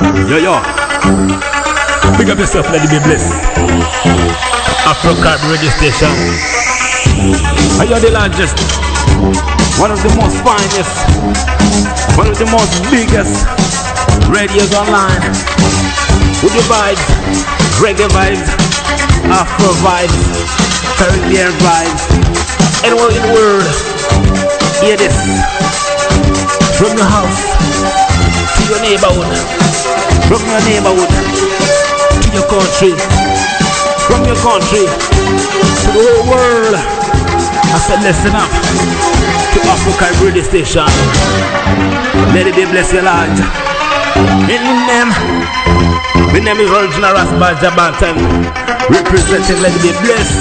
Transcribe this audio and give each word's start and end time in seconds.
Yo, 0.00 0.40
yo. 0.40 0.56
Big 2.16 2.32
up 2.32 2.38
yourself, 2.38 2.64
let 2.72 2.80
it 2.80 2.88
be 2.88 2.96
blessed. 3.04 3.36
Afro 4.88 5.12
Carib 5.20 5.44
radio 5.44 5.68
station. 5.76 6.08
Are 7.76 7.84
you 7.84 8.00
the 8.00 8.08
largest? 8.08 8.56
One 9.76 9.92
of 9.92 10.00
the 10.00 10.08
most 10.16 10.40
finest. 10.40 11.04
One 12.16 12.32
of 12.32 12.38
the 12.40 12.48
most 12.48 12.72
biggest 12.88 13.44
radios 14.32 14.72
online. 14.72 15.20
With 16.40 16.56
your 16.56 16.64
vibes, 16.64 17.04
reggae 17.76 18.08
vibes, 18.08 18.48
Afro 19.28 19.68
vibes, 19.84 20.16
Caribbean 20.96 21.52
vibes. 21.60 22.02
Anyone 22.88 23.12
in 23.12 23.20
the 23.20 23.32
world, 23.36 23.68
hear 24.80 24.96
this. 24.96 25.12
From 26.80 26.96
your 26.96 27.04
house 27.04 27.44
to 28.56 28.62
your 28.72 28.80
neighborhood, 28.80 29.69
from 30.30 30.46
your 30.46 30.62
neighborhood 30.62 31.10
to 32.22 32.28
your 32.30 32.46
country, 32.46 32.94
from 34.06 34.22
your 34.30 34.38
country 34.38 34.86
to 34.86 35.88
the 35.90 36.06
whole 36.06 36.22
world. 36.30 36.78
I 36.78 37.78
said, 37.82 37.98
listen 38.06 38.38
up 38.38 38.46
to 38.46 39.58
Africa 39.66 40.06
radio 40.22 40.46
station. 40.46 40.86
Let 42.30 42.46
it 42.46 42.54
be 42.54 42.62
blessed, 42.70 42.94
your 42.94 43.10
Lord. 43.10 43.34
In 44.46 44.62
them, 44.86 45.10
my 46.30 46.38
name 46.38 46.62
is 46.62 46.70
Original 46.78 47.10
Rasbar 47.10 47.58
Jabantan, 47.58 48.14
representing 48.86 49.58
Let 49.66 49.74
it 49.74 49.82
be 49.82 49.90
blessed 49.98 50.38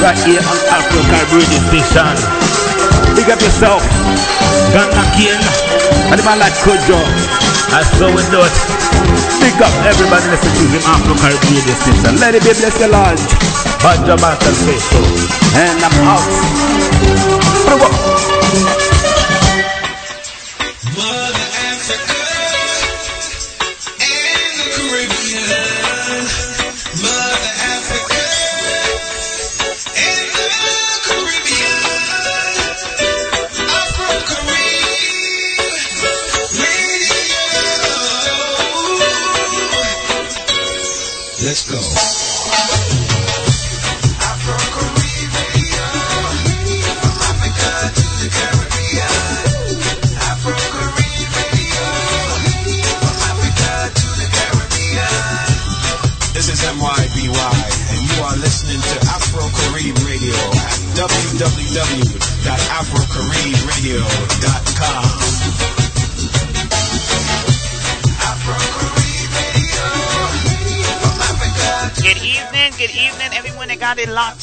right 0.00 0.16
here 0.24 0.40
on 0.40 0.58
Africa 0.72 1.18
radio 1.28 1.60
station. 1.68 2.16
Big 3.12 3.28
up 3.28 3.36
yourself, 3.44 3.84
Ghana 4.72 5.04
King, 5.12 5.36
and 6.08 6.16
the 6.16 6.24
man 6.24 6.40
like. 6.40 6.56
I 7.74 7.82
do 8.00 8.38
it. 8.40 8.83
Big 9.44 9.60
up 9.60 9.68
everybody 9.84 10.24
listen 10.32 10.48
to 10.56 10.88
Afro 10.88 11.12
Caribbean 11.20 11.60
radio 11.60 11.76
station. 11.76 12.16
Let 12.16 12.34
it 12.34 12.40
be 12.48 12.56
blessed, 12.56 12.80
your 12.80 12.88
Lord. 12.88 13.20
Banja 13.84 14.16
Bantan 14.16 14.56
faithful. 14.64 15.04
And 15.60 15.84
I'm 15.84 15.92
out. 16.08 16.24
Mother 17.68 18.13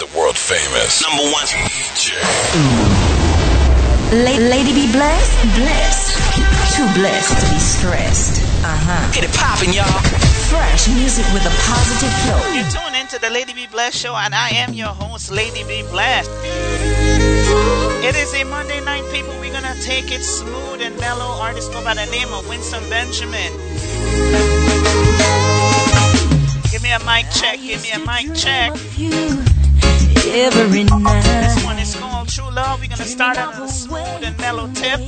The 0.00 0.08
world 0.16 0.38
famous 0.38 1.02
number 1.04 1.24
one 1.28 1.44
DJ. 1.44 2.16
Lady 4.48 4.72
be 4.72 4.88
blessed, 4.92 5.42
blessed, 5.60 6.16
too 6.74 6.88
blessed 6.98 7.36
to 7.44 7.52
be 7.52 7.60
stressed. 7.60 8.40
Uh 8.64 8.80
huh. 8.80 9.12
Get 9.12 9.24
it 9.28 9.34
popping, 9.36 9.74
y'all 9.74 10.00
fresh 10.48 10.88
music 10.88 11.26
with 11.34 11.44
a 11.44 11.52
positive 11.68 12.14
flow. 12.24 12.40
You 12.54 12.64
tune 12.70 12.94
into 12.98 13.18
the 13.18 13.28
Lady 13.28 13.52
Be 13.52 13.66
Blessed 13.66 13.98
show, 13.98 14.14
and 14.14 14.34
I 14.34 14.48
am 14.50 14.72
your 14.72 14.88
host, 14.88 15.30
Lady 15.30 15.64
Be 15.64 15.82
Blessed. 15.90 16.30
It 18.04 18.16
is 18.16 18.34
a 18.34 18.44
Monday 18.44 18.84
night, 18.84 19.02
people. 19.10 19.32
We're 19.40 19.50
gonna 19.50 19.74
take 19.80 20.12
it 20.12 20.22
smooth 20.22 20.82
and 20.82 20.94
mellow. 21.00 21.40
Artist 21.40 21.72
go 21.72 21.82
by 21.82 21.94
the 21.94 22.04
name 22.04 22.34
of 22.34 22.46
Winsome 22.46 22.86
Benjamin. 22.90 23.50
Give 26.70 26.82
me 26.82 26.92
a 26.92 27.00
mic 27.08 27.24
check. 27.32 27.60
Give 27.60 27.80
me 27.80 27.92
a 27.92 27.98
mic 28.04 28.34
check. 28.36 28.72
Every 30.28 30.84
night. 30.84 31.22
This 31.48 31.64
one 31.64 31.78
is 31.78 31.96
called 31.96 32.28
True 32.28 32.50
Love. 32.52 32.82
We're 32.82 32.90
gonna 32.90 33.06
start 33.06 33.38
out 33.38 33.54
on 33.54 33.62
a 33.62 33.68
smooth 33.68 34.22
and 34.22 34.36
mellow 34.36 34.68
tip. 34.74 35.00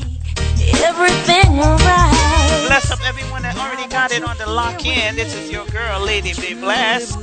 Everything 0.80 1.60
alright. 1.60 2.64
Bless 2.66 2.90
up 2.90 3.06
everyone 3.06 3.42
that 3.42 3.58
already 3.58 3.86
got 3.90 4.10
it 4.10 4.24
on 4.24 4.38
the 4.38 4.46
lock 4.46 4.86
in. 4.86 5.16
This 5.16 5.34
is 5.34 5.50
your 5.50 5.66
girl, 5.66 6.00
Lady 6.00 6.32
Be 6.32 6.54
Blessed. 6.54 7.18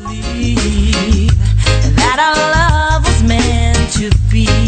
That 1.97 2.19
our 2.21 2.37
love 2.53 3.05
was 3.05 3.23
meant 3.23 3.91
to 3.93 4.11
be. 4.29 4.62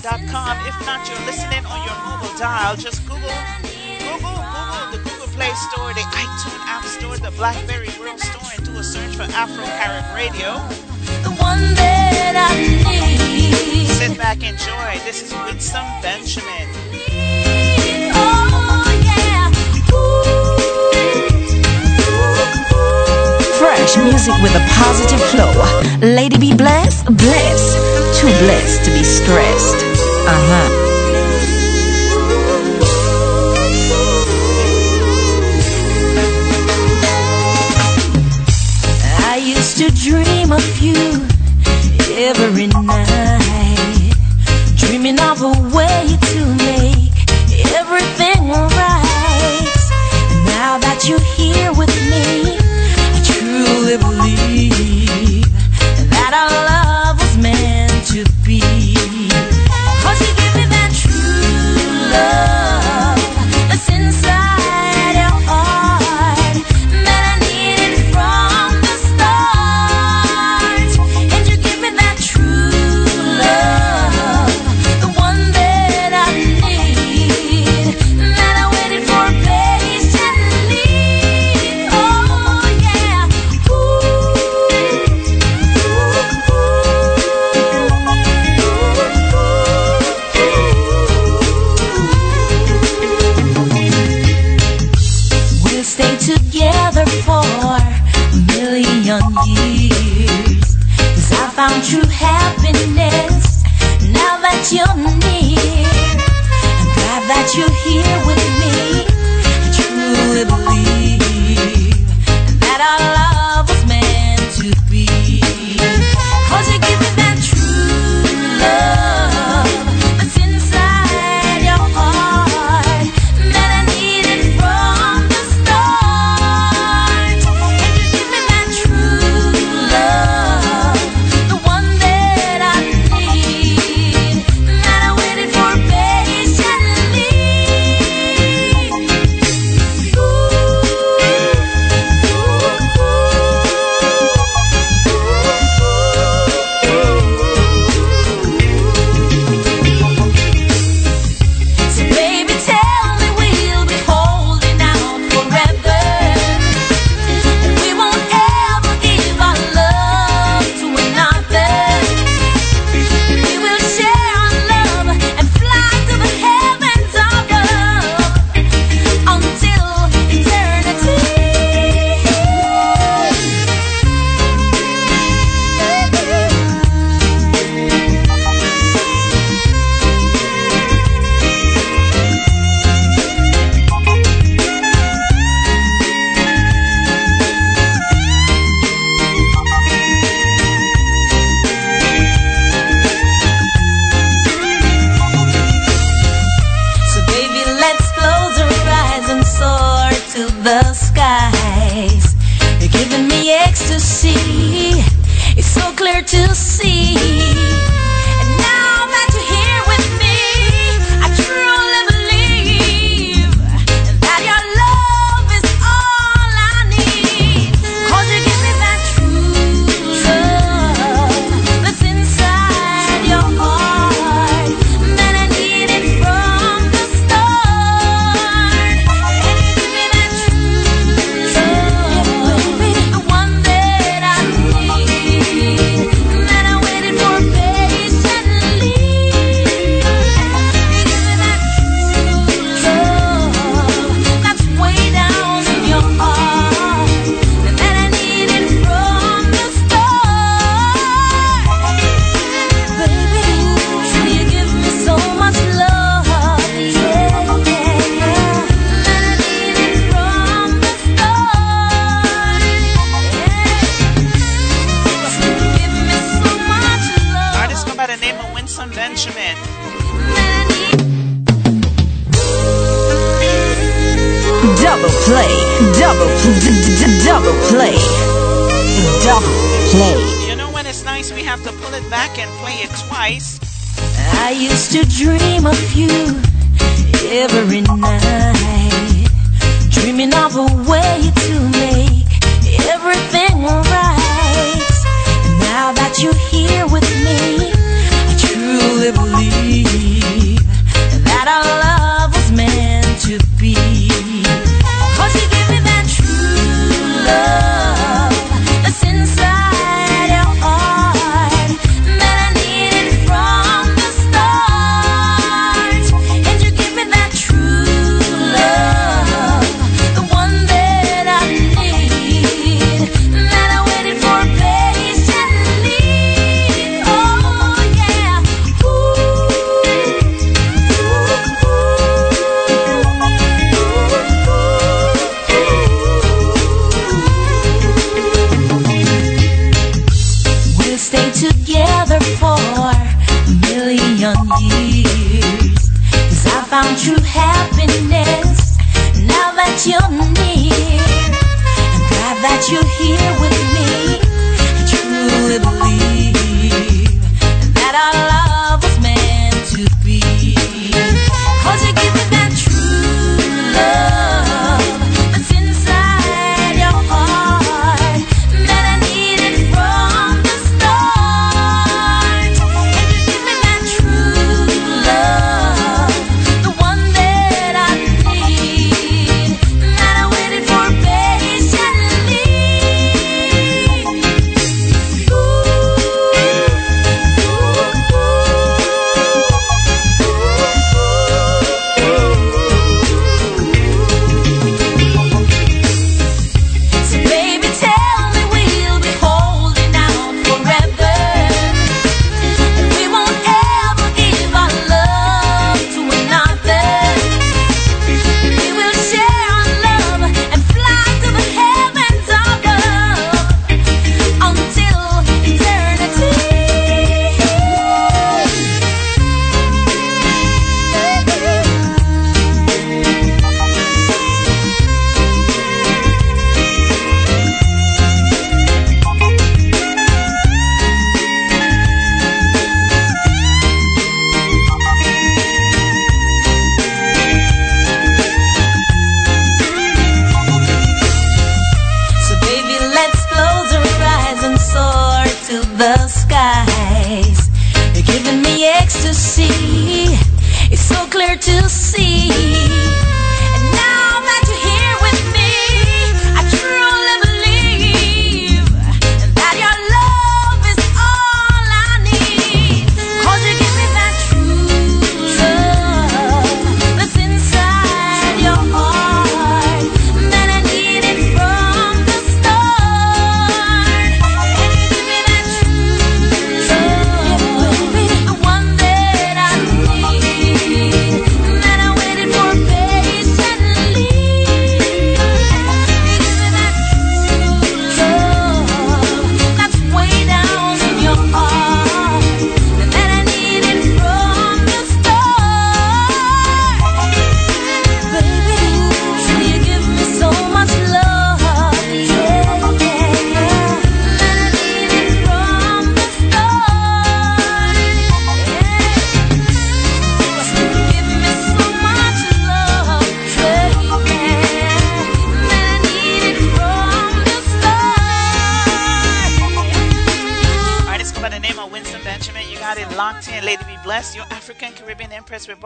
www.afrocaribradio.com. 0.00 0.66
If 0.66 0.86
not, 0.86 1.08
you're 1.08 1.26
listening 1.26 1.64
on 1.66 1.84
your 1.86 1.96
mobile 2.04 2.38
dial. 2.38 2.76
Just 2.76 3.04
Google, 3.06 3.20
Google, 3.98 4.32
Google 4.32 4.90
the 4.92 4.98
Google 4.98 5.28
Play 5.36 5.52
Store, 5.70 5.92
the 5.94 6.00
iTunes 6.00 6.60
App 6.66 6.84
Store, 6.84 7.16
the 7.16 7.30
BlackBerry 7.36 7.90
World 8.00 8.18
Store, 8.20 8.50
and 8.56 8.64
do 8.64 8.76
a 8.78 8.82
search 8.82 9.16
for 9.16 9.24
Afro 9.34 9.64
Carib 9.64 10.04
Radio. 10.14 10.56
The 11.22 11.34
one 11.36 11.74
that 11.74 12.34
I 12.36 12.56
need. 12.56 13.86
Sit 13.88 14.16
back, 14.16 14.42
enjoy. 14.42 15.04
This 15.04 15.22
is 15.22 15.34
Winsome 15.44 15.86
Benjamin. 16.02 16.68
Oh. 18.14 18.50
Fresh 23.60 23.96
music 23.98 24.34
with 24.42 24.54
a 24.54 24.66
positive 24.70 25.20
flow. 25.28 25.52
Lady 26.00 26.38
be 26.38 26.54
blessed, 26.54 27.04
blessed. 27.06 27.76
Too 28.18 28.26
blessed 28.38 28.84
to 28.86 28.90
be 28.90 29.04
stressed. 29.04 29.89
Used 39.40 39.78
to 39.78 39.90
dream 39.90 40.52
of 40.52 40.78
you 40.80 40.94
every 42.28 42.66
night, 42.66 44.12
dreaming 44.76 45.18
of 45.18 45.42
a 45.42 45.52
way 45.74 46.18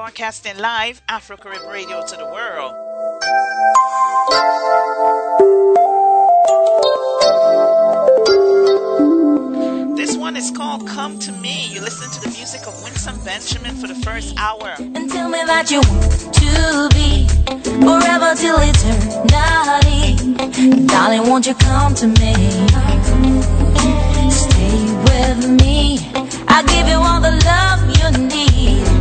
broadcasting 0.04 0.58
live 0.58 1.00
Afro 1.08 1.34
radio 1.66 2.04
to 2.04 2.16
the 2.16 2.26
world. 2.26 2.74
This 9.96 10.14
one 10.14 10.36
is 10.36 10.50
called 10.50 10.86
Come 10.86 11.18
to 11.20 11.32
Me. 11.32 11.68
You 11.72 11.80
listen 11.80 12.10
to 12.10 12.20
the 12.20 12.36
music 12.36 12.66
of 12.66 12.74
Winsome 12.84 13.18
Benjamin 13.24 13.76
for 13.76 13.86
the 13.86 13.94
first 13.94 14.36
hour. 14.36 14.74
And 14.78 15.10
tell 15.10 15.30
me 15.30 15.38
that 15.46 15.70
you 15.70 15.80
want 15.80 16.34
to 16.34 16.90
be 16.92 17.26
forever 17.80 18.34
till 18.36 18.58
eternity. 18.60 20.16
Darling, 20.86 21.30
won't 21.30 21.46
you 21.46 21.54
come 21.54 21.94
to 21.94 22.08
me? 22.08 22.34
Stay 24.28 24.84
with 25.08 25.48
me. 25.62 25.98
I 26.46 26.62
give 26.68 26.88
you 26.88 26.98
all 26.98 27.22
the 27.22 27.32
love 27.46 27.80
you 27.96 28.28
need. 28.28 28.93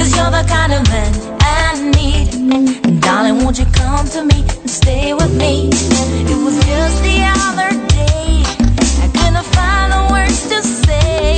Cause 0.00 0.16
you're 0.16 0.30
the 0.30 0.48
kind 0.48 0.72
of 0.72 0.82
man 0.88 1.12
I 1.42 1.76
need. 1.92 2.32
And 2.32 3.02
darling, 3.02 3.44
won't 3.44 3.58
you 3.58 3.66
come 3.66 4.08
to 4.08 4.24
me 4.24 4.40
and 4.40 4.70
stay 4.70 5.12
with 5.12 5.36
me? 5.36 5.68
It 5.68 6.38
was 6.42 6.56
just 6.64 7.02
the 7.04 7.18
other 7.44 7.68
day. 7.92 8.40
I 9.04 9.08
couldn't 9.12 9.44
find 9.52 9.92
the 9.92 10.08
words 10.10 10.48
to 10.48 10.62
say. 10.62 11.36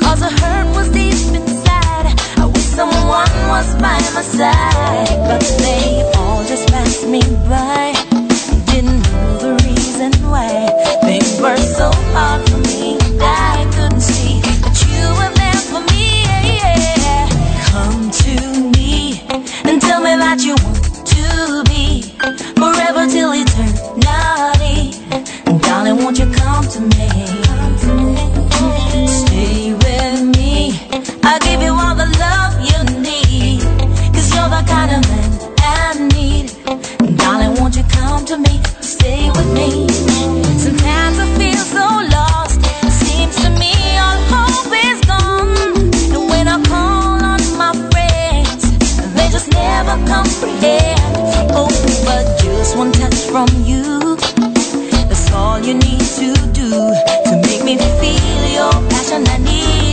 Cause 0.00 0.20
the 0.20 0.30
hurt 0.40 0.74
was 0.74 0.88
deep 0.88 1.36
inside. 1.36 2.16
I 2.40 2.46
wish 2.46 2.64
someone 2.80 3.28
was 3.52 3.68
by 3.74 4.00
my 4.16 4.24
side. 4.24 5.12
But 5.28 5.42
they 5.60 6.00
all 6.16 6.42
just 6.44 6.68
passed 6.68 7.06
me 7.06 7.20
by. 7.44 7.92
Didn't 8.72 9.02
know 9.02 9.36
the 9.36 9.52
reason 9.68 10.12
why 10.30 10.48
they 11.02 11.20
were 11.42 11.58
so 11.58 11.91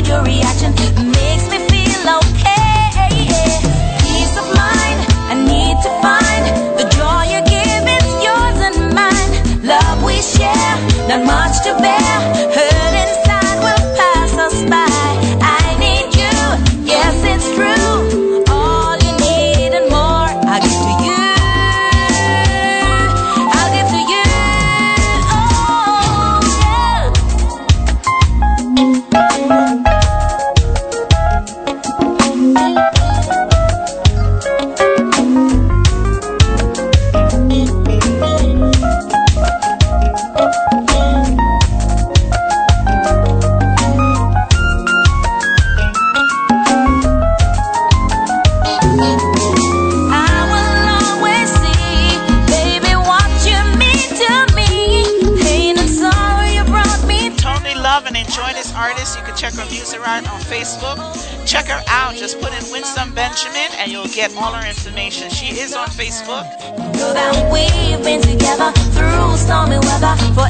your 0.10 0.24
reaction. 0.24 0.99
Destination. 64.90 65.30
She 65.30 65.60
is 65.60 65.76
on 65.76 65.88
Facebook. 65.90 66.50
Girl, 66.98 67.14
that 67.14 67.38
we've 67.54 68.04
been 68.04 68.22
together 68.22 68.72
through 68.98 69.38
stormy 69.38 69.78
weather 69.78 70.16
for 70.34 70.49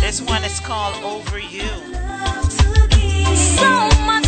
This 0.00 0.20
one 0.20 0.44
is 0.44 0.60
called 0.60 0.96
Over 1.02 1.38
You. 1.38 1.70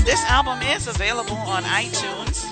This 0.04 0.22
album 0.30 0.62
is 0.62 0.86
available 0.86 1.36
on 1.36 1.62
iTunes. 1.64 2.44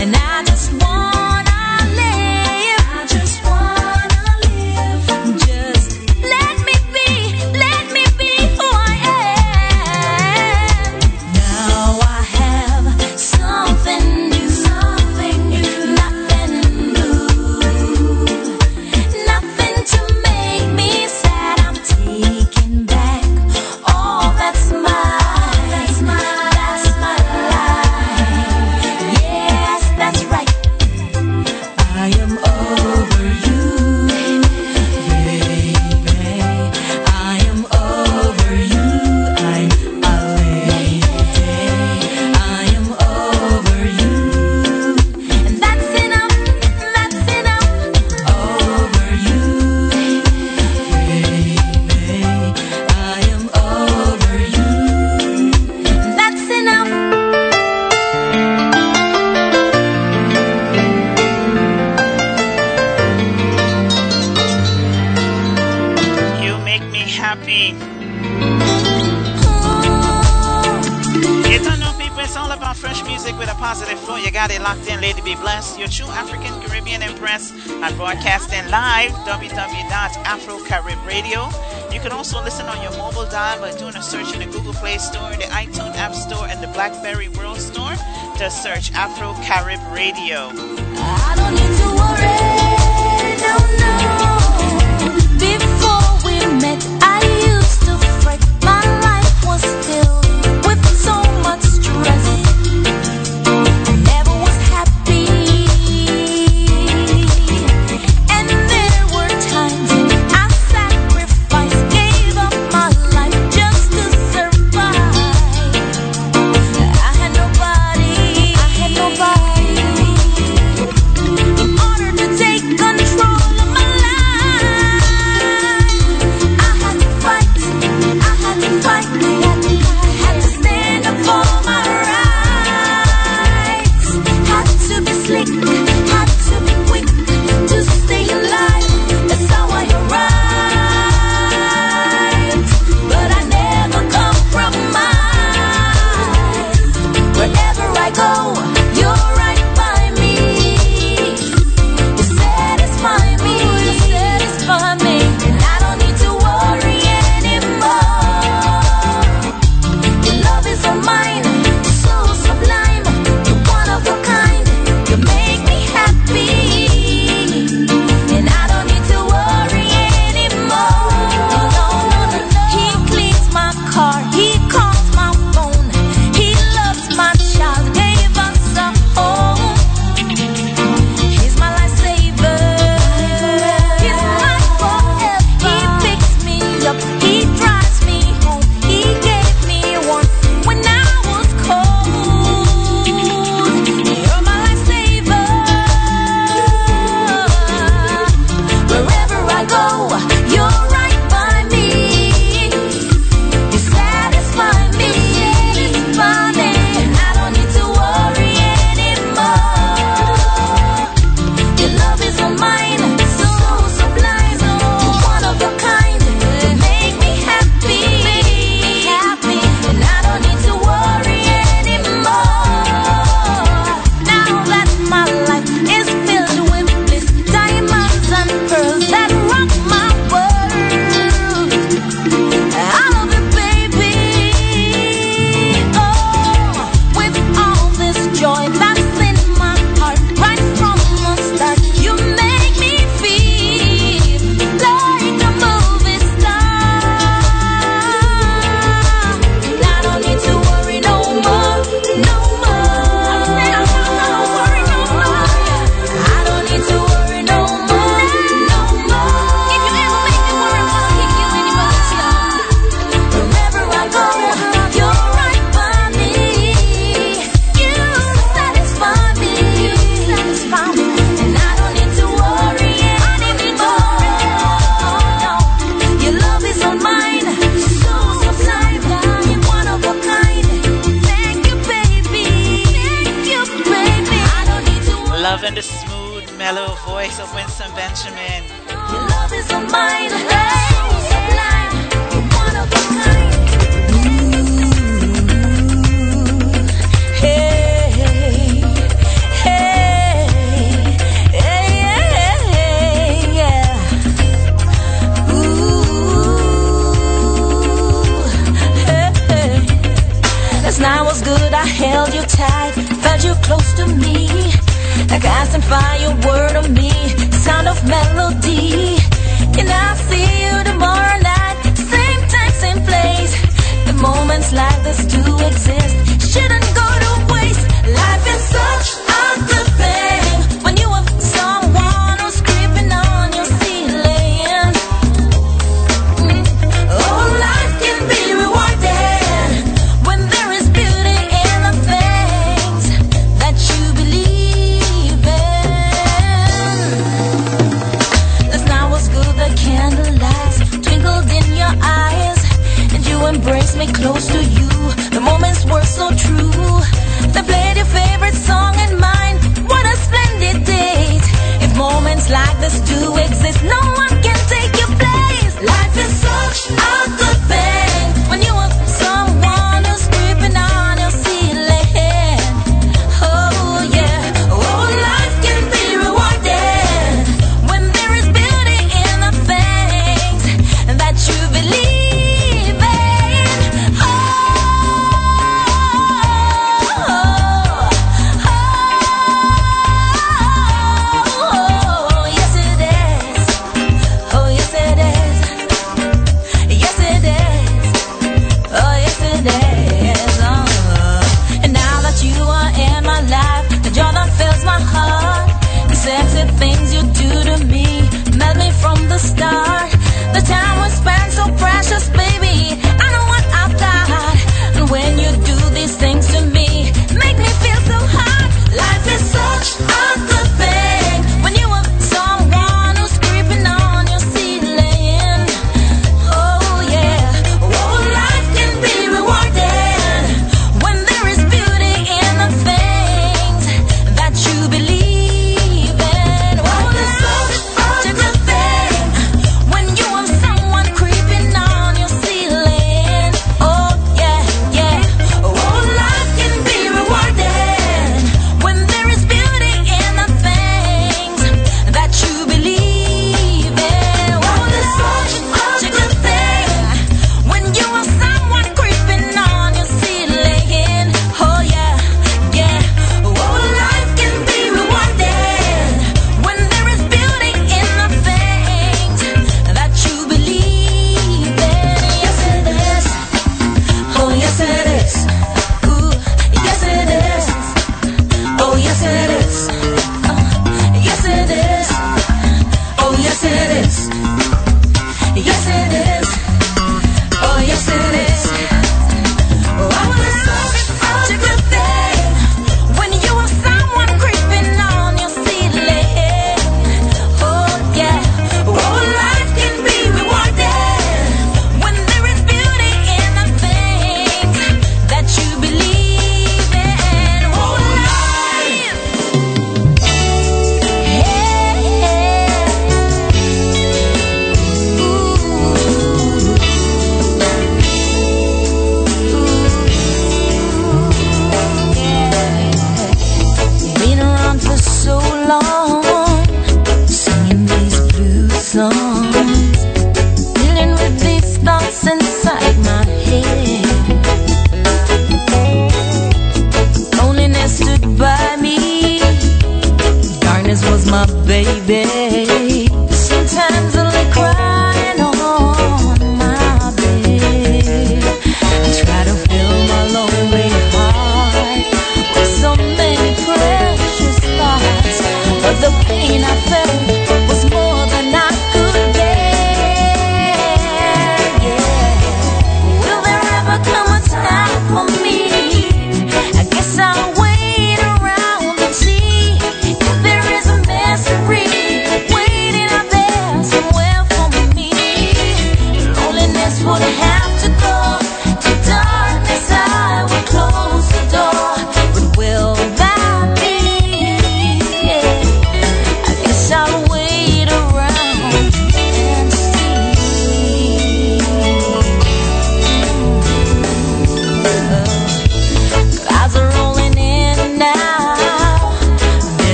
And 0.00 0.14
I 0.16 0.44
just 0.46 0.72
wanna 0.72 1.60
live. 1.96 2.84
I 2.94 3.06
just 3.08 3.44
wanna 3.44 3.77
Berry 87.10 87.30
World 87.30 87.56
Store, 87.56 87.94
just 88.36 88.62
search 88.62 88.92
Afro 88.92 89.32
Carib 89.42 89.80
Radio. 89.94 90.50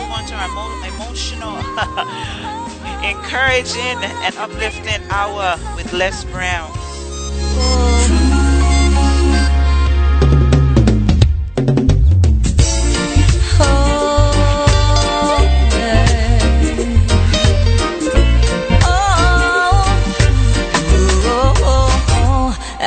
move 0.00 0.10
on 0.12 0.24
to 0.26 0.34
our 0.34 0.48
emotional, 0.88 1.56
encouraging, 3.04 3.98
and 4.24 4.34
uplifting 4.36 5.02
hour 5.10 5.58
with 5.76 5.92
Les 5.92 6.24
Brown. 6.24 6.70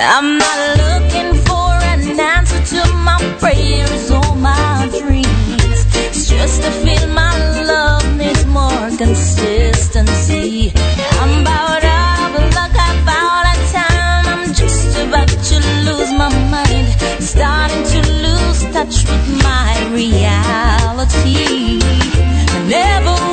I'm 0.05 0.37
not 0.37 0.62
touch 18.83 19.05
with 19.09 19.43
my 19.43 19.89
reality. 19.93 21.79
Never 22.67 23.32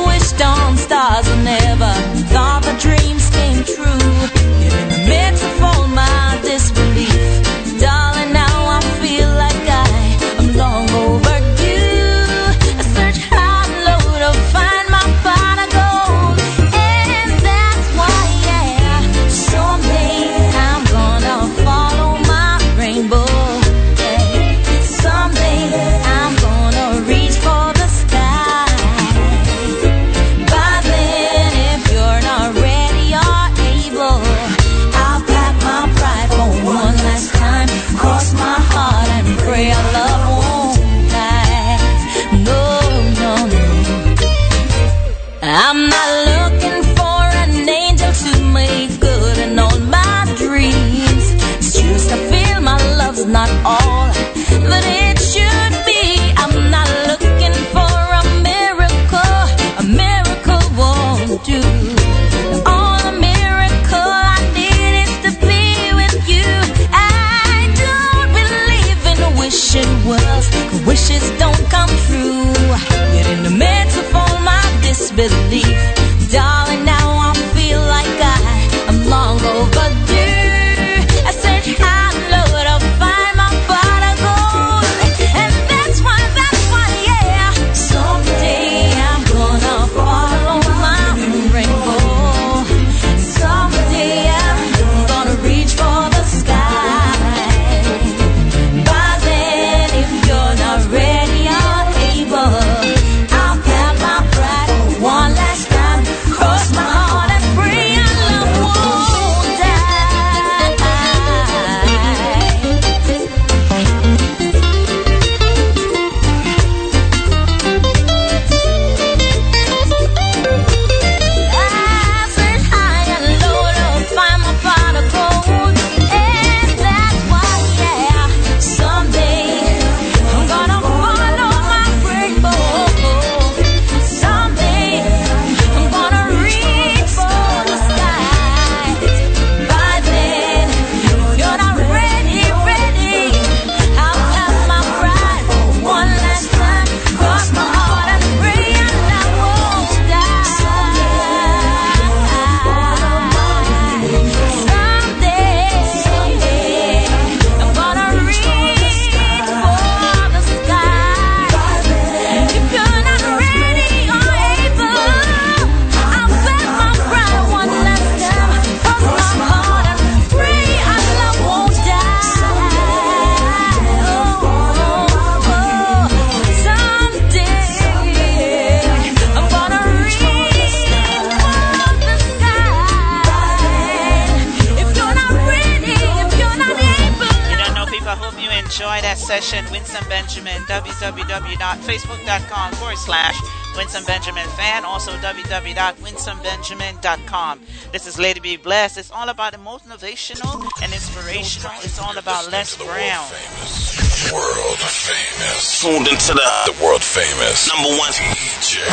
Winsome 193.81 194.05
Benjamin 194.05 194.45
Fan, 194.49 194.85
also 194.85 195.09
www.winsomebenjamin.com. 195.25 197.59
This 197.91 198.05
is 198.05 198.19
Lady 198.19 198.39
B 198.39 198.55
Bless. 198.55 198.95
It's 198.95 199.09
all 199.09 199.29
about 199.29 199.53
the 199.53 199.57
most 199.57 199.89
motivational 199.89 200.63
and 200.83 200.93
inspirational. 200.93 201.71
It's 201.81 201.99
all 201.99 202.15
about 202.15 202.51
Les 202.51 202.77
Brown. 202.77 203.25
Famous. 203.25 204.31
World 204.31 204.77
famous. 204.77 205.81
Tuned 205.81 206.07
into 206.07 206.35
the, 206.35 206.51
the 206.69 206.77
world 206.85 207.01
famous 207.01 207.67
number 207.73 207.89
one 207.97 208.11
DJ. 208.13 208.85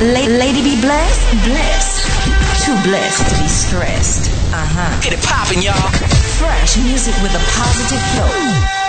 La- 0.00 0.24
lady 0.40 0.62
be 0.64 0.80
blessed, 0.80 1.20
blessed. 1.44 2.08
Too 2.64 2.72
blessed 2.88 3.28
to 3.28 3.36
be 3.42 3.48
stressed. 3.48 4.30
Uh 4.48 4.64
huh. 4.64 4.88
Get 5.02 5.12
it 5.12 5.20
popping, 5.20 5.60
y'all. 5.60 5.92
Fresh 6.40 6.78
music 6.78 7.14
with 7.20 7.34
a 7.36 7.40
positive 7.52 8.00
flow. 8.16 8.83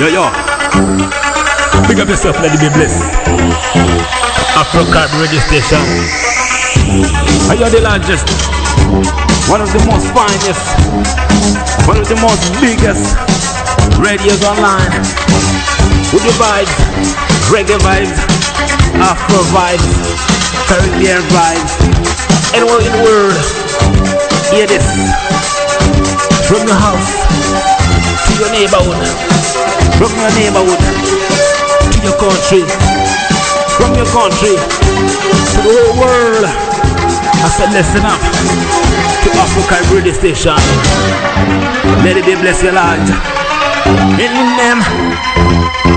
Yo, 0.00 0.08
yo. 0.08 0.24
Big 1.84 2.00
up 2.00 2.08
yourself, 2.08 2.32
let 2.40 2.48
it 2.48 2.56
be 2.56 2.72
blessed. 2.72 3.04
Afro 4.56 4.80
Carib 4.88 5.12
radio 5.20 5.36
station. 5.44 5.76
Are 7.52 7.56
you 7.60 7.68
the 7.68 7.84
largest? 7.84 8.24
One 9.52 9.60
of 9.60 9.68
the 9.68 9.84
most 9.84 10.08
finest, 10.16 10.64
one 11.84 12.00
of 12.00 12.08
the 12.08 12.16
most 12.16 12.40
biggest 12.64 13.12
radios 14.00 14.40
online. 14.40 14.88
With 16.16 16.24
the 16.24 16.32
vibes, 16.40 16.72
reggae 17.52 17.76
vibes, 17.84 18.16
Afro 19.04 19.44
vibes, 19.52 19.84
Caribbean 20.64 21.20
vibes. 21.28 21.76
Anywhere 22.56 22.80
in 22.80 22.88
the 22.88 23.02
world, 23.04 23.36
hear 24.48 24.64
this. 24.64 24.80
From 26.48 26.64
your 26.64 26.80
house 26.80 27.12
to 28.24 28.32
your 28.40 28.50
neighborhood, 28.50 29.39
from 30.00 30.16
your 30.16 30.32
neighborhood 30.32 30.80
to 31.92 31.98
your 32.00 32.16
country, 32.16 32.64
from 33.76 33.92
your 34.00 34.08
country 34.08 34.56
to 34.56 35.58
the 35.60 35.72
whole 35.76 35.92
world. 36.00 36.48
I 36.48 37.48
said, 37.52 37.68
listen 37.76 38.00
up 38.08 38.16
to 38.16 39.28
Afro 39.36 39.60
Carib 39.68 39.92
radio 39.92 40.16
station. 40.16 40.56
Let 42.00 42.16
it 42.16 42.24
be 42.24 42.32
bless 42.40 42.64
your 42.64 42.72
Lord. 42.72 43.04
In 44.16 44.32
them, 44.56 44.80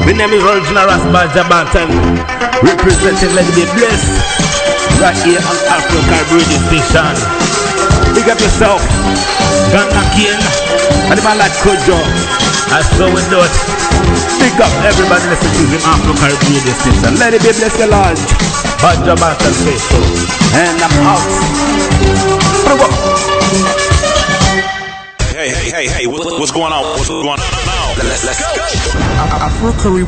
my 0.04 0.12
name 0.12 0.36
is 0.36 0.44
Original 0.52 0.84
Rasbal 0.84 1.32
Jabantan, 1.32 1.88
representing 2.60 3.32
Let 3.40 3.48
it 3.48 3.56
be 3.56 3.64
blessed 3.72 4.12
right 5.00 5.16
here 5.24 5.40
on 5.40 5.58
Afro 5.72 6.00
Carib 6.12 6.44
radio 6.44 6.60
station. 6.68 7.16
Big 8.12 8.28
up 8.28 8.36
yourself, 8.44 8.84
Ghana 9.72 10.04
King, 10.12 10.36
and 11.08 11.16
the 11.16 11.24
man 11.24 11.40
like. 11.40 11.56
I 12.76 12.82
do 13.00 13.40
it. 13.40 13.83
Big 14.44 14.60
up 14.60 14.76
everybody 14.84 15.24
listen 15.32 15.52
to 15.56 15.64
him 15.72 15.80
Afro 15.88 16.12
Carib 16.20 16.36
radio 16.44 16.76
station. 16.76 17.16
Let 17.16 17.32
it 17.32 17.40
be 17.40 17.56
bless 17.56 17.80
your 17.80 17.88
Lord. 17.88 18.20
Banja 18.84 19.16
Bantan 19.16 19.56
faithful. 19.64 20.04
And 20.60 20.84
I'm 20.84 20.92
out. 21.08 21.24
Hey, 25.32 25.48
hey, 25.48 25.72
hey, 25.72 25.88
hey, 25.88 26.08
what's 26.08 26.52
going 26.52 26.74
on? 26.76 26.84
What's 26.92 27.08
going 27.08 27.26
on 27.26 27.40
now? 27.40 27.96
Let's, 28.04 28.28
let's 28.28 28.44
go. 28.44 28.64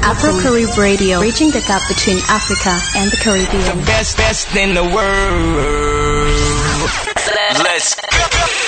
Afro 0.04 0.36
Carib 0.44 0.78
Radio, 0.78 1.20
bridging 1.20 1.52
the 1.52 1.64
gap 1.64 1.88
between 1.88 2.20
Africa 2.28 2.76
and 3.00 3.10
the 3.12 3.18
Caribbean. 3.24 3.80
The 3.80 3.86
Best, 3.86 4.18
best 4.18 4.54
in 4.54 4.74
the 4.76 4.84
world. 4.84 5.56
Let's 7.64 7.96
go. 7.96 8.65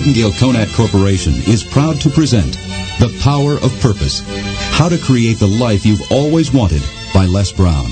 Nightingale 0.00 0.32
Conant 0.32 0.72
Corporation 0.72 1.34
is 1.46 1.62
proud 1.62 2.00
to 2.00 2.08
present 2.08 2.54
The 3.00 3.14
Power 3.20 3.56
of 3.56 3.78
Purpose 3.80 4.22
How 4.72 4.88
to 4.88 4.96
Create 4.96 5.38
the 5.38 5.46
Life 5.46 5.84
You've 5.84 6.10
Always 6.10 6.54
Wanted 6.54 6.82
by 7.12 7.26
Les 7.26 7.52
Brown. 7.52 7.90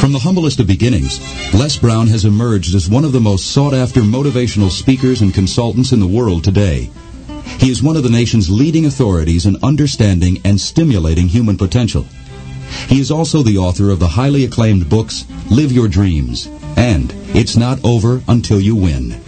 From 0.00 0.12
the 0.12 0.18
humblest 0.18 0.60
of 0.60 0.66
beginnings, 0.66 1.18
Les 1.54 1.78
Brown 1.78 2.08
has 2.08 2.26
emerged 2.26 2.74
as 2.74 2.90
one 2.90 3.06
of 3.06 3.12
the 3.12 3.22
most 3.22 3.52
sought 3.52 3.72
after 3.72 4.02
motivational 4.02 4.70
speakers 4.70 5.22
and 5.22 5.32
consultants 5.32 5.92
in 5.92 6.00
the 6.00 6.06
world 6.06 6.44
today. 6.44 6.90
He 7.58 7.70
is 7.70 7.82
one 7.82 7.96
of 7.96 8.02
the 8.02 8.10
nation's 8.10 8.50
leading 8.50 8.84
authorities 8.84 9.46
in 9.46 9.56
understanding 9.62 10.42
and 10.44 10.60
stimulating 10.60 11.28
human 11.28 11.56
potential. 11.56 12.04
He 12.88 13.00
is 13.00 13.10
also 13.10 13.42
the 13.42 13.56
author 13.56 13.88
of 13.88 13.98
the 13.98 14.08
highly 14.08 14.44
acclaimed 14.44 14.90
books 14.90 15.24
Live 15.50 15.72
Your 15.72 15.88
Dreams 15.88 16.50
and 16.76 17.14
It's 17.28 17.56
Not 17.56 17.82
Over 17.82 18.20
Until 18.28 18.60
You 18.60 18.76
Win. 18.76 19.27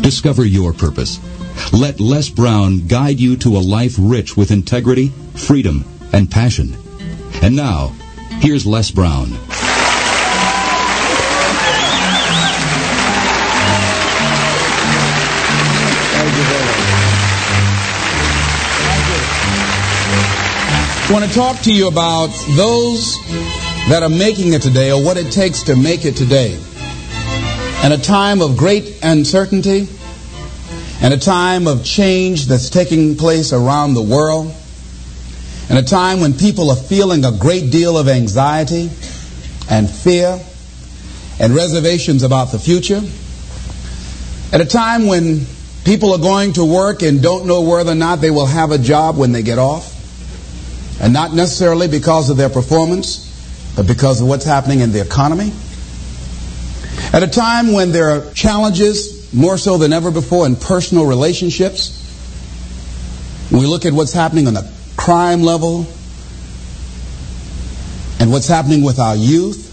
Discover 0.00 0.44
your 0.44 0.72
purpose. 0.72 1.20
Let 1.72 2.00
Les 2.00 2.28
Brown 2.30 2.86
guide 2.86 3.20
you 3.20 3.36
to 3.38 3.56
a 3.56 3.58
life 3.58 3.96
rich 3.98 4.36
with 4.36 4.50
integrity, 4.50 5.08
freedom, 5.34 5.84
and 6.12 6.30
passion. 6.30 6.76
And 7.42 7.54
now, 7.54 7.88
here's 8.40 8.66
Les 8.66 8.90
Brown. 8.90 9.28
I 21.04 21.14
want 21.14 21.26
to 21.26 21.34
talk 21.34 21.60
to 21.64 21.72
you 21.72 21.88
about 21.88 22.28
those 22.56 23.18
that 23.90 24.02
are 24.02 24.08
making 24.08 24.54
it 24.54 24.62
today 24.62 24.90
or 24.92 25.04
what 25.04 25.18
it 25.18 25.30
takes 25.30 25.62
to 25.64 25.76
make 25.76 26.06
it 26.06 26.16
today. 26.16 26.58
In 27.82 27.92
a 27.92 27.98
time 27.98 28.40
of 28.40 28.56
great 28.56 29.00
uncertainty. 29.02 29.88
And 31.02 31.12
a 31.12 31.18
time 31.18 31.66
of 31.66 31.84
change 31.84 32.46
that's 32.46 32.70
taking 32.70 33.16
place 33.16 33.52
around 33.52 33.94
the 33.94 34.02
world, 34.02 34.54
and 35.68 35.76
a 35.76 35.82
time 35.82 36.20
when 36.20 36.32
people 36.32 36.70
are 36.70 36.76
feeling 36.76 37.24
a 37.24 37.32
great 37.32 37.72
deal 37.72 37.98
of 37.98 38.06
anxiety 38.06 38.88
and 39.68 39.90
fear 39.90 40.40
and 41.40 41.56
reservations 41.56 42.22
about 42.22 42.52
the 42.52 42.58
future, 42.60 43.02
at 44.52 44.60
a 44.60 44.64
time 44.64 45.08
when 45.08 45.44
people 45.84 46.12
are 46.12 46.20
going 46.20 46.52
to 46.52 46.64
work 46.64 47.02
and 47.02 47.20
don't 47.20 47.46
know 47.46 47.62
whether 47.62 47.90
or 47.90 47.96
not 47.96 48.20
they 48.20 48.30
will 48.30 48.46
have 48.46 48.70
a 48.70 48.78
job 48.78 49.16
when 49.16 49.32
they 49.32 49.42
get 49.42 49.58
off, 49.58 49.92
and 51.00 51.12
not 51.12 51.34
necessarily 51.34 51.88
because 51.88 52.30
of 52.30 52.36
their 52.36 52.48
performance, 52.48 53.72
but 53.74 53.88
because 53.88 54.20
of 54.20 54.28
what's 54.28 54.44
happening 54.44 54.78
in 54.78 54.92
the 54.92 55.00
economy. 55.00 55.50
At 57.12 57.22
a 57.22 57.28
time 57.28 57.72
when 57.72 57.92
there 57.92 58.08
are 58.08 58.32
challenges, 58.32 59.32
more 59.34 59.58
so 59.58 59.76
than 59.76 59.92
ever 59.92 60.10
before, 60.10 60.46
in 60.46 60.56
personal 60.56 61.04
relationships, 61.04 61.98
we 63.50 63.66
look 63.66 63.84
at 63.84 63.92
what's 63.92 64.14
happening 64.14 64.46
on 64.46 64.54
the 64.54 64.70
crime 64.96 65.42
level 65.42 65.86
and 68.18 68.32
what's 68.32 68.48
happening 68.48 68.82
with 68.82 68.98
our 68.98 69.14
youth, 69.14 69.68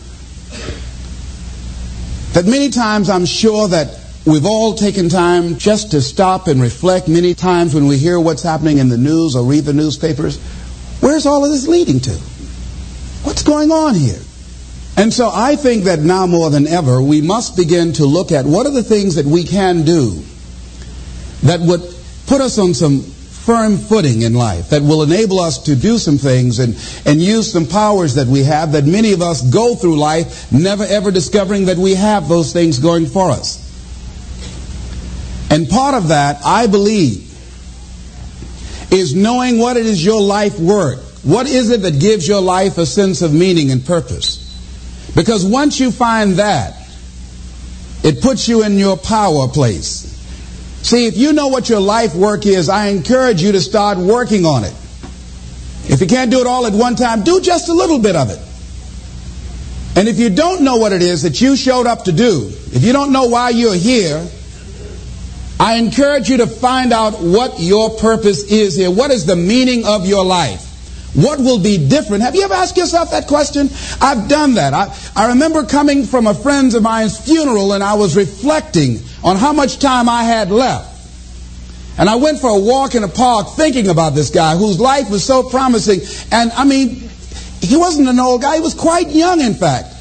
that 2.33 2.45
many 2.45 2.69
times 2.69 3.09
I'm 3.09 3.25
sure 3.25 3.69
that 3.69 3.99
we've 4.25 4.45
all 4.45 4.73
taken 4.73 5.07
time 5.07 5.57
just 5.57 5.91
to 5.91 6.01
stop 6.01 6.47
and 6.47 6.61
reflect 6.61 7.07
many 7.07 7.35
times 7.35 7.73
when 7.73 7.87
we 7.87 7.97
hear 7.97 8.19
what's 8.19 8.43
happening 8.43 8.79
in 8.79 8.89
the 8.89 8.97
news 8.97 9.37
or 9.37 9.45
read 9.45 9.63
the 9.63 9.73
newspapers. 9.73 10.37
Where's 10.99 11.25
all 11.25 11.45
of 11.45 11.51
this 11.51 11.67
leading 11.67 12.01
to? 12.01 12.11
What's 13.23 13.43
going 13.43 13.71
on 13.71 13.95
here? 13.95 14.19
And 14.99 15.13
so 15.13 15.31
I 15.34 15.55
think 15.55 15.85
that 15.85 15.99
now 15.99 16.27
more 16.27 16.49
than 16.49 16.67
ever, 16.67 17.01
we 17.01 17.21
must 17.21 17.55
begin 17.55 17.93
to 17.93 18.05
look 18.05 18.34
at 18.34 18.45
what 18.45 18.67
are 18.67 18.71
the 18.71 18.84
things 18.84 19.15
that 19.15 19.26
we 19.26 19.45
can 19.45 19.85
do 19.85 20.21
that 21.43 21.61
would 21.61 21.80
put 22.27 22.41
us 22.41 22.59
on 22.59 22.73
some 22.73 22.99
firm 22.99 23.77
footing 23.77 24.23
in 24.23 24.34
life, 24.34 24.71
that 24.71 24.81
will 24.81 25.01
enable 25.01 25.39
us 25.39 25.57
to 25.59 25.77
do 25.77 25.97
some 25.97 26.17
things 26.17 26.59
and, 26.59 26.76
and 27.05 27.21
use 27.21 27.49
some 27.49 27.65
powers 27.65 28.15
that 28.15 28.27
we 28.27 28.43
have 28.43 28.73
that 28.73 28.84
many 28.84 29.13
of 29.13 29.21
us 29.21 29.41
go 29.49 29.73
through 29.73 29.97
life 29.97 30.51
never 30.51 30.84
ever 30.84 31.11
discovering 31.11 31.67
that 31.67 31.77
we 31.77 31.95
have 31.95 32.27
those 32.27 32.51
things 32.51 32.77
going 32.77 33.05
for 33.05 33.31
us. 33.31 33.55
And 35.49 35.69
part 35.69 35.95
of 35.95 36.09
that, 36.09 36.41
I 36.43 36.67
believe, 36.67 37.19
is 38.91 39.15
knowing 39.15 39.59
what 39.59 39.77
it 39.77 39.85
is 39.85 40.03
your 40.03 40.21
life 40.21 40.59
work. 40.59 40.99
What 41.23 41.47
is 41.47 41.69
it 41.71 41.84
that 41.84 42.01
gives 42.01 42.27
your 42.27 42.41
life 42.41 42.77
a 42.77 42.85
sense 42.85 43.21
of 43.21 43.34
meaning 43.34 43.71
and 43.71 43.85
purpose? 43.85 44.38
Because 45.15 45.45
once 45.45 45.80
you 45.80 45.91
find 45.91 46.34
that, 46.34 46.76
it 48.03 48.22
puts 48.22 48.48
you 48.48 48.64
in 48.64 48.77
your 48.77 48.98
power 48.98 49.48
place. 49.48 50.06
See, 50.81 51.07
if 51.07 51.18
you 51.18 51.34
know 51.34 51.48
what 51.48 51.69
your 51.69 51.81
life 51.81 52.15
work 52.15 52.45
is, 52.45 52.69
I 52.69 52.88
encourage 52.88 53.41
you 53.41 53.52
to 53.52 53.60
start 53.60 53.98
working 53.98 54.45
on 54.45 54.64
it. 54.64 54.73
If 55.86 55.99
you 56.02 56.07
can't 56.07 56.31
do 56.31 56.40
it 56.40 56.48
all 56.48 56.65
at 56.65 56.73
one 56.73 56.95
time, 56.95 57.23
do 57.23 57.41
just 57.41 57.68
a 57.68 57.73
little 57.73 57.99
bit 57.99 58.15
of 58.15 58.30
it. 58.30 58.40
And 59.98 60.07
if 60.07 60.19
you 60.19 60.30
don't 60.30 60.61
know 60.61 60.77
what 60.77 60.94
it 60.94 61.02
is 61.02 61.23
that 61.23 61.41
you 61.41 61.57
showed 61.57 61.88
up 61.88 62.06
to 62.06 62.11
do, 62.11 62.48
if 62.72 62.84
you 62.84 62.94
don't 62.94 63.11
know 63.11 63.26
why 63.26 63.49
you're 63.49 63.76
here, 63.76 64.26
I 65.60 65.76
encourage 65.76 66.30
you 66.30 66.38
to 66.38 66.48
find 66.48 66.94
out 66.94 67.22
what 67.22 67.60
your 67.60 67.90
purpose 67.90 68.44
is 68.49 68.77
here. 68.77 68.90
What 68.90 69.11
is 69.11 69.26
the 69.26 69.36
meaning 69.36 69.86
of 69.86 70.06
your 70.07 70.23
life? 70.23 70.68
What 71.15 71.40
will 71.40 71.60
be 71.60 71.90
different? 71.90 72.23
Have 72.23 72.36
you 72.36 72.44
ever 72.44 72.53
asked 72.53 72.77
yourself 72.77 73.11
that 73.11 73.27
question? 73.27 73.69
I've 73.99 74.30
done 74.30 74.56
that. 74.56 74.73
I, 74.73 74.95
I 75.15 75.30
remember 75.30 75.65
coming 75.65 76.06
from 76.06 76.27
a 76.27 76.34
friend 76.34 76.73
of 76.76 76.84
mine's 76.84 77.19
funeral 77.19 77.73
and 77.73 77.84
I 77.84 77.95
was 77.95 78.15
reflecting 78.15 78.99
on 79.23 79.36
how 79.36 79.52
much 79.52 79.80
time 79.80 80.07
I 80.07 80.23
had 80.23 80.52
left. 80.52 80.98
And 81.98 82.07
I 82.10 82.15
went 82.15 82.40
for 82.40 82.49
a 82.49 82.60
walk 82.60 82.95
in 82.95 83.03
a 83.03 83.07
park 83.07 83.56
thinking 83.56 83.90
about 83.90 84.11
this 84.15 84.30
guy 84.30 84.56
whose 84.56 84.80
life 84.80 85.10
was 85.10 85.26
so 85.26 85.44
promising. 85.49 85.99
And 86.31 86.52
I 86.52 86.64
mean, 86.64 87.10
he 87.61 87.76
wasn't 87.76 88.07
an 88.07 88.19
old 88.19 88.41
guy, 88.41 88.56
he 88.56 88.61
was 88.61 88.73
quite 88.73 89.10
young, 89.10 89.41
in 89.41 89.56
fact. 89.56 89.95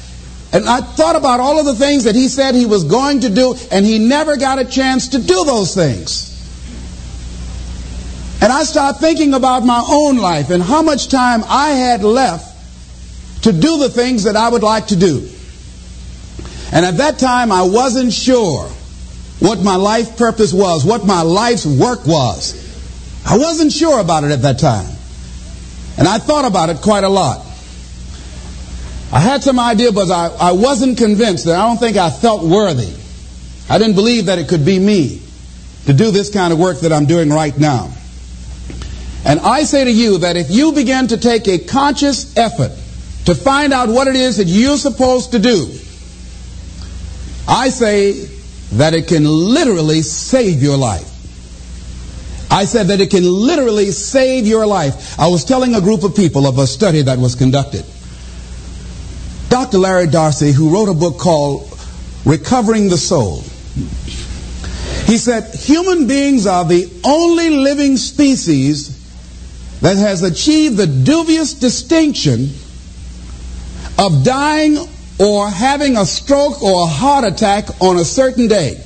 And 0.53 0.67
I 0.67 0.81
thought 0.81 1.15
about 1.15 1.39
all 1.39 1.59
of 1.59 1.65
the 1.65 1.75
things 1.75 2.05
that 2.05 2.15
he 2.15 2.27
said 2.27 2.55
he 2.55 2.65
was 2.65 2.83
going 2.83 3.19
to 3.21 3.29
do, 3.29 3.55
and 3.71 3.85
he 3.85 3.99
never 3.99 4.37
got 4.37 4.59
a 4.59 4.65
chance 4.65 5.09
to 5.09 5.19
do 5.19 5.43
those 5.45 5.75
things. 5.75 6.28
And 8.41 8.53
I 8.53 8.63
started 8.63 8.99
thinking 8.99 9.33
about 9.33 9.65
my 9.65 9.83
own 9.85 10.17
life 10.17 10.49
and 10.49 10.63
how 10.63 10.81
much 10.81 11.09
time 11.09 11.43
I 11.47 11.71
had 11.71 12.03
left 12.03 13.43
to 13.43 13.51
do 13.51 13.79
the 13.79 13.89
things 13.89 14.23
that 14.23 14.35
I 14.35 14.49
would 14.49 14.63
like 14.63 14.87
to 14.87 14.95
do. 14.95 15.27
And 16.71 16.85
at 16.85 16.97
that 16.97 17.19
time, 17.19 17.51
I 17.51 17.63
wasn't 17.63 18.13
sure 18.13 18.69
what 19.39 19.61
my 19.61 19.75
life 19.75 20.17
purpose 20.17 20.53
was, 20.53 20.85
what 20.85 21.05
my 21.05 21.21
life's 21.21 21.65
work 21.65 22.05
was. 22.05 22.55
I 23.25 23.37
wasn't 23.37 23.71
sure 23.71 23.99
about 23.99 24.23
it 24.23 24.31
at 24.31 24.41
that 24.43 24.59
time. 24.59 24.87
And 25.97 26.07
I 26.07 26.17
thought 26.17 26.45
about 26.45 26.69
it 26.69 26.77
quite 26.77 27.03
a 27.03 27.09
lot. 27.09 27.45
I 29.11 29.19
had 29.19 29.41
some 29.41 29.59
idea, 29.59 29.91
but 29.91 30.11
I, 30.11 30.27
I 30.39 30.51
wasn't 30.53 30.97
convinced 30.97 31.45
that 31.45 31.55
I 31.59 31.67
don't 31.67 31.77
think 31.77 31.97
I 31.97 32.09
felt 32.09 32.43
worthy. 32.43 32.93
I 33.69 33.77
didn't 33.77 33.95
believe 33.95 34.27
that 34.27 34.39
it 34.39 34.47
could 34.47 34.65
be 34.65 34.79
me 34.79 35.21
to 35.87 35.93
do 35.93 36.11
this 36.11 36.29
kind 36.29 36.53
of 36.53 36.59
work 36.59 36.81
that 36.81 36.93
I'm 36.93 37.05
doing 37.05 37.29
right 37.29 37.57
now. 37.57 37.91
And 39.25 39.39
I 39.39 39.63
say 39.63 39.83
to 39.83 39.91
you 39.91 40.19
that 40.19 40.37
if 40.37 40.49
you 40.49 40.71
begin 40.71 41.07
to 41.07 41.17
take 41.17 41.47
a 41.47 41.59
conscious 41.59 42.35
effort 42.37 42.71
to 43.25 43.35
find 43.35 43.73
out 43.73 43.89
what 43.89 44.07
it 44.07 44.15
is 44.15 44.37
that 44.37 44.47
you're 44.47 44.77
supposed 44.77 45.31
to 45.31 45.39
do, 45.39 45.67
I 47.47 47.69
say 47.69 48.13
that 48.73 48.93
it 48.93 49.07
can 49.07 49.25
literally 49.25 50.01
save 50.01 50.61
your 50.61 50.77
life. 50.77 51.05
I 52.51 52.65
said 52.65 52.87
that 52.87 53.01
it 53.01 53.11
can 53.11 53.23
literally 53.23 53.91
save 53.91 54.47
your 54.47 54.65
life. 54.65 55.19
I 55.19 55.27
was 55.27 55.45
telling 55.45 55.75
a 55.75 55.81
group 55.81 56.03
of 56.03 56.15
people 56.15 56.47
of 56.47 56.57
a 56.57 56.65
study 56.65 57.01
that 57.03 57.19
was 57.19 57.35
conducted. 57.35 57.85
Dr. 59.49 59.79
Larry 59.79 60.07
Dossey, 60.07 60.51
who 60.51 60.73
wrote 60.73 60.89
a 60.89 60.93
book 60.93 61.17
called 61.19 61.71
Recovering 62.25 62.89
the 62.89 62.97
Soul, 62.97 63.41
he 65.05 65.17
said, 65.17 65.53
human 65.55 66.07
beings 66.07 66.45
are 66.45 66.65
the 66.65 66.89
only 67.03 67.49
living 67.49 67.97
species 67.97 68.98
that 69.81 69.97
has 69.97 70.23
achieved 70.23 70.77
the 70.77 70.87
dubious 70.87 71.53
distinction 71.53 72.49
of 73.97 74.23
dying 74.23 74.77
or 75.19 75.49
having 75.49 75.97
a 75.97 76.05
stroke 76.05 76.61
or 76.63 76.83
a 76.83 76.85
heart 76.85 77.25
attack 77.25 77.67
on 77.81 77.97
a 77.97 78.05
certain 78.05 78.47
day. 78.47 78.81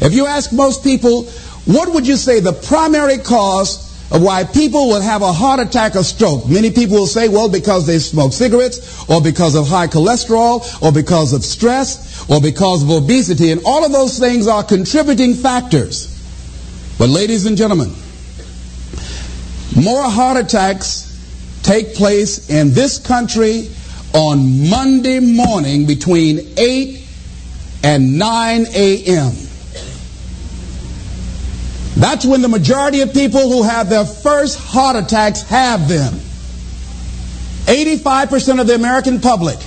If 0.00 0.12
you 0.12 0.26
ask 0.26 0.52
most 0.52 0.82
people, 0.82 1.24
what 1.64 1.92
would 1.92 2.06
you 2.06 2.16
say 2.16 2.40
the 2.40 2.52
primary 2.52 3.18
cause 3.18 3.90
of 4.10 4.22
why 4.22 4.44
people 4.44 4.88
will 4.88 5.00
have 5.00 5.22
a 5.22 5.32
heart 5.32 5.60
attack 5.60 5.94
or 5.94 6.02
stroke? 6.02 6.48
Many 6.48 6.70
people 6.70 6.96
will 6.96 7.06
say, 7.06 7.28
well, 7.28 7.48
because 7.48 7.86
they 7.86 7.98
smoke 7.98 8.32
cigarettes, 8.32 9.08
or 9.08 9.22
because 9.22 9.54
of 9.54 9.68
high 9.68 9.86
cholesterol, 9.86 10.82
or 10.82 10.92
because 10.92 11.32
of 11.32 11.44
stress, 11.44 12.28
or 12.28 12.40
because 12.40 12.82
of 12.82 12.90
obesity, 12.90 13.52
and 13.52 13.62
all 13.64 13.84
of 13.84 13.92
those 13.92 14.18
things 14.18 14.48
are 14.48 14.64
contributing 14.64 15.34
factors. 15.34 16.08
But 16.98 17.08
ladies 17.08 17.46
and 17.46 17.56
gentlemen, 17.56 17.94
more 19.76 20.02
heart 20.02 20.36
attacks 20.36 21.08
take 21.62 21.94
place 21.94 22.50
in 22.50 22.72
this 22.72 22.98
country 22.98 23.70
on 24.12 24.68
Monday 24.68 25.20
morning 25.20 25.86
between 25.86 26.40
8 26.56 27.06
and 27.82 28.18
9 28.18 28.66
a.m. 28.74 29.32
That's 31.96 32.24
when 32.24 32.42
the 32.42 32.48
majority 32.48 33.00
of 33.00 33.12
people 33.12 33.48
who 33.50 33.62
have 33.62 33.88
their 33.88 34.04
first 34.04 34.58
heart 34.58 34.96
attacks 34.96 35.42
have 35.42 35.88
them. 35.88 36.14
85% 37.66 38.60
of 38.60 38.66
the 38.66 38.74
American 38.74 39.20
public, 39.20 39.58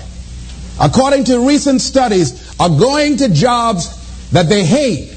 according 0.79 1.23
to 1.25 1.47
recent 1.47 1.81
studies, 1.81 2.59
are 2.59 2.69
going 2.69 3.17
to 3.17 3.29
jobs 3.29 4.29
that 4.31 4.49
they 4.49 4.65
hate, 4.65 5.15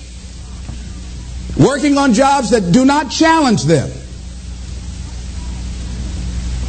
working 1.59 1.98
on 1.98 2.15
jobs 2.15 2.51
that 2.51 2.73
do 2.73 2.85
not 2.85 3.10
challenge 3.10 3.65
them. 3.65 3.90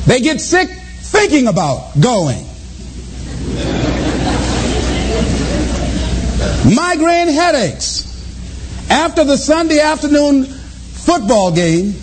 They 0.09 0.21
get 0.21 0.41
sick 0.41 0.67
thinking 0.69 1.45
about 1.45 1.91
going. 2.01 2.43
Migraine 6.65 7.27
headaches. 7.27 8.07
After 8.89 9.23
the 9.23 9.37
Sunday 9.37 9.79
afternoon 9.79 10.45
football 10.45 11.51
game 11.51 11.93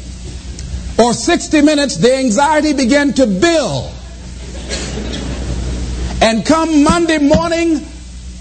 or 1.00 1.14
60 1.14 1.62
minutes, 1.62 1.96
the 1.96 2.14
anxiety 2.14 2.74
began 2.74 3.12
to 3.14 3.26
build. 3.26 3.92
And 6.22 6.46
come 6.46 6.84
Monday 6.84 7.18
morning, 7.18 7.84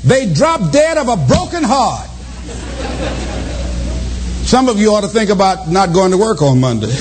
they 0.04 0.32
drop 0.32 0.72
dead 0.72 1.00
of 1.00 1.08
a 1.08 1.18
broken 1.26 1.64
heart. 1.64 2.08
Some 4.46 4.70
of 4.70 4.80
you 4.80 4.94
ought 4.94 5.02
to 5.02 5.08
think 5.08 5.32
about 5.32 5.68
not 5.70 5.92
going 5.92 6.12
to 6.12 6.18
work 6.18 6.44
on 6.44 6.60
Monday. 6.60 6.86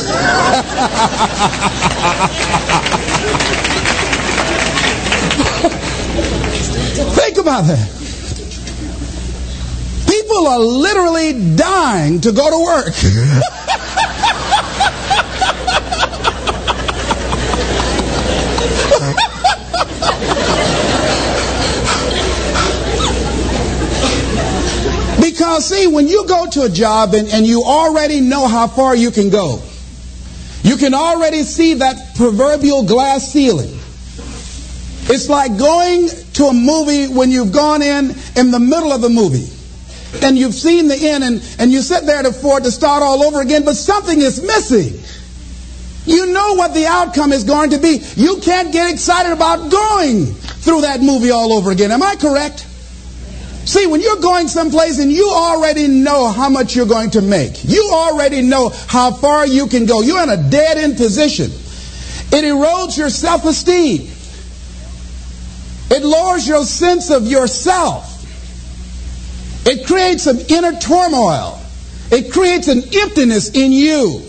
think 7.15 7.37
about 7.37 7.65
that. 7.67 7.91
People 10.09 10.47
are 10.49 10.59
literally 10.59 11.55
dying 11.55 12.23
to 12.23 12.33
go 12.33 12.51
to 12.51 12.65
work. 12.65 12.95
because, 25.35 25.67
see, 25.67 25.89
when 25.89 26.07
you 26.07 26.29
go 26.29 26.49
to 26.49 26.63
a 26.63 26.69
job 26.69 27.13
and, 27.13 27.27
and 27.29 27.45
you 27.45 27.65
already 27.65 28.21
know 28.21 28.47
how 28.47 28.69
far 28.69 28.95
you 28.95 29.11
can 29.11 29.31
go, 29.31 29.61
you 30.63 30.77
can 30.77 30.95
already 30.95 31.43
see 31.43 31.75
that 31.75 32.15
proverbial 32.15 32.85
glass 32.85 33.33
ceiling. 33.33 33.77
It's 35.07 35.29
like 35.29 35.59
going 35.59 36.09
to 36.35 36.45
a 36.45 36.53
movie 36.53 37.13
when 37.13 37.33
you've 37.33 37.51
gone 37.51 37.83
in 37.83 38.15
in 38.37 38.53
the 38.53 38.61
middle 38.61 38.93
of 38.93 39.01
the 39.01 39.09
movie 39.09 39.49
and 40.23 40.39
you've 40.39 40.55
seen 40.55 40.87
the 40.87 40.97
end 40.97 41.25
and, 41.25 41.57
and 41.59 41.73
you 41.73 41.83
sit 41.83 42.07
there 42.07 42.23
to 42.23 42.33
for 42.33 42.61
to 42.61 42.71
start 42.71 43.03
all 43.03 43.25
over 43.25 43.41
again, 43.41 43.65
but 43.65 43.75
something 43.75 44.21
is 44.21 44.41
missing. 44.41 45.03
You 46.07 46.33
know 46.33 46.55
what 46.55 46.75
the 46.75 46.87
outcome 46.87 47.33
is 47.33 47.43
going 47.43 47.71
to 47.71 47.79
be. 47.79 48.01
You 48.15 48.39
can't 48.41 48.73
get 48.73 48.93
excited 48.93 49.33
about 49.33 49.69
going 49.69 50.27
through 50.27 50.83
that 50.83 51.01
movie 51.01 51.33
all 51.33 51.53
over 51.53 51.73
again. 51.73 51.91
Am 51.91 52.05
I 52.05 52.15
correct? 52.15 52.69
See, 53.65 53.87
when 53.87 54.03
you're 54.03 54.21
going 54.21 54.49
someplace 54.49 54.99
and 54.99 55.11
you 55.11 55.31
already 55.31 55.89
know 55.89 56.29
how 56.29 56.51
much 56.51 56.77
you're 56.77 56.87
going 56.87 57.11
to 57.13 57.23
make, 57.23 57.65
you 57.65 57.91
already 57.93 58.43
know 58.43 58.69
how 58.69 59.11
far 59.13 59.47
you 59.47 59.69
can 59.69 59.87
go, 59.87 60.03
you're 60.03 60.23
in 60.23 60.29
a 60.29 60.51
dead 60.51 60.77
end 60.77 60.99
position. 60.99 61.47
It 61.47 62.45
erodes 62.45 62.99
your 62.99 63.09
self 63.09 63.45
esteem, 63.45 64.03
it 65.91 66.05
lowers 66.05 66.47
your 66.47 66.65
sense 66.65 67.11
of 67.11 67.27
yourself, 67.27 68.11
it 69.67 69.87
creates 69.87 70.27
an 70.27 70.41
inner 70.51 70.79
turmoil, 70.79 71.59
it 72.11 72.33
creates 72.33 72.69
an 72.69 72.83
emptiness 72.95 73.49
in 73.51 73.73
you. 73.73 74.21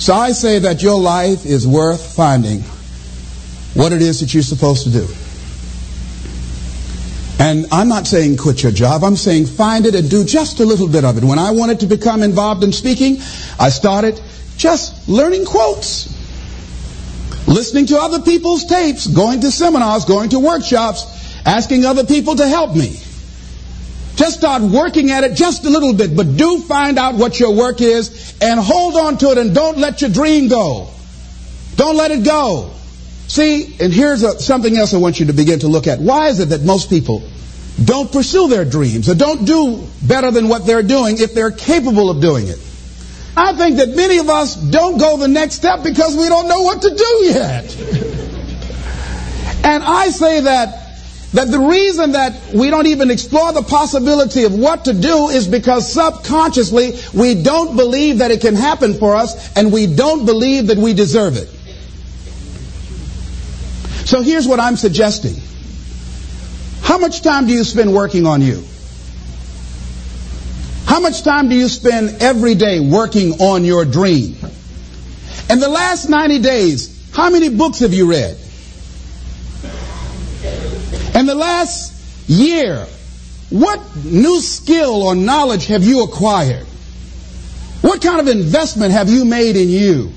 So 0.00 0.14
I 0.14 0.32
say 0.32 0.58
that 0.58 0.82
your 0.82 0.98
life 0.98 1.46
is 1.46 1.68
worth 1.68 2.16
finding 2.16 2.62
what 3.74 3.92
it 3.92 4.02
is 4.02 4.18
that 4.18 4.34
you're 4.34 4.42
supposed 4.42 4.82
to 4.84 4.90
do. 4.90 5.06
And 7.42 7.66
I'm 7.72 7.88
not 7.88 8.06
saying 8.06 8.36
quit 8.36 8.62
your 8.62 8.70
job. 8.70 9.02
I'm 9.02 9.16
saying 9.16 9.46
find 9.46 9.84
it 9.84 9.96
and 9.96 10.08
do 10.08 10.24
just 10.24 10.60
a 10.60 10.64
little 10.64 10.86
bit 10.86 11.04
of 11.04 11.18
it. 11.18 11.24
When 11.24 11.40
I 11.40 11.50
wanted 11.50 11.80
to 11.80 11.86
become 11.86 12.22
involved 12.22 12.62
in 12.62 12.70
speaking, 12.70 13.16
I 13.58 13.68
started 13.70 14.20
just 14.56 15.08
learning 15.08 15.44
quotes, 15.44 16.06
listening 17.48 17.86
to 17.86 17.98
other 17.98 18.20
people's 18.20 18.64
tapes, 18.66 19.08
going 19.08 19.40
to 19.40 19.50
seminars, 19.50 20.04
going 20.04 20.30
to 20.30 20.38
workshops, 20.38 21.34
asking 21.44 21.84
other 21.84 22.04
people 22.04 22.36
to 22.36 22.46
help 22.46 22.76
me. 22.76 22.96
Just 24.14 24.38
start 24.38 24.62
working 24.62 25.10
at 25.10 25.24
it 25.24 25.34
just 25.34 25.64
a 25.64 25.68
little 25.68 25.94
bit, 25.94 26.14
but 26.14 26.36
do 26.36 26.60
find 26.60 26.96
out 26.96 27.16
what 27.16 27.40
your 27.40 27.56
work 27.56 27.80
is 27.80 28.38
and 28.40 28.60
hold 28.60 28.94
on 28.94 29.18
to 29.18 29.32
it 29.32 29.38
and 29.38 29.52
don't 29.52 29.78
let 29.78 30.00
your 30.00 30.10
dream 30.10 30.46
go. 30.46 30.90
Don't 31.74 31.96
let 31.96 32.12
it 32.12 32.24
go. 32.24 32.70
See, 33.26 33.76
and 33.80 33.92
here's 33.92 34.22
a, 34.22 34.38
something 34.38 34.76
else 34.76 34.94
I 34.94 34.98
want 34.98 35.18
you 35.18 35.26
to 35.26 35.32
begin 35.32 35.58
to 35.60 35.66
look 35.66 35.88
at. 35.88 35.98
Why 35.98 36.28
is 36.28 36.38
it 36.38 36.50
that 36.50 36.62
most 36.62 36.88
people 36.88 37.24
don't 37.82 38.10
pursue 38.12 38.48
their 38.48 38.64
dreams 38.64 39.08
or 39.08 39.14
don't 39.14 39.44
do 39.44 39.86
better 40.02 40.30
than 40.30 40.48
what 40.48 40.66
they're 40.66 40.82
doing 40.82 41.18
if 41.18 41.34
they're 41.34 41.50
capable 41.50 42.10
of 42.10 42.20
doing 42.20 42.48
it? 42.48 42.58
I 43.36 43.54
think 43.54 43.76
that 43.76 43.90
many 43.90 44.18
of 44.18 44.28
us 44.28 44.54
don't 44.54 44.98
go 44.98 45.16
the 45.16 45.28
next 45.28 45.54
step 45.54 45.82
because 45.82 46.16
we 46.16 46.28
don't 46.28 46.48
know 46.48 46.62
what 46.62 46.82
to 46.82 46.94
do 46.94 47.18
yet. 47.22 47.76
and 49.64 49.82
I 49.82 50.10
say 50.10 50.40
that 50.40 50.82
that 51.32 51.50
the 51.50 51.58
reason 51.58 52.12
that 52.12 52.52
we 52.54 52.68
don't 52.68 52.86
even 52.86 53.10
explore 53.10 53.52
the 53.52 53.62
possibility 53.62 54.44
of 54.44 54.54
what 54.54 54.84
to 54.84 54.92
do 54.92 55.28
is 55.30 55.48
because 55.48 55.90
subconsciously 55.90 56.92
we 57.14 57.42
don't 57.42 57.74
believe 57.74 58.18
that 58.18 58.30
it 58.30 58.42
can 58.42 58.54
happen 58.54 58.94
for 58.94 59.16
us 59.16 59.56
and 59.56 59.72
we 59.72 59.86
don't 59.86 60.26
believe 60.26 60.66
that 60.66 60.76
we 60.76 60.92
deserve 60.92 61.38
it. 61.38 61.48
So 64.06 64.20
here's 64.20 64.46
what 64.46 64.60
I'm 64.60 64.76
suggesting. 64.76 65.36
How 66.82 66.98
much 66.98 67.22
time 67.22 67.46
do 67.46 67.52
you 67.52 67.64
spend 67.64 67.94
working 67.94 68.26
on 68.26 68.42
you? 68.42 68.62
How 70.84 71.00
much 71.00 71.22
time 71.22 71.48
do 71.48 71.54
you 71.54 71.68
spend 71.68 72.20
every 72.20 72.54
day 72.54 72.80
working 72.80 73.40
on 73.40 73.64
your 73.64 73.84
dream? 73.84 74.36
In 75.48 75.58
the 75.58 75.68
last 75.68 76.08
90 76.08 76.40
days, 76.40 77.10
how 77.14 77.30
many 77.30 77.48
books 77.48 77.78
have 77.78 77.94
you 77.94 78.10
read? 78.10 78.36
In 81.14 81.26
the 81.26 81.34
last 81.34 82.28
year, 82.28 82.86
what 83.50 83.80
new 84.04 84.40
skill 84.40 85.02
or 85.02 85.14
knowledge 85.14 85.66
have 85.66 85.84
you 85.84 86.02
acquired? 86.04 86.66
What 87.82 88.02
kind 88.02 88.20
of 88.20 88.28
investment 88.28 88.92
have 88.92 89.08
you 89.08 89.24
made 89.24 89.56
in 89.56 89.68
you? 89.68 90.12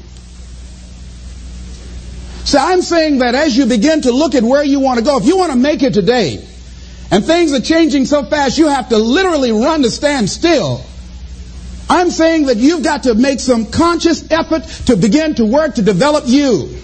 So 2.46 2.60
I'm 2.60 2.82
saying 2.82 3.20
that 3.20 3.36
as 3.36 3.58
you 3.58 3.66
begin 3.66 4.02
to 4.02 4.12
look 4.12 4.36
at 4.36 4.44
where 4.44 4.64
you 4.64 4.80
want 4.80 5.00
to 5.00 5.06
go, 5.06 5.18
if 5.18 5.26
you 5.26 5.38
want 5.38 5.52
to 5.52 5.58
make 5.58 5.84
it 5.84 5.94
today, 5.94 6.48
and 7.16 7.24
things 7.24 7.54
are 7.54 7.62
changing 7.62 8.04
so 8.04 8.26
fast 8.26 8.58
you 8.58 8.68
have 8.68 8.90
to 8.90 8.98
literally 8.98 9.50
run 9.50 9.84
to 9.84 9.90
stand 9.90 10.30
still, 10.30 10.84
I'm 11.90 12.10
saying 12.10 12.48
that 12.48 12.58
you've 12.58 12.84
got 12.84 13.04
to 13.04 13.16
make 13.16 13.40
some 13.40 13.68
conscious 13.72 14.30
effort 14.30 14.64
to 14.88 14.98
begin 14.98 15.34
to 15.36 15.46
work 15.46 15.76
to 15.76 15.82
develop 15.82 16.26
you. 16.28 16.78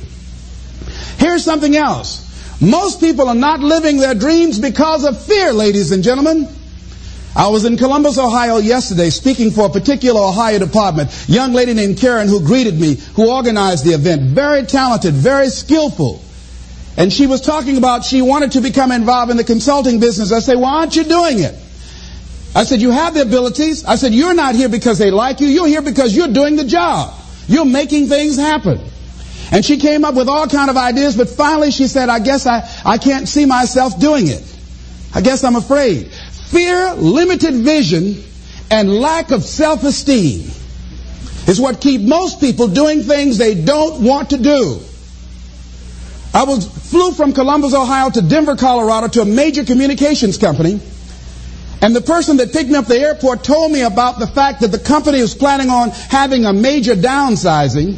Here's 1.17 1.43
something 1.43 1.75
else. 1.75 2.61
Most 2.61 3.01
people 3.01 3.27
are 3.27 3.35
not 3.35 3.59
living 3.59 3.97
their 3.97 4.15
dreams 4.15 4.57
because 4.57 5.03
of 5.03 5.21
fear, 5.21 5.51
ladies 5.51 5.91
and 5.91 6.01
gentlemen. 6.01 6.47
I 7.35 7.49
was 7.49 7.65
in 7.65 7.75
Columbus, 7.75 8.17
Ohio 8.17 8.55
yesterday 8.59 9.09
speaking 9.09 9.51
for 9.51 9.65
a 9.65 9.69
particular 9.69 10.21
Ohio 10.21 10.59
department. 10.59 11.09
Young 11.27 11.51
lady 11.51 11.73
named 11.73 11.97
Karen 11.97 12.29
who 12.29 12.39
greeted 12.39 12.79
me, 12.79 12.95
who 13.15 13.29
organized 13.29 13.83
the 13.83 13.91
event. 13.91 14.21
Very 14.21 14.63
talented, 14.63 15.13
very 15.13 15.49
skillful. 15.49 16.21
And 16.97 17.11
she 17.11 17.25
was 17.25 17.41
talking 17.41 17.77
about 17.77 18.03
she 18.03 18.21
wanted 18.21 18.53
to 18.53 18.61
become 18.61 18.91
involved 18.91 19.31
in 19.31 19.37
the 19.37 19.43
consulting 19.43 19.99
business. 19.99 20.31
I 20.31 20.39
said, 20.39 20.57
why 20.57 20.79
aren't 20.79 20.95
you 20.95 21.03
doing 21.03 21.39
it? 21.39 21.55
I 22.53 22.63
said, 22.63 22.81
you 22.81 22.91
have 22.91 23.13
the 23.13 23.21
abilities. 23.21 23.85
I 23.85 23.95
said, 23.95 24.13
you're 24.13 24.33
not 24.33 24.55
here 24.55 24.67
because 24.67 24.97
they 24.97 25.09
like 25.09 25.39
you. 25.39 25.47
You're 25.47 25.67
here 25.67 25.81
because 25.81 26.15
you're 26.15 26.27
doing 26.27 26.57
the 26.57 26.65
job. 26.65 27.13
You're 27.47 27.65
making 27.65 28.07
things 28.07 28.35
happen. 28.35 28.79
And 29.51 29.63
she 29.63 29.77
came 29.77 30.05
up 30.05 30.15
with 30.15 30.29
all 30.29 30.47
kind 30.47 30.69
of 30.69 30.77
ideas, 30.77 31.17
but 31.17 31.29
finally 31.29 31.71
she 31.71 31.87
said, 31.87 32.09
I 32.09 32.19
guess 32.19 32.45
I, 32.45 32.69
I 32.85 32.97
can't 32.97 33.27
see 33.27 33.45
myself 33.45 33.99
doing 33.99 34.27
it. 34.27 34.43
I 35.13 35.21
guess 35.21 35.43
I'm 35.43 35.55
afraid. 35.55 36.07
Fear, 36.07 36.93
limited 36.95 37.55
vision, 37.55 38.23
and 38.69 38.93
lack 38.93 39.31
of 39.31 39.43
self-esteem 39.43 40.49
is 41.47 41.59
what 41.59 41.81
keep 41.81 42.01
most 42.01 42.39
people 42.39 42.67
doing 42.67 43.01
things 43.01 43.37
they 43.37 43.55
don't 43.55 44.03
want 44.03 44.29
to 44.29 44.37
do. 44.37 44.79
I 46.33 46.43
was 46.43 46.65
flew 46.65 47.11
from 47.11 47.33
Columbus, 47.33 47.73
Ohio 47.73 48.09
to 48.09 48.21
Denver, 48.21 48.55
Colorado 48.55 49.09
to 49.09 49.21
a 49.21 49.25
major 49.25 49.65
communications 49.65 50.37
company. 50.37 50.79
And 51.81 51.93
the 51.95 52.01
person 52.01 52.37
that 52.37 52.53
picked 52.53 52.69
me 52.69 52.75
up 52.75 52.85
at 52.85 52.89
the 52.89 52.99
airport 52.99 53.43
told 53.43 53.71
me 53.71 53.81
about 53.81 54.19
the 54.19 54.27
fact 54.27 54.61
that 54.61 54.71
the 54.71 54.79
company 54.79 55.21
was 55.21 55.35
planning 55.35 55.69
on 55.69 55.89
having 55.89 56.45
a 56.45 56.53
major 56.53 56.95
downsizing. 56.95 57.97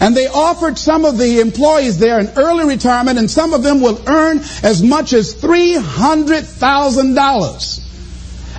And 0.00 0.16
they 0.16 0.26
offered 0.26 0.78
some 0.78 1.04
of 1.04 1.18
the 1.18 1.40
employees 1.40 1.98
there 1.98 2.18
an 2.18 2.30
early 2.36 2.64
retirement, 2.64 3.18
and 3.18 3.30
some 3.30 3.52
of 3.52 3.62
them 3.62 3.82
will 3.82 4.00
earn 4.06 4.38
as 4.62 4.82
much 4.82 5.12
as 5.12 5.34
$300,000. 5.34 7.80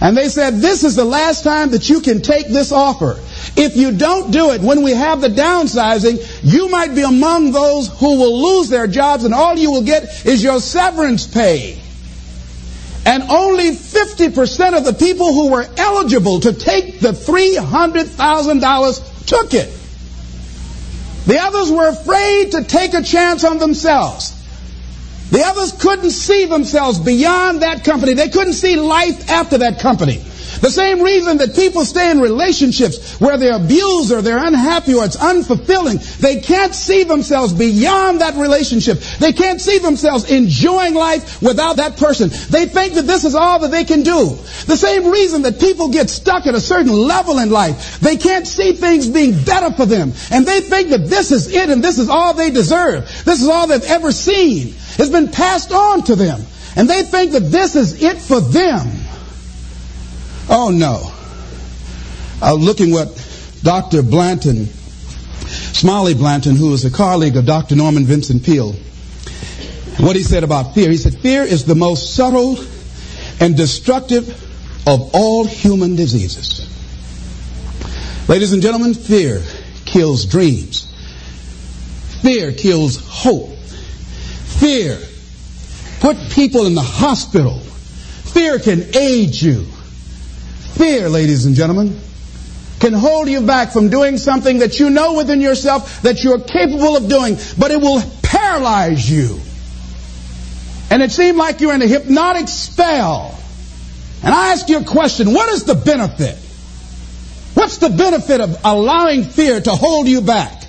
And 0.01 0.17
they 0.17 0.29
said, 0.29 0.57
This 0.57 0.83
is 0.83 0.95
the 0.95 1.05
last 1.05 1.43
time 1.43 1.71
that 1.71 1.89
you 1.89 2.01
can 2.01 2.21
take 2.21 2.47
this 2.47 2.71
offer. 2.71 3.19
If 3.56 3.76
you 3.76 3.91
don't 3.91 4.32
do 4.32 4.52
it 4.52 4.61
when 4.61 4.82
we 4.82 4.94
have 4.94 5.22
the 5.22 5.28
downsizing, 5.28 6.19
you 6.44 6.69
might 6.69 6.95
be 6.95 7.02
among 7.02 7.52
those 7.52 7.90
who 7.99 8.18
will 8.18 8.57
lose 8.57 8.69
their 8.69 8.88
jobs, 8.88 9.26
and 9.26 9.34
all 9.34 9.57
you 9.57 9.72
will 9.72 9.84
get 9.84 10.26
is 10.26 10.44
your 10.44 10.60
severance 10.60 11.28
pay. 11.28 11.78
And 13.06 13.23
only 13.23 13.72
50% 13.72 14.78
of 14.78 14.86
the 14.86 14.94
people 14.94 15.34
who 15.34 15.49
were 15.49 15.68
eligible 15.78 16.40
to 16.41 16.53
take 16.53 16.99
the 16.99 17.11
$300,000 17.11 19.26
took 19.26 19.53
it. 19.53 19.73
The 21.26 21.40
others 21.40 21.72
were 21.72 21.90
afraid 21.90 22.52
to 22.52 22.64
take 22.64 22.94
a 22.94 23.02
chance 23.02 23.44
on 23.44 23.57
themselves. 23.57 24.38
The 25.32 25.44
others 25.44 25.72
couldn't 25.72 26.11
see 26.11 26.45
themselves 26.45 26.99
beyond 26.99 27.61
that 27.61 27.84
company. 27.84 28.14
They 28.14 28.30
couldn't 28.30 28.53
see 28.53 28.76
life 28.76 29.30
after 29.30 29.57
that 29.60 29.80
company. 29.80 30.22
The 30.61 30.69
same 30.69 31.01
reason 31.01 31.38
that 31.38 31.55
people 31.55 31.83
stay 31.85 32.11
in 32.11 32.19
relationships 32.21 33.19
where 33.19 33.38
they're 33.38 33.55
abused 33.55 34.11
or 34.11 34.21
they're 34.21 34.43
unhappy 34.43 34.93
or 34.93 35.05
it's 35.05 35.17
unfulfilling. 35.17 35.99
They 36.19 36.39
can't 36.39 36.73
see 36.73 37.03
themselves 37.03 37.51
beyond 37.51 38.21
that 38.21 38.35
relationship. 38.35 38.99
They 39.19 39.33
can't 39.33 39.59
see 39.59 39.79
themselves 39.79 40.29
enjoying 40.31 40.93
life 40.93 41.41
without 41.41 41.77
that 41.77 41.97
person. 41.97 42.29
They 42.29 42.67
think 42.67 42.93
that 42.93 43.07
this 43.07 43.25
is 43.25 43.33
all 43.33 43.59
that 43.59 43.71
they 43.71 43.83
can 43.83 44.03
do. 44.03 44.38
The 44.67 44.77
same 44.77 45.07
reason 45.07 45.41
that 45.41 45.59
people 45.59 45.89
get 45.89 46.09
stuck 46.09 46.45
at 46.45 46.53
a 46.53 46.61
certain 46.61 46.93
level 46.93 47.39
in 47.39 47.49
life. 47.49 47.99
They 47.99 48.17
can't 48.17 48.45
see 48.45 48.73
things 48.73 49.09
being 49.09 49.43
better 49.43 49.71
for 49.71 49.88
them. 49.88 50.13
And 50.29 50.45
they 50.45 50.61
think 50.61 50.89
that 50.89 51.07
this 51.07 51.31
is 51.31 51.53
it 51.53 51.69
and 51.69 51.83
this 51.83 51.97
is 51.97 52.09
all 52.09 52.35
they 52.35 52.51
deserve. 52.51 53.05
This 53.25 53.41
is 53.41 53.47
all 53.47 53.65
they've 53.65 53.83
ever 53.83 54.11
seen. 54.11 54.75
It's 54.99 55.09
been 55.09 55.29
passed 55.29 55.71
on 55.71 56.03
to 56.03 56.15
them. 56.15 56.41
And 56.75 56.89
they 56.89 57.01
think 57.03 57.31
that 57.31 57.51
this 57.51 57.75
is 57.75 58.01
it 58.01 58.17
for 58.17 58.39
them. 58.39 59.01
Oh 60.53 60.69
no. 60.69 61.14
I 62.45 62.52
was 62.52 62.61
looking 62.61 62.91
what 62.91 63.07
Dr. 63.64 64.03
Blanton, 64.03 64.65
Smiley 64.65 66.14
Blanton, 66.14 66.57
who 66.57 66.73
is 66.73 66.84
a 66.84 66.91
colleague 66.91 67.38
of 67.38 67.45
Dr. 67.45 67.78
Norman 67.78 68.03
Vincent 68.03 68.44
Peale, 68.44 68.73
what 69.99 70.18
he 70.18 70.23
said 70.23 70.44
about 70.44 70.76
fear. 70.76 70.90
He 70.90 70.98
said, 70.98 71.15
Fear 71.15 71.44
is 71.44 71.64
the 71.64 71.76
most 71.76 72.15
subtle 72.15 72.57
and 73.40 73.56
destructive 73.56 74.30
of 74.86 75.11
all 75.14 75.45
human 75.45 75.95
diseases. 75.95 76.68
Ladies 78.28 78.52
and 78.52 78.61
gentlemen, 78.61 78.94
fear 78.94 79.41
kills 79.86 80.26
dreams. 80.26 80.91
Fear 82.22 82.52
kills 82.53 82.98
hope. 83.07 83.56
Fear 84.60 84.99
put 86.02 86.18
people 86.32 86.65
in 86.65 86.76
the 86.76 86.82
hospital. 86.82 87.60
Fear 87.60 88.60
can 88.60 88.95
age 88.95 89.41
you. 89.41 89.65
Fear, 90.73 91.10
ladies 91.10 91.45
and 91.45 91.56
gentlemen, 91.56 91.99
can 92.80 92.93
hold 92.93 93.30
you 93.30 93.41
back 93.41 93.72
from 93.72 93.89
doing 93.89 94.18
something 94.18 94.60
that 94.60 94.80
you 94.80 94.89
know 94.89 95.15
within 95.15 95.39
yourself 95.39 96.02
that 96.02 96.23
you're 96.23 96.39
capable 96.39 96.98
of 96.98 97.07
doing, 97.07 97.38
but 97.57 97.72
it 97.72 97.80
will 97.80 98.02
paralyze 98.23 99.10
you. 99.10 99.39
And 100.89 101.02
it 101.02 101.11
seemed 101.11 101.38
like 101.38 101.61
you're 101.61 101.73
in 101.73 101.81
a 101.81 101.88
hypnotic 101.88 102.48
spell. 102.48 103.38
And 104.23 104.34
I 104.34 104.52
ask 104.52 104.68
you 104.69 104.80
a 104.80 104.84
question 104.84 105.34
what 105.34 105.49
is 105.49 105.64
the 105.64 105.76
benefit? 105.76 106.38
What's 107.53 107.77
the 107.77 107.89
benefit 107.89 108.41
of 108.41 108.57
allowing 108.64 109.23
fear 109.23 109.61
to 109.61 109.72
hold 109.72 110.07
you 110.07 110.22
back? 110.22 110.64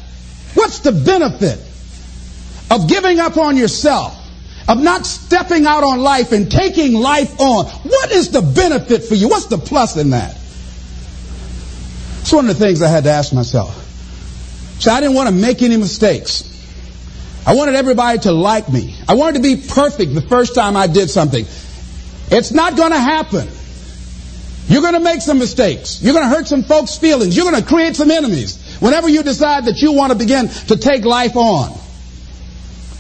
What's 0.55 0.81
the 0.81 0.93
benefit 0.93 1.59
of 2.71 2.89
giving 2.89 3.19
up 3.19 3.37
on 3.37 3.57
yourself? 3.57 4.22
Of 4.69 4.81
not 4.81 5.07
stepping 5.07 5.67
out 5.67 5.83
on 5.83 6.01
life 6.01 6.33
and 6.33 6.51
taking 6.51 6.95
life 6.95 7.39
on. 7.41 7.67
What 7.67 8.13
is 8.13 8.31
the 8.31 8.43
benefit 8.43 9.05
for 9.05 9.15
you? 9.15 9.29
What's 9.29 9.47
the 9.47 9.59
plus 9.59 9.97
in 9.97 10.11
that? 10.11 10.37
It's 12.21 12.33
one 12.33 12.49
of 12.49 12.59
the 12.59 12.65
things 12.65 12.81
I 12.81 12.89
had 12.89 13.05
to 13.05 13.11
ask 13.11 13.33
myself. 13.33 13.75
So 14.81 14.91
I 14.93 15.01
didn't 15.01 15.17
want 15.17 15.29
to 15.29 15.35
make 15.35 15.63
any 15.63 15.77
mistakes. 15.77 16.49
I 17.45 17.55
wanted 17.55 17.75
everybody 17.75 18.21
to 18.21 18.33
like 18.33 18.69
me. 18.69 18.95
I 19.09 19.15
wanted 19.15 19.43
to 19.43 19.43
be 19.43 19.57
perfect 19.57 20.15
the 20.15 20.23
first 20.23 20.55
time 20.55 20.77
I 20.77 20.87
did 20.87 21.11
something. 21.11 21.45
It's 22.31 22.53
not 22.53 22.77
going 22.77 22.93
to 22.93 22.99
happen. 22.99 23.49
You're 24.69 24.81
going 24.81 24.95
to 24.95 25.01
make 25.01 25.21
some 25.21 25.39
mistakes. 25.39 26.01
You're 26.03 26.15
going 26.15 26.29
to 26.29 26.35
hurt 26.35 26.47
some 26.47 26.63
folks' 26.63 26.97
feelings. 26.97 27.37
You're 27.37 27.51
going 27.51 27.61
to 27.61 27.69
create 27.69 27.97
some 27.97 28.11
enemies 28.11 28.79
whenever 28.79 29.09
you 29.09 29.23
decide 29.23 29.67
that 29.67 29.83
you 29.83 29.93
want 29.93 30.13
to 30.13 30.19
begin 30.19 30.49
to 30.49 30.77
take 30.77 31.05
life 31.05 31.37
on. 31.37 31.77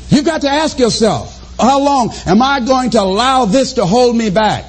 You've 0.08 0.26
got 0.26 0.42
to 0.42 0.48
ask 0.48 0.78
yourself, 0.78 1.38
how 1.62 1.80
long 1.80 2.12
am 2.26 2.42
I 2.42 2.60
going 2.60 2.90
to 2.90 3.00
allow 3.00 3.44
this 3.44 3.74
to 3.74 3.86
hold 3.86 4.16
me 4.16 4.30
back? 4.30 4.64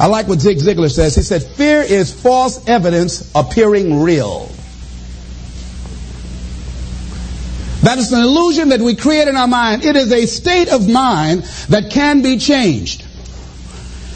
I 0.00 0.06
like 0.06 0.28
what 0.28 0.40
Zig 0.40 0.58
Ziglar 0.58 0.90
says. 0.90 1.14
He 1.14 1.22
said, 1.22 1.42
fear 1.42 1.82
is 1.82 2.12
false 2.12 2.66
evidence 2.68 3.30
appearing 3.34 4.02
real. 4.02 4.50
That 7.82 7.98
is 7.98 8.12
an 8.12 8.20
illusion 8.20 8.70
that 8.70 8.80
we 8.80 8.96
create 8.96 9.28
in 9.28 9.36
our 9.36 9.48
mind. 9.48 9.84
It 9.84 9.96
is 9.96 10.12
a 10.12 10.26
state 10.26 10.68
of 10.68 10.88
mind 10.88 11.42
that 11.68 11.90
can 11.90 12.22
be 12.22 12.38
changed. 12.38 13.04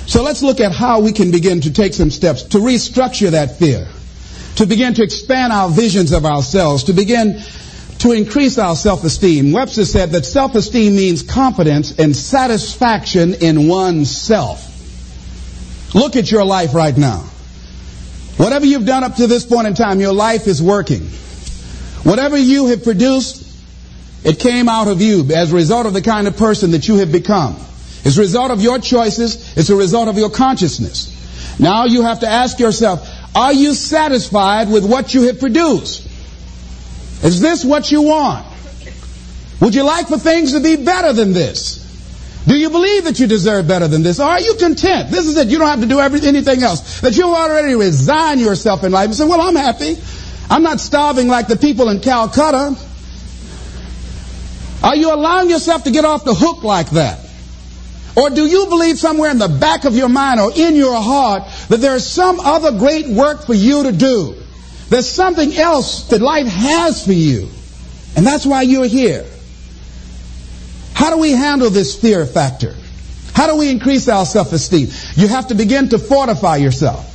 So 0.07 0.23
let's 0.23 0.43
look 0.43 0.61
at 0.61 0.73
how 0.73 1.01
we 1.01 1.13
can 1.13 1.31
begin 1.31 1.61
to 1.63 1.73
take 1.73 1.95
some 1.95 2.11
steps 2.11 2.43
to 2.45 2.59
restructure 2.59 3.31
that 3.31 3.59
fear, 3.59 3.87
to 4.57 4.67
begin 4.67 4.95
to 4.95 5.03
expand 5.03 5.53
our 5.53 5.71
visions 5.71 6.13
of 6.13 6.27
ourselves, 6.27 6.85
to 6.85 6.93
begin 6.93 7.41
to 8.03 8.11
increase 8.11 8.59
our 8.59 8.75
self-esteem. 8.75 9.53
Webster 9.53 9.85
said 9.85 10.11
that 10.11 10.27
self-esteem 10.27 10.97
means 10.97 11.23
confidence 11.23 12.01
and 12.01 12.17
satisfaction 12.17 13.35
in 13.35 13.69
oneself. 13.69 14.69
Look 15.95 16.17
at 16.17 16.29
your 16.29 16.45
life 16.45 16.75
right 16.75 16.97
now. 16.97 17.19
Whatever 18.39 18.67
you've 18.67 18.87
done 18.87 19.05
up 19.05 19.15
to 19.17 19.29
this 19.29 19.47
point 19.47 19.69
in 19.69 19.75
time, 19.75 20.01
your 20.01 20.13
life 20.13 20.49
is 20.49 20.61
working. 20.61 21.03
Whatever 22.03 22.37
you 22.37 22.67
have 22.67 22.83
produced, 22.83 23.49
it 24.25 24.41
came 24.41 24.69
out 24.69 24.89
of 24.89 25.01
you 25.01 25.31
as 25.33 25.53
a 25.53 25.55
result 25.55 25.87
of 25.87 25.93
the 25.93 26.03
kind 26.03 26.27
of 26.27 26.37
person 26.37 26.73
that 26.73 26.89
you 26.89 26.97
have 26.97 27.13
become. 27.13 27.55
It's 28.05 28.17
a 28.17 28.21
result 28.21 28.51
of 28.51 28.61
your 28.61 28.81
choices. 28.81 29.57
It's 29.57 29.71
a 29.71 29.77
result 29.77 30.09
of 30.09 30.19
your 30.19 30.31
consciousness. 30.31 31.61
Now 31.61 31.85
you 31.85 32.03
have 32.03 32.19
to 32.21 32.29
ask 32.29 32.59
yourself, 32.59 33.09
are 33.37 33.53
you 33.53 33.75
satisfied 33.75 34.71
with 34.71 34.85
what 34.85 35.15
you 35.15 35.29
have 35.29 35.39
produced? 35.39 36.09
Is 37.23 37.41
this 37.41 37.65
what 37.65 37.91
you 37.91 38.03
want? 38.03 38.47
Would 39.61 39.75
you 39.75 39.85
like 39.85 40.09
for 40.09 40.19
things 40.19 40.53
to 40.53 40.61
be 40.61 40.77
better 40.77 41.13
than 41.13 41.33
this? 41.33 41.83
Do 42.47 42.57
you 42.57 42.71
believe 42.71 43.05
that 43.05 43.21
you 43.21 43.29
deserve 43.29 43.69
better 43.69 43.87
than 43.87 44.03
this? 44.03 44.19
Or 44.19 44.25
are 44.25 44.41
you 44.41 44.55
content? 44.55 45.11
This 45.11 45.27
is 45.27 45.37
it. 45.37 45.47
You 45.47 45.59
don't 45.59 45.69
have 45.69 45.81
to 45.81 45.87
do 45.87 46.01
anything 46.01 46.63
else. 46.65 47.01
That 47.01 47.17
you've 47.17 47.27
already 47.27 47.77
resigned 47.77 48.41
yourself 48.41 48.83
in 48.83 48.91
life 48.91 49.07
and 49.07 49.15
say, 49.15 49.25
well, 49.25 49.41
I'm 49.41 49.55
happy. 49.55 49.97
I'm 50.51 50.65
not 50.65 50.81
starving 50.81 51.29
like 51.29 51.47
the 51.47 51.57
people 51.57 51.89
in 51.89 52.01
Calcutta. 52.01 52.77
Are 54.83 54.97
you 54.97 55.15
allowing 55.15 55.49
yourself 55.49 55.85
to 55.85 55.93
get 55.93 56.05
off 56.05 56.25
the 56.25 56.35
hook 56.35 56.65
like 56.65 56.91
that? 56.91 57.21
Or 58.17 58.31
do 58.31 58.45
you 58.45 58.67
believe 58.67 58.99
somewhere 58.99 59.31
in 59.31 59.39
the 59.39 59.49
back 59.49 59.85
of 59.85 59.95
your 59.95 60.09
mind 60.09 60.41
or 60.41 60.51
in 60.55 60.75
your 60.75 61.01
heart 61.01 61.45
that 61.69 61.79
there's 61.79 62.05
some 62.05 62.41
other 62.41 62.77
great 62.77 63.07
work 63.07 63.47
for 63.47 63.55
you 63.55 63.85
to 63.85 63.93
do? 63.93 64.42
There's 64.93 65.09
something 65.09 65.55
else 65.55 66.09
that 66.09 66.21
life 66.21 66.47
has 66.47 67.03
for 67.03 67.15
you. 67.15 67.49
And 68.15 68.27
that's 68.27 68.45
why 68.45 68.61
you're 68.61 68.85
here. 68.85 69.25
How 70.93 71.09
do 71.09 71.17
we 71.17 71.31
handle 71.31 71.71
this 71.71 71.99
fear 71.99 72.27
factor? 72.27 72.75
How 73.33 73.47
do 73.47 73.57
we 73.57 73.71
increase 73.71 74.07
our 74.11 74.27
self-esteem? 74.27 74.89
You 75.15 75.29
have 75.29 75.49
to 75.49 75.55
begin 75.55 75.89
to 75.89 75.99
fortify 75.99 76.57
yourself. 76.57 77.09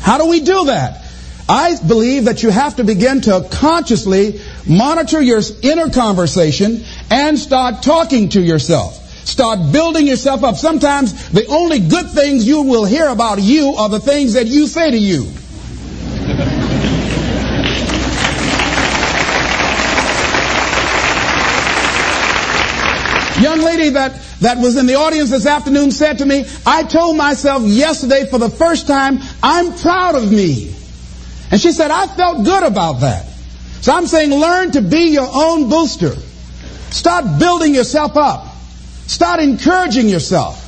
How 0.00 0.18
do 0.18 0.28
we 0.28 0.38
do 0.38 0.66
that? 0.66 1.04
I 1.48 1.76
believe 1.84 2.26
that 2.26 2.44
you 2.44 2.50
have 2.50 2.76
to 2.76 2.84
begin 2.84 3.22
to 3.22 3.44
consciously 3.50 4.40
monitor 4.64 5.20
your 5.20 5.40
inner 5.62 5.90
conversation 5.90 6.84
and 7.10 7.36
start 7.36 7.82
talking 7.82 8.28
to 8.28 8.40
yourself. 8.40 8.94
Start 9.26 9.72
building 9.72 10.06
yourself 10.06 10.44
up. 10.44 10.54
Sometimes 10.54 11.28
the 11.30 11.46
only 11.48 11.80
good 11.80 12.08
things 12.10 12.46
you 12.46 12.62
will 12.62 12.84
hear 12.84 13.08
about 13.08 13.40
you 13.40 13.74
are 13.74 13.88
the 13.88 13.98
things 13.98 14.34
that 14.34 14.46
you 14.46 14.68
say 14.68 14.92
to 14.92 14.96
you. 14.96 15.28
Young 23.40 23.60
lady 23.60 23.90
that, 23.90 24.20
that 24.40 24.58
was 24.58 24.76
in 24.76 24.86
the 24.86 24.96
audience 24.96 25.30
this 25.30 25.46
afternoon 25.46 25.90
said 25.90 26.18
to 26.18 26.26
me, 26.26 26.44
I 26.66 26.82
told 26.82 27.16
myself 27.16 27.62
yesterday 27.62 28.26
for 28.26 28.38
the 28.38 28.50
first 28.50 28.86
time, 28.86 29.18
I'm 29.42 29.72
proud 29.78 30.14
of 30.14 30.30
me. 30.30 30.74
And 31.50 31.60
she 31.60 31.72
said, 31.72 31.90
I 31.90 32.06
felt 32.06 32.44
good 32.44 32.62
about 32.62 33.00
that. 33.00 33.26
So 33.80 33.92
I'm 33.92 34.06
saying 34.06 34.30
learn 34.30 34.72
to 34.72 34.82
be 34.82 35.12
your 35.12 35.28
own 35.32 35.68
booster. 35.68 36.14
Start 36.90 37.38
building 37.38 37.74
yourself 37.74 38.16
up. 38.16 38.46
Start 39.06 39.40
encouraging 39.40 40.08
yourself. 40.08 40.58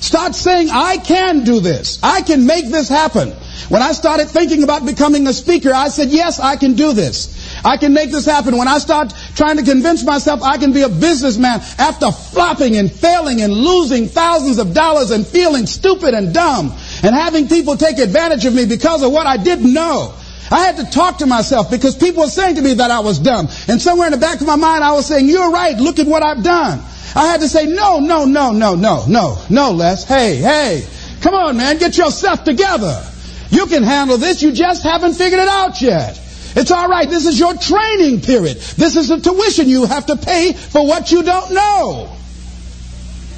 Start 0.00 0.34
saying, 0.34 0.68
I 0.70 0.96
can 0.98 1.44
do 1.44 1.60
this. 1.60 1.98
I 2.02 2.22
can 2.22 2.46
make 2.46 2.68
this 2.70 2.88
happen. 2.88 3.30
When 3.68 3.82
I 3.82 3.92
started 3.92 4.28
thinking 4.28 4.62
about 4.62 4.86
becoming 4.86 5.26
a 5.26 5.32
speaker, 5.32 5.72
I 5.72 5.88
said, 5.88 6.08
yes, 6.08 6.38
I 6.40 6.56
can 6.56 6.74
do 6.74 6.92
this. 6.92 7.47
I 7.64 7.76
can 7.76 7.92
make 7.92 8.10
this 8.10 8.24
happen. 8.24 8.56
When 8.56 8.68
I 8.68 8.78
start 8.78 9.12
trying 9.34 9.56
to 9.56 9.62
convince 9.62 10.04
myself 10.04 10.42
I 10.42 10.58
can 10.58 10.72
be 10.72 10.82
a 10.82 10.88
businessman 10.88 11.60
after 11.78 12.10
flopping 12.10 12.76
and 12.76 12.90
failing 12.90 13.42
and 13.42 13.52
losing 13.52 14.08
thousands 14.08 14.58
of 14.58 14.74
dollars 14.74 15.10
and 15.10 15.26
feeling 15.26 15.66
stupid 15.66 16.14
and 16.14 16.32
dumb 16.32 16.72
and 17.02 17.14
having 17.14 17.48
people 17.48 17.76
take 17.76 17.98
advantage 17.98 18.44
of 18.44 18.54
me 18.54 18.66
because 18.66 19.02
of 19.02 19.12
what 19.12 19.26
I 19.26 19.36
didn't 19.36 19.72
know. 19.72 20.14
I 20.50 20.60
had 20.60 20.76
to 20.78 20.90
talk 20.90 21.18
to 21.18 21.26
myself 21.26 21.70
because 21.70 21.94
people 21.94 22.22
were 22.22 22.30
saying 22.30 22.56
to 22.56 22.62
me 22.62 22.74
that 22.74 22.90
I 22.90 23.00
was 23.00 23.18
dumb. 23.18 23.48
And 23.68 23.80
somewhere 23.82 24.06
in 24.06 24.12
the 24.12 24.18
back 24.18 24.40
of 24.40 24.46
my 24.46 24.56
mind, 24.56 24.82
I 24.82 24.92
was 24.92 25.06
saying, 25.06 25.28
you're 25.28 25.50
right. 25.50 25.76
Look 25.76 25.98
at 25.98 26.06
what 26.06 26.22
I've 26.22 26.42
done. 26.42 26.82
I 27.14 27.26
had 27.26 27.40
to 27.40 27.48
say, 27.48 27.66
no, 27.66 27.98
no, 27.98 28.24
no, 28.24 28.52
no, 28.52 28.74
no, 28.74 29.04
no, 29.06 29.42
no, 29.50 29.70
Les. 29.72 30.04
Hey, 30.04 30.36
hey, 30.36 30.86
come 31.20 31.34
on, 31.34 31.56
man. 31.56 31.78
Get 31.78 31.98
yourself 31.98 32.44
together. 32.44 33.04
You 33.50 33.66
can 33.66 33.82
handle 33.82 34.18
this. 34.18 34.42
You 34.42 34.52
just 34.52 34.84
haven't 34.84 35.14
figured 35.14 35.40
it 35.40 35.48
out 35.48 35.80
yet. 35.80 36.18
It's 36.56 36.70
all 36.70 36.88
right. 36.88 37.08
This 37.08 37.26
is 37.26 37.38
your 37.38 37.54
training 37.54 38.20
period. 38.20 38.56
This 38.56 38.96
is 38.96 39.08
the 39.08 39.18
tuition 39.18 39.68
you 39.68 39.86
have 39.86 40.06
to 40.06 40.16
pay 40.16 40.52
for 40.52 40.86
what 40.86 41.12
you 41.12 41.22
don't 41.22 41.52
know. 41.52 42.16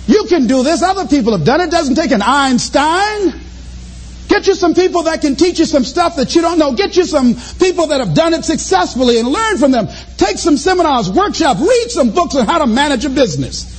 You 0.07 0.24
can 0.28 0.47
do 0.47 0.62
this. 0.62 0.82
Other 0.82 1.07
people 1.07 1.37
have 1.37 1.45
done 1.45 1.61
it. 1.61 1.70
Doesn't 1.70 1.95
take 1.95 2.11
an 2.11 2.23
Einstein. 2.23 3.32
Get 4.31 4.47
you 4.47 4.55
some 4.55 4.74
people 4.74 5.03
that 5.05 5.23
can 5.23 5.35
teach 5.35 5.59
you 5.59 5.65
some 5.65 5.82
stuff 5.82 6.15
that 6.16 6.37
you 6.37 6.41
don't 6.41 6.59
know. 6.59 6.73
Get 6.73 6.97
you 6.97 7.05
some 7.05 7.35
people 7.59 7.89
that 7.89 7.99
have 7.99 8.15
done 8.15 8.32
it 8.32 8.45
successfully 8.45 9.19
and 9.19 9.27
learn 9.27 9.59
from 9.59 9.73
them. 9.73 9.89
Take 10.16 10.39
some 10.39 10.57
seminars, 10.57 11.11
workshops, 11.11 11.61
read 11.61 11.87
some 11.91 12.11
books 12.12 12.37
on 12.37 12.47
how 12.47 12.59
to 12.59 12.66
manage 12.69 13.05
a 13.05 13.11
business. 13.11 13.77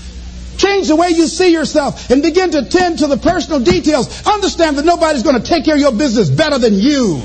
Change 0.57 0.89
the 0.89 0.95
way 0.95 1.07
you 1.09 1.27
see 1.27 1.53
yourself 1.53 2.11
and 2.11 2.21
begin 2.21 2.51
to 2.51 2.65
tend 2.65 2.99
to 2.99 3.07
the 3.07 3.15
personal 3.15 3.61
details. 3.61 4.27
Understand 4.27 4.77
that 4.77 4.85
nobody's 4.85 5.23
going 5.23 5.41
to 5.41 5.47
take 5.47 5.63
care 5.63 5.75
of 5.75 5.81
your 5.81 5.93
business 5.93 6.29
better 6.29 6.57
than 6.57 6.73
you. 6.73 7.21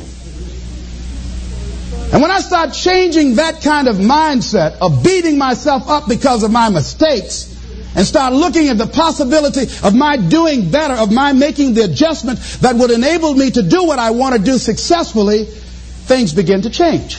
And 2.12 2.22
when 2.22 2.30
I 2.30 2.40
start 2.40 2.72
changing 2.72 3.36
that 3.36 3.62
kind 3.62 3.88
of 3.88 3.96
mindset 3.96 4.78
of 4.80 5.02
beating 5.02 5.38
myself 5.38 5.88
up 5.88 6.08
because 6.08 6.42
of 6.42 6.52
my 6.52 6.68
mistakes 6.68 7.52
and 7.96 8.06
start 8.06 8.32
looking 8.32 8.68
at 8.68 8.78
the 8.78 8.86
possibility 8.86 9.62
of 9.82 9.94
my 9.94 10.16
doing 10.16 10.70
better, 10.70 10.94
of 10.94 11.12
my 11.12 11.32
making 11.32 11.74
the 11.74 11.82
adjustment 11.82 12.38
that 12.60 12.76
would 12.76 12.90
enable 12.90 13.34
me 13.34 13.50
to 13.50 13.62
do 13.62 13.84
what 13.84 13.98
I 13.98 14.10
want 14.10 14.36
to 14.36 14.40
do 14.40 14.58
successfully, 14.58 15.44
things 15.44 16.32
begin 16.32 16.62
to 16.62 16.70
change. 16.70 17.18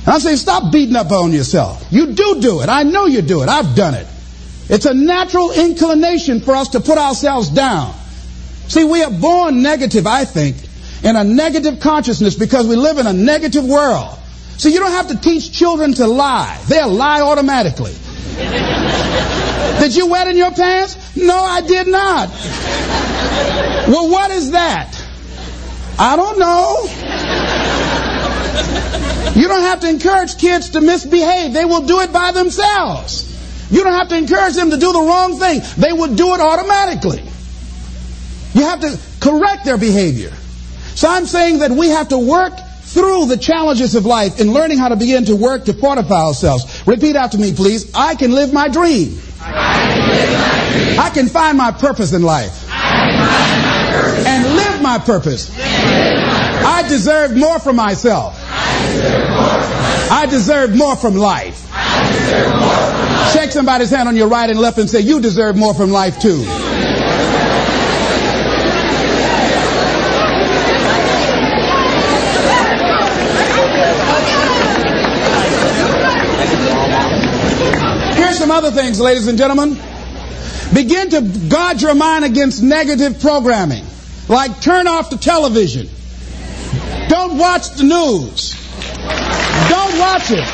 And 0.00 0.08
I'm 0.08 0.20
saying, 0.20 0.36
stop 0.36 0.72
beating 0.72 0.96
up 0.96 1.10
on 1.10 1.32
yourself. 1.32 1.86
You 1.90 2.12
do 2.12 2.40
do 2.40 2.60
it. 2.60 2.68
I 2.68 2.82
know 2.82 3.06
you 3.06 3.22
do 3.22 3.42
it. 3.42 3.48
I've 3.48 3.74
done 3.74 3.94
it. 3.94 4.06
It's 4.68 4.86
a 4.86 4.94
natural 4.94 5.52
inclination 5.52 6.40
for 6.40 6.54
us 6.54 6.68
to 6.70 6.80
put 6.80 6.98
ourselves 6.98 7.48
down. 7.48 7.94
See, 8.68 8.84
we 8.84 9.02
are 9.02 9.10
born 9.10 9.62
negative, 9.62 10.06
I 10.06 10.24
think, 10.24 10.56
in 11.02 11.16
a 11.16 11.24
negative 11.24 11.80
consciousness 11.80 12.34
because 12.34 12.66
we 12.66 12.76
live 12.76 12.98
in 12.98 13.06
a 13.06 13.12
negative 13.12 13.64
world. 13.64 14.18
So 14.58 14.68
you 14.68 14.78
don't 14.78 14.92
have 14.92 15.08
to 15.08 15.16
teach 15.16 15.52
children 15.52 15.92
to 15.94 16.06
lie. 16.06 16.60
They'll 16.68 16.88
lie 16.88 17.20
automatically. 17.20 17.94
did 19.80 19.94
you 19.94 20.06
wet 20.06 20.28
in 20.28 20.36
your 20.36 20.50
pants? 20.50 21.16
No, 21.16 21.36
I 21.36 21.60
did 21.60 21.88
not. 21.88 22.28
well, 23.88 24.10
what 24.10 24.30
is 24.30 24.52
that? 24.52 25.02
I 25.98 26.16
don't 26.16 26.38
know. 26.38 26.86
You 29.40 29.48
don't 29.48 29.62
have 29.62 29.80
to 29.80 29.88
encourage 29.90 30.38
kids 30.38 30.70
to 30.70 30.80
misbehave. 30.80 31.52
They 31.52 31.64
will 31.64 31.86
do 31.86 32.00
it 32.00 32.12
by 32.12 32.32
themselves. 32.32 33.24
You 33.70 33.82
don't 33.84 33.92
have 33.92 34.08
to 34.08 34.16
encourage 34.16 34.54
them 34.54 34.70
to 34.70 34.76
do 34.78 34.92
the 34.92 35.00
wrong 35.00 35.38
thing. 35.38 35.60
They 35.76 35.92
will 35.92 36.14
do 36.14 36.34
it 36.34 36.40
automatically. 36.40 37.22
You 38.54 38.62
have 38.62 38.80
to 38.80 38.98
correct 39.20 39.64
their 39.64 39.76
behavior. 39.76 40.32
So 40.96 41.08
I'm 41.10 41.26
saying 41.26 41.58
that 41.58 41.70
we 41.70 41.90
have 41.90 42.08
to 42.08 42.18
work 42.18 42.54
through 42.80 43.26
the 43.26 43.36
challenges 43.36 43.94
of 43.94 44.06
life 44.06 44.40
in 44.40 44.54
learning 44.54 44.78
how 44.78 44.88
to 44.88 44.96
begin 44.96 45.26
to 45.26 45.36
work 45.36 45.66
to 45.66 45.74
fortify 45.74 46.24
ourselves. 46.24 46.82
Repeat 46.86 47.16
after 47.16 47.36
me, 47.36 47.52
please. 47.54 47.92
I 47.94 48.14
can 48.14 48.32
live 48.32 48.54
my 48.54 48.68
dream. 48.68 49.20
I 49.38 51.10
can, 51.12 51.28
find 51.28 51.58
my 51.58 51.70
purpose 51.70 52.14
in 52.14 52.22
life. 52.22 52.66
And 52.72 54.56
live 54.56 54.80
my 54.80 54.98
purpose. 54.98 55.54
I 55.58 56.82
deserve 56.88 57.36
more 57.36 57.58
from 57.58 57.76
myself. 57.76 58.34
I 58.50 60.26
deserve 60.30 60.74
more 60.74 60.96
from 60.96 61.14
life. 61.14 61.60
Shake 63.34 63.50
somebody's 63.50 63.90
hand 63.90 64.08
on 64.08 64.16
your 64.16 64.28
right 64.28 64.48
and 64.48 64.58
left 64.58 64.78
and 64.78 64.88
say, 64.88 65.00
You 65.00 65.20
deserve 65.20 65.56
more 65.56 65.74
from 65.74 65.90
life 65.90 66.18
too. 66.18 66.42
Some 78.46 78.56
other 78.56 78.70
things, 78.70 79.00
ladies 79.00 79.26
and 79.26 79.36
gentlemen. 79.36 79.70
Begin 80.72 81.10
to 81.10 81.48
guard 81.48 81.82
your 81.82 81.96
mind 81.96 82.24
against 82.24 82.62
negative 82.62 83.20
programming. 83.20 83.84
Like 84.28 84.60
turn 84.60 84.86
off 84.86 85.10
the 85.10 85.16
television. 85.16 85.88
Don't 87.08 87.38
watch 87.38 87.70
the 87.70 87.82
news. 87.82 88.54
Don't 89.68 89.98
watch 89.98 90.30
it. 90.30 90.46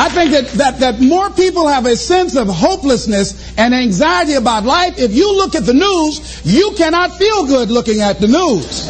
I 0.00 0.08
think 0.10 0.30
that, 0.30 0.46
that, 0.58 0.78
that 0.78 1.00
more 1.00 1.30
people 1.30 1.66
have 1.66 1.84
a 1.86 1.96
sense 1.96 2.36
of 2.36 2.46
hopelessness 2.46 3.58
and 3.58 3.74
anxiety 3.74 4.34
about 4.34 4.62
life. 4.62 4.96
If 5.00 5.12
you 5.12 5.34
look 5.36 5.56
at 5.56 5.66
the 5.66 5.74
news, 5.74 6.46
you 6.46 6.72
cannot 6.76 7.18
feel 7.18 7.46
good 7.46 7.68
looking 7.68 8.00
at 8.00 8.20
the 8.20 8.28
news. 8.28 8.88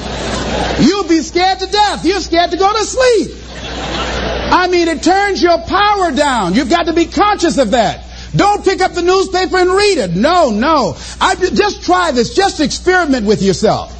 You'll 0.86 1.08
be 1.08 1.22
scared 1.22 1.60
to 1.60 1.66
death. 1.66 2.04
You're 2.04 2.20
scared 2.20 2.50
to 2.50 2.58
go 2.58 2.70
to 2.70 2.84
sleep. 2.84 4.37
I 4.50 4.68
mean, 4.68 4.88
it 4.88 5.02
turns 5.02 5.42
your 5.42 5.58
power 5.58 6.12
down. 6.12 6.54
You've 6.54 6.70
got 6.70 6.86
to 6.86 6.92
be 6.92 7.06
conscious 7.06 7.58
of 7.58 7.72
that. 7.72 8.04
Don't 8.34 8.64
pick 8.64 8.80
up 8.80 8.92
the 8.92 9.02
newspaper 9.02 9.56
and 9.56 9.70
read 9.70 9.98
it. 9.98 10.10
No, 10.12 10.50
no. 10.50 10.96
I, 11.20 11.34
just 11.34 11.84
try 11.84 12.12
this. 12.12 12.34
Just 12.34 12.60
experiment 12.60 13.26
with 13.26 13.42
yourself. 13.42 13.94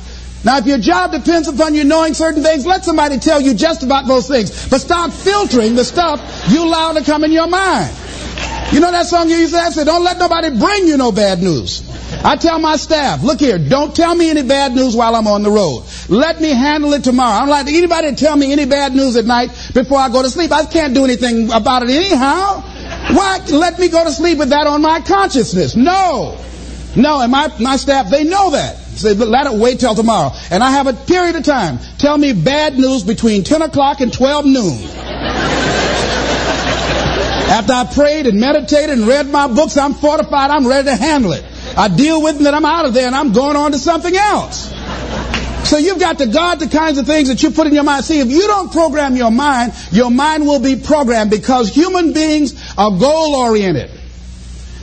Now, 0.45 0.59
if 0.59 0.67
your 0.67 0.79
job 0.79 1.13
depends 1.13 1.49
upon 1.49 1.75
you 1.75 1.85
knowing 1.85 2.15
certain 2.15 2.43
things, 2.43 2.65
let 2.65 2.85
somebody 2.85 3.19
tell 3.19 3.41
you 3.41 3.55
just 3.55 3.83
about 3.83 4.07
those 4.07 4.29
things. 4.29 4.69
But 4.69 4.81
stop 4.81 5.11
filtering 5.13 5.75
the 5.75 5.85
stuff 5.85 6.21
you 6.49 6.65
allow 6.65 6.93
to 6.93 7.03
come 7.03 7.25
in 7.25 7.33
your 7.33 7.49
mind. 7.49 7.95
You 8.73 8.81
know 8.81 8.91
that 8.91 9.07
song 9.07 9.31
you 9.31 9.37
used 9.37 9.55
to 9.55 9.61
have? 9.61 9.73
Say, 9.73 9.85
don't 9.85 10.05
let 10.05 10.19
nobody 10.19 10.51
bring 10.51 10.87
you 10.87 10.99
no 10.99 11.11
bad 11.11 11.41
news. 11.41 11.83
I 12.23 12.37
tell 12.37 12.59
my 12.59 12.77
staff, 12.77 13.23
look 13.23 13.41
here, 13.41 13.59
don't 13.59 13.95
tell 13.95 14.15
me 14.15 14.29
any 14.29 14.43
bad 14.43 14.75
news 14.75 14.95
while 14.95 15.15
I'm 15.15 15.27
on 15.27 15.43
the 15.43 15.51
road. 15.51 15.85
Let 16.09 16.41
me 16.41 16.51
handle 16.51 16.93
it 16.93 17.05
tomorrow. 17.05 17.31
I 17.31 17.41
don't 17.41 17.49
like 17.49 17.67
anybody 17.69 18.11
to 18.11 18.17
tell 18.17 18.37
me 18.37 18.53
any 18.53 18.67
bad 18.67 18.95
news 18.95 19.17
at 19.17 19.25
night 19.25 19.51
before 19.73 19.99
I 19.99 20.11
go 20.11 20.23
to 20.23 20.29
sleep. 20.29 20.53
I 20.53 20.65
can't 20.67 20.95
do 20.95 21.05
anything 21.05 21.51
about 21.51 21.83
it 21.83 21.91
anyhow. 21.91 22.61
Why 23.15 23.41
let 23.51 23.79
me 23.79 23.89
go 23.89 24.05
to 24.05 24.11
sleep 24.11 24.39
with 24.39 24.51
that 24.51 24.67
on 24.67 24.83
my 24.83 25.01
consciousness? 25.01 25.75
No. 25.75 26.39
No, 26.95 27.21
and 27.21 27.33
my, 27.33 27.53
my 27.61 27.77
staff, 27.77 28.11
they 28.11 28.25
know 28.25 28.51
that. 28.51 28.77
Say, 28.77 29.15
let 29.15 29.47
it 29.47 29.59
wait 29.59 29.81
till 29.81 29.95
tomorrow. 29.95 30.33
And 30.51 30.63
I 30.63 30.73
have 30.73 30.89
a 30.89 30.93
period 30.93 31.37
of 31.37 31.45
time. 31.45 31.79
Tell 31.99 32.19
me 32.19 32.33
bad 32.33 32.77
news 32.77 33.03
between 33.03 33.45
10 33.45 33.63
o'clock 33.63 34.01
and 34.01 34.13
12 34.13 34.45
noon. 34.45 35.88
After 37.49 37.73
I 37.73 37.87
prayed 37.93 38.27
and 38.27 38.39
meditated 38.39 38.91
and 38.91 39.09
read 39.09 39.29
my 39.29 39.47
books, 39.47 39.79
I'm 39.79 39.95
fortified, 39.95 40.51
I'm 40.51 40.67
ready 40.67 40.85
to 40.89 40.95
handle 40.95 41.33
it. 41.33 41.45
I 41.77 41.89
deal 41.89 42.23
with 42.23 42.41
it, 42.41 42.47
and 42.47 42.55
I'm 42.55 42.67
out 42.67 42.85
of 42.85 42.93
there, 42.93 43.07
and 43.07 43.17
I'm 43.17 43.33
going 43.33 43.57
on 43.57 43.73
to 43.73 43.79
something 43.79 44.15
else. 44.15 44.71
So 45.69 45.79
you've 45.79 45.99
got 45.99 46.19
to 46.19 46.27
guard 46.27 46.61
the 46.61 46.69
kinds 46.69 46.99
of 46.99 47.07
things 47.07 47.29
that 47.29 47.43
you 47.43 47.51
put 47.51 47.67
in 47.67 47.75
your 47.75 47.85
mind. 47.85 48.05
See, 48.05 48.21
if 48.21 48.29
you 48.29 48.47
don't 48.47 48.71
program 48.71 49.17
your 49.17 49.31
mind, 49.31 49.73
your 49.91 50.11
mind 50.11 50.47
will 50.47 50.61
be 50.61 50.77
programmed 50.77 51.31
because 51.31 51.75
human 51.75 52.13
beings 52.13 52.55
are 52.77 52.91
goal 52.91 53.35
oriented. 53.35 53.98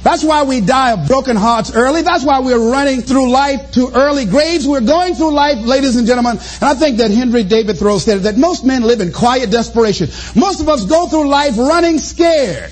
That's 0.06 0.23
why 0.23 0.44
we 0.44 0.61
die 0.61 0.91
of 0.91 1.07
broken 1.07 1.36
hearts 1.36 1.73
early. 1.73 2.03
That's 2.03 2.23
why 2.23 2.40
we're 2.40 2.69
running 2.72 3.02
through 3.02 3.32
life 3.32 3.72
to 3.72 3.90
early 3.91 4.26
graves. 4.26 4.68
We're 4.68 4.82
going 4.82 5.15
through 5.15 5.32
life, 5.32 5.57
ladies 5.65 5.95
and 5.95 6.06
gentlemen. 6.06 6.38
And 6.38 6.64
I 6.64 6.76
think 6.76 6.98
that 6.98 7.10
Henry 7.10 7.44
David 7.44 7.80
Thoreau 7.80 7.98
said 7.98 8.19
that 8.19 8.38
most 8.38 8.64
men 8.64 8.84
live 8.84 9.02
in 9.02 9.11
quiet 9.11 9.49
desperation. 9.49 10.10
Most 10.36 10.61
of 10.61 10.69
us 10.69 10.86
go 10.86 11.07
through 11.07 11.27
life 11.27 11.57
running 11.57 11.98
scared. 11.98 12.72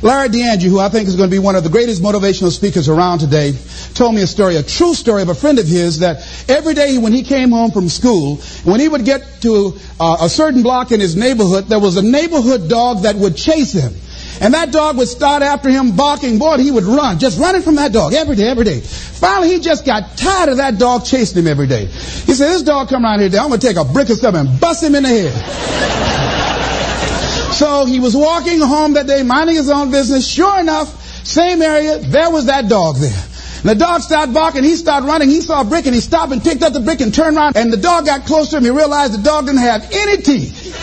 Larry 0.00 0.30
DeAngelo, 0.30 0.70
who 0.70 0.78
I 0.78 0.88
think 0.88 1.06
is 1.06 1.16
going 1.16 1.28
to 1.28 1.34
be 1.34 1.38
one 1.38 1.54
of 1.54 1.64
the 1.64 1.68
greatest 1.68 2.00
motivational 2.00 2.50
speakers 2.50 2.88
around 2.88 3.18
today, 3.18 3.52
told 3.92 4.14
me 4.14 4.22
a 4.22 4.26
story, 4.26 4.56
a 4.56 4.62
true 4.62 4.94
story 4.94 5.20
of 5.20 5.28
a 5.28 5.34
friend 5.34 5.58
of 5.58 5.66
his 5.66 5.98
that 5.98 6.24
every 6.48 6.72
day 6.72 6.96
when 6.96 7.12
he 7.12 7.24
came 7.24 7.50
home 7.50 7.72
from 7.72 7.90
school, 7.90 8.36
when 8.64 8.80
he 8.80 8.88
would 8.88 9.04
get 9.04 9.42
to 9.42 9.76
uh, 10.00 10.16
a 10.22 10.30
certain 10.30 10.62
block 10.62 10.92
in 10.92 11.00
his 11.00 11.14
neighborhood, 11.14 11.66
there 11.66 11.78
was 11.78 11.98
a 11.98 12.02
neighborhood 12.02 12.70
dog 12.70 13.02
that 13.02 13.16
would 13.16 13.36
chase 13.36 13.72
him. 13.72 13.92
And 14.40 14.54
that 14.54 14.72
dog 14.72 14.96
would 14.98 15.08
start 15.08 15.42
after 15.42 15.68
him 15.68 15.96
barking. 15.96 16.38
Boy, 16.38 16.58
he 16.58 16.70
would 16.70 16.84
run, 16.84 17.18
just 17.18 17.40
running 17.40 17.62
from 17.62 17.74
that 17.76 17.92
dog 17.92 18.14
every 18.14 18.36
day, 18.36 18.48
every 18.48 18.64
day. 18.64 18.80
Finally, 18.80 19.50
he 19.50 19.60
just 19.60 19.84
got 19.84 20.16
tired 20.16 20.48
of 20.48 20.56
that 20.58 20.78
dog 20.78 21.04
chasing 21.04 21.38
him 21.38 21.48
every 21.48 21.66
day. 21.66 21.86
He 21.86 22.34
said, 22.34 22.48
this 22.48 22.62
dog 22.62 22.88
come 22.88 23.04
around 23.04 23.20
here 23.20 23.28
today, 23.28 23.38
I'm 23.38 23.48
going 23.48 23.60
to 23.60 23.66
take 23.66 23.76
a 23.76 23.84
brick 23.84 24.10
or 24.10 24.14
something 24.14 24.46
and 24.46 24.60
bust 24.60 24.82
him 24.82 24.94
in 24.94 25.02
the 25.02 25.08
head. 25.08 25.32
so 27.54 27.84
he 27.84 27.98
was 27.98 28.16
walking 28.16 28.60
home 28.60 28.94
that 28.94 29.06
day, 29.06 29.22
minding 29.22 29.56
his 29.56 29.70
own 29.70 29.90
business. 29.90 30.26
Sure 30.28 30.60
enough, 30.60 31.04
same 31.26 31.60
area, 31.60 31.98
there 31.98 32.30
was 32.30 32.46
that 32.46 32.68
dog 32.68 32.96
there. 32.96 33.24
And 33.58 33.70
the 33.70 33.74
dog 33.74 34.02
started 34.02 34.32
barking. 34.32 34.62
He 34.62 34.76
started 34.76 35.06
running. 35.06 35.28
He 35.28 35.40
saw 35.40 35.62
a 35.62 35.64
brick 35.64 35.86
and 35.86 35.94
he 35.94 36.00
stopped 36.00 36.32
and 36.32 36.40
picked 36.40 36.62
up 36.62 36.72
the 36.72 36.80
brick 36.80 37.00
and 37.00 37.12
turned 37.12 37.36
around. 37.36 37.56
And 37.56 37.72
the 37.72 37.76
dog 37.76 38.06
got 38.06 38.24
close 38.24 38.50
to 38.50 38.58
him. 38.58 38.62
He 38.62 38.70
realized 38.70 39.14
the 39.14 39.22
dog 39.22 39.46
didn't 39.46 39.62
have 39.62 39.90
any 39.92 40.22
teeth. 40.22 40.76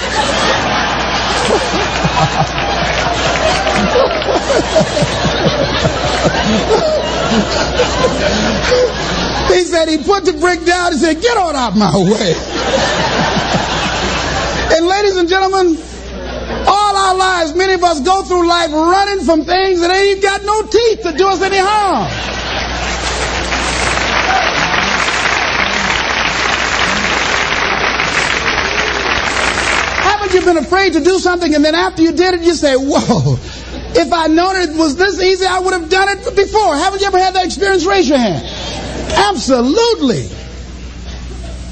he 9.50 9.64
said 9.64 9.88
he 9.88 9.98
put 9.98 10.26
the 10.26 10.34
brick 10.40 10.64
down 10.66 10.92
and 10.94 11.02
said, 11.02 11.22
Get 11.22 11.38
on 11.38 11.56
out 11.56 11.76
my 11.76 11.96
way. 11.96 12.36
and 14.76 14.86
ladies 14.86 15.16
and 15.18 15.30
gentlemen, 15.30 15.78
all 16.68 16.96
our 16.96 17.16
lives, 17.16 17.56
many 17.56 17.74
of 17.74 17.84
us 17.84 18.02
go 18.02 18.24
through 18.24 18.48
life 18.48 18.72
running 18.72 19.26
from 19.26 19.44
things 19.44 19.82
that 19.82 19.92
ain't 19.92 20.22
got 20.22 20.44
no 20.44 20.62
teeth 20.64 21.02
to 21.04 21.12
do 21.18 21.28
us 21.28 21.42
any 21.42 21.58
harm. 21.58 22.10
Haven't 30.06 30.34
you 30.34 30.42
been 30.46 30.58
afraid 30.58 30.94
to 30.94 31.04
do 31.04 31.20
something 31.20 31.54
and 31.54 31.64
then 31.64 31.76
after 31.76 32.02
you 32.02 32.12
did 32.12 32.36
it, 32.36 32.42
you 32.42 32.54
say, 32.54 32.76
Whoa, 32.76 33.38
if 33.98 34.12
I'd 34.12 34.32
known 34.32 34.56
it 34.58 34.76
was 34.76 34.96
this 34.96 35.22
easy, 35.22 35.46
I 35.46 35.60
would 35.60 35.74
have 35.74 35.90
done 35.90 36.10
it 36.10 36.36
before. 36.36 36.76
Haven't 36.76 37.02
you 37.02 37.08
ever 37.08 37.18
had 37.18 37.36
that 37.36 37.46
experience? 37.46 37.86
Raise 37.86 38.10
your 38.10 38.18
hand. 38.18 38.46
Absolutely. 39.16 40.24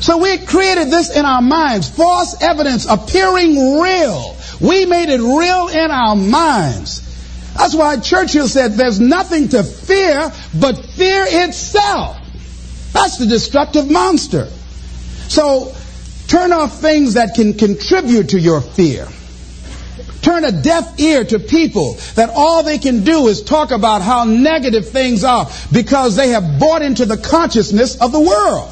So 0.01 0.17
we 0.17 0.37
created 0.37 0.89
this 0.89 1.15
in 1.15 1.25
our 1.25 1.41
minds. 1.41 1.89
False 1.89 2.41
evidence 2.41 2.85
appearing 2.85 3.79
real. 3.79 4.37
We 4.59 4.85
made 4.85 5.09
it 5.09 5.21
real 5.21 5.67
in 5.69 5.91
our 5.91 6.15
minds. 6.15 7.01
That's 7.53 7.75
why 7.75 7.97
Churchill 7.99 8.47
said 8.47 8.73
there's 8.73 8.99
nothing 8.99 9.49
to 9.49 9.63
fear 9.63 10.31
but 10.59 10.77
fear 10.77 11.25
itself. 11.27 12.17
That's 12.93 13.17
the 13.17 13.27
destructive 13.27 13.89
monster. 13.89 14.47
So 15.27 15.73
turn 16.27 16.51
off 16.51 16.79
things 16.79 17.13
that 17.13 17.35
can 17.35 17.53
contribute 17.53 18.29
to 18.29 18.39
your 18.39 18.61
fear. 18.61 19.07
Turn 20.23 20.45
a 20.45 20.51
deaf 20.53 20.99
ear 21.01 21.25
to 21.25 21.37
people 21.37 21.95
that 22.15 22.29
all 22.33 22.63
they 22.63 22.77
can 22.77 23.03
do 23.03 23.27
is 23.27 23.43
talk 23.43 23.71
about 23.71 24.01
how 24.01 24.23
negative 24.23 24.87
things 24.87 25.25
are 25.25 25.49
because 25.71 26.15
they 26.15 26.29
have 26.29 26.59
bought 26.59 26.81
into 26.81 27.05
the 27.05 27.17
consciousness 27.17 27.99
of 28.01 28.13
the 28.13 28.21
world. 28.21 28.71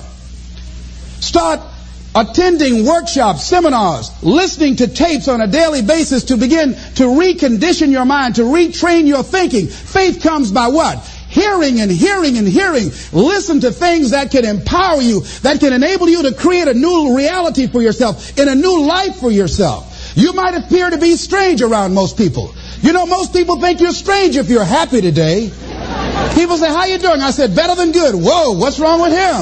Start 1.19 1.59
attending 2.15 2.85
workshops, 2.85 3.43
seminars, 3.43 4.11
listening 4.23 4.77
to 4.77 4.87
tapes 4.87 5.27
on 5.27 5.41
a 5.41 5.47
daily 5.47 5.81
basis 5.81 6.23
to 6.25 6.37
begin 6.37 6.73
to 6.95 7.03
recondition 7.03 7.91
your 7.91 8.05
mind, 8.05 8.35
to 8.35 8.43
retrain 8.43 9.05
your 9.05 9.23
thinking. 9.23 9.67
Faith 9.67 10.23
comes 10.23 10.53
by 10.53 10.69
what? 10.69 10.99
Hearing 11.27 11.81
and 11.81 11.91
hearing 11.91 12.37
and 12.37 12.47
hearing. 12.47 12.91
Listen 13.11 13.59
to 13.61 13.71
things 13.71 14.11
that 14.11 14.31
can 14.31 14.45
empower 14.45 15.01
you, 15.01 15.19
that 15.41 15.59
can 15.59 15.73
enable 15.73 16.07
you 16.07 16.23
to 16.23 16.33
create 16.33 16.69
a 16.69 16.73
new 16.73 17.15
reality 17.15 17.67
for 17.67 17.81
yourself, 17.81 18.37
in 18.39 18.47
a 18.47 18.55
new 18.55 18.85
life 18.85 19.17
for 19.17 19.31
yourself. 19.31 19.90
You 20.15 20.33
might 20.33 20.55
appear 20.55 20.89
to 20.89 20.97
be 20.97 21.15
strange 21.15 21.61
around 21.61 21.93
most 21.93 22.17
people. 22.17 22.53
You 22.81 22.93
know, 22.93 23.05
most 23.05 23.33
people 23.33 23.59
think 23.61 23.79
you're 23.79 23.91
strange 23.91 24.35
if 24.35 24.49
you're 24.49 24.63
happy 24.63 25.01
today. 25.01 25.51
People 26.35 26.57
say, 26.57 26.67
how 26.67 26.85
you 26.85 26.97
doing? 26.97 27.21
I 27.21 27.31
said, 27.31 27.55
better 27.55 27.75
than 27.75 27.91
good. 27.91 28.15
Whoa, 28.15 28.57
what's 28.57 28.79
wrong 28.79 29.01
with 29.01 29.11
him? 29.11 29.41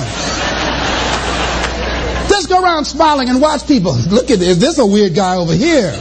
Just 2.29 2.49
go 2.49 2.61
around 2.61 2.85
smiling 2.85 3.29
and 3.29 3.41
watch 3.41 3.67
people. 3.67 3.93
Look 3.93 4.29
at 4.29 4.39
this. 4.39 4.57
This 4.57 4.77
a 4.77 4.85
weird 4.85 5.15
guy 5.15 5.35
over 5.35 5.53
here. 5.53 5.91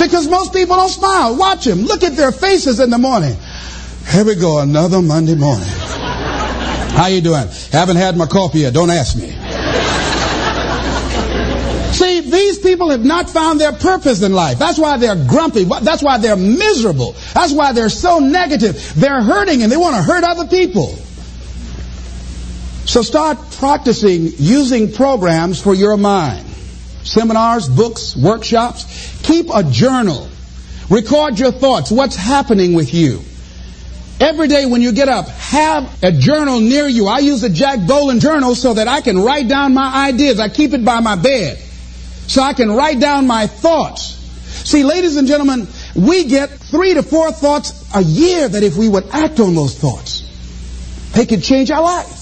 Because 0.00 0.28
most 0.28 0.52
people 0.52 0.76
don't 0.76 0.88
smile. 0.88 1.36
Watch 1.36 1.64
them. 1.64 1.82
Look 1.82 2.02
at 2.02 2.16
their 2.16 2.32
faces 2.32 2.80
in 2.80 2.90
the 2.90 2.98
morning. 2.98 3.36
Here 4.10 4.24
we 4.24 4.34
go, 4.34 4.60
another 4.60 5.00
Monday 5.00 5.34
morning. 5.34 5.68
How 5.68 7.06
you 7.06 7.20
doing? 7.20 7.46
Haven't 7.70 7.96
had 7.96 8.16
my 8.16 8.26
coffee 8.26 8.60
yet. 8.60 8.74
Don't 8.74 8.90
ask 8.90 9.16
me. 9.16 9.41
These 12.32 12.60
people 12.60 12.88
have 12.88 13.04
not 13.04 13.28
found 13.28 13.60
their 13.60 13.72
purpose 13.72 14.22
in 14.22 14.32
life. 14.32 14.58
That's 14.58 14.78
why 14.78 14.96
they're 14.96 15.22
grumpy. 15.28 15.64
That's 15.64 16.02
why 16.02 16.16
they're 16.16 16.34
miserable. 16.34 17.14
That's 17.34 17.52
why 17.52 17.74
they're 17.74 17.90
so 17.90 18.20
negative. 18.20 18.94
They're 18.96 19.20
hurting 19.20 19.62
and 19.62 19.70
they 19.70 19.76
want 19.76 19.96
to 19.96 20.02
hurt 20.02 20.24
other 20.24 20.46
people. 20.46 20.94
So 22.86 23.02
start 23.02 23.36
practicing 23.58 24.28
using 24.38 24.92
programs 24.92 25.60
for 25.60 25.74
your 25.74 25.98
mind. 25.98 26.46
Seminars, 27.04 27.68
books, 27.68 28.16
workshops. 28.16 29.20
Keep 29.24 29.50
a 29.54 29.62
journal. 29.62 30.26
Record 30.88 31.38
your 31.38 31.52
thoughts. 31.52 31.90
What's 31.90 32.16
happening 32.16 32.72
with 32.72 32.94
you? 32.94 33.20
Every 34.20 34.48
day 34.48 34.64
when 34.64 34.80
you 34.80 34.92
get 34.92 35.10
up, 35.10 35.28
have 35.28 36.02
a 36.02 36.10
journal 36.12 36.60
near 36.60 36.88
you. 36.88 37.08
I 37.08 37.18
use 37.18 37.42
a 37.42 37.50
Jack 37.50 37.86
Boland 37.86 38.22
journal 38.22 38.54
so 38.54 38.72
that 38.72 38.88
I 38.88 39.02
can 39.02 39.18
write 39.18 39.48
down 39.48 39.74
my 39.74 40.08
ideas. 40.08 40.40
I 40.40 40.48
keep 40.48 40.72
it 40.72 40.82
by 40.82 41.00
my 41.00 41.16
bed 41.16 41.62
so 42.26 42.42
I 42.42 42.52
can 42.52 42.70
write 42.70 43.00
down 43.00 43.26
my 43.26 43.46
thoughts. 43.46 44.18
See, 44.64 44.84
ladies 44.84 45.16
and 45.16 45.26
gentlemen, 45.26 45.66
we 45.94 46.24
get 46.24 46.50
three 46.50 46.94
to 46.94 47.02
four 47.02 47.32
thoughts 47.32 47.88
a 47.94 48.02
year 48.02 48.48
that 48.48 48.62
if 48.62 48.76
we 48.76 48.88
would 48.88 49.08
act 49.10 49.40
on 49.40 49.54
those 49.54 49.76
thoughts, 49.78 50.28
they 51.12 51.26
could 51.26 51.42
change 51.42 51.70
our 51.70 51.82
life. 51.82 52.20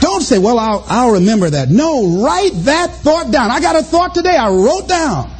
Don't 0.00 0.22
say, 0.22 0.38
well, 0.38 0.58
I'll, 0.58 0.84
I'll 0.88 1.12
remember 1.12 1.50
that. 1.50 1.68
No, 1.68 2.22
write 2.24 2.52
that 2.64 2.90
thought 2.90 3.30
down. 3.30 3.50
I 3.50 3.60
got 3.60 3.76
a 3.76 3.82
thought 3.82 4.14
today 4.14 4.36
I 4.36 4.48
wrote 4.48 4.88
down. 4.88 5.30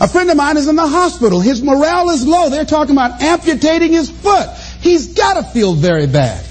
A 0.00 0.08
friend 0.08 0.30
of 0.30 0.36
mine 0.36 0.56
is 0.56 0.68
in 0.68 0.76
the 0.76 0.86
hospital. 0.86 1.40
His 1.40 1.62
morale 1.62 2.10
is 2.10 2.26
low. 2.26 2.50
They're 2.50 2.64
talking 2.64 2.94
about 2.94 3.20
amputating 3.20 3.92
his 3.92 4.10
foot. 4.10 4.48
He's 4.80 5.14
got 5.14 5.34
to 5.34 5.42
feel 5.42 5.74
very 5.74 6.06
bad. 6.06 6.44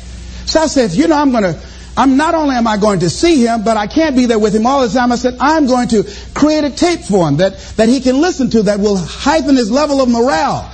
So 0.45 0.61
I 0.61 0.67
said, 0.67 0.91
you 0.91 1.07
know, 1.07 1.17
I'm 1.17 1.31
going 1.31 1.43
to 1.43 1.59
I'm 1.97 2.15
not 2.15 2.35
only 2.35 2.55
am 2.55 2.67
I 2.67 2.77
going 2.77 2.99
to 2.99 3.09
see 3.09 3.43
him, 3.43 3.63
but 3.63 3.75
I 3.75 3.87
can't 3.87 4.15
be 4.15 4.27
there 4.27 4.37
with 4.37 4.55
him 4.55 4.67
all 4.67 4.87
the 4.87 4.93
time. 4.93 5.11
I 5.11 5.15
said, 5.15 5.37
I'm 5.39 5.65
going 5.65 5.87
to 5.89 6.03
create 6.35 6.63
a 6.63 6.69
tape 6.69 7.01
for 7.01 7.27
him 7.27 7.37
that, 7.37 7.57
that 7.77 7.89
he 7.89 7.99
can 7.99 8.21
listen 8.21 8.51
to 8.51 8.63
that 8.63 8.79
will 8.79 8.97
heighten 8.97 9.55
his 9.55 9.71
level 9.71 9.99
of 9.99 10.07
morale. 10.07 10.71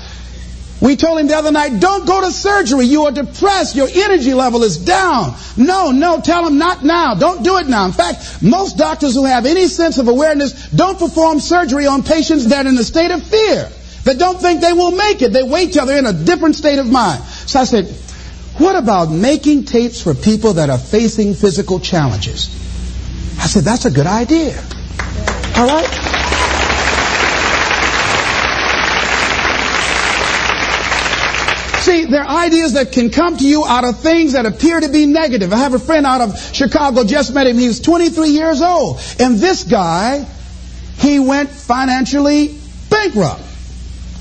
We 0.82 0.98
told 0.98 1.22
him 1.22 1.28
the 1.28 1.38
other 1.38 1.54
night, 1.54 1.80
don't 1.80 2.06
go 2.06 2.20
to 2.20 2.30
surgery. 2.30 2.88
You 2.88 3.06
are 3.06 3.12
depressed. 3.14 3.74
Your 3.74 3.88
energy 3.90 4.34
level 4.34 4.64
is 4.64 4.84
down. 4.84 5.34
No, 5.56 5.92
no, 5.92 6.20
tell 6.20 6.46
him 6.46 6.58
not 6.58 6.84
now. 6.84 7.16
Don't 7.16 7.42
do 7.42 7.58
it 7.58 7.68
now. 7.68 7.86
In 7.86 7.94
fact, 7.94 8.44
most 8.44 8.78
doctors 8.78 9.14
who 9.14 9.24
have 9.24 9.46
any 9.46 9.68
sense 9.68 9.98
of 9.98 10.10
awareness 10.10 10.70
don't 10.72 11.00
perform 11.00 11.40
surgery 11.40 11.88
on 11.88 12.04
patients 12.04 12.50
that 12.50 12.66
are 12.66 12.70
in 12.70 12.78
a 12.78 12.84
state 12.84 13.12
of 13.12 13.24
fear, 13.24 13.72
that 14.04 14.20
don't 14.20 14.42
think 14.42 14.60
they 14.60 14.74
will 14.74 14.92
make 14.92 15.22
it. 15.22 15.32
They 15.32 15.44
wait 15.44 15.72
till 15.72 15.86
they're 15.86 16.00
in 16.00 16.06
a 16.06 16.12
different 16.12 16.56
state 16.56 16.80
of 16.80 16.92
mind. 16.92 17.24
So 17.24 17.62
I 17.62 17.64
said, 17.64 17.86
what 18.64 18.76
about 18.76 19.12
making 19.12 19.66
tapes 19.66 20.02
for 20.02 20.14
people 20.14 20.54
that 20.54 20.70
are 20.70 20.78
facing 20.78 21.34
physical 21.34 21.80
challenges? 21.80 22.48
I 23.40 23.48
said, 23.48 23.64
that's 23.64 23.86
a 23.86 23.92
good 23.92 24.08
idea. 24.08 24.58
All 25.58 25.68
right? 25.68 25.90
See, 31.84 32.06
there 32.06 32.24
are 32.24 32.46
ideas 32.46 32.74
that 32.74 32.94
can 32.94 33.10
come 33.10 33.36
to 33.36 33.46
you 33.46 33.66
out 33.66 33.84
of 33.84 34.00
things 34.00 34.32
that 34.32 34.46
appear 34.46 34.80
to 34.80 34.88
be 34.88 35.06
negative. 35.06 35.52
I 35.52 35.58
have 35.58 35.74
a 35.74 35.80
friend 35.80 36.06
out 36.06 36.22
of 36.22 36.40
Chicago, 36.56 37.04
just 37.04 37.34
met 37.34 37.46
him. 37.46 37.58
He 37.58 37.68
was 37.68 37.82
23 37.82 38.30
years 38.30 38.62
old. 38.62 39.02
And 39.20 39.36
this 39.36 39.64
guy, 39.64 40.26
he 41.00 41.20
went 41.20 41.50
financially 41.50 42.58
bankrupt. 42.90 43.42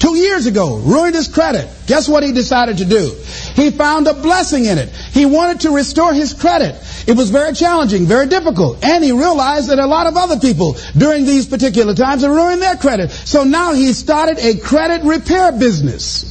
Two 0.02 0.16
years 0.16 0.46
ago, 0.46 0.78
ruined 0.78 1.14
his 1.14 1.28
credit. 1.28 1.68
Guess 1.86 2.08
what 2.08 2.24
he 2.24 2.32
decided 2.32 2.78
to 2.78 2.84
do? 2.84 3.14
He 3.54 3.70
found 3.70 4.08
a 4.08 4.14
blessing 4.14 4.64
in 4.64 4.76
it. 4.76 4.88
He 4.88 5.26
wanted 5.26 5.60
to 5.60 5.70
restore 5.70 6.12
his 6.12 6.34
credit. 6.34 6.74
It 7.06 7.16
was 7.16 7.30
very 7.30 7.52
challenging, 7.52 8.06
very 8.06 8.26
difficult. 8.26 8.84
And 8.84 9.04
he 9.04 9.12
realized 9.12 9.70
that 9.70 9.78
a 9.78 9.86
lot 9.86 10.08
of 10.08 10.16
other 10.16 10.40
people 10.40 10.76
during 10.98 11.24
these 11.24 11.46
particular 11.46 11.94
times 11.94 12.24
are 12.24 12.34
ruining 12.34 12.58
their 12.58 12.74
credit. 12.74 13.12
So 13.12 13.44
now 13.44 13.74
he 13.74 13.92
started 13.92 14.38
a 14.40 14.58
credit 14.58 15.04
repair 15.04 15.52
business. 15.52 16.24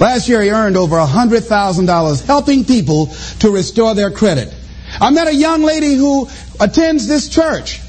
Last 0.00 0.30
year 0.30 0.40
he 0.40 0.48
earned 0.48 0.78
over 0.78 0.96
$100,000 0.96 2.24
helping 2.24 2.64
people 2.64 3.08
to 3.40 3.50
restore 3.50 3.94
their 3.94 4.10
credit. 4.10 4.54
I 4.98 5.10
met 5.10 5.28
a 5.28 5.34
young 5.34 5.60
lady 5.60 5.96
who 5.96 6.30
attends 6.58 7.06
this 7.06 7.28
church 7.28 7.82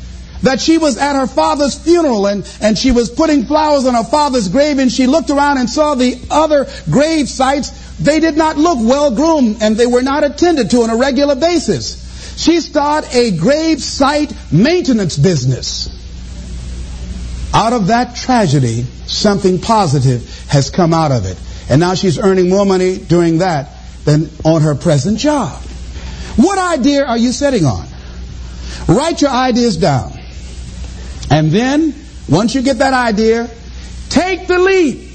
that 0.43 0.59
she 0.59 0.77
was 0.77 0.97
at 0.97 1.19
her 1.19 1.27
father's 1.27 1.77
funeral 1.77 2.27
and, 2.27 2.49
and 2.61 2.77
she 2.77 2.91
was 2.91 3.09
putting 3.09 3.45
flowers 3.45 3.85
on 3.85 3.93
her 3.93 4.03
father's 4.03 4.49
grave 4.49 4.79
and 4.79 4.91
she 4.91 5.07
looked 5.07 5.29
around 5.29 5.57
and 5.57 5.69
saw 5.69 5.95
the 5.95 6.19
other 6.29 6.67
grave 6.89 7.29
sites. 7.29 7.69
They 7.97 8.19
did 8.19 8.37
not 8.37 8.57
look 8.57 8.79
well 8.79 9.13
groomed 9.15 9.61
and 9.61 9.77
they 9.77 9.85
were 9.85 10.01
not 10.01 10.23
attended 10.23 10.71
to 10.71 10.81
on 10.81 10.89
a 10.89 10.95
regular 10.95 11.35
basis. 11.35 12.01
She 12.37 12.59
started 12.59 13.13
a 13.13 13.37
grave 13.37 13.81
site 13.81 14.33
maintenance 14.51 15.17
business. 15.17 15.97
Out 17.53 17.73
of 17.73 17.87
that 17.87 18.15
tragedy, 18.15 18.85
something 19.05 19.59
positive 19.59 20.45
has 20.47 20.69
come 20.69 20.93
out 20.93 21.11
of 21.11 21.25
it. 21.25 21.37
And 21.69 21.79
now 21.79 21.93
she's 21.93 22.17
earning 22.17 22.49
more 22.49 22.65
money 22.65 22.97
doing 22.97 23.39
that 23.39 23.69
than 24.05 24.29
on 24.43 24.61
her 24.61 24.75
present 24.75 25.19
job. 25.19 25.61
What 26.37 26.57
idea 26.57 27.05
are 27.05 27.17
you 27.17 27.31
sitting 27.31 27.65
on? 27.65 27.85
Write 28.87 29.21
your 29.21 29.31
ideas 29.31 29.77
down. 29.77 30.20
And 31.31 31.49
then, 31.49 31.95
once 32.27 32.53
you 32.53 32.61
get 32.61 32.79
that 32.79 32.93
idea, 32.93 33.49
take 34.09 34.47
the 34.47 34.59
leap. 34.59 35.09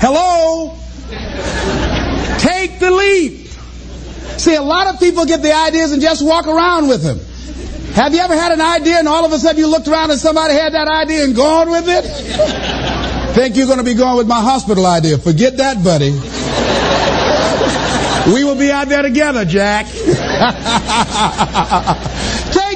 Hello? 0.00 0.74
take 2.38 2.80
the 2.80 2.90
leap. 2.90 3.46
See, 4.38 4.54
a 4.54 4.62
lot 4.62 4.86
of 4.86 4.98
people 5.00 5.26
get 5.26 5.42
the 5.42 5.52
ideas 5.54 5.92
and 5.92 6.00
just 6.00 6.24
walk 6.24 6.46
around 6.46 6.88
with 6.88 7.02
them. 7.02 7.20
Have 7.94 8.14
you 8.14 8.20
ever 8.20 8.34
had 8.34 8.52
an 8.52 8.60
idea 8.60 8.98
and 8.98 9.08
all 9.08 9.26
of 9.26 9.32
a 9.32 9.38
sudden 9.38 9.58
you 9.58 9.66
looked 9.66 9.88
around 9.88 10.10
and 10.10 10.18
somebody 10.18 10.54
had 10.54 10.72
that 10.72 10.88
idea 10.88 11.24
and 11.24 11.36
gone 11.36 11.68
with 11.70 11.88
it? 11.88 12.04
Think 13.34 13.56
you're 13.56 13.66
going 13.66 13.78
to 13.78 13.84
be 13.84 13.94
going 13.94 14.16
with 14.16 14.28
my 14.28 14.40
hospital 14.40 14.86
idea. 14.86 15.18
Forget 15.18 15.58
that, 15.58 15.84
buddy. 15.84 16.12
We 18.32 18.44
will 18.44 18.56
be 18.56 18.70
out 18.70 18.88
there 18.88 19.02
together, 19.02 19.44
Jack. 19.44 19.86
take 19.86 20.04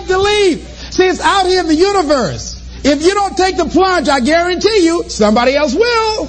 the 0.07 0.19
leap. 0.19 0.72
It's 1.09 1.21
out 1.21 1.47
here 1.47 1.61
in 1.61 1.69
the 1.69 1.75
universe. 1.75 2.59
If 2.85 3.03
you 3.03 3.15
don't 3.15 3.37
take 3.37 3.57
the 3.57 3.67
plunge, 3.67 4.09
I 4.09 4.21
guarantee 4.21 4.85
you, 4.85 5.05
somebody 5.09 5.55
else 5.55 5.75
will. 5.75 6.27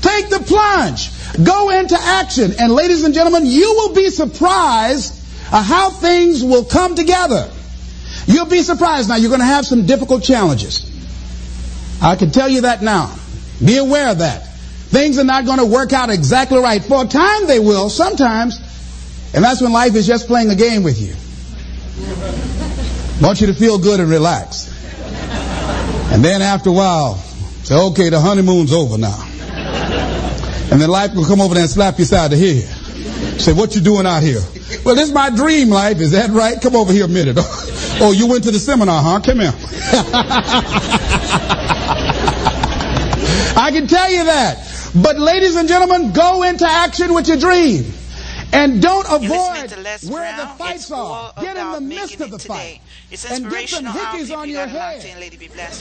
Take 0.00 0.30
the 0.30 0.40
plunge. 0.40 1.10
Go 1.44 1.70
into 1.70 1.96
action. 1.98 2.52
And 2.58 2.72
ladies 2.72 3.04
and 3.04 3.14
gentlemen, 3.14 3.46
you 3.46 3.72
will 3.74 3.94
be 3.94 4.10
surprised 4.10 5.16
how 5.50 5.90
things 5.90 6.42
will 6.42 6.64
come 6.64 6.94
together. 6.94 7.50
You'll 8.26 8.46
be 8.46 8.62
surprised. 8.62 9.08
Now, 9.08 9.16
you're 9.16 9.28
going 9.30 9.40
to 9.40 9.46
have 9.46 9.66
some 9.66 9.86
difficult 9.86 10.22
challenges. 10.22 10.86
I 12.02 12.16
can 12.16 12.30
tell 12.30 12.48
you 12.48 12.62
that 12.62 12.82
now. 12.82 13.14
Be 13.64 13.76
aware 13.76 14.10
of 14.10 14.18
that. 14.18 14.46
Things 14.90 15.18
are 15.18 15.24
not 15.24 15.44
going 15.44 15.58
to 15.58 15.66
work 15.66 15.92
out 15.92 16.10
exactly 16.10 16.58
right. 16.58 16.82
For 16.82 17.04
a 17.04 17.06
time 17.06 17.46
they 17.46 17.60
will, 17.60 17.90
sometimes. 17.90 18.58
And 19.34 19.44
that's 19.44 19.60
when 19.60 19.72
life 19.72 19.94
is 19.94 20.06
just 20.06 20.26
playing 20.26 20.50
a 20.50 20.56
game 20.56 20.82
with 20.82 21.00
you. 21.00 21.14
Want 23.20 23.40
you 23.40 23.46
to 23.48 23.54
feel 23.54 23.78
good 23.78 24.00
and 24.00 24.10
relax. 24.10 24.68
And 26.12 26.24
then 26.24 26.42
after 26.42 26.70
a 26.70 26.72
while, 26.72 27.16
say, 27.16 27.76
okay, 27.76 28.08
the 28.08 28.20
honeymoon's 28.20 28.72
over 28.72 28.98
now. 28.98 29.26
And 30.72 30.80
then 30.80 30.88
life 30.88 31.14
will 31.14 31.24
come 31.24 31.40
over 31.40 31.54
there 31.54 31.64
and 31.64 31.70
slap 31.70 31.98
you 31.98 32.04
side 32.04 32.32
of 32.32 32.38
the 32.38 32.54
head. 32.54 33.40
Say, 33.40 33.52
what 33.52 33.74
you 33.74 33.80
doing 33.80 34.06
out 34.06 34.22
here? 34.22 34.40
Well, 34.84 34.94
this 34.94 35.08
is 35.08 35.14
my 35.14 35.30
dream 35.30 35.68
life. 35.68 35.98
Is 35.98 36.12
that 36.12 36.30
right? 36.30 36.60
Come 36.60 36.76
over 36.76 36.92
here 36.92 37.06
a 37.06 37.08
minute. 37.08 37.36
oh, 38.00 38.12
you 38.16 38.26
went 38.28 38.44
to 38.44 38.50
the 38.50 38.58
seminar, 38.58 39.02
huh? 39.02 39.20
Come 39.20 39.40
here. 39.40 39.52
I 43.56 43.70
can 43.72 43.86
tell 43.86 44.10
you 44.10 44.24
that. 44.24 44.66
But 44.94 45.18
ladies 45.18 45.56
and 45.56 45.68
gentlemen, 45.68 46.12
go 46.12 46.42
into 46.42 46.66
action 46.66 47.14
with 47.14 47.28
your 47.28 47.36
dream. 47.36 47.92
And 48.52 48.82
don't 48.82 49.06
avoid 49.06 49.70
where 50.10 50.36
the 50.36 50.46
fights 50.58 50.90
are. 50.90 51.32
Get 51.40 51.56
in 51.56 51.72
the 51.72 51.80
midst 51.80 52.20
of 52.20 52.30
the 52.30 52.38
fight. 52.38 52.80
It's 53.10 53.24
And 53.24 53.50
get 53.50 53.68
some 53.68 53.86
hickeys 53.86 54.36
on 54.36 54.48
your 54.48 54.66
head. 54.66 55.04
in, 55.04 55.18
Lady 55.18 55.36
B 55.36 55.48
Bless, 55.48 55.80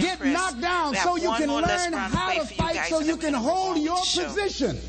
Get 0.00 0.24
knocked 0.24 0.60
down 0.60 0.94
so 0.94 1.16
you 1.16 1.30
can 1.34 1.52
learn 1.52 1.92
how 1.92 2.32
to 2.32 2.46
fight 2.46 2.86
so 2.88 3.00
you 3.00 3.16
can 3.18 3.34
hold 3.34 3.78
your 3.78 3.94
with 3.94 4.02
the 4.02 4.08
show. 4.08 4.24
position. 4.28 4.80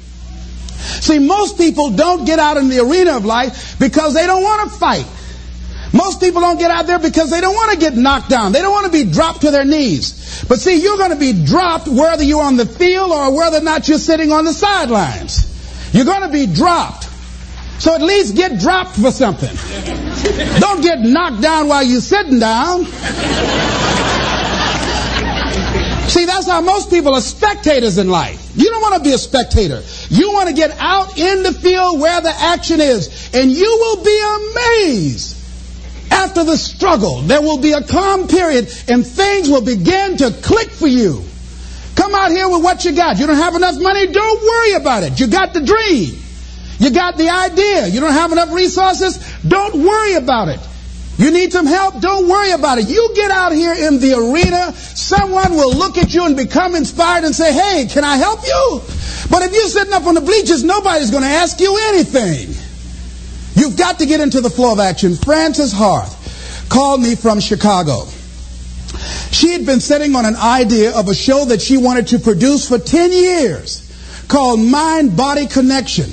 See, 1.01 1.19
most 1.19 1.57
people 1.57 1.89
don't 1.91 2.25
get 2.25 2.39
out 2.39 2.57
in 2.57 2.69
the 2.69 2.79
arena 2.79 3.17
of 3.17 3.25
life 3.25 3.77
because 3.79 4.13
they 4.13 4.25
don't 4.25 4.43
want 4.43 4.71
to 4.71 4.77
fight. 4.77 5.05
Most 5.91 6.19
people 6.21 6.41
don't 6.41 6.57
get 6.57 6.71
out 6.71 6.87
there 6.87 6.97
because 6.97 7.29
they 7.29 7.39
don't 7.39 7.53
want 7.55 7.71
to 7.73 7.77
get 7.77 7.95
knocked 7.95 8.29
down. 8.29 8.51
They 8.51 8.61
don't 8.61 8.71
want 8.71 8.85
to 8.85 8.91
be 8.91 9.11
dropped 9.11 9.41
to 9.41 9.51
their 9.51 9.65
knees. 9.65 10.43
But 10.47 10.59
see, 10.59 10.81
you're 10.81 10.97
going 10.97 11.11
to 11.11 11.19
be 11.19 11.45
dropped 11.45 11.87
whether 11.87 12.23
you're 12.23 12.41
on 12.41 12.57
the 12.57 12.65
field 12.65 13.11
or 13.11 13.35
whether 13.35 13.57
or 13.57 13.61
not 13.61 13.87
you're 13.87 13.99
sitting 13.99 14.31
on 14.31 14.45
the 14.45 14.53
sidelines. 14.53 15.49
You're 15.93 16.05
going 16.05 16.23
to 16.23 16.31
be 16.31 16.47
dropped. 16.47 17.09
So 17.79 17.93
at 17.93 18.01
least 18.01 18.35
get 18.35 18.59
dropped 18.59 18.95
for 18.95 19.11
something. 19.11 19.53
Don't 20.59 20.81
get 20.81 21.01
knocked 21.01 21.41
down 21.41 21.67
while 21.67 21.83
you're 21.83 22.01
sitting 22.01 22.39
down. 22.39 22.85
See, 26.13 26.25
that's 26.25 26.47
how 26.47 26.61
most 26.61 26.89
people 26.89 27.15
are 27.15 27.21
spectators 27.21 27.97
in 27.97 28.07
life. 28.07 28.51
You 28.55 28.69
don't 28.69 28.81
want 28.81 28.95
to 28.95 29.01
be 29.01 29.13
a 29.13 29.17
spectator. 29.17 29.81
You 30.09 30.31
want 30.31 30.47
to 30.49 30.55
get 30.55 30.75
out 30.79 31.17
in 31.17 31.43
the 31.43 31.51
field 31.51 31.99
where 31.99 32.21
the 32.21 32.29
action 32.29 32.79
is. 32.79 33.31
And 33.33 33.51
you 33.51 33.65
will 33.65 34.03
be 34.03 34.21
amazed. 34.35 35.37
After 36.11 36.43
the 36.43 36.55
struggle, 36.55 37.21
there 37.21 37.41
will 37.41 37.57
be 37.57 37.71
a 37.71 37.81
calm 37.81 38.27
period 38.27 38.71
and 38.87 39.05
things 39.05 39.49
will 39.49 39.65
begin 39.65 40.17
to 40.17 40.31
click 40.43 40.69
for 40.69 40.87
you. 40.87 41.23
Come 41.95 42.13
out 42.13 42.31
here 42.31 42.47
with 42.47 42.63
what 42.63 42.85
you 42.85 42.91
got. 42.91 43.17
You 43.17 43.27
don't 43.27 43.35
have 43.35 43.55
enough 43.55 43.79
money? 43.79 44.07
Don't 44.07 44.41
worry 44.43 44.73
about 44.73 45.03
it. 45.03 45.19
You 45.19 45.27
got 45.27 45.53
the 45.53 45.61
dream. 45.61 46.22
You 46.79 46.91
got 46.91 47.17
the 47.17 47.29
idea. 47.29 47.87
You 47.87 47.99
don't 47.99 48.13
have 48.13 48.31
enough 48.31 48.51
resources? 48.51 49.17
Don't 49.47 49.83
worry 49.83 50.15
about 50.15 50.49
it. 50.49 50.59
You 51.17 51.31
need 51.31 51.53
some 51.53 51.67
help? 51.67 52.01
Don't 52.01 52.27
worry 52.27 52.51
about 52.51 52.79
it. 52.79 52.89
You 52.89 53.11
get 53.15 53.29
out 53.29 53.51
here 53.51 53.73
in 53.73 53.99
the 53.99 54.13
arena, 54.13 54.73
someone 54.73 55.53
will 55.53 55.73
look 55.73 55.97
at 55.97 56.13
you 56.13 56.25
and 56.25 56.35
become 56.35 56.73
inspired 56.73 57.23
and 57.23 57.35
say, 57.35 57.53
hey, 57.53 57.87
can 57.87 58.03
I 58.03 58.17
help 58.17 58.43
you? 58.43 58.81
But 59.29 59.43
if 59.43 59.53
you're 59.53 59.67
sitting 59.67 59.93
up 59.93 60.05
on 60.05 60.15
the 60.15 60.21
bleachers, 60.21 60.63
nobody's 60.63 61.11
going 61.11 61.23
to 61.23 61.29
ask 61.29 61.59
you 61.59 61.77
anything. 61.89 62.55
You've 63.55 63.77
got 63.77 63.99
to 63.99 64.07
get 64.07 64.21
into 64.21 64.41
the 64.41 64.49
flow 64.49 64.73
of 64.73 64.79
action. 64.79 65.15
Frances 65.15 65.71
Harth 65.71 66.67
called 66.69 67.01
me 67.01 67.15
from 67.15 67.39
Chicago. 67.39 68.07
She 69.31 69.51
had 69.51 69.65
been 69.65 69.79
sitting 69.79 70.15
on 70.15 70.25
an 70.25 70.35
idea 70.35 70.97
of 70.97 71.07
a 71.09 71.15
show 71.15 71.45
that 71.45 71.61
she 71.61 71.77
wanted 71.77 72.07
to 72.07 72.19
produce 72.19 72.67
for 72.67 72.79
10 72.79 73.11
years 73.11 74.25
called 74.27 74.59
Mind 74.59 75.15
Body 75.15 75.45
Connection. 75.45 76.09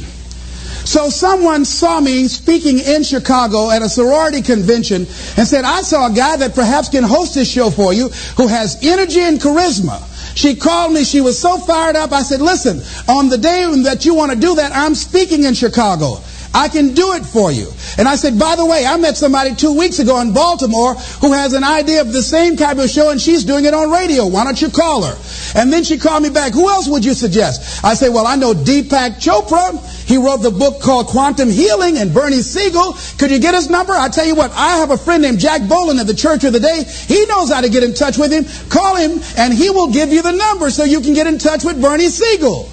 So 0.91 1.09
someone 1.09 1.65
saw 1.65 2.01
me 2.01 2.27
speaking 2.27 2.81
in 2.81 3.05
Chicago 3.05 3.71
at 3.71 3.81
a 3.81 3.89
sorority 3.89 4.43
convention 4.43 5.03
and 5.37 5.47
said, 5.47 5.65
I 5.65 5.83
saw 5.83 6.11
a 6.11 6.13
guy 6.13 6.37
that 6.39 6.57
perhaps 6.57 6.89
can 6.89 7.05
host 7.05 7.37
this 7.37 7.49
show 7.49 7.71
for 7.71 7.93
you 7.93 8.09
who 8.37 8.49
has 8.49 8.77
energy 8.83 9.21
and 9.21 9.39
charisma. 9.39 10.03
She 10.37 10.57
called 10.57 10.93
me. 10.93 11.05
She 11.05 11.21
was 11.21 11.39
so 11.39 11.59
fired 11.59 11.95
up. 11.95 12.11
I 12.11 12.23
said, 12.23 12.41
listen, 12.41 12.83
on 13.09 13.29
the 13.29 13.39
day 13.39 13.71
that 13.85 14.05
you 14.05 14.17
want 14.17 14.33
to 14.33 14.37
do 14.37 14.57
that, 14.57 14.73
I'm 14.75 14.97
speaking 14.97 15.45
in 15.45 15.55
Chicago. 15.55 16.17
I 16.53 16.69
can 16.69 16.95
do 16.95 17.13
it 17.13 17.25
for 17.25 17.53
you. 17.53 17.69
And 17.97 18.09
I 18.09 18.17
said, 18.17 18.39
by 18.39 18.57
the 18.57 18.67
way, 18.67 18.85
I 18.85 18.97
met 18.97 19.17
somebody 19.17 19.55
two 19.55 19.77
weeks 19.77 20.01
ago 20.01 20.21
in 20.21 20.33
Baltimore 20.33 20.95
who 21.21 21.33
has 21.33 21.53
an 21.53 21.63
idea 21.63 22.01
of 22.01 22.13
the 22.13 22.23
same 22.23 22.57
type 22.57 22.79
of 22.79 22.91
show 22.91 23.11
and 23.11 23.21
she's 23.21 23.45
doing 23.45 23.67
it 23.67 23.75
on 23.75 23.91
radio. 23.91 24.27
Why 24.27 24.45
don't 24.45 24.61
you 24.61 24.69
call 24.69 25.05
her? 25.05 25.17
And 25.55 25.73
then 25.73 25.85
she 25.85 25.97
called 25.97 26.23
me 26.23 26.31
back. 26.31 26.53
Who 26.53 26.69
else 26.69 26.89
would 26.89 27.05
you 27.05 27.15
suggest? 27.15 27.85
I 27.85 27.95
said, 27.95 28.09
well, 28.09 28.27
I 28.27 28.35
know 28.35 28.53
Deepak 28.53 29.21
Chopra. 29.21 29.79
He 30.07 30.17
wrote 30.17 30.39
the 30.39 30.51
book 30.51 30.81
called 30.81 31.07
Quantum 31.07 31.51
Healing 31.51 31.99
and 31.99 32.13
Bernie 32.13 32.43
Siegel. 32.43 32.97
Could 33.19 33.31
you 33.31 33.39
get 33.39 33.55
his 33.55 33.71
number? 33.71 33.93
I 33.93 34.09
tell 34.09 34.27
you 34.27 34.35
what, 34.35 34.51
I 34.53 34.79
have 34.79 34.91
a 34.91 34.99
friend 34.99 35.23
named 35.23 35.39
Jack 35.39 35.69
Boland 35.69 36.01
at 36.01 36.09
the 36.09 36.15
Church 36.15 36.43
of 36.43 36.53
the 36.53 36.61
Day. 36.61 36.83
He 36.85 37.27
knows 37.27 37.53
how 37.53 37.61
to 37.61 37.69
get 37.69 37.85
in 37.85 37.95
touch 37.95 38.19
with 38.19 38.33
him. 38.33 38.45
Call 38.71 38.97
him 38.97 39.21
and 39.37 39.55
he 39.55 39.71
will 39.71 39.93
give 39.93 40.13
you 40.13 40.23
the 40.23 40.33
number 40.33 40.71
so 40.71 40.83
you 40.83 41.01
can 41.01 41.15
get 41.15 41.29
in 41.29 41.39
touch 41.39 41.65
with 41.65 41.81
Bernie 41.81 42.09
Siegel. 42.09 42.69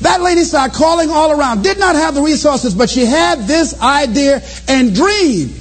That 0.00 0.20
lady 0.20 0.42
started 0.42 0.74
calling 0.74 1.10
all 1.10 1.30
around. 1.30 1.62
Did 1.62 1.78
not 1.78 1.96
have 1.96 2.14
the 2.14 2.22
resources, 2.22 2.74
but 2.74 2.90
she 2.90 3.04
had 3.04 3.46
this 3.46 3.80
idea 3.80 4.42
and 4.68 4.94
dream. 4.94 5.54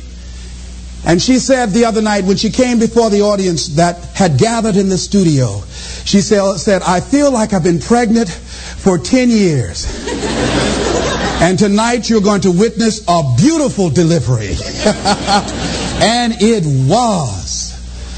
And 1.06 1.22
she 1.22 1.40
said 1.40 1.72
the 1.72 1.86
other 1.86 2.02
night 2.02 2.24
when 2.24 2.38
she 2.38 2.50
came 2.50 2.80
before 2.80 3.10
the 3.10 3.22
audience 3.22 3.68
that 3.76 3.98
had 4.16 4.38
gathered 4.38 4.78
in 4.78 4.88
the 4.88 4.98
studio, 4.98 5.62
she 6.06 6.22
said, 6.22 6.82
I 6.82 7.02
feel 7.02 7.32
like 7.32 7.54
I've 7.54 7.64
been 7.64 7.80
pregnant 7.80 8.30
for 8.30 8.98
10 8.98 9.30
years. 9.30 9.86
and 11.42 11.60
tonight 11.60 12.10
you're 12.10 12.22
going 12.22 12.42
to 12.42 12.52
witness 12.52 13.04
a 13.08 13.22
beautiful 13.38 13.90
delivery. 13.90 14.56
and 16.02 16.36
it 16.40 16.64
was. 16.90 17.43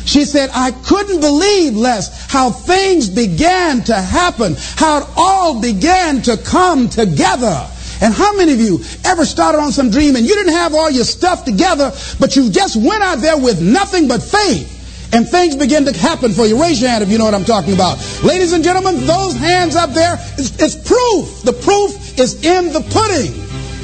She 0.05 0.23
said, 0.23 0.49
I 0.53 0.71
couldn't 0.71 1.19
believe, 1.19 1.75
Les, 1.75 2.31
how 2.31 2.51
things 2.51 3.09
began 3.09 3.83
to 3.83 3.95
happen, 3.95 4.55
how 4.75 4.99
it 4.99 5.07
all 5.17 5.59
began 5.59 6.21
to 6.23 6.37
come 6.37 6.89
together. 6.89 7.67
And 8.01 8.13
how 8.13 8.35
many 8.35 8.53
of 8.53 8.59
you 8.59 8.81
ever 9.05 9.25
started 9.25 9.59
on 9.59 9.71
some 9.71 9.89
dream 9.89 10.15
and 10.15 10.25
you 10.25 10.35
didn't 10.35 10.53
have 10.53 10.73
all 10.73 10.91
your 10.91 11.05
stuff 11.05 11.45
together, 11.45 11.91
but 12.19 12.35
you 12.35 12.49
just 12.49 12.75
went 12.75 13.01
out 13.01 13.19
there 13.19 13.37
with 13.37 13.61
nothing 13.61 14.07
but 14.07 14.21
faith? 14.21 14.71
And 15.13 15.27
things 15.27 15.55
begin 15.55 15.85
to 15.85 15.97
happen 15.97 16.33
for 16.33 16.45
you. 16.45 16.61
Raise 16.61 16.81
your 16.81 16.89
hand 16.89 17.03
if 17.03 17.09
you 17.09 17.17
know 17.17 17.25
what 17.25 17.33
I'm 17.33 17.45
talking 17.45 17.73
about. 17.73 17.97
Ladies 18.21 18.51
and 18.51 18.63
gentlemen, 18.63 19.05
those 19.05 19.33
hands 19.35 19.75
up 19.75 19.91
there, 19.91 20.17
it's, 20.37 20.51
it's 20.61 20.75
proof. 20.75 21.41
The 21.43 21.53
proof 21.53 22.19
is 22.19 22.43
in 22.43 22.73
the 22.73 22.81
pudding. 22.81 23.33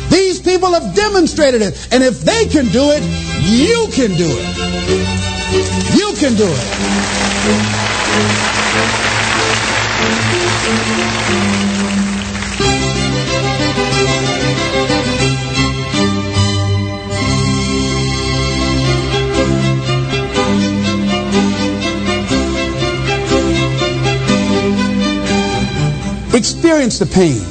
These 0.10 0.41
people 0.41 0.73
have 0.73 0.93
demonstrated 0.93 1.61
it. 1.61 1.88
And 1.91 2.03
if 2.03 2.19
they 2.19 2.45
can 2.45 2.65
do 2.68 2.91
it, 2.91 3.02
you 3.48 3.88
can 3.93 4.18
do 4.18 4.27
it. 4.27 5.30
You 5.51 6.13
can 6.17 6.35
do 6.35 6.47
it. 6.47 6.81
Experience 26.33 26.97
the 26.97 27.05
pain. 27.05 27.41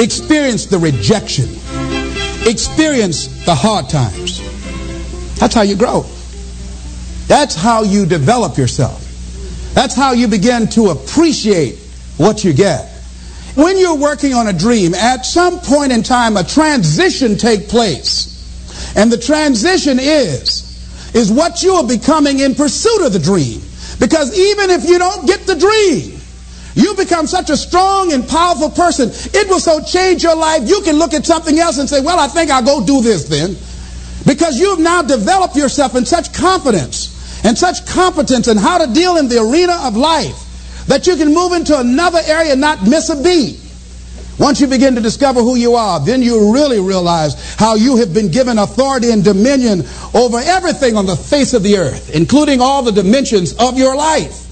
Experience 0.00 0.66
the 0.66 0.78
rejection. 0.78 1.48
Experience 2.48 3.28
the 3.44 3.54
hard 3.54 3.88
times. 3.88 4.40
That's 5.38 5.54
how 5.54 5.62
you 5.62 5.76
grow. 5.76 6.04
That's 7.30 7.54
how 7.54 7.84
you 7.84 8.06
develop 8.06 8.58
yourself. 8.58 9.06
That's 9.72 9.94
how 9.94 10.14
you 10.14 10.26
begin 10.26 10.66
to 10.70 10.88
appreciate 10.88 11.78
what 12.16 12.42
you 12.42 12.52
get. 12.52 12.88
When 13.54 13.78
you're 13.78 13.96
working 13.96 14.34
on 14.34 14.48
a 14.48 14.52
dream, 14.52 14.94
at 14.94 15.24
some 15.24 15.60
point 15.60 15.92
in 15.92 16.02
time, 16.02 16.36
a 16.36 16.42
transition 16.42 17.36
take 17.36 17.68
place. 17.68 18.96
And 18.96 19.12
the 19.12 19.16
transition 19.16 20.00
is, 20.00 21.14
is 21.14 21.30
what 21.30 21.62
you 21.62 21.74
are 21.74 21.86
becoming 21.86 22.40
in 22.40 22.56
pursuit 22.56 23.06
of 23.06 23.12
the 23.12 23.20
dream. 23.20 23.62
Because 24.00 24.36
even 24.36 24.70
if 24.70 24.88
you 24.88 24.98
don't 24.98 25.24
get 25.24 25.46
the 25.46 25.54
dream, 25.54 26.18
you 26.74 26.96
become 26.96 27.28
such 27.28 27.48
a 27.48 27.56
strong 27.56 28.12
and 28.12 28.28
powerful 28.28 28.70
person. 28.70 29.08
It 29.12 29.48
will 29.48 29.60
so 29.60 29.80
change 29.80 30.24
your 30.24 30.34
life. 30.34 30.68
You 30.68 30.80
can 30.80 30.96
look 30.96 31.14
at 31.14 31.24
something 31.24 31.56
else 31.60 31.78
and 31.78 31.88
say, 31.88 32.00
well, 32.00 32.18
I 32.18 32.26
think 32.26 32.50
I'll 32.50 32.64
go 32.64 32.84
do 32.84 33.02
this 33.02 33.28
then. 33.28 33.56
Because 34.26 34.58
you 34.58 34.70
have 34.70 34.80
now 34.80 35.02
developed 35.02 35.54
yourself 35.54 35.94
in 35.94 36.04
such 36.04 36.34
confidence 36.34 37.18
and 37.44 37.56
such 37.56 37.86
competence 37.86 38.48
in 38.48 38.56
how 38.56 38.84
to 38.84 38.92
deal 38.92 39.16
in 39.16 39.28
the 39.28 39.38
arena 39.40 39.76
of 39.82 39.96
life 39.96 40.86
that 40.86 41.06
you 41.06 41.16
can 41.16 41.32
move 41.32 41.52
into 41.52 41.78
another 41.78 42.20
area 42.26 42.52
and 42.52 42.60
not 42.60 42.86
miss 42.86 43.08
a 43.10 43.22
beat. 43.22 43.60
Once 44.38 44.60
you 44.60 44.66
begin 44.66 44.94
to 44.94 45.02
discover 45.02 45.40
who 45.42 45.54
you 45.54 45.74
are, 45.74 46.00
then 46.00 46.22
you 46.22 46.52
really 46.52 46.80
realize 46.80 47.54
how 47.56 47.74
you 47.74 47.96
have 47.96 48.14
been 48.14 48.30
given 48.30 48.58
authority 48.58 49.10
and 49.10 49.22
dominion 49.22 49.84
over 50.14 50.38
everything 50.38 50.96
on 50.96 51.04
the 51.04 51.14
face 51.14 51.52
of 51.52 51.62
the 51.62 51.76
earth, 51.76 52.14
including 52.14 52.60
all 52.60 52.82
the 52.82 52.90
dimensions 52.90 53.54
of 53.58 53.78
your 53.78 53.94
life. 53.94 54.46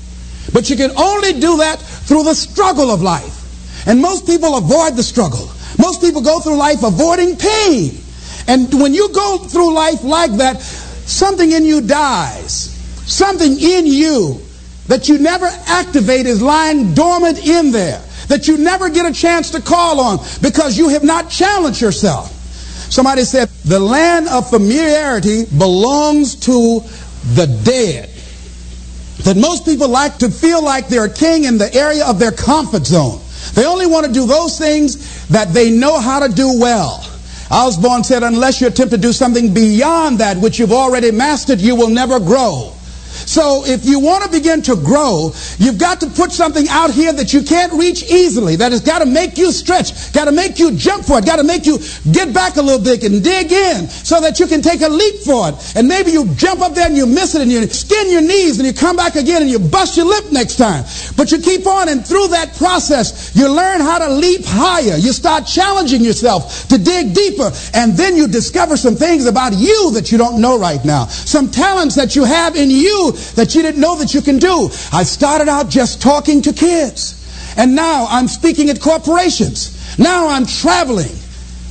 But 0.53 0.69
you 0.69 0.77
can 0.77 0.91
only 0.97 1.33
do 1.41 1.57
that 1.59 1.81
through 1.81 2.25
the 2.25 2.35
struggle 2.35 2.91
of 2.91 3.01
life. 3.01 3.87
And 3.89 4.01
most 4.03 4.27
people 4.27 4.59
avoid 4.59 4.95
the 4.95 5.03
struggle. 5.03 5.51
Most 5.79 6.03
people 6.03 6.21
go 6.21 6.41
through 6.41 6.57
life 6.57 6.83
avoiding 6.83 7.37
pain. 7.37 7.99
And 8.47 8.73
when 8.81 8.93
you 8.93 9.11
go 9.13 9.39
through 9.39 9.75
life 9.75 10.05
like 10.05 10.33
that, 10.33 10.61
something 10.61 11.51
in 11.51 11.65
you 11.65 11.81
dies. 11.81 12.78
Something 13.09 13.59
in 13.59 13.87
you 13.87 14.39
that 14.89 15.09
you 15.09 15.19
never 15.19 15.47
activate 15.67 16.27
is 16.27 16.43
lying 16.43 16.93
dormant 16.95 17.45
in 17.47 17.73
there. 17.73 18.03
That 18.29 18.47
you 18.47 18.59
never 18.59 18.91
get 18.91 19.11
a 19.11 19.15
chance 19.15 19.51
to 19.53 19.63
call 19.63 19.99
on 19.99 20.19
because 20.43 20.77
you 20.77 20.91
have 20.91 21.03
not 21.03 21.31
challenged 21.31 21.81
yourself. 21.81 22.31
Somebody 22.91 23.23
said, 23.23 23.49
the 23.65 23.81
land 23.81 24.29
of 24.29 24.51
familiarity 24.51 25.47
belongs 25.47 26.35
to 26.37 26.81
the 27.35 27.47
dead 27.65 28.11
that 29.25 29.37
most 29.37 29.65
people 29.65 29.89
like 29.89 30.19
to 30.19 30.31
feel 30.31 30.63
like 30.63 30.89
they're 30.89 31.07
a 31.07 31.13
king 31.13 31.45
in 31.45 31.59
the 31.59 31.75
area 31.75 32.07
of 32.07 32.19
their 32.19 32.31
comfort 32.31 32.87
zone. 32.87 33.21
They 33.55 33.65
only 33.65 33.87
want 33.87 34.07
to 34.07 34.13
do 34.13 34.27
those 34.27 34.59
things 34.59 35.27
that 35.29 35.55
they 35.55 35.71
know 35.71 35.99
how 35.99 36.21
to 36.27 36.33
do 36.33 36.61
well. 36.61 37.05
Osborne 37.51 38.05
said, 38.05 38.23
unless 38.23 38.61
you 38.61 38.67
attempt 38.67 38.93
to 38.93 38.99
do 38.99 39.13
something 39.13 39.55
beyond 39.55 40.19
that 40.19 40.37
which 40.37 40.59
you've 40.59 40.73
already 40.73 41.11
mastered, 41.11 41.59
you 41.59 41.75
will 41.75 41.89
never 41.89 42.21
grow. 42.21 42.75
So 43.29 43.63
if 43.67 43.85
you 43.85 44.01
want 44.01 44.25
to 44.25 44.31
begin 44.31 44.63
to 44.63 44.75
grow, 44.75 45.35
you've 45.59 45.77
got 45.77 46.01
to 46.01 46.07
put 46.07 46.33
something 46.33 46.67
out 46.71 46.91
here 46.91 47.13
that 47.13 47.35
you 47.35 47.43
can't 47.43 47.75
reach 47.75 48.03
easily, 48.11 48.57
that 48.57 48.73
has 48.73 48.81
got 48.81 49.01
to 49.01 49.07
make 49.07 49.37
you 49.37 49.53
stretch, 49.53 50.15
got 50.15 50.25
to 50.25 50.33
make 50.33 50.59
you 50.59 50.73
jump 50.73 51.05
for 51.05 51.19
it, 51.19 51.27
got 51.27 51.37
to 51.37 51.45
make 51.45 51.67
you 51.67 51.79
get 52.11 52.33
back 52.33 52.57
a 52.57 52.63
little 52.63 52.83
bit 52.83 53.05
and 53.05 53.23
dig 53.23 53.53
in 53.53 53.87
so 53.87 54.19
that 54.23 54.41
you 54.41 54.47
can 54.47 54.63
take 54.63 54.81
a 54.81 54.89
leap 54.89 55.17
for 55.27 55.51
it. 55.51 55.77
And 55.77 55.87
maybe 55.87 56.11
you 56.11 56.25
jump 56.37 56.63
up 56.63 56.73
there 56.73 56.87
and 56.87 56.97
you 56.97 57.05
miss 57.05 57.35
it 57.35 57.43
and 57.43 57.53
you 57.53 57.67
skin 57.67 58.11
your 58.11 58.23
knees 58.23 58.59
and 58.59 58.67
you 58.67 58.73
come 58.73 58.97
back 58.97 59.15
again 59.15 59.43
and 59.43 59.51
you 59.51 59.59
bust 59.59 59.99
your 59.99 60.07
lip 60.07 60.33
next 60.33 60.57
time. 60.57 60.85
But 61.15 61.31
you 61.31 61.39
keep 61.39 61.67
on 61.67 61.91
and 61.91 62.07
through 62.07 62.29
that 62.29 62.55
process, 62.57 63.37
you 63.37 63.53
learn 63.53 63.83
how 63.83 63.99
to 63.99 64.11
leap 64.11 64.41
higher. 64.47 64.97
You 64.97 65.13
start 65.13 65.47
challenging 65.47 66.03
yourself 66.03 66.67
to 66.69 66.79
dig 66.79 67.13
deeper 67.13 67.53
and 67.75 67.93
then 67.93 68.17
you 68.17 68.27
discover 68.27 68.79
some 68.79 68.97
things 68.97 69.27
about 69.27 69.53
you 69.53 69.91
that 69.93 70.11
you 70.11 70.17
don't 70.17 70.41
know 70.41 70.59
right 70.59 70.83
now. 70.83 71.05
Some 71.09 71.51
talents 71.51 71.95
that 71.97 72.17
you 72.17 72.25
have 72.25 72.57
in 72.57 72.71
you 72.71 73.13
that 73.35 73.55
you 73.55 73.63
didn't 73.63 73.81
know 73.81 73.97
that 73.97 74.15
you 74.15 74.23
can 74.23 74.39
do. 74.39 74.71
I 74.93 75.03
started 75.03 75.49
out 75.49 75.69
just 75.69 76.01
talking 76.03 76.43
to 76.43 76.53
kids. 76.53 77.15
And 77.57 77.75
now 77.75 78.07
I'm 78.09 78.29
speaking 78.29 78.71
at 78.71 78.81
corporations. 78.81 79.99
Now 79.99 80.29
I'm 80.29 80.47
traveling. 80.47 81.11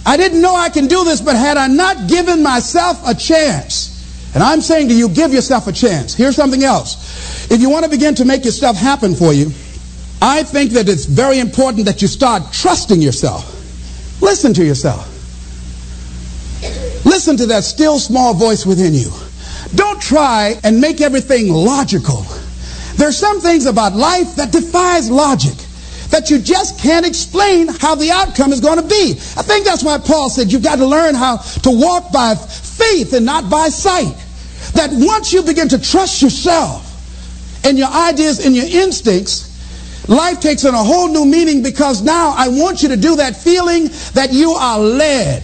I 0.05 0.17
didn't 0.17 0.41
know 0.41 0.55
I 0.55 0.69
can 0.69 0.87
do 0.87 1.03
this, 1.03 1.21
but 1.21 1.35
had 1.35 1.57
I 1.57 1.67
not 1.67 2.09
given 2.09 2.41
myself 2.41 3.01
a 3.07 3.13
chance, 3.13 4.31
and 4.33 4.43
I'm 4.43 4.61
saying 4.61 4.89
to 4.89 4.93
you, 4.93 5.09
give 5.09 5.33
yourself 5.33 5.67
a 5.67 5.71
chance. 5.71 6.13
Here's 6.13 6.35
something 6.35 6.63
else. 6.63 7.51
If 7.51 7.61
you 7.61 7.69
want 7.69 7.85
to 7.85 7.91
begin 7.91 8.15
to 8.15 8.25
make 8.25 8.43
your 8.43 8.53
stuff 8.53 8.77
happen 8.77 9.15
for 9.15 9.33
you, 9.33 9.51
I 10.21 10.43
think 10.43 10.71
that 10.71 10.89
it's 10.89 11.05
very 11.05 11.39
important 11.39 11.85
that 11.85 12.01
you 12.01 12.07
start 12.07 12.51
trusting 12.51 13.01
yourself. 13.01 13.53
Listen 14.21 14.53
to 14.53 14.65
yourself. 14.65 15.13
Listen 17.05 17.37
to 17.37 17.45
that 17.47 17.63
still 17.63 17.99
small 17.99 18.33
voice 18.33 18.65
within 18.65 18.93
you. 18.93 19.11
Don't 19.75 20.01
try 20.01 20.55
and 20.63 20.79
make 20.79 21.01
everything 21.01 21.51
logical. 21.51 22.25
There's 22.95 23.17
some 23.17 23.41
things 23.41 23.65
about 23.65 23.93
life 23.93 24.35
that 24.35 24.51
defies 24.51 25.11
logic 25.11 25.57
that 26.09 26.29
you 26.29 26.39
just 26.39 26.79
can't 26.79 27.05
explain 27.05 27.67
how 27.67 27.95
the 27.95 28.11
outcome 28.11 28.51
is 28.51 28.61
going 28.61 28.81
to 28.81 28.87
be. 28.87 29.11
I 29.37 29.43
think 29.43 29.65
that's 29.65 29.83
why 29.83 29.97
Paul 29.97 30.29
said 30.29 30.51
you've 30.51 30.63
got 30.63 30.77
to 30.77 30.85
learn 30.85 31.15
how 31.15 31.37
to 31.37 31.71
walk 31.71 32.11
by 32.11 32.35
faith 32.35 33.13
and 33.13 33.25
not 33.25 33.49
by 33.49 33.69
sight. 33.69 34.15
That 34.73 34.89
once 34.93 35.33
you 35.33 35.43
begin 35.43 35.69
to 35.69 35.79
trust 35.79 36.21
yourself 36.21 36.83
and 37.65 37.77
your 37.77 37.89
ideas 37.89 38.45
and 38.45 38.55
your 38.55 38.65
instincts, 38.65 40.07
life 40.07 40.39
takes 40.39 40.65
on 40.65 40.73
a 40.73 40.83
whole 40.83 41.09
new 41.09 41.25
meaning 41.25 41.61
because 41.61 42.01
now 42.01 42.33
I 42.35 42.47
want 42.47 42.83
you 42.83 42.89
to 42.89 42.97
do 42.97 43.17
that 43.17 43.35
feeling 43.35 43.89
that 44.13 44.29
you 44.31 44.51
are 44.51 44.79
led. 44.79 45.43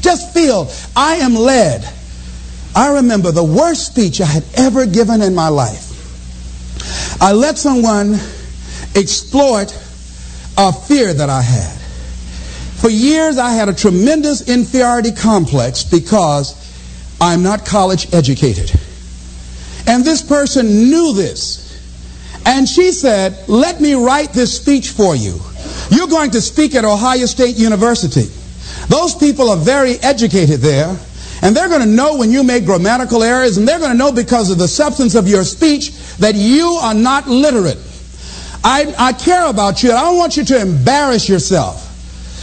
Just 0.00 0.34
feel, 0.34 0.70
I 0.96 1.16
am 1.16 1.34
led. 1.34 1.88
I 2.74 2.94
remember 2.96 3.30
the 3.30 3.44
worst 3.44 3.86
speech 3.86 4.20
I 4.20 4.26
had 4.26 4.44
ever 4.54 4.86
given 4.86 5.22
in 5.22 5.34
my 5.34 5.48
life. 5.48 5.92
I 7.20 7.32
let 7.32 7.56
someone 7.56 8.18
exploit 8.94 9.72
a 10.56 10.72
fear 10.72 11.14
that 11.14 11.30
I 11.30 11.42
had. 11.42 11.78
For 12.80 12.90
years, 12.90 13.38
I 13.38 13.52
had 13.52 13.68
a 13.68 13.72
tremendous 13.72 14.48
inferiority 14.48 15.12
complex 15.12 15.84
because 15.84 16.60
I'm 17.20 17.42
not 17.42 17.64
college 17.64 18.12
educated. 18.12 18.72
And 19.86 20.04
this 20.04 20.22
person 20.22 20.66
knew 20.90 21.14
this. 21.14 21.62
And 22.46 22.68
she 22.68 22.92
said, 22.92 23.48
Let 23.48 23.80
me 23.80 23.94
write 23.94 24.32
this 24.32 24.56
speech 24.56 24.90
for 24.90 25.16
you. 25.16 25.40
You're 25.90 26.08
going 26.08 26.32
to 26.32 26.40
speak 26.40 26.74
at 26.74 26.84
Ohio 26.84 27.26
State 27.26 27.56
University. 27.56 28.28
Those 28.88 29.14
people 29.14 29.48
are 29.50 29.56
very 29.56 29.94
educated 29.96 30.60
there. 30.60 30.98
And 31.44 31.54
they're 31.54 31.68
going 31.68 31.82
to 31.82 31.86
know 31.86 32.16
when 32.16 32.30
you 32.30 32.42
make 32.42 32.64
grammatical 32.64 33.22
errors, 33.22 33.58
and 33.58 33.68
they're 33.68 33.78
going 33.78 33.92
to 33.92 33.98
know 33.98 34.10
because 34.10 34.50
of 34.50 34.56
the 34.56 34.66
substance 34.66 35.14
of 35.14 35.28
your 35.28 35.44
speech 35.44 35.92
that 36.16 36.34
you 36.34 36.68
are 36.82 36.94
not 36.94 37.28
literate. 37.28 37.76
I, 38.64 38.94
I 38.98 39.12
care 39.12 39.46
about 39.50 39.82
you. 39.82 39.92
I 39.92 40.00
don't 40.00 40.16
want 40.16 40.38
you 40.38 40.44
to 40.46 40.58
embarrass 40.58 41.28
yourself. 41.28 41.82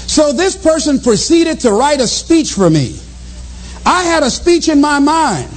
So 0.08 0.32
this 0.32 0.56
person 0.56 1.00
proceeded 1.00 1.62
to 1.62 1.72
write 1.72 2.00
a 2.00 2.06
speech 2.06 2.54
for 2.54 2.70
me. 2.70 3.00
I 3.88 4.04
had 4.04 4.22
a 4.22 4.30
speech 4.30 4.70
in 4.70 4.80
my 4.80 5.00
mind, 5.00 5.50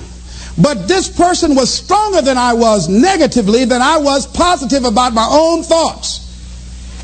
but 0.57 0.89
this 0.89 1.15
person 1.15 1.55
was 1.55 1.71
stronger 1.71 2.23
than 2.23 2.39
I 2.39 2.55
was 2.55 2.89
negatively 2.89 3.67
than 3.67 3.83
I 3.83 3.99
was 3.99 4.27
positive 4.27 4.85
about 4.85 5.13
my 5.13 5.29
own 5.31 5.63
thoughts. 5.63 6.23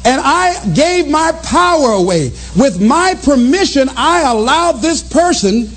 And 0.07 0.23
I 0.25 0.73
gave 0.73 1.07
my 1.07 1.33
power 1.43 1.91
away. 1.91 2.33
With 2.57 2.81
my 2.81 3.15
permission, 3.23 3.91
I 3.95 4.23
allowed 4.23 4.81
this 4.81 5.03
person 5.03 5.69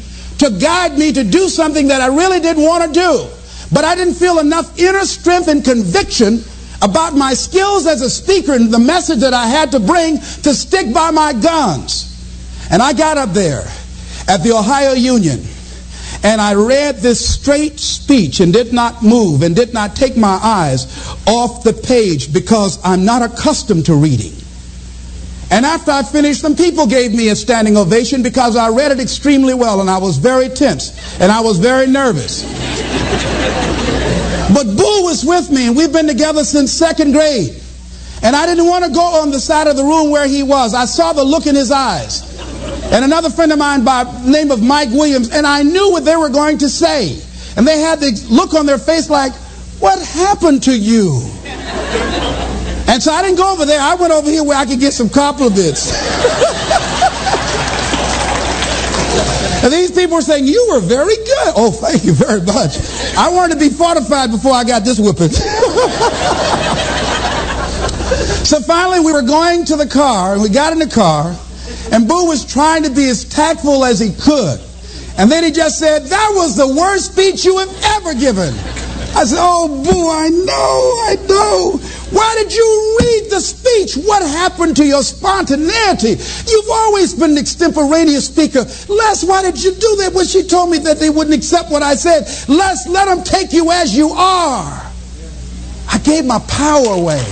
to 0.44 0.60
guide 0.60 0.98
me 0.98 1.12
to 1.12 1.24
do 1.24 1.50
something 1.50 1.88
that 1.88 2.02
I 2.02 2.08
really 2.08 2.40
didn't 2.40 2.64
want 2.64 2.86
to 2.86 3.00
do. 3.00 3.28
But 3.72 3.84
I 3.86 3.96
didn't 3.96 4.16
feel 4.16 4.40
enough 4.40 4.78
inner 4.80 5.06
strength 5.06 5.48
and 5.48 5.64
conviction 5.64 6.44
about 6.82 7.16
my 7.16 7.34
skills 7.34 7.88
as 7.88 8.02
a 8.02 8.10
speaker 8.10 8.54
and 8.54 8.72
the 8.72 8.80
message 8.80 9.20
that 9.20 9.34
I 9.34 9.48
had 9.48 9.72
to 9.72 9.80
bring 9.80 10.18
to 10.18 10.54
stick 10.54 10.94
by 10.94 11.12
my 11.12 11.34
guns. 11.34 12.10
And 12.70 12.82
I 12.82 12.94
got 12.94 13.18
up 13.18 13.30
there 13.34 13.64
at 14.28 14.44
the 14.44 14.52
Ohio 14.52 14.94
Union 14.94 15.44
and 16.24 16.40
I 16.40 16.54
read 16.54 16.98
this 16.98 17.36
straight 17.36 17.80
speech 17.80 18.40
and 18.40 18.54
did 18.54 18.74
not 18.74 19.04
move 19.04 19.44
and 19.44 19.56
did 19.56 19.74
not 19.74 19.96
take 19.96 20.16
my 20.16 20.40
eyes 20.42 20.86
off 21.26 21.64
the 21.64 21.74
page 21.74 22.34
because 22.34 22.80
I'm 22.84 23.06
not 23.06 23.22
accustomed 23.22 23.86
to 23.88 23.96
reading. 23.96 24.43
And 25.52 25.66
after 25.66 25.92
I 25.92 26.04
finished 26.04 26.42
them, 26.42 26.56
people 26.56 26.88
gave 26.88 27.14
me 27.14 27.30
a 27.30 27.36
standing 27.36 27.78
ovation 27.78 28.24
because 28.24 28.56
I 28.56 28.70
read 28.70 28.92
it 28.92 29.00
extremely 29.00 29.54
well 29.54 29.82
and 29.82 29.90
I 29.90 29.98
was 29.98 30.18
very 30.18 30.50
tense 30.50 30.92
and 31.20 31.32
I 31.32 31.42
was 31.42 31.60
very 31.60 31.88
nervous. 31.88 32.44
But 34.54 34.66
Boo 34.66 35.04
was 35.04 35.24
with 35.26 35.50
me 35.50 35.68
and 35.68 35.76
we've 35.76 35.92
been 35.92 36.08
together 36.08 36.44
since 36.44 36.72
second 36.72 37.12
grade. 37.12 37.60
And 38.24 38.36
I 38.36 38.46
didn't 38.46 38.68
want 38.68 38.86
to 38.86 38.92
go 38.92 39.22
on 39.22 39.32
the 39.32 39.40
side 39.40 39.68
of 39.68 39.76
the 39.76 39.84
room 39.84 40.10
where 40.10 40.28
he 40.28 40.44
was. 40.44 40.74
I 40.74 40.86
saw 40.86 41.12
the 41.12 41.24
look 41.24 41.46
in 41.46 41.56
his 41.56 41.72
eyes. 41.72 42.22
And 42.94 43.04
another 43.04 43.30
friend 43.30 43.52
of 43.52 43.60
mine 43.60 43.84
by 43.84 44.04
name 44.26 44.52
of 44.52 44.62
Mike 44.62 44.90
Williams, 44.92 45.30
and 45.30 45.46
I 45.46 45.64
knew 45.64 45.92
what 45.92 46.06
they 46.06 46.16
were 46.16 46.30
going 46.30 46.60
to 46.60 46.70
say. 46.70 47.22
And 47.58 47.68
they 47.68 47.80
had 47.80 48.00
the 48.00 48.28
look 48.30 48.54
on 48.54 48.66
their 48.66 48.78
face 48.78 49.10
like, 49.10 49.34
what 49.80 50.00
happened 50.02 50.64
to 50.64 50.78
you? 50.78 51.22
And 52.88 53.02
so 53.02 53.12
I 53.12 53.22
didn't 53.22 53.38
go 53.38 53.54
over 53.54 53.66
there. 53.66 53.80
I 53.80 53.96
went 53.96 54.14
over 54.14 54.30
here 54.30 54.44
where 54.44 54.58
I 54.58 54.66
could 54.66 54.80
get 54.80 54.94
some 54.94 55.10
compliments. 55.10 55.92
and 59.64 59.72
these 59.72 59.92
people 59.92 60.18
were 60.18 60.22
saying, 60.22 60.46
You 60.46 60.68
were 60.70 60.80
very 60.80 61.16
good. 61.16 61.54
Oh, 61.56 61.72
thank 61.72 62.04
you 62.04 62.14
very 62.14 62.42
much. 62.42 62.78
I 63.18 63.30
wanted 63.30 63.56
to 63.56 63.60
be 63.60 63.70
fortified 63.70 64.32
before 64.32 64.54
I 64.54 64.64
got 64.64 64.84
this 64.84 65.00
whipping. 65.00 65.30
so 68.46 68.60
finally, 68.62 69.00
we 69.00 69.14
were 69.14 69.22
going 69.22 69.66
to 69.66 69.78
the 69.78 69.88
car, 69.88 70.34
and 70.34 70.42
we 70.42 70.50
got 70.50 70.74
in 70.74 70.80
the 70.80 70.88
car, 70.88 71.36
and 71.92 72.08
Boo 72.08 72.26
was 72.26 72.46
trying 72.46 72.84
to 72.84 72.90
be 72.90 73.08
as 73.10 73.24
tactful 73.24 73.86
as 73.86 74.00
he 74.00 74.14
could. 74.14 74.60
And 75.18 75.32
then 75.32 75.44
he 75.44 75.52
just 75.52 75.80
said, 75.80 76.04
That 76.04 76.32
was 76.36 76.58
the 76.58 76.68
worst 76.68 77.14
speech 77.14 77.46
you 77.46 77.58
have 77.60 77.74
ever 77.98 78.14
given. 78.14 78.54
I 79.16 79.26
said, 79.26 79.38
Oh, 79.40 79.68
Boo, 79.68 80.10
I 80.10 80.30
know, 80.30 80.82
I 81.06 81.16
know. 81.28 81.80
Why 82.14 82.36
did 82.38 82.54
you 82.54 82.98
read 83.00 83.32
the 83.32 83.40
speech? 83.40 83.96
What 83.96 84.22
happened 84.22 84.76
to 84.78 84.86
your 84.86 85.02
spontaneity? 85.02 86.10
You've 86.50 86.70
always 86.70 87.14
been 87.14 87.32
an 87.32 87.38
extemporaneous 87.38 88.28
speaker. 88.28 88.60
Les, 88.60 89.24
why 89.24 89.42
did 89.42 89.64
you 89.64 89.74
do 89.74 89.96
that 90.02 90.14
when 90.14 90.26
she 90.26 90.44
told 90.44 90.70
me 90.70 90.78
that 90.80 91.00
they 91.00 91.10
wouldn't 91.10 91.36
accept 91.36 91.72
what 91.72 91.82
I 91.82 91.96
said? 91.96 92.24
Les, 92.50 92.88
let 92.88 93.06
them 93.06 93.24
take 93.24 93.54
you 93.54 93.72
as 93.72 93.96
you 93.96 94.10
are. 94.10 94.92
I 95.90 95.98
gave 96.00 96.26
my 96.26 96.40
power 96.48 96.94
away. 96.94 97.24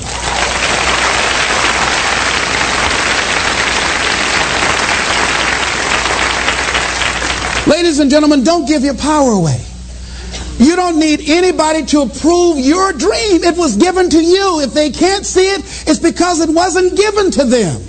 Ladies 7.68 8.00
and 8.00 8.10
gentlemen, 8.10 8.44
don't 8.44 8.68
give 8.68 8.84
your 8.84 8.96
power 8.96 9.32
away. 9.32 9.64
You 10.60 10.76
don't 10.76 11.00
need 11.00 11.30
anybody 11.30 11.86
to 11.88 12.02
approve 12.02 12.60
your 12.60 12.94
dream. 12.94 13.44
It 13.44 13.58
was 13.58 13.78
given 13.78 14.10
to 14.10 14.24
you. 14.24 14.62
If 14.62 14.74
they 14.74 14.90
can't 14.92 15.26
see 15.26 15.48
it, 15.48 15.62
it's 15.88 16.00
because 16.00 16.40
it 16.42 16.50
wasn't 16.50 16.96
given 16.96 17.32
to 17.32 17.46
them. 17.46 17.82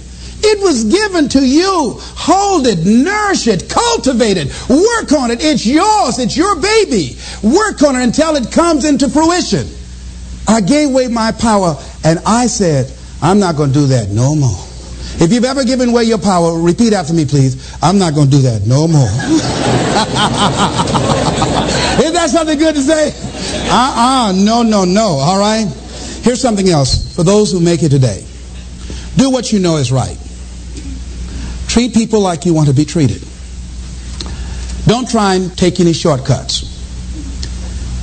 It 0.45 0.61
was 0.61 0.85
given 0.85 1.29
to 1.31 1.47
you. 1.47 1.97
Hold 2.01 2.67
it, 2.67 2.85
nourish 2.85 3.47
it, 3.47 3.69
cultivate 3.69 4.37
it, 4.37 4.49
work 4.69 5.13
on 5.13 5.31
it. 5.31 5.39
It's 5.43 5.65
yours. 5.65 6.19
It's 6.19 6.37
your 6.37 6.61
baby. 6.61 7.17
Work 7.43 7.83
on 7.83 7.95
it 7.95 8.03
until 8.03 8.35
it 8.37 8.51
comes 8.51 8.85
into 8.85 9.09
fruition. 9.09 9.69
I 10.49 10.61
gave 10.61 10.89
away 10.89 11.07
my 11.09 11.31
power 11.33 11.77
and 12.05 12.19
I 12.27 12.49
said, 12.49 12.93
I'm 13.23 13.39
not 13.39 13.57
going 13.57 13.73
to 13.73 13.75
do 13.75 13.87
that 13.89 14.11
no 14.11 14.35
more. 14.35 14.67
If 15.21 15.33
you've 15.33 15.45
ever 15.45 15.63
given 15.63 15.91
away 15.91 16.05
your 16.05 16.19
power, 16.19 16.59
repeat 16.59 16.93
after 16.93 17.15
me, 17.15 17.25
please. 17.25 17.77
I'm 17.81 17.99
not 17.99 18.15
going 18.15 18.29
to 18.31 18.37
do 18.37 18.43
that 18.43 18.67
no 18.67 18.89
more. 18.89 19.07
Isn't 22.23 22.39
something 22.39 22.59
good 22.59 22.77
to 22.77 22.81
say? 22.81 23.09
Uh-uh, 23.69 24.33
no, 24.37 24.63
no, 24.63 24.85
no, 24.85 25.07
all 25.07 25.41
right? 25.41 25.67
Here's 26.23 26.41
something 26.41 26.69
else 26.69 27.17
for 27.17 27.25
those 27.25 27.51
who 27.51 27.59
make 27.59 27.83
it 27.83 27.89
today. 27.89 28.25
Do 29.17 29.31
what 29.31 29.53
you 29.53 29.59
know 29.59 29.79
is 29.79 29.91
right. 29.91 30.17
Treat 31.67 31.95
people 31.95 32.21
like 32.21 32.47
you 32.47 32.55
want 32.55 32.69
to 32.69 32.75
be 32.75 32.85
treated. 32.85 33.27
Don't 34.87 35.11
try 35.11 35.35
and 35.35 35.59
take 35.59 35.81
any 35.81 35.93
shortcuts. 35.93 36.63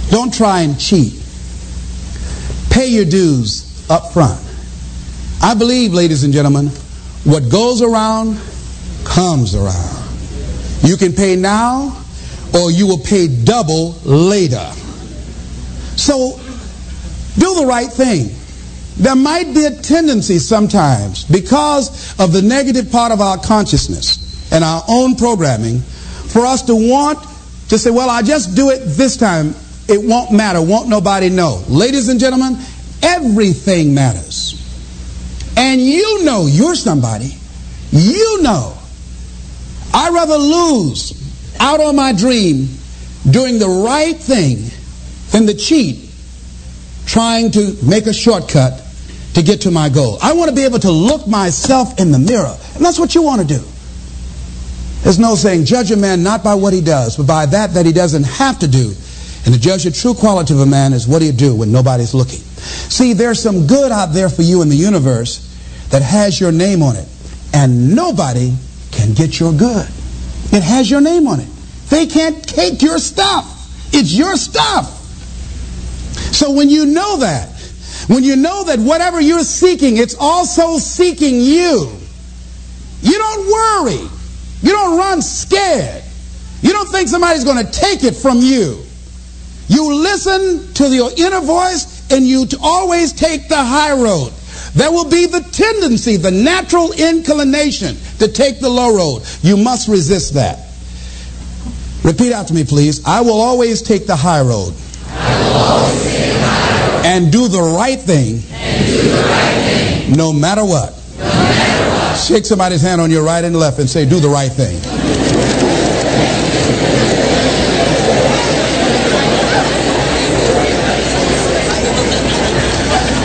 Don't 0.09 0.33
try 0.33 0.61
and 0.61 0.77
cheat. 0.77 1.13
Pay 2.71 2.87
your 2.87 3.05
dues 3.05 3.89
up 3.89 4.11
front. 4.11 4.41
I 5.41 5.53
believe, 5.53 5.93
ladies 5.93 6.25
and 6.25 6.33
gentlemen, 6.33 6.67
what 7.23 7.49
goes 7.49 7.81
around 7.81 8.37
comes 9.05 9.55
around. 9.55 10.09
You 10.83 10.97
can 10.97 11.13
pay 11.13 11.37
now 11.37 11.98
or 12.53 12.71
you 12.71 12.87
will 12.87 12.99
pay 12.99 13.27
double 13.27 13.91
later. 14.03 14.71
So 15.95 16.39
do 17.37 17.55
the 17.55 17.65
right 17.67 17.91
thing. 17.91 18.29
There 18.97 19.15
might 19.15 19.53
be 19.53 19.65
a 19.65 19.71
tendency 19.71 20.39
sometimes 20.39 21.23
because 21.25 22.19
of 22.19 22.33
the 22.33 22.41
negative 22.41 22.91
part 22.91 23.11
of 23.11 23.21
our 23.21 23.37
consciousness 23.37 24.51
and 24.51 24.63
our 24.63 24.83
own 24.89 25.15
programming 25.15 25.79
for 25.79 26.45
us 26.45 26.63
to 26.63 26.75
want 26.75 27.19
to 27.69 27.77
say, 27.77 27.91
well, 27.91 28.09
I 28.09 28.21
just 28.21 28.55
do 28.55 28.71
it 28.71 28.79
this 28.79 29.15
time. 29.15 29.55
It 29.87 30.03
won't 30.03 30.31
matter. 30.31 30.61
Won't 30.61 30.89
nobody 30.89 31.29
know. 31.29 31.63
Ladies 31.67 32.09
and 32.09 32.19
gentlemen, 32.19 32.57
everything 33.01 33.93
matters. 33.93 34.55
And 35.55 35.81
you 35.81 36.23
know 36.25 36.45
you're 36.47 36.75
somebody. 36.75 37.35
You 37.91 38.41
know. 38.41 38.75
I'd 39.93 40.13
rather 40.13 40.37
lose 40.37 41.18
out 41.59 41.79
on 41.79 41.95
my 41.95 42.13
dream 42.13 42.67
doing 43.29 43.59
the 43.59 43.67
right 43.67 44.15
thing 44.15 44.57
than 45.31 45.45
the 45.45 45.53
cheat 45.53 46.09
trying 47.05 47.51
to 47.51 47.75
make 47.83 48.05
a 48.05 48.13
shortcut 48.13 48.85
to 49.33 49.41
get 49.41 49.61
to 49.61 49.71
my 49.71 49.89
goal. 49.89 50.17
I 50.21 50.33
want 50.33 50.49
to 50.49 50.55
be 50.55 50.63
able 50.63 50.79
to 50.79 50.91
look 50.91 51.27
myself 51.27 51.99
in 51.99 52.11
the 52.11 52.19
mirror. 52.19 52.55
And 52.75 52.85
that's 52.85 52.99
what 52.99 53.15
you 53.15 53.23
want 53.23 53.41
to 53.41 53.47
do. 53.47 53.63
There's 55.01 55.17
no 55.17 55.35
saying, 55.35 55.65
judge 55.65 55.91
a 55.91 55.97
man 55.97 56.23
not 56.23 56.43
by 56.43 56.55
what 56.55 56.73
he 56.73 56.81
does, 56.81 57.17
but 57.17 57.25
by 57.25 57.45
that 57.47 57.73
that 57.73 57.85
he 57.85 57.93
doesn't 57.93 58.23
have 58.23 58.59
to 58.59 58.67
do. 58.67 58.93
And 59.45 59.53
to 59.53 59.59
judge 59.59 59.85
the 59.85 59.91
true 59.91 60.13
quality 60.13 60.53
of 60.53 60.59
a 60.59 60.65
man 60.65 60.93
is 60.93 61.07
what 61.07 61.19
do 61.19 61.25
you 61.25 61.31
do 61.31 61.55
when 61.55 61.71
nobody's 61.71 62.13
looking. 62.13 62.39
See, 62.39 63.13
there's 63.13 63.41
some 63.41 63.65
good 63.65 63.91
out 63.91 64.07
there 64.07 64.29
for 64.29 64.41
you 64.41 64.61
in 64.61 64.69
the 64.69 64.75
universe 64.75 65.45
that 65.89 66.01
has 66.01 66.39
your 66.39 66.51
name 66.51 66.83
on 66.83 66.95
it. 66.95 67.07
And 67.53 67.95
nobody 67.95 68.53
can 68.91 69.13
get 69.13 69.39
your 69.39 69.53
good. 69.53 69.87
It 70.51 70.63
has 70.63 70.89
your 70.89 71.01
name 71.01 71.27
on 71.27 71.39
it. 71.39 71.49
They 71.89 72.05
can't 72.05 72.47
take 72.47 72.81
your 72.81 72.99
stuff. 72.99 73.55
It's 73.93 74.13
your 74.13 74.35
stuff. 74.35 74.95
So 76.33 76.51
when 76.51 76.69
you 76.69 76.85
know 76.85 77.17
that, 77.17 77.49
when 78.07 78.23
you 78.23 78.35
know 78.35 78.63
that 78.65 78.79
whatever 78.79 79.19
you're 79.19 79.43
seeking, 79.43 79.97
it's 79.97 80.15
also 80.19 80.77
seeking 80.77 81.41
you, 81.41 81.91
you 83.01 83.17
don't 83.17 83.47
worry. 83.47 84.09
You 84.61 84.71
don't 84.71 84.97
run 84.97 85.21
scared. 85.21 86.03
You 86.61 86.71
don't 86.71 86.89
think 86.89 87.07
somebody's 87.07 87.43
going 87.43 87.65
to 87.65 87.71
take 87.71 88.03
it 88.03 88.15
from 88.15 88.39
you. 88.39 88.83
You 89.67 89.93
listen 89.93 90.73
to 90.73 90.87
your 90.93 91.11
inner 91.17 91.41
voice 91.41 92.11
and 92.11 92.25
you 92.25 92.45
always 92.61 93.13
take 93.13 93.47
the 93.47 93.63
high 93.63 93.93
road. 93.93 94.33
There 94.73 94.91
will 94.91 95.09
be 95.09 95.25
the 95.25 95.41
tendency, 95.41 96.17
the 96.17 96.31
natural 96.31 96.91
inclination 96.91 97.95
to 98.19 98.27
take 98.27 98.59
the 98.59 98.69
low 98.69 98.95
road. 98.95 99.23
You 99.41 99.57
must 99.57 99.87
resist 99.87 100.35
that. 100.35 100.67
Repeat 102.03 102.31
after 102.31 102.53
me, 102.53 102.63
please. 102.63 103.05
I 103.05 103.21
will 103.21 103.41
always 103.41 103.81
take 103.81 104.07
the 104.07 104.15
high 104.15 104.41
road. 104.41 104.73
High 105.07 107.01
road. 107.01 107.05
And 107.05 107.31
do 107.31 107.47
the 107.47 107.61
right 107.61 107.99
thing. 107.99 108.41
And 108.51 108.85
do 108.85 109.01
the 109.01 109.21
right 109.21 110.05
thing. 110.05 110.15
No 110.15 110.31
matter 110.31 110.63
what. 110.63 110.95
Shake 112.17 112.45
somebody's 112.45 112.81
hand 112.81 113.01
on 113.01 113.11
your 113.11 113.23
right 113.23 113.43
and 113.43 113.55
left 113.55 113.79
and 113.79 113.89
say, 113.89 114.05
do 114.05 114.19
the 114.19 114.29
right 114.29 114.51
thing. 114.51 114.79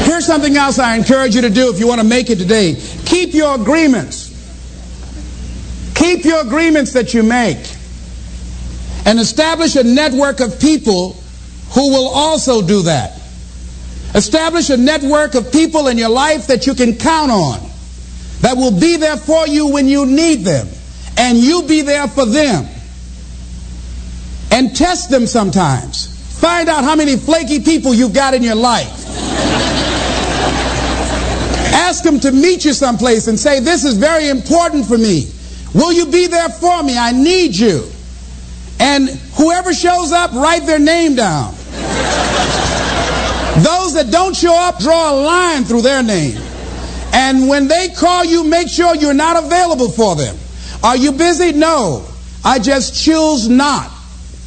Here's 0.05 0.27
something 0.27 0.57
else 0.57 0.79
I 0.79 0.97
encourage 0.97 1.35
you 1.35 1.43
to 1.43 1.51
do 1.51 1.73
if 1.73 1.81
you 1.81 1.89
want 1.89 2.01
to 2.01 2.07
make 2.07 2.31
it 2.31 2.39
today. 2.39 2.77
Keep 3.05 3.35
your 3.35 3.61
agreements. 3.61 4.24
Keep 6.05 6.27
your 6.27 6.43
agreements 6.43 6.93
that 6.93 7.15
you 7.15 7.23
make. 7.23 7.57
And 9.07 9.19
establish 9.19 9.75
a 9.75 9.83
network 9.83 10.41
of 10.41 10.61
people 10.61 11.15
who 11.73 11.93
will 11.93 12.09
also 12.09 12.61
do 12.61 12.83
that. 12.83 13.19
Establish 14.15 14.69
a 14.69 14.77
network 14.77 15.35
of 15.35 15.51
people 15.51 15.89
in 15.89 15.97
your 15.97 16.11
life 16.11 16.49
that 16.49 16.67
you 16.67 16.75
can 16.75 16.97
count 16.97 17.31
on, 17.31 17.59
that 18.43 18.59
will 18.59 18.79
be 18.79 18.99
there 18.99 19.17
for 19.17 19.49
you 19.49 19.69
when 19.69 19.89
you 19.89 20.05
need 20.05 20.45
them, 20.45 20.69
and 21.17 21.39
you 21.39 21.63
be 21.63 21.81
there 21.81 22.07
for 22.07 22.27
them. 22.27 22.69
And 24.51 24.77
test 24.77 25.09
them 25.09 25.27
sometimes. 25.27 26.39
Find 26.39 26.69
out 26.69 26.85
how 26.85 26.97
many 26.97 27.17
flaky 27.17 27.61
people 27.61 27.95
you've 27.95 28.13
got 28.13 28.35
in 28.35 28.43
your 28.43 28.57
life. 28.57 29.07
Ask 31.73 32.05
them 32.05 32.21
to 32.21 32.31
meet 32.31 32.67
you 32.67 32.75
someplace 32.75 33.27
and 33.27 33.39
say, 33.39 33.61
This 33.61 33.85
is 33.85 33.97
very 33.97 34.29
important 34.29 34.85
for 34.85 34.99
me. 34.99 35.34
Will 35.75 35.93
you 35.93 36.07
be 36.07 36.29
there 36.29 36.49
for 36.49 36.83
me? 36.83 36.97
I 36.97 37.13
need 37.13 37.57
you. 37.57 37.85
And 38.79 39.09
whoever 39.37 39.75
shows 39.75 40.13
up, 40.13 40.33
write 40.33 40.67
their 40.67 40.79
name 40.79 41.17
down. 41.17 41.55
Those 43.63 43.95
that 43.95 44.09
don't 44.11 44.35
show 44.35 44.55
up, 44.55 44.79
draw 44.79 45.13
a 45.13 45.17
line 45.21 45.65
through 45.65 45.83
their 45.83 46.03
name. 46.03 46.39
And 47.13 47.49
when 47.49 47.69
they 47.69 47.89
call 47.89 48.25
you, 48.25 48.45
make 48.45 48.69
sure 48.69 48.97
you're 48.97 49.15
not 49.15 49.45
available 49.45 49.91
for 49.91 50.17
them. 50.17 50.37
Are 50.83 50.97
you 50.97 51.13
busy? 51.13 51.53
No. 51.53 52.07
I 52.45 52.59
just 52.59 53.03
choose 53.03 53.49
not 53.49 53.91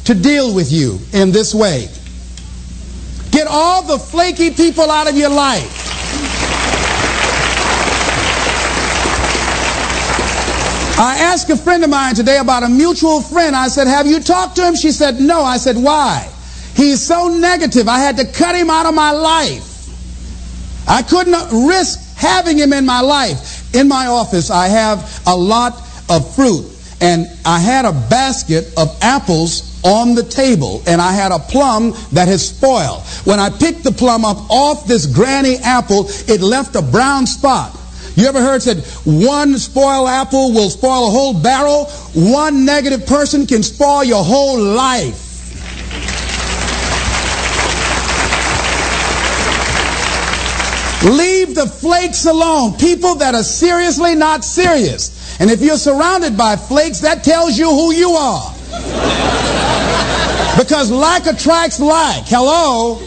to 0.04 0.14
deal 0.14 0.54
with 0.54 0.70
you 0.70 0.98
in 1.12 1.32
this 1.32 1.54
way. 1.54 1.88
Get 3.30 3.46
all 3.48 3.82
the 3.82 3.98
flaky 3.98 4.50
people 4.50 4.90
out 4.90 5.08
of 5.08 5.16
your 5.16 5.30
life. 5.30 5.87
I 10.98 11.18
asked 11.18 11.48
a 11.48 11.56
friend 11.56 11.84
of 11.84 11.90
mine 11.90 12.16
today 12.16 12.38
about 12.38 12.64
a 12.64 12.68
mutual 12.68 13.22
friend. 13.22 13.54
I 13.54 13.68
said, 13.68 13.86
Have 13.86 14.08
you 14.08 14.18
talked 14.18 14.56
to 14.56 14.66
him? 14.66 14.74
She 14.74 14.90
said, 14.90 15.20
No. 15.20 15.42
I 15.42 15.56
said, 15.56 15.76
Why? 15.76 16.28
He's 16.74 17.00
so 17.00 17.28
negative. 17.28 17.86
I 17.86 18.00
had 18.00 18.16
to 18.16 18.26
cut 18.26 18.56
him 18.56 18.68
out 18.68 18.84
of 18.84 18.94
my 18.94 19.12
life. 19.12 19.64
I 20.88 21.02
couldn't 21.02 21.68
risk 21.68 22.16
having 22.16 22.58
him 22.58 22.72
in 22.72 22.84
my 22.84 23.00
life. 23.00 23.72
In 23.76 23.86
my 23.86 24.08
office, 24.08 24.50
I 24.50 24.66
have 24.66 25.22
a 25.24 25.36
lot 25.36 25.80
of 26.08 26.34
fruit, 26.34 26.66
and 27.00 27.28
I 27.44 27.60
had 27.60 27.84
a 27.84 27.92
basket 27.92 28.72
of 28.76 28.96
apples 29.00 29.80
on 29.84 30.16
the 30.16 30.24
table, 30.24 30.82
and 30.88 31.00
I 31.00 31.12
had 31.12 31.30
a 31.30 31.38
plum 31.38 31.94
that 32.12 32.26
had 32.26 32.40
spoiled. 32.40 33.02
When 33.24 33.38
I 33.38 33.50
picked 33.50 33.84
the 33.84 33.92
plum 33.92 34.24
up 34.24 34.50
off 34.50 34.88
this 34.88 35.06
granny 35.06 35.58
apple, 35.58 36.06
it 36.26 36.40
left 36.40 36.74
a 36.74 36.82
brown 36.82 37.28
spot. 37.28 37.77
You 38.18 38.26
ever 38.26 38.42
heard 38.42 38.60
said 38.60 38.78
one 39.04 39.56
spoiled 39.58 40.08
apple 40.08 40.52
will 40.52 40.70
spoil 40.70 41.06
a 41.06 41.10
whole 41.12 41.40
barrel? 41.40 41.84
One 42.14 42.64
negative 42.64 43.06
person 43.06 43.46
can 43.46 43.62
spoil 43.62 44.02
your 44.02 44.24
whole 44.24 44.58
life. 44.58 45.24
Leave 51.04 51.54
the 51.54 51.68
flakes 51.68 52.26
alone. 52.26 52.76
People 52.76 53.14
that 53.14 53.36
are 53.36 53.44
seriously 53.44 54.16
not 54.16 54.42
serious. 54.42 55.38
And 55.40 55.48
if 55.48 55.62
you're 55.62 55.76
surrounded 55.76 56.36
by 56.36 56.56
flakes, 56.56 56.98
that 57.02 57.22
tells 57.22 57.56
you 57.56 57.70
who 57.70 57.92
you 57.92 58.10
are. 58.10 58.52
Because 60.58 60.90
like 60.90 61.26
attracts 61.26 61.78
like. 61.78 62.24
Hello? 62.26 62.98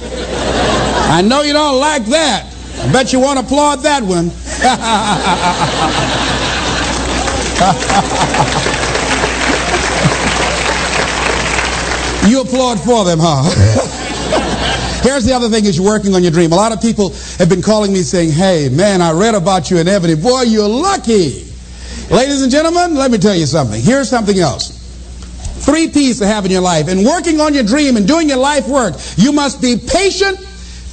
I 1.11 1.21
know 1.21 1.41
you 1.41 1.51
don't 1.51 1.81
like 1.81 2.05
that. 2.05 2.47
I 2.79 2.91
bet 2.93 3.11
you 3.11 3.19
won't 3.19 3.39
applaud 3.39 3.81
that 3.83 4.03
one. 4.03 4.31
you 4.61 4.67
applaud 12.41 12.79
for 12.81 13.03
them, 13.03 13.17
huh? 13.19 14.11
Here's 15.01 15.25
the 15.25 15.33
other 15.33 15.49
thing 15.49 15.65
is 15.65 15.77
you're 15.77 15.85
working 15.85 16.13
on 16.13 16.21
your 16.21 16.31
dream. 16.31 16.51
A 16.51 16.55
lot 16.55 16.71
of 16.71 16.79
people 16.79 17.09
have 17.39 17.49
been 17.49 17.63
calling 17.63 17.91
me 17.91 18.03
saying, 18.03 18.29
hey, 18.29 18.69
man, 18.69 19.01
I 19.01 19.13
read 19.13 19.33
about 19.33 19.71
you 19.71 19.79
in 19.79 19.87
Ebony. 19.87 20.13
Boy, 20.13 20.43
you're 20.43 20.69
lucky. 20.69 21.43
Ladies 22.11 22.43
and 22.43 22.51
gentlemen, 22.51 22.93
let 22.93 23.09
me 23.09 23.17
tell 23.17 23.33
you 23.33 23.47
something. 23.47 23.81
Here's 23.81 24.09
something 24.09 24.37
else. 24.37 24.77
Three 25.65 25.89
P's 25.89 26.19
to 26.19 26.27
have 26.27 26.45
in 26.45 26.51
your 26.51 26.61
life. 26.61 26.87
In 26.87 27.03
working 27.03 27.41
on 27.41 27.55
your 27.55 27.63
dream 27.63 27.97
and 27.97 28.07
doing 28.07 28.29
your 28.29 28.37
life 28.37 28.67
work, 28.67 28.93
you 29.15 29.31
must 29.31 29.59
be 29.59 29.77
patient, 29.77 30.37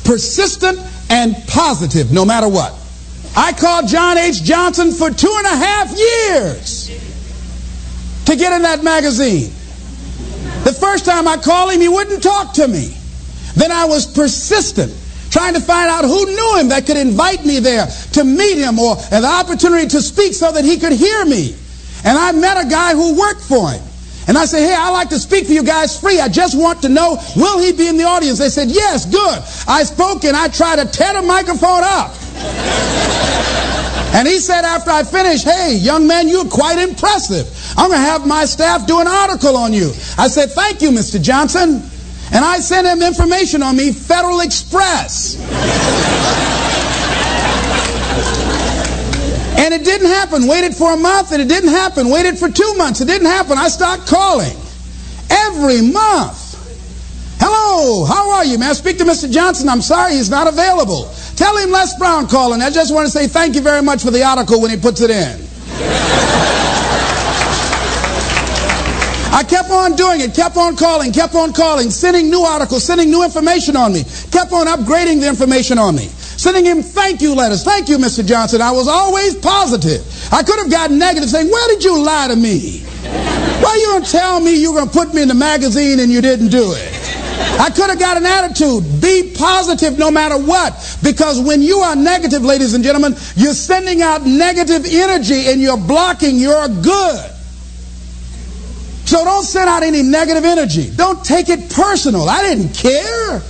persistent, 0.05 0.78
and 1.11 1.36
positive 1.47 2.11
no 2.11 2.24
matter 2.24 2.49
what. 2.49 2.77
I 3.39 3.52
called 3.52 3.86
John 3.86 4.19
H. 4.19 4.43
Johnson 4.43 4.90
for 4.90 5.10
two 5.10 5.32
and 5.32 5.47
a 5.47 5.56
half 5.56 5.97
years 5.97 6.89
to 8.24 8.35
get 8.35 8.52
in 8.52 8.62
that 8.62 8.82
magazine. 8.82 9.52
The 10.65 10.73
first 10.73 11.05
time 11.05 11.28
I 11.28 11.36
called 11.36 11.70
him, 11.70 11.81
he 11.81 11.86
wouldn't 11.86 12.20
talk 12.20 12.55
to 12.55 12.66
me. 12.66 12.97
Then 13.55 13.70
I 13.70 13.85
was 13.85 14.06
persistent, 14.06 14.93
trying 15.31 15.55
to 15.55 15.60
find 15.60 15.89
out 15.89 16.05
who 16.05 16.27
knew 16.27 16.56
him 16.59 16.70
that 16.70 16.85
could 16.85 16.97
invite 16.97 17.47
me 17.47 17.60
there 17.60 17.86
to 18.15 18.24
meet 18.24 18.59
him 18.59 18.81
or 18.81 18.97
an 19.12 19.24
opportunity 19.24 19.86
to 19.86 20.02
speak 20.02 20.35
so 20.35 20.51
that 20.51 20.65
he 20.65 20.77
could 20.77 20.93
hear 20.93 21.24
me. 21.24 21.55
And 22.05 22.19
I 22.19 22.32
met 22.32 22.66
a 22.66 22.69
guy 22.69 22.94
who 22.94 23.16
worked 23.16 23.43
for 23.43 23.70
him. 23.70 23.85
And 24.27 24.36
I 24.36 24.47
said, 24.47 24.66
hey, 24.66 24.74
I'd 24.74 24.90
like 24.90 25.10
to 25.10 25.19
speak 25.19 25.47
for 25.47 25.52
you 25.52 25.62
guys 25.62 25.98
free. 25.98 26.20
I 26.20 26.28
just 26.28 26.59
want 26.59 26.82
to 26.82 26.89
know, 26.89 27.16
will 27.36 27.60
he 27.60 27.70
be 27.73 27.86
in 27.86 27.97
the 27.97 28.05
audience? 28.05 28.40
They 28.40 28.51
said, 28.51 28.69
yes, 28.69 29.06
good. 29.06 29.39
I 29.69 29.85
spoke 29.85 30.24
and 30.24 30.36
I 30.36 30.48
tried 30.48 30.77
to 30.81 30.86
tear 30.86 31.15
the 31.15 31.23
microphone 31.23 31.85
up. 31.85 32.12
And 34.15 34.27
he 34.27 34.39
said 34.39 34.65
after 34.65 34.90
I 34.90 35.05
finished, 35.05 35.44
hey, 35.44 35.77
young 35.77 36.06
man, 36.06 36.28
you're 36.28 36.48
quite 36.48 36.78
impressive. 36.78 37.47
I'm 37.77 37.90
going 37.90 38.01
to 38.01 38.06
have 38.06 38.27
my 38.27 38.47
staff 38.47 38.86
do 38.86 39.01
an 39.01 39.06
article 39.06 39.56
on 39.56 39.73
you. 39.73 39.90
I 40.16 40.28
said, 40.28 40.51
thank 40.51 40.82
you, 40.82 40.90
Mr. 40.90 41.23
Johnson. 41.23 41.82
And 42.32 42.44
I 42.44 42.59
sent 42.59 42.86
him 42.86 43.01
information 43.01 43.62
on 43.62 43.77
me, 43.77 43.93
Federal 43.93 44.40
Express. 44.40 45.39
And 49.59 49.74
it 49.74 49.85
didn't 49.85 50.09
happen. 50.09 50.47
Waited 50.47 50.74
for 50.74 50.94
a 50.94 50.97
month 50.97 51.32
and 51.32 51.43
it 51.43 51.48
didn't 51.48 51.70
happen. 51.70 52.09
Waited 52.09 52.39
for 52.39 52.51
two 52.51 52.74
months. 52.77 53.01
It 53.01 53.06
didn't 53.06 53.27
happen. 53.27 53.59
I 53.59 53.69
stopped 53.69 54.06
calling 54.06 54.56
every 55.31 55.82
month. 55.82 56.48
Hello, 57.40 58.05
how 58.05 58.32
are 58.32 58.44
you? 58.44 58.59
May 58.59 58.66
I 58.66 58.73
speak 58.73 58.98
to 58.98 59.05
Mr. 59.05 59.31
Johnson? 59.31 59.69
I'm 59.69 59.81
sorry, 59.81 60.15
he's 60.15 60.31
not 60.31 60.48
available. 60.48 61.12
Tell 61.39 61.56
him 61.56 61.70
Les 61.70 61.97
Brown 61.97 62.27
calling. 62.27 62.60
I 62.62 62.69
just 62.69 62.93
want 62.93 63.06
to 63.06 63.12
say 63.12 63.28
thank 63.28 63.55
you 63.55 63.60
very 63.60 63.81
much 63.81 64.02
for 64.02 64.10
the 64.10 64.24
article 64.24 64.60
when 64.60 64.73
he 64.73 64.77
puts 64.77 65.01
it 65.01 65.10
in. 65.10 65.47
I 69.32 69.44
kept 69.48 69.70
on 69.70 69.94
doing 69.94 70.20
it, 70.20 70.35
kept 70.35 70.56
on 70.56 70.74
calling, 70.74 71.12
kept 71.12 71.36
on 71.36 71.52
calling, 71.52 71.90
sending 71.90 72.28
new 72.28 72.40
articles, 72.40 72.82
sending 72.82 73.09
new 73.09 73.23
information 73.23 73.77
on 73.77 73.93
me, 73.93 74.02
kept 74.32 74.52
on 74.52 74.66
upgrading 74.66 75.20
the 75.20 75.28
information 75.28 75.78
on 75.78 75.94
me, 75.94 76.09
sending 76.09 76.65
him 76.65 76.82
thank 76.82 77.20
you 77.23 77.36
letters. 77.36 77.62
Thank 77.62 77.89
you, 77.89 77.98
Mr. 77.98 78.27
Johnson. 78.27 78.60
I 78.60 78.73
was 78.73 78.89
always 78.89 79.36
positive. 79.36 80.02
I 80.32 80.43
could 80.43 80.59
have 80.59 80.73
gotten 80.73 80.98
negative 80.98 81.31
saying, 81.31 81.52
Where 81.52 81.69
did 81.69 81.85
you 81.85 82.02
lie 82.02 82.27
to 82.27 82.35
me? 82.35 82.81
Why 83.62 83.77
you 83.77 83.86
don't 83.93 84.06
tell 84.10 84.40
me 84.40 84.60
you 84.60 84.73
were 84.73 84.81
going 84.81 84.90
to 84.90 84.98
put 84.98 85.15
me 85.15 85.23
in 85.23 85.28
the 85.28 85.35
magazine 85.35 86.01
and 86.01 86.10
you 86.10 86.20
didn't 86.20 86.48
do 86.48 86.73
it? 86.73 86.98
I 87.60 87.70
could 87.70 87.90
have 87.90 87.98
got 87.98 88.16
an 88.16 88.27
attitude. 88.27 89.01
Be 89.01 89.35
positive 89.36 89.98
no 89.98 90.10
matter 90.10 90.39
what. 90.39 90.98
Because 91.02 91.40
when 91.40 91.62
you 91.62 91.78
are 91.78 91.97
negative, 91.97 92.43
ladies 92.43 92.74
and 92.74 92.85
gentlemen, 92.85 93.15
you're 93.36 93.55
sending 93.55 94.02
out 94.02 94.24
negative 94.24 94.86
energy 94.86 95.48
and 95.48 95.60
you're 95.60 95.77
blocking 95.77 96.36
your 96.36 96.69
good. 96.69 97.31
So 99.06 99.24
don't 99.24 99.44
send 99.44 99.69
out 99.70 99.82
any 99.82 100.02
negative 100.02 100.44
energy. 100.44 100.90
Don't 100.94 101.24
take 101.24 101.48
it 101.48 101.70
personal. 101.70 102.28
I 102.28 102.43
didn't 102.43 102.74
care 102.74 103.40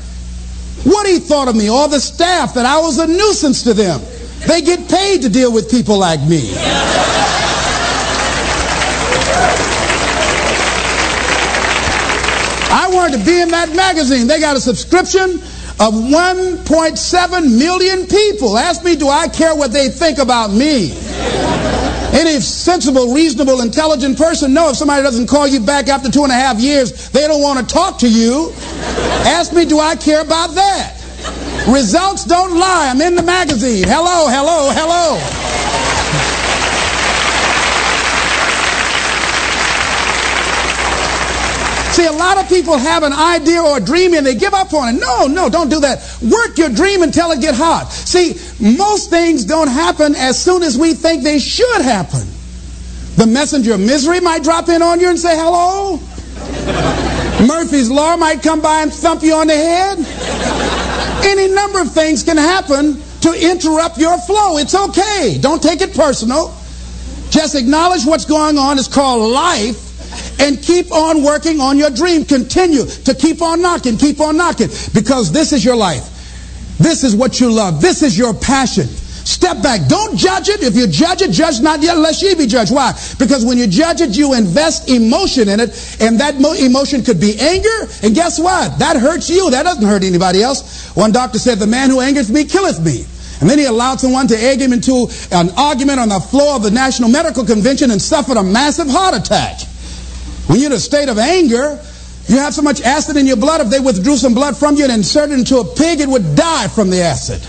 what 0.85 1.07
he 1.07 1.19
thought 1.19 1.49
of 1.49 1.57
me 1.57 1.69
or 1.69 1.89
the 1.89 2.01
staff 2.01 2.55
that 2.55 2.65
I 2.65 2.79
was 2.81 2.99
a 2.99 3.07
nuisance 3.07 3.65
to 3.65 3.75
them. 3.75 4.01
They 4.47 4.63
get 4.63 4.89
paid 4.89 5.23
to 5.23 5.29
deal 5.29 5.53
with 5.53 5.71
people 5.71 5.99
like 5.99 6.21
me. 6.23 6.53
Wanted 13.09 13.25
to 13.25 13.25
be 13.25 13.41
in 13.41 13.49
that 13.49 13.75
magazine. 13.75 14.27
They 14.27 14.39
got 14.39 14.55
a 14.55 14.61
subscription 14.61 15.41
of 15.81 15.95
1.7 15.97 17.59
million 17.59 18.07
people. 18.07 18.59
Ask 18.59 18.85
me, 18.85 18.97
do 18.97 19.09
I 19.09 19.29
care 19.29 19.57
what 19.57 19.73
they 19.73 19.89
think 19.89 20.19
about 20.19 20.51
me? 20.51 20.93
Any 22.13 22.39
sensible, 22.41 23.15
reasonable, 23.15 23.63
intelligent 23.63 24.19
person 24.19 24.53
know 24.53 24.69
if 24.69 24.77
somebody 24.77 25.03
doesn't 25.03 25.27
call 25.27 25.47
you 25.47 25.59
back 25.59 25.89
after 25.89 26.11
two 26.11 26.23
and 26.23 26.31
a 26.31 26.35
half 26.35 26.61
years, 26.61 27.09
they 27.09 27.27
don't 27.27 27.41
want 27.41 27.67
to 27.67 27.75
talk 27.75 27.99
to 28.01 28.09
you. 28.11 28.53
Ask 29.25 29.55
me, 29.55 29.65
do 29.65 29.79
I 29.79 29.97
care 29.97 30.21
about 30.21 30.55
that? 30.57 31.01
Results 31.67 32.27
don't 32.27 32.59
lie. 32.59 32.91
I'm 32.91 33.01
in 33.01 33.15
the 33.15 33.23
magazine. 33.23 33.85
Hello, 33.89 34.29
hello, 34.29 34.69
hello. 34.71 36.58
See, 41.99 42.07
a 42.07 42.13
lot 42.13 42.39
of 42.39 42.49
people 42.49 42.79
have 42.79 43.03
an 43.03 43.13
idea 43.13 43.61
or 43.61 43.79
a 43.79 43.81
dream 43.81 44.15
and 44.15 44.25
they 44.25 44.37
give 44.37 44.55
up 44.55 44.73
on 44.73 44.95
it. 44.95 45.01
No, 45.01 45.27
no, 45.27 45.49
don't 45.49 45.69
do 45.69 45.81
that. 45.81 45.99
Work 46.23 46.57
your 46.57 46.69
dream 46.69 47.03
until 47.03 47.33
it 47.33 47.41
get 47.41 47.57
hot. 47.57 47.91
See, 47.91 48.37
most 48.61 49.11
things 49.11 49.45
don't 49.45 49.67
happen 49.67 50.15
as 50.15 50.41
soon 50.41 50.63
as 50.63 50.79
we 50.79 50.95
think 50.95 51.25
they 51.25 51.41
should 51.41 51.83
happen. 51.83 52.23
The 53.17 53.27
messenger 53.27 53.75
of 53.75 53.81
misery 53.81 54.21
might 54.21 54.45
drop 54.45 54.69
in 54.69 54.81
on 54.81 55.01
you 55.01 55.09
and 55.09 55.19
say 55.19 55.37
hello. 55.37 55.99
Murphy's 57.45 57.91
Law 57.91 58.17
might 58.17 58.45
come 58.45 58.61
by 58.61 58.83
and 58.83 58.93
thump 58.93 59.25
you 59.25 59.35
on 59.35 59.49
the 59.49 59.57
head. 59.57 59.99
Any 61.27 61.53
number 61.53 61.81
of 61.81 61.91
things 61.91 62.23
can 62.23 62.37
happen 62.37 63.03
to 63.23 63.33
interrupt 63.33 63.99
your 63.99 64.17
flow. 64.19 64.59
It's 64.59 64.77
okay. 64.77 65.37
Don't 65.41 65.61
take 65.61 65.81
it 65.81 65.95
personal. 65.95 66.57
Just 67.31 67.57
acknowledge 67.57 68.07
what's 68.07 68.25
going 68.25 68.57
on. 68.57 68.79
It's 68.79 68.87
called 68.87 69.33
life. 69.33 69.88
And 70.39 70.63
keep 70.63 70.93
on 70.93 71.23
working 71.23 71.61
on 71.61 71.79
your 71.79 71.91
dream. 71.91 72.25
Continue 72.25 72.87
to 72.87 73.15
keep 73.15 73.43
on 73.43 73.61
knocking, 73.61 73.97
keep 73.97 74.21
on 74.21 74.37
knocking. 74.37 74.69
Because 74.95 75.33
this 75.33 75.53
is 75.53 75.65
your 75.65 75.77
life. 75.77 76.15
This 76.79 77.03
is 77.03 77.17
what 77.17 77.41
you 77.41 77.51
love. 77.51 77.81
This 77.81 78.03
is 78.03 78.17
your 78.17 78.33
passion. 78.35 78.87
Step 79.29 79.63
back. 79.63 79.87
Don't 79.89 80.17
judge 80.17 80.49
it. 80.49 80.63
If 80.63 80.75
you 80.75 80.87
judge 80.87 81.21
it, 81.21 81.33
judge 81.33 81.61
not 81.61 81.83
yet, 81.83 81.99
lest 81.99 82.23
ye 82.23 82.35
be 82.35 82.47
judged. 82.47 82.73
Why? 82.73 82.93
Because 83.19 83.45
when 83.45 83.59
you 83.59 83.67
judge 83.67 84.01
it, 84.01 84.17
you 84.17 84.33
invest 84.33 84.89
emotion 84.89 85.51
in 85.51 85.61
it, 85.61 85.97
and 86.01 86.19
that 86.21 86.41
mo- 86.41 86.55
emotion 86.55 87.03
could 87.03 87.21
be 87.21 87.39
anger. 87.39 87.89
And 88.03 88.15
guess 88.15 88.39
what? 88.39 88.79
That 88.79 88.97
hurts 88.97 89.29
you. 89.29 89.51
That 89.51 89.65
doesn't 89.65 89.85
hurt 89.85 90.03
anybody 90.03 90.43
else. 90.43 90.97
One 90.97 91.13
doctor 91.13 91.39
said, 91.39 91.59
"The 91.59 91.67
man 91.67 91.91
who 91.91 92.01
angers 92.01 92.31
me 92.31 92.45
killeth 92.45 92.81
me." 92.81 93.05
And 93.41 93.51
then 93.51 93.59
he 93.59 93.67
allowed 93.67 94.01
someone 94.01 94.29
to 94.29 94.43
egg 94.43 94.63
him 94.63 94.73
into 94.73 95.11
an 95.31 95.51
argument 95.59 96.01
on 96.01 96.09
the 96.09 96.21
floor 96.21 96.57
of 96.57 96.63
the 96.63 96.71
National 96.71 97.11
Medical 97.11 97.45
Convention 97.45 97.91
and 97.91 98.01
suffered 98.01 98.39
a 98.39 98.43
massive 98.43 98.89
heart 98.89 99.15
attack. 99.15 99.61
When 100.49 100.59
you're 100.59 100.71
in 100.71 100.77
a 100.77 100.81
state 100.81 101.09
of 101.09 101.19
anger, 101.19 101.79
you 102.27 102.37
have 102.39 102.55
so 102.55 102.63
much 102.63 102.83
acid 102.83 103.17
in 103.17 103.27
your 103.27 103.37
blood, 103.37 103.61
if 103.61 103.71
they 103.71 103.81
withdrew 103.81 104.17
some 104.17 104.35
blood 104.35 104.57
from 104.57 104.77
you 104.77 104.85
and 104.85 104.93
inserted 104.93 105.37
it 105.37 105.39
into 105.41 105.59
a 105.59 105.65
pig, 105.65 106.01
it 106.01 106.09
would 106.09 106.35
die 106.35 106.69
from 106.69 106.91
the 106.91 107.01
acid. 107.03 107.41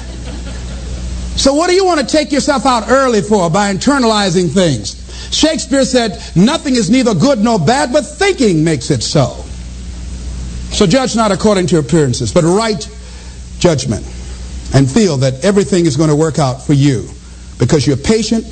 So 1.40 1.54
what 1.54 1.70
do 1.70 1.76
you 1.76 1.86
want 1.86 2.02
to 2.02 2.06
take 2.06 2.32
yourself 2.32 2.66
out 2.66 2.90
early 2.90 3.22
for 3.22 3.50
by 3.50 3.74
internalizing 3.74 4.54
things? 4.54 4.98
Shakespeare 5.34 5.86
said, 5.86 6.22
nothing 6.36 6.76
is 6.76 6.90
neither 6.90 7.14
good 7.14 7.40
nor 7.40 7.60
bad, 7.60 7.94
but 7.94 8.02
thinking 8.02 8.64
makes 8.64 8.92
it 8.92 9.02
so. 9.02 9.44
So 10.76 10.86
judge 10.86 11.16
not 11.16 11.32
according 11.32 11.68
to 11.68 11.80
appearances, 11.80 12.34
but 12.34 12.44
right 12.44 12.88
judgment 13.60 14.06
and 14.74 14.90
feel 14.90 15.18
that 15.18 15.44
everything 15.44 15.86
is 15.86 15.98
going 15.98 16.10
to 16.10 16.16
work 16.16 16.40
out 16.40 16.62
for 16.62 16.74
you 16.74 17.10
because 17.58 17.88
you're 17.88 17.98
patient, 17.98 18.46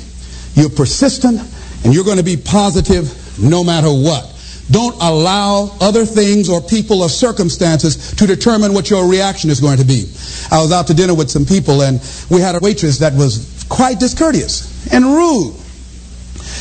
you're 0.54 0.70
persistent, 0.70 1.40
and 1.84 1.94
you're 1.94 2.04
going 2.04 2.18
to 2.18 2.24
be 2.24 2.36
positive 2.36 3.12
no 3.38 3.62
matter 3.62 3.88
what. 3.88 4.34
Don't 4.70 4.94
allow 5.00 5.76
other 5.80 6.04
things 6.04 6.48
or 6.48 6.60
people 6.60 7.02
or 7.02 7.08
circumstances 7.08 8.12
to 8.16 8.26
determine 8.26 8.74
what 8.74 8.90
your 8.90 9.08
reaction 9.08 9.50
is 9.50 9.60
going 9.60 9.78
to 9.78 9.84
be. 9.84 10.10
I 10.50 10.60
was 10.60 10.72
out 10.72 10.86
to 10.88 10.94
dinner 10.94 11.14
with 11.14 11.30
some 11.30 11.46
people 11.46 11.82
and 11.82 12.00
we 12.30 12.40
had 12.40 12.54
a 12.54 12.58
waitress 12.60 12.98
that 12.98 13.14
was 13.14 13.64
quite 13.68 13.98
discourteous 13.98 14.92
and 14.92 15.04
rude. 15.04 15.54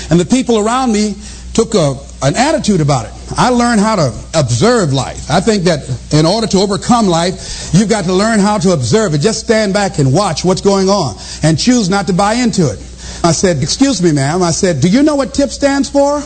And 0.09 0.19
the 0.19 0.25
people 0.25 0.57
around 0.57 0.93
me 0.93 1.15
took 1.53 1.73
a, 1.73 1.95
an 2.21 2.35
attitude 2.35 2.81
about 2.81 3.07
it. 3.07 3.11
I 3.35 3.49
learned 3.49 3.81
how 3.81 3.95
to 3.97 4.13
observe 4.35 4.93
life. 4.93 5.29
I 5.29 5.41
think 5.41 5.63
that 5.63 5.83
in 6.13 6.25
order 6.25 6.47
to 6.47 6.59
overcome 6.59 7.07
life, 7.07 7.71
you've 7.73 7.89
got 7.89 8.05
to 8.05 8.13
learn 8.13 8.39
how 8.39 8.57
to 8.59 8.71
observe 8.71 9.13
it. 9.15 9.19
Just 9.19 9.39
stand 9.41 9.73
back 9.73 9.99
and 9.99 10.13
watch 10.13 10.45
what's 10.45 10.61
going 10.61 10.87
on 10.87 11.15
and 11.43 11.59
choose 11.59 11.89
not 11.89 12.07
to 12.07 12.13
buy 12.13 12.35
into 12.35 12.71
it. 12.71 12.79
I 13.23 13.31
said, 13.31 13.61
excuse 13.61 14.01
me, 14.01 14.11
ma'am. 14.11 14.41
I 14.43 14.51
said, 14.51 14.81
do 14.81 14.89
you 14.89 15.03
know 15.03 15.15
what 15.15 15.33
TIP 15.33 15.49
stands 15.49 15.89
for? 15.89 16.21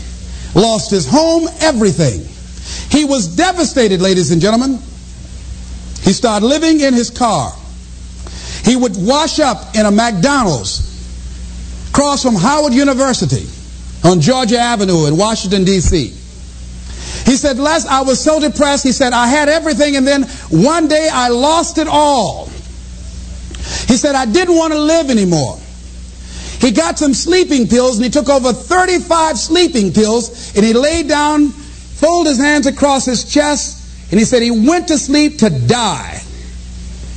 lost 0.54 0.90
his 0.90 1.06
home, 1.06 1.48
everything. 1.60 2.26
He 2.90 3.04
was 3.04 3.36
devastated, 3.36 4.00
ladies 4.00 4.30
and 4.30 4.40
gentlemen. 4.40 4.78
He 6.02 6.12
started 6.12 6.46
living 6.46 6.80
in 6.80 6.94
his 6.94 7.10
car. 7.10 7.52
He 8.64 8.76
would 8.76 8.96
wash 8.96 9.40
up 9.40 9.74
in 9.74 9.84
a 9.84 9.90
McDonald's 9.90 10.92
across 11.90 12.22
from 12.22 12.36
Howard 12.36 12.72
University 12.72 13.46
on 14.04 14.20
Georgia 14.20 14.58
Avenue 14.58 15.06
in 15.06 15.16
Washington, 15.16 15.64
D.C. 15.64 16.08
He 17.24 17.36
said, 17.36 17.58
Les, 17.58 17.86
I 17.86 18.02
was 18.02 18.22
so 18.22 18.38
depressed. 18.38 18.84
He 18.84 18.92
said, 18.92 19.14
I 19.14 19.26
had 19.26 19.48
everything, 19.48 19.96
and 19.96 20.06
then 20.06 20.24
one 20.50 20.88
day 20.88 21.08
I 21.10 21.28
lost 21.28 21.78
it 21.78 21.88
all. 21.88 22.46
He 23.88 23.96
said, 23.96 24.14
I 24.14 24.26
didn't 24.26 24.56
want 24.56 24.74
to 24.74 24.78
live 24.78 25.08
anymore. 25.10 25.58
He 26.60 26.70
got 26.70 26.98
some 26.98 27.14
sleeping 27.14 27.66
pills, 27.66 27.96
and 27.96 28.04
he 28.04 28.10
took 28.10 28.28
over 28.28 28.52
35 28.52 29.38
sleeping 29.38 29.92
pills, 29.92 30.54
and 30.54 30.64
he 30.64 30.74
laid 30.74 31.08
down, 31.08 31.48
folded 31.48 32.28
his 32.30 32.38
hands 32.38 32.66
across 32.66 33.06
his 33.06 33.24
chest, 33.24 34.10
and 34.10 34.18
he 34.20 34.26
said 34.26 34.42
he 34.42 34.50
went 34.50 34.88
to 34.88 34.98
sleep 34.98 35.38
to 35.38 35.48
die. 35.50 36.22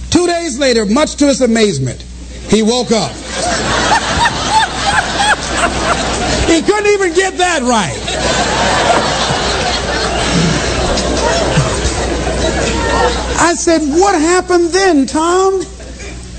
Two 0.09 0.26
days 0.26 0.57
later, 0.57 0.85
much 0.85 1.15
to 1.15 1.27
his 1.27 1.41
amazement, 1.41 2.01
he 2.49 2.64
woke 2.64 2.91
up. 2.91 3.11
he 6.48 6.61
couldn't 6.61 6.91
even 6.94 7.14
get 7.14 7.38
that 7.38 7.61
right. 7.64 8.98
I 13.40 13.53
said, 13.53 13.82
What 13.82 14.19
happened 14.19 14.69
then, 14.69 15.06
Tom? 15.06 15.61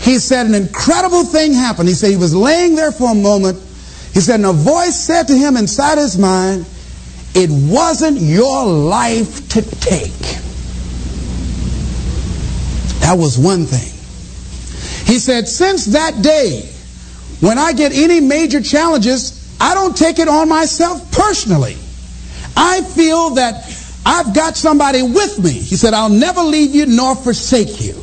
He 0.01 0.19
said, 0.19 0.47
An 0.47 0.55
incredible 0.55 1.25
thing 1.25 1.53
happened. 1.53 1.89
He 1.89 1.95
said, 1.95 2.11
He 2.11 2.17
was 2.17 2.35
laying 2.35 2.75
there 2.75 2.93
for 2.93 3.13
a 3.13 3.15
moment. 3.15 3.59
He 4.13 4.21
said, 4.21 4.37
And 4.37 4.47
a 4.47 4.53
voice 4.53 4.97
said 4.97 5.29
to 5.29 5.35
him 5.35 5.57
inside 5.57 5.99
his 5.99 6.19
mind, 6.19 6.67
It 7.35 7.51
wasn't 7.51 8.19
your 8.21 8.67
life 8.67 9.49
to 9.51 9.63
take. 9.63 10.13
That 13.01 13.17
was 13.17 13.39
one 13.39 13.65
thing. 13.65 13.95
He 15.07 15.19
said, 15.19 15.49
Since 15.49 15.87
that 15.87 16.21
day, 16.21 16.69
when 17.41 17.59
I 17.59 17.73
get 17.73 17.93
any 17.93 18.21
major 18.21 18.61
challenges, 18.61 19.38
I 19.61 19.75
don't 19.75 19.97
take 19.97 20.19
it 20.19 20.29
on 20.29 20.49
myself 20.49 21.11
personally. 21.13 21.77
I 22.57 22.83
feel 22.83 23.31
that 23.31 23.65
I've 24.05 24.35
got 24.35 24.57
somebody 24.57 25.03
with 25.03 25.39
me. 25.43 25.53
He 25.53 25.77
said, 25.77 25.95
I'll 25.95 26.09
never 26.09 26.41
leave 26.41 26.75
you 26.75 26.87
nor 26.87 27.15
forsake 27.15 27.81
you. 27.81 27.95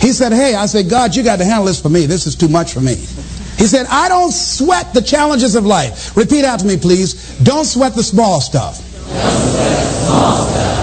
He 0.00 0.12
said, 0.12 0.32
Hey, 0.32 0.54
I 0.54 0.66
said, 0.66 0.90
God, 0.90 1.14
you 1.14 1.22
got 1.22 1.38
to 1.38 1.44
handle 1.44 1.66
this 1.66 1.80
for 1.80 1.88
me. 1.88 2.06
This 2.06 2.26
is 2.26 2.34
too 2.34 2.48
much 2.48 2.72
for 2.72 2.80
me. 2.80 2.94
He 2.94 3.66
said, 3.66 3.86
I 3.88 4.08
don't 4.08 4.32
sweat 4.32 4.92
the 4.92 5.00
challenges 5.00 5.54
of 5.54 5.64
life. 5.64 6.16
Repeat 6.16 6.44
out 6.44 6.60
to 6.60 6.66
me, 6.66 6.76
please. 6.76 7.38
Don't 7.38 7.64
sweat 7.64 7.94
the 7.94 8.02
small 8.02 8.40
stuff. 8.40 8.78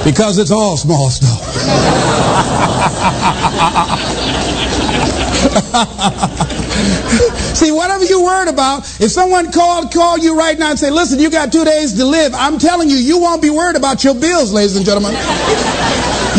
Because 0.03 0.39
it's 0.39 0.52
all 0.52 0.77
small 0.77 1.10
stuff. 1.10 1.41
See, 7.53 7.71
whatever 7.71 8.05
you're 8.05 8.23
worried 8.23 8.49
about, 8.49 8.79
if 8.99 9.11
someone 9.11 9.51
called, 9.51 9.91
call 9.93 10.17
you 10.17 10.37
right 10.37 10.57
now 10.57 10.71
and 10.71 10.79
say, 10.79 10.89
listen, 10.89 11.19
you 11.19 11.29
got 11.29 11.51
two 11.51 11.65
days 11.65 11.93
to 11.93 12.05
live, 12.05 12.33
I'm 12.33 12.57
telling 12.57 12.89
you, 12.89 12.95
you 12.95 13.19
won't 13.19 13.41
be 13.41 13.49
worried 13.49 13.75
about 13.75 14.03
your 14.03 14.15
bills, 14.15 14.53
ladies 14.53 14.75
and 14.75 14.85
gentlemen. 14.85 15.13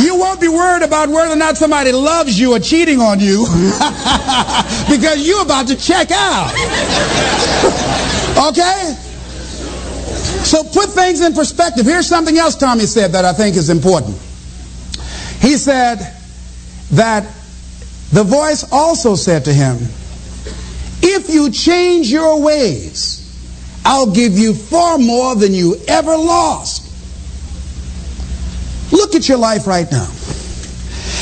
You 0.01 0.17
won't 0.17 0.41
be 0.41 0.49
worried 0.49 0.83
about 0.83 1.11
whether 1.11 1.33
or 1.33 1.37
not 1.37 1.59
somebody 1.59 1.93
loves 1.93 2.39
you 2.39 2.53
or 2.55 2.59
cheating 2.59 3.01
on 3.01 3.21
you 3.21 3.45
because 4.91 5.27
you're 5.27 5.43
about 5.43 5.69
to 5.69 5.77
check 5.77 6.11
out. 6.11 6.51
okay? 8.49 8.97
So 10.45 10.65
put 10.65 10.91
things 10.91 11.21
in 11.21 11.35
perspective. 11.35 11.85
Here's 11.85 12.07
something 12.07 12.37
else 12.39 12.57
Tommy 12.57 12.87
said 12.87 13.13
that 13.13 13.25
I 13.25 13.33
think 13.33 13.57
is 13.57 13.69
important. 13.69 14.17
He 15.41 15.57
said 15.57 15.99
that 16.93 17.25
the 18.13 18.25
voice 18.25 18.65
also 18.73 19.15
said 19.15 19.45
to 19.45 19.53
him, 19.53 19.79
If 21.03 21.29
you 21.29 21.51
change 21.51 22.11
your 22.11 22.41
ways, 22.41 23.19
I'll 23.85 24.13
give 24.13 24.39
you 24.39 24.55
far 24.55 24.99
more 24.99 25.35
than 25.35 25.53
you 25.53 25.77
ever 25.89 26.17
lost. 26.17 26.89
Look 28.93 29.15
at 29.15 29.29
your 29.29 29.39
life 29.39 29.67
right 29.67 29.91
now. 29.91 30.09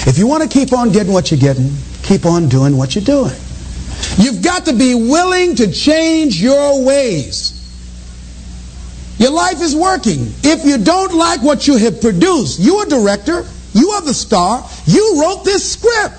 If 0.06 0.18
you 0.18 0.26
want 0.26 0.42
to 0.42 0.48
keep 0.48 0.72
on 0.72 0.90
getting 0.92 1.12
what 1.12 1.30
you're 1.30 1.40
getting, 1.40 1.72
keep 2.02 2.26
on 2.26 2.48
doing 2.48 2.76
what 2.76 2.94
you're 2.94 3.04
doing. 3.04 3.34
You've 4.18 4.42
got 4.42 4.66
to 4.66 4.72
be 4.72 4.94
willing 4.94 5.54
to 5.56 5.70
change 5.72 6.40
your 6.40 6.84
ways. 6.84 7.56
Your 9.18 9.30
life 9.30 9.60
is 9.60 9.76
working. 9.76 10.32
If 10.42 10.64
you 10.64 10.78
don't 10.78 11.14
like 11.14 11.42
what 11.42 11.68
you 11.68 11.76
have 11.76 12.00
produced, 12.00 12.58
you're 12.58 12.86
a 12.86 12.88
director, 12.88 13.44
you 13.74 13.90
are 13.90 14.02
the 14.02 14.14
star, 14.14 14.66
you 14.86 15.20
wrote 15.20 15.44
this 15.44 15.72
script. 15.72 16.14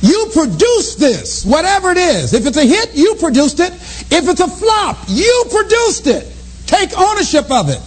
You 0.00 0.30
produced 0.32 1.00
this, 1.00 1.44
whatever 1.44 1.90
it 1.90 1.98
is. 1.98 2.32
If 2.32 2.46
it's 2.46 2.56
a 2.56 2.64
hit, 2.64 2.94
you 2.94 3.16
produced 3.16 3.58
it. 3.60 3.72
If 4.12 4.28
it's 4.28 4.40
a 4.40 4.48
flop, 4.48 4.98
you 5.08 5.44
produced 5.50 6.06
it. 6.06 6.26
Take 6.66 6.96
ownership 6.96 7.50
of 7.50 7.68
it 7.68 7.80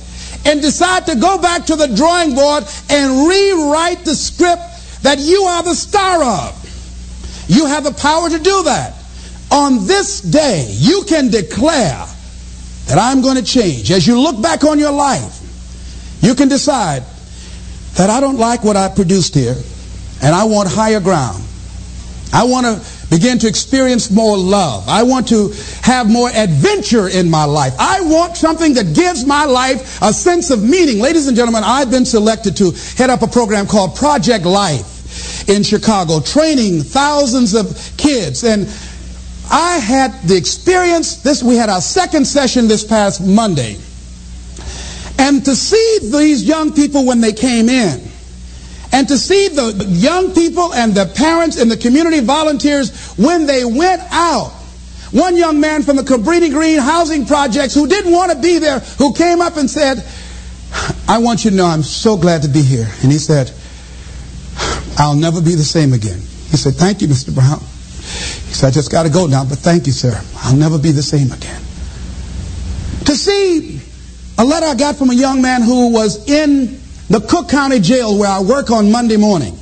and 0.45 0.61
decide 0.61 1.05
to 1.05 1.15
go 1.15 1.37
back 1.37 1.65
to 1.67 1.75
the 1.75 1.87
drawing 1.87 2.35
board 2.35 2.65
and 2.89 3.27
rewrite 3.27 4.03
the 4.03 4.15
script 4.15 4.61
that 5.03 5.19
you 5.19 5.43
are 5.43 5.63
the 5.63 5.75
star 5.75 6.23
of. 6.23 7.45
You 7.47 7.65
have 7.65 7.83
the 7.83 7.93
power 7.93 8.29
to 8.29 8.39
do 8.39 8.63
that. 8.63 8.95
On 9.51 9.85
this 9.85 10.21
day, 10.21 10.67
you 10.69 11.03
can 11.07 11.29
declare 11.29 12.05
that 12.87 12.97
I'm 12.97 13.21
going 13.21 13.37
to 13.37 13.43
change. 13.43 13.91
As 13.91 14.05
you 14.05 14.19
look 14.19 14.41
back 14.41 14.63
on 14.63 14.79
your 14.79 14.91
life, 14.91 15.39
you 16.21 16.35
can 16.35 16.47
decide 16.47 17.03
that 17.95 18.09
I 18.09 18.19
don't 18.19 18.37
like 18.37 18.63
what 18.63 18.77
I 18.77 18.89
produced 18.89 19.35
here 19.35 19.55
and 20.21 20.35
I 20.35 20.45
want 20.45 20.69
higher 20.69 20.99
ground. 20.99 21.43
I 22.33 22.45
want 22.45 22.65
to 22.65 23.09
begin 23.09 23.39
to 23.39 23.47
experience 23.47 24.09
more 24.09 24.37
love. 24.37 24.87
I 24.87 25.03
want 25.03 25.27
to 25.29 25.53
have 25.81 26.09
more 26.09 26.29
adventure 26.29 27.09
in 27.09 27.29
my 27.29 27.45
life. 27.45 27.75
I 27.77 28.01
want 28.01 28.37
something 28.37 28.73
that 28.75 28.95
gives 28.95 29.25
my 29.25 29.45
life 29.45 30.01
a 30.01 30.13
sense 30.13 30.49
of 30.49 30.63
meaning. 30.63 30.99
Ladies 30.99 31.27
and 31.27 31.35
gentlemen, 31.35 31.63
I've 31.65 31.91
been 31.91 32.05
selected 32.05 32.57
to 32.57 32.71
head 32.95 33.09
up 33.09 33.21
a 33.21 33.27
program 33.27 33.67
called 33.67 33.95
Project 33.95 34.45
Life 34.45 35.49
in 35.49 35.63
Chicago, 35.63 36.21
training 36.21 36.81
thousands 36.81 37.53
of 37.53 37.93
kids. 37.97 38.43
And 38.43 38.67
I 39.51 39.77
had 39.77 40.13
the 40.23 40.37
experience, 40.37 41.17
this 41.17 41.43
we 41.43 41.55
had 41.55 41.69
our 41.69 41.81
second 41.81 42.25
session 42.25 42.67
this 42.67 42.85
past 42.85 43.25
Monday. 43.25 43.77
And 45.19 45.43
to 45.45 45.55
see 45.55 45.99
these 46.09 46.43
young 46.43 46.73
people 46.73 47.05
when 47.05 47.19
they 47.19 47.33
came 47.33 47.67
in, 47.67 48.10
and 48.91 49.07
to 49.07 49.17
see 49.17 49.47
the 49.47 49.85
young 49.87 50.33
people 50.33 50.73
and 50.73 50.93
the 50.93 51.05
parents 51.05 51.57
and 51.57 51.71
the 51.71 51.77
community 51.77 52.19
volunteers 52.19 53.13
when 53.15 53.45
they 53.45 53.63
went 53.63 54.01
out. 54.11 54.51
One 55.11 55.35
young 55.35 55.59
man 55.59 55.83
from 55.83 55.97
the 55.97 56.03
Cabrini 56.03 56.49
Green 56.49 56.79
housing 56.79 57.25
projects 57.25 57.73
who 57.73 57.87
didn't 57.87 58.11
want 58.11 58.31
to 58.31 58.39
be 58.39 58.59
there, 58.59 58.79
who 58.79 59.13
came 59.13 59.41
up 59.41 59.57
and 59.57 59.69
said, 59.69 60.05
I 61.07 61.17
want 61.17 61.43
you 61.43 61.51
to 61.51 61.55
know 61.55 61.65
I'm 61.65 61.83
so 61.83 62.15
glad 62.15 62.43
to 62.43 62.47
be 62.47 62.61
here. 62.61 62.87
And 63.01 63.11
he 63.11 63.17
said, 63.17 63.51
I'll 64.97 65.15
never 65.15 65.41
be 65.41 65.55
the 65.55 65.63
same 65.63 65.93
again. 65.93 66.19
He 66.19 66.57
said, 66.57 66.75
Thank 66.75 67.01
you, 67.01 67.07
Mr. 67.07 67.33
Brown. 67.33 67.59
He 67.59 68.53
said, 68.53 68.67
I 68.67 68.71
just 68.71 68.91
got 68.91 69.03
to 69.03 69.09
go 69.09 69.27
now, 69.27 69.45
but 69.45 69.57
thank 69.57 69.85
you, 69.85 69.93
sir. 69.93 70.19
I'll 70.37 70.55
never 70.55 70.77
be 70.77 70.91
the 70.91 71.03
same 71.03 71.31
again. 71.31 71.61
To 73.05 73.15
see 73.15 73.79
a 74.37 74.45
letter 74.45 74.65
I 74.65 74.75
got 74.75 74.95
from 74.95 75.09
a 75.09 75.13
young 75.13 75.41
man 75.41 75.61
who 75.61 75.91
was 75.91 76.29
in 76.29 76.80
the 77.11 77.19
Cook 77.19 77.49
County 77.49 77.79
Jail 77.79 78.17
where 78.17 78.29
I 78.29 78.39
work 78.39 78.71
on 78.71 78.89
Monday 78.89 79.17
morning. 79.17 79.57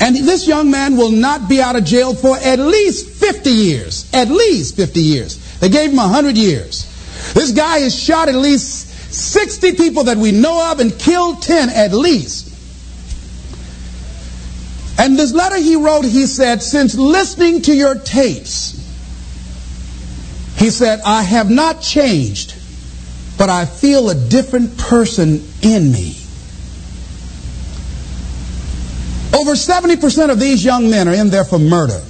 And 0.00 0.14
this 0.14 0.46
young 0.46 0.70
man 0.70 0.98
will 0.98 1.10
not 1.10 1.48
be 1.48 1.62
out 1.62 1.76
of 1.76 1.84
jail 1.84 2.14
for 2.14 2.36
at 2.36 2.58
least 2.58 3.08
50 3.08 3.48
years. 3.50 4.10
At 4.12 4.28
least 4.28 4.76
50 4.76 5.00
years. 5.00 5.58
They 5.60 5.70
gave 5.70 5.90
him 5.90 5.96
100 5.96 6.36
years. 6.36 6.84
This 7.32 7.52
guy 7.52 7.78
has 7.78 7.98
shot 7.98 8.28
at 8.28 8.34
least 8.34 9.14
60 9.14 9.76
people 9.76 10.04
that 10.04 10.18
we 10.18 10.30
know 10.32 10.70
of 10.70 10.80
and 10.80 10.98
killed 10.98 11.40
10 11.40 11.70
at 11.70 11.94
least. 11.94 12.48
And 14.98 15.18
this 15.18 15.32
letter 15.32 15.56
he 15.56 15.76
wrote, 15.76 16.04
he 16.04 16.26
said, 16.26 16.62
since 16.62 16.94
listening 16.94 17.62
to 17.62 17.74
your 17.74 17.94
tapes, 17.94 18.72
he 20.56 20.68
said, 20.68 21.00
I 21.06 21.22
have 21.22 21.50
not 21.50 21.80
changed, 21.80 22.54
but 23.38 23.48
I 23.48 23.64
feel 23.64 24.10
a 24.10 24.14
different 24.14 24.76
person 24.76 25.42
in 25.62 25.90
me. 25.90 26.21
Over 29.34 29.52
70% 29.52 30.30
of 30.30 30.38
these 30.38 30.64
young 30.64 30.90
men 30.90 31.08
are 31.08 31.14
in 31.14 31.30
there 31.30 31.44
for 31.44 31.58
murder. 31.58 32.00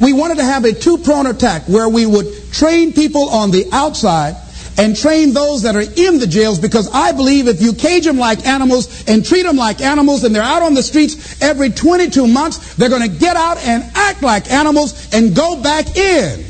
We 0.00 0.12
wanted 0.12 0.38
to 0.38 0.44
have 0.44 0.64
a 0.64 0.72
two-pronged 0.72 1.28
attack 1.28 1.62
where 1.68 1.88
we 1.88 2.06
would 2.06 2.52
train 2.52 2.92
people 2.92 3.28
on 3.30 3.50
the 3.50 3.68
outside 3.72 4.36
and 4.78 4.96
train 4.96 5.32
those 5.32 5.62
that 5.62 5.74
are 5.74 5.80
in 5.80 6.18
the 6.18 6.26
jails 6.26 6.60
because 6.60 6.88
I 6.92 7.12
believe 7.12 7.48
if 7.48 7.60
you 7.60 7.72
cage 7.72 8.04
them 8.04 8.16
like 8.16 8.46
animals 8.46 9.08
and 9.08 9.26
treat 9.26 9.42
them 9.42 9.56
like 9.56 9.80
animals 9.80 10.22
and 10.22 10.34
they're 10.34 10.42
out 10.42 10.62
on 10.62 10.74
the 10.74 10.82
streets 10.84 11.42
every 11.42 11.70
22 11.70 12.26
months, 12.28 12.76
they're 12.76 12.88
going 12.88 13.02
to 13.02 13.18
get 13.18 13.36
out 13.36 13.58
and 13.58 13.82
act 13.94 14.22
like 14.22 14.50
animals 14.50 15.12
and 15.12 15.34
go 15.34 15.60
back 15.60 15.96
in 15.96 16.44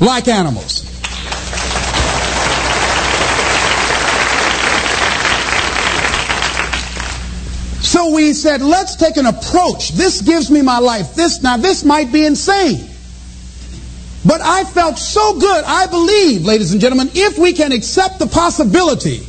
like 0.00 0.26
animals. 0.26 0.93
We 8.12 8.32
said, 8.32 8.60
let's 8.62 8.96
take 8.96 9.16
an 9.16 9.26
approach. 9.26 9.90
This 9.90 10.20
gives 10.22 10.50
me 10.50 10.62
my 10.62 10.78
life. 10.78 11.14
This 11.14 11.42
now 11.42 11.56
this 11.56 11.84
might 11.84 12.12
be 12.12 12.24
insane. 12.24 12.88
But 14.24 14.40
I 14.40 14.64
felt 14.64 14.98
so 14.98 15.38
good. 15.38 15.64
I 15.64 15.86
believe, 15.86 16.44
ladies 16.44 16.72
and 16.72 16.80
gentlemen, 16.80 17.10
if 17.14 17.38
we 17.38 17.52
can 17.52 17.72
accept 17.72 18.18
the 18.18 18.26
possibility 18.26 19.20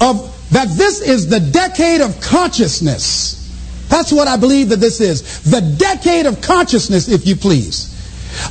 of 0.00 0.30
that 0.50 0.68
this 0.76 1.00
is 1.00 1.28
the 1.28 1.40
decade 1.40 2.00
of 2.00 2.20
consciousness. 2.20 3.40
That's 3.88 4.12
what 4.12 4.28
I 4.28 4.36
believe 4.36 4.70
that 4.70 4.80
this 4.80 5.00
is. 5.00 5.42
The 5.42 5.60
decade 5.60 6.26
of 6.26 6.40
consciousness, 6.40 7.08
if 7.08 7.26
you 7.26 7.36
please. 7.36 7.90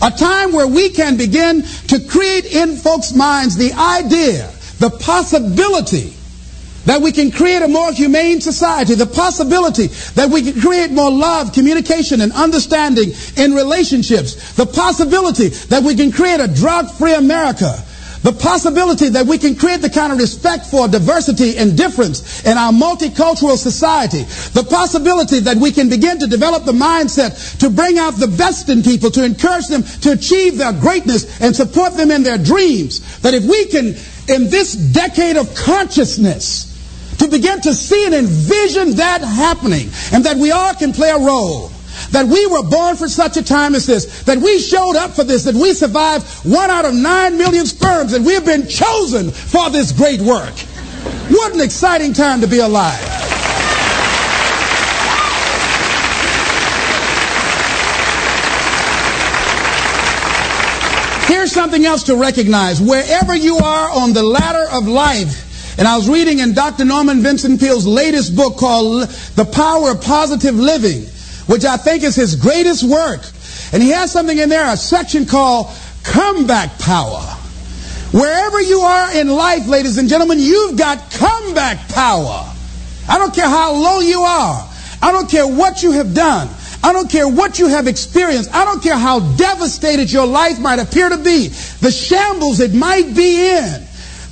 A 0.01 0.09
time 0.11 0.53
where 0.53 0.67
we 0.67 0.89
can 0.89 1.17
begin 1.17 1.63
to 1.63 1.99
create 2.07 2.45
in 2.45 2.75
folks' 2.77 3.13
minds 3.13 3.57
the 3.57 3.73
idea, 3.73 4.51
the 4.79 4.89
possibility 4.89 6.13
that 6.85 7.01
we 7.01 7.11
can 7.11 7.31
create 7.31 7.61
a 7.61 7.67
more 7.67 7.91
humane 7.93 8.41
society, 8.41 8.95
the 8.95 9.05
possibility 9.05 9.87
that 10.15 10.29
we 10.29 10.41
can 10.41 10.59
create 10.59 10.91
more 10.91 11.11
love, 11.11 11.53
communication, 11.53 12.21
and 12.21 12.31
understanding 12.33 13.11
in 13.37 13.53
relationships, 13.53 14.53
the 14.53 14.65
possibility 14.65 15.49
that 15.49 15.83
we 15.83 15.95
can 15.95 16.11
create 16.11 16.39
a 16.39 16.47
drug-free 16.47 17.13
America, 17.13 17.83
the 18.23 18.31
possibility 18.31 19.09
that 19.09 19.25
we 19.25 19.37
can 19.37 19.55
create 19.55 19.81
the 19.81 19.89
kind 19.89 20.11
of 20.13 20.17
respect 20.17 20.65
for 20.65 20.87
diversity 20.87 21.57
and 21.57 21.77
difference 21.77 22.43
in 22.45 22.57
our 22.57 22.71
multicultural 22.71 23.57
society, 23.57 24.23
the 24.53 24.65
possibility 24.69 25.39
that 25.41 25.57
we 25.57 25.71
can 25.71 25.89
begin 25.89 26.19
to 26.19 26.27
develop 26.27 26.63
the 26.63 26.71
mindset 26.71 27.59
to 27.59 27.69
bring 27.69 27.99
out 27.99 28.15
the 28.15 28.27
best 28.27 28.69
in 28.69 28.81
people, 28.81 29.11
to 29.11 29.25
encourage 29.25 29.67
them 29.67 29.83
to 29.83 30.11
achieve 30.11 30.57
their 30.57 30.71
greatness 30.71 31.41
and 31.41 31.53
support 31.55 31.95
them 31.95 32.11
in 32.11 32.23
their 32.23 32.37
dreams, 32.37 33.19
that 33.19 33.33
if 33.33 33.43
we 33.43 33.65
can, 33.65 33.87
in 34.33 34.49
this 34.49 34.73
decade 34.73 35.35
of 35.35 35.53
consciousness, 35.55 36.72
to 37.19 37.27
begin 37.27 37.61
to 37.61 37.73
see 37.73 38.05
and 38.05 38.15
envision 38.15 38.95
that 38.95 39.21
happening 39.21 39.89
and 40.11 40.25
that 40.25 40.37
we 40.37 40.51
all 40.51 40.73
can 40.73 40.93
play 40.93 41.09
a 41.09 41.19
role 41.19 41.71
that 42.11 42.25
we 42.27 42.45
were 42.47 42.63
born 42.63 42.95
for 42.95 43.07
such 43.07 43.37
a 43.37 43.43
time 43.43 43.75
as 43.75 43.85
this, 43.85 44.23
that 44.23 44.37
we 44.37 44.59
showed 44.59 44.95
up 44.95 45.11
for 45.11 45.23
this, 45.23 45.43
that 45.43 45.55
we 45.55 45.73
survived 45.73 46.25
one 46.45 46.69
out 46.69 46.85
of 46.85 46.93
nine 46.93 47.37
million 47.37 47.65
sperms, 47.65 48.13
and 48.13 48.25
we 48.25 48.33
have 48.33 48.45
been 48.45 48.67
chosen 48.67 49.31
for 49.31 49.69
this 49.69 49.91
great 49.91 50.21
work. 50.21 50.53
What 51.29 51.53
an 51.53 51.61
exciting 51.61 52.13
time 52.13 52.41
to 52.41 52.47
be 52.47 52.59
alive. 52.59 52.99
Here's 61.27 61.51
something 61.51 61.85
else 61.85 62.03
to 62.03 62.15
recognize. 62.15 62.79
Wherever 62.79 63.35
you 63.35 63.57
are 63.57 63.89
on 63.89 64.13
the 64.13 64.23
ladder 64.23 64.67
of 64.71 64.87
life, 64.87 65.52
and 65.77 65.87
I 65.87 65.95
was 65.95 66.07
reading 66.07 66.39
in 66.39 66.53
Dr. 66.53 66.85
Norman 66.85 67.21
Vincent 67.21 67.59
Peale's 67.59 67.85
latest 67.85 68.35
book 68.35 68.57
called 68.57 69.07
The 69.35 69.45
Power 69.45 69.91
of 69.91 70.01
Positive 70.01 70.55
Living, 70.55 71.01
which 71.47 71.65
I 71.65 71.77
think 71.77 72.03
is 72.03 72.15
his 72.15 72.35
greatest 72.35 72.83
work. 72.83 73.21
And 73.71 73.81
he 73.81 73.89
has 73.89 74.11
something 74.11 74.37
in 74.37 74.49
there, 74.49 74.71
a 74.71 74.77
section 74.77 75.25
called 75.25 75.67
Comeback 76.03 76.77
Power. 76.77 77.21
Wherever 78.11 78.61
you 78.61 78.81
are 78.81 79.15
in 79.15 79.27
life, 79.27 79.67
ladies 79.67 79.97
and 79.97 80.07
gentlemen, 80.07 80.37
you've 80.39 80.77
got 80.77 81.11
comeback 81.11 81.89
power. 81.89 82.47
I 83.09 83.17
don't 83.17 83.33
care 83.33 83.49
how 83.49 83.73
low 83.73 83.99
you 83.99 84.21
are. 84.21 84.69
I 85.01 85.11
don't 85.11 85.29
care 85.29 85.47
what 85.47 85.81
you 85.81 85.93
have 85.93 86.13
done. 86.13 86.47
I 86.83 86.93
don't 86.93 87.09
care 87.09 87.27
what 87.27 87.57
you 87.57 87.67
have 87.67 87.87
experienced. 87.87 88.53
I 88.53 88.65
don't 88.65 88.83
care 88.83 88.97
how 88.97 89.21
devastated 89.35 90.11
your 90.11 90.27
life 90.27 90.59
might 90.59 90.79
appear 90.79 91.09
to 91.09 91.17
be. 91.17 91.47
The 91.47 91.89
shambles 91.89 92.59
it 92.59 92.73
might 92.75 93.15
be 93.15 93.49
in. 93.49 93.82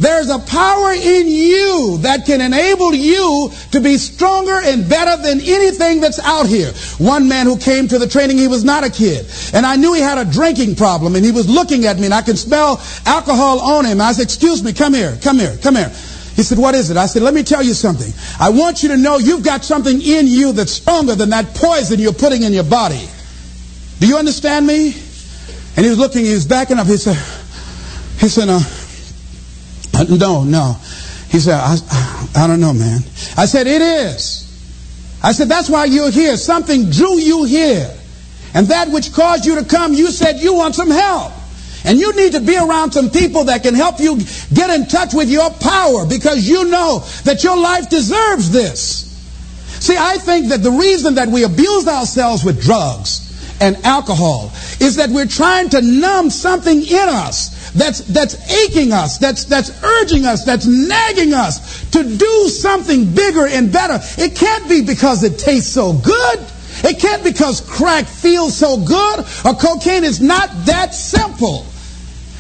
There's 0.01 0.31
a 0.31 0.39
power 0.39 0.93
in 0.93 1.27
you 1.27 1.99
that 2.01 2.25
can 2.25 2.41
enable 2.41 2.91
you 2.91 3.51
to 3.69 3.79
be 3.79 3.97
stronger 3.97 4.59
and 4.59 4.89
better 4.89 5.21
than 5.21 5.39
anything 5.39 6.01
that's 6.01 6.17
out 6.17 6.47
here. 6.47 6.73
One 6.97 7.27
man 7.27 7.45
who 7.45 7.55
came 7.55 7.87
to 7.87 7.99
the 7.99 8.07
training, 8.07 8.39
he 8.39 8.47
was 8.47 8.63
not 8.63 8.83
a 8.83 8.89
kid. 8.89 9.27
And 9.53 9.63
I 9.63 9.75
knew 9.75 9.93
he 9.93 10.01
had 10.01 10.17
a 10.17 10.25
drinking 10.25 10.75
problem 10.75 11.15
and 11.15 11.23
he 11.23 11.31
was 11.31 11.47
looking 11.47 11.85
at 11.85 11.99
me 11.99 12.05
and 12.05 12.15
I 12.15 12.23
could 12.23 12.39
smell 12.39 12.81
alcohol 13.05 13.59
on 13.59 13.85
him. 13.85 14.01
I 14.01 14.13
said, 14.13 14.23
excuse 14.23 14.63
me, 14.63 14.73
come 14.73 14.95
here, 14.95 15.19
come 15.21 15.37
here, 15.37 15.55
come 15.61 15.75
here. 15.75 15.89
He 16.35 16.41
said, 16.41 16.57
what 16.57 16.73
is 16.73 16.89
it? 16.89 16.97
I 16.97 17.05
said, 17.05 17.21
let 17.21 17.35
me 17.35 17.43
tell 17.43 17.61
you 17.61 17.75
something. 17.75 18.11
I 18.39 18.49
want 18.49 18.81
you 18.81 18.89
to 18.89 18.97
know 18.97 19.19
you've 19.19 19.43
got 19.43 19.63
something 19.63 20.01
in 20.01 20.25
you 20.25 20.51
that's 20.51 20.71
stronger 20.71 21.13
than 21.13 21.29
that 21.29 21.53
poison 21.53 21.99
you're 21.99 22.11
putting 22.11 22.41
in 22.41 22.53
your 22.53 22.63
body. 22.63 23.07
Do 23.99 24.07
you 24.07 24.17
understand 24.17 24.65
me? 24.65 24.95
And 25.75 25.85
he 25.85 25.89
was 25.89 25.99
looking, 25.99 26.25
he 26.25 26.33
was 26.33 26.47
backing 26.47 26.79
up. 26.79 26.87
He 26.87 26.97
said, 26.97 27.17
he 28.19 28.29
said, 28.29 28.49
uh, 28.49 28.61
no, 30.09 30.43
no. 30.43 30.75
He 31.29 31.39
said, 31.39 31.55
I, 31.55 31.77
I 32.35 32.47
don't 32.47 32.59
know, 32.59 32.73
man. 32.73 32.99
I 33.37 33.45
said, 33.45 33.67
it 33.67 33.81
is. 33.81 34.47
I 35.23 35.31
said, 35.31 35.47
that's 35.47 35.69
why 35.69 35.85
you're 35.85 36.11
here. 36.11 36.35
Something 36.35 36.89
drew 36.89 37.17
you 37.17 37.43
here. 37.45 37.89
And 38.53 38.67
that 38.67 38.89
which 38.89 39.13
caused 39.13 39.45
you 39.45 39.55
to 39.55 39.65
come, 39.65 39.93
you 39.93 40.11
said 40.11 40.39
you 40.39 40.55
want 40.55 40.75
some 40.75 40.89
help. 40.89 41.31
And 41.85 41.97
you 41.97 42.13
need 42.15 42.33
to 42.33 42.41
be 42.41 42.57
around 42.57 42.91
some 42.91 43.09
people 43.09 43.45
that 43.45 43.63
can 43.63 43.73
help 43.73 43.99
you 43.99 44.19
get 44.53 44.69
in 44.69 44.87
touch 44.87 45.13
with 45.13 45.29
your 45.29 45.49
power 45.49 46.05
because 46.05 46.47
you 46.47 46.65
know 46.65 46.99
that 47.23 47.43
your 47.43 47.57
life 47.57 47.89
deserves 47.89 48.51
this. 48.51 49.07
See, 49.79 49.95
I 49.97 50.17
think 50.17 50.49
that 50.49 50.61
the 50.61 50.71
reason 50.71 51.15
that 51.15 51.27
we 51.27 51.43
abuse 51.43 51.87
ourselves 51.87 52.43
with 52.43 52.61
drugs 52.61 53.57
and 53.59 53.77
alcohol 53.83 54.51
is 54.79 54.97
that 54.97 55.09
we're 55.09 55.27
trying 55.27 55.69
to 55.69 55.81
numb 55.81 56.29
something 56.29 56.81
in 56.83 57.09
us 57.09 57.60
that's, 57.73 57.99
that's 58.01 58.35
aching 58.51 58.91
us, 58.91 59.17
that's, 59.17 59.45
that's 59.45 59.83
urging 59.83 60.25
us, 60.25 60.43
that's 60.43 60.65
nagging 60.65 61.33
us 61.33 61.89
to 61.91 62.03
do 62.03 62.47
something 62.47 63.13
bigger 63.13 63.47
and 63.47 63.71
better. 63.71 63.99
It 64.21 64.35
can't 64.35 64.67
be 64.67 64.81
because 64.81 65.23
it 65.23 65.39
tastes 65.39 65.71
so 65.71 65.93
good. 65.93 66.39
It 66.83 66.99
can't 66.99 67.23
because 67.23 67.61
crack 67.61 68.05
feels 68.05 68.57
so 68.57 68.77
good 68.77 69.19
or 69.45 69.53
cocaine 69.53 70.03
is 70.03 70.19
not 70.19 70.49
that 70.65 70.93
simple. 70.93 71.65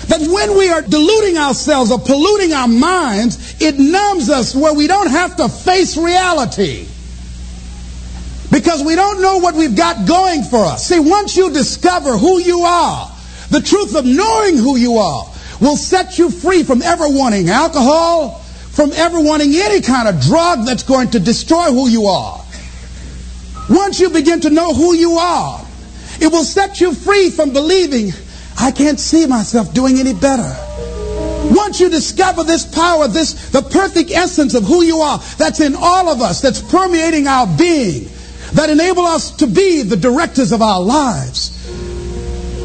That 0.07 0.19
when 0.19 0.57
we 0.57 0.69
are 0.69 0.81
deluding 0.81 1.37
ourselves 1.37 1.91
or 1.91 1.99
polluting 1.99 2.53
our 2.53 2.67
minds, 2.67 3.61
it 3.61 3.77
numbs 3.77 4.29
us 4.29 4.55
where 4.55 4.73
we 4.73 4.87
don't 4.87 5.09
have 5.09 5.37
to 5.37 5.47
face 5.47 5.95
reality. 5.95 6.87
Because 8.51 8.83
we 8.83 8.95
don't 8.95 9.21
know 9.21 9.37
what 9.37 9.55
we've 9.55 9.75
got 9.75 10.05
going 10.07 10.43
for 10.43 10.65
us. 10.65 10.87
See, 10.87 10.99
once 10.99 11.37
you 11.37 11.51
discover 11.53 12.17
who 12.17 12.39
you 12.39 12.61
are, 12.61 13.10
the 13.51 13.61
truth 13.61 13.95
of 13.95 14.05
knowing 14.05 14.57
who 14.57 14.77
you 14.77 14.95
are 14.97 15.25
will 15.59 15.77
set 15.77 16.17
you 16.17 16.31
free 16.31 16.63
from 16.63 16.81
ever 16.81 17.03
wanting 17.07 17.49
alcohol, 17.49 18.39
from 18.71 18.91
ever 18.93 19.19
wanting 19.19 19.51
any 19.53 19.81
kind 19.81 20.07
of 20.07 20.21
drug 20.21 20.65
that's 20.65 20.83
going 20.83 21.11
to 21.11 21.19
destroy 21.19 21.65
who 21.65 21.87
you 21.87 22.05
are. 22.05 22.43
Once 23.69 23.99
you 23.99 24.09
begin 24.09 24.39
to 24.41 24.49
know 24.49 24.73
who 24.73 24.95
you 24.95 25.17
are, 25.17 25.63
it 26.19 26.31
will 26.31 26.43
set 26.43 26.79
you 26.79 26.93
free 26.93 27.29
from 27.29 27.51
believing, 27.51 28.11
I 28.57 28.71
can't 28.71 28.99
see 28.99 29.25
myself 29.25 29.73
doing 29.73 29.99
any 29.99 30.13
better. 30.13 30.55
Once 31.53 31.81
you 31.81 31.89
discover 31.89 32.43
this 32.43 32.65
power, 32.65 33.07
this 33.07 33.49
the 33.49 33.61
perfect 33.61 34.11
essence 34.11 34.53
of 34.53 34.63
who 34.63 34.83
you 34.83 34.99
are, 34.99 35.19
that's 35.37 35.59
in 35.59 35.75
all 35.75 36.09
of 36.09 36.21
us, 36.21 36.41
that's 36.41 36.61
permeating 36.61 37.27
our 37.27 37.47
being, 37.57 38.09
that 38.53 38.69
enable 38.69 39.03
us 39.03 39.31
to 39.31 39.47
be 39.47 39.81
the 39.81 39.97
directors 39.97 40.53
of 40.53 40.61
our 40.61 40.79
lives. 40.79 41.60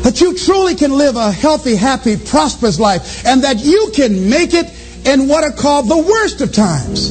That 0.06 0.20
you 0.20 0.38
truly 0.38 0.76
can 0.76 0.92
live 0.92 1.16
a 1.16 1.32
healthy, 1.32 1.74
happy, 1.74 2.16
prosperous 2.16 2.78
life, 2.78 3.26
and 3.26 3.42
that 3.42 3.64
you 3.64 3.90
can 3.92 4.30
make 4.30 4.54
it 4.54 4.72
in 5.04 5.26
what 5.26 5.42
are 5.42 5.50
called 5.50 5.88
the 5.88 5.98
worst 5.98 6.40
of 6.40 6.52
times. 6.52 7.10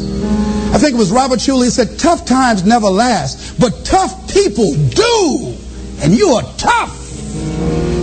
I 0.73 0.77
think 0.77 0.93
it 0.93 0.97
was 0.97 1.11
Robert 1.11 1.39
Schuller, 1.39 1.65
he 1.65 1.71
said, 1.71 1.99
tough 1.99 2.23
times 2.23 2.63
never 2.65 2.87
last, 2.87 3.59
but 3.59 3.83
tough 3.83 4.31
people 4.33 4.73
do. 4.73 5.57
And 5.99 6.13
you 6.13 6.29
are 6.35 6.43
tough. 6.55 6.97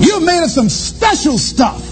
You're 0.05 0.21
made 0.21 0.45
of 0.45 0.51
some 0.51 0.69
special 0.69 1.39
stuff. 1.39 1.92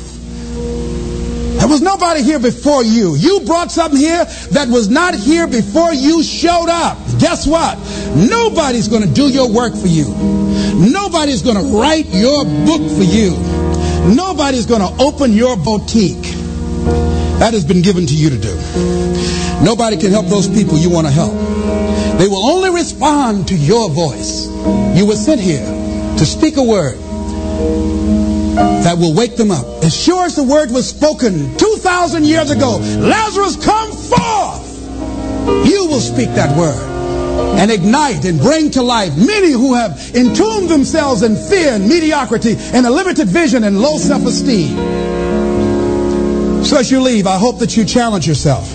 There 1.61 1.69
was 1.69 1.83
nobody 1.83 2.23
here 2.23 2.39
before 2.39 2.83
you. 2.83 3.15
You 3.17 3.41
brought 3.41 3.71
something 3.71 4.01
here 4.01 4.25
that 4.53 4.69
was 4.69 4.89
not 4.89 5.15
here 5.15 5.47
before 5.47 5.93
you 5.93 6.23
showed 6.23 6.71
up. 6.71 6.97
Guess 7.19 7.47
what? 7.47 7.77
Nobody's 8.17 8.89
going 8.89 9.03
to 9.03 9.13
do 9.13 9.29
your 9.29 9.47
work 9.53 9.77
for 9.77 9.87
you. 9.87 10.09
Nobody's 10.75 11.43
going 11.43 11.59
to 11.59 11.79
write 11.79 12.07
your 12.07 12.47
book 12.47 12.81
for 12.97 13.05
you. 13.05 13.37
Nobody's 14.17 14.65
going 14.65 14.81
to 14.81 15.05
open 15.05 15.35
your 15.35 15.55
boutique. 15.59 16.33
That 17.41 17.53
has 17.53 17.67
been 17.67 17.83
given 17.83 18.07
to 18.07 18.15
you 18.15 18.31
to 18.31 18.39
do. 18.39 18.57
Nobody 19.63 19.99
can 19.99 20.11
help 20.11 20.29
those 20.29 20.49
people 20.49 20.79
you 20.79 20.89
want 20.89 21.09
to 21.09 21.13
help. 21.13 21.35
They 22.19 22.27
will 22.27 22.43
only 22.43 22.71
respond 22.71 23.49
to 23.49 23.55
your 23.55 23.91
voice. 23.91 24.47
You 24.97 25.05
were 25.07 25.15
sent 25.15 25.43
here 25.43 25.67
to 26.17 26.25
speak 26.25 26.57
a 26.57 26.63
word 26.63 26.97
that 28.85 28.99
will 28.99 29.15
wake 29.15 29.37
them 29.37 29.51
up. 29.51 29.65
As 29.85 29.97
sure 29.97 30.25
as 30.25 30.37
the 30.37 30.43
word 30.43 30.71
was 30.71 30.89
spoken 30.89 31.57
2,000 31.57 32.25
years 32.25 32.51
ago, 32.51 32.79
Lazarus, 32.79 33.57
come 33.65 33.93
forth! 33.93 34.69
You 35.67 35.87
will 35.87 36.01
speak 36.01 36.29
that 36.31 36.57
word 36.57 36.89
and 37.59 37.71
ignite 37.71 38.25
and 38.25 38.39
bring 38.41 38.71
to 38.73 38.83
life 38.83 39.17
many 39.17 39.51
who 39.51 39.75
have 39.75 40.15
entombed 40.15 40.69
themselves 40.69 41.23
in 41.23 41.37
fear 41.37 41.73
and 41.73 41.89
mediocrity 41.89 42.57
and 42.59 42.87
a 42.87 42.91
limited 42.91 43.29
vision 43.29 43.65
and 43.65 43.81
low 43.81 43.99
self 43.99 44.25
esteem. 44.25 44.77
So 46.65 46.79
as 46.79 46.91
you 46.91 47.01
leave, 47.01 47.27
I 47.27 47.39
hope 47.39 47.59
that 47.61 47.77
you 47.77 47.85
challenge 47.85 48.27
yourself 48.29 48.69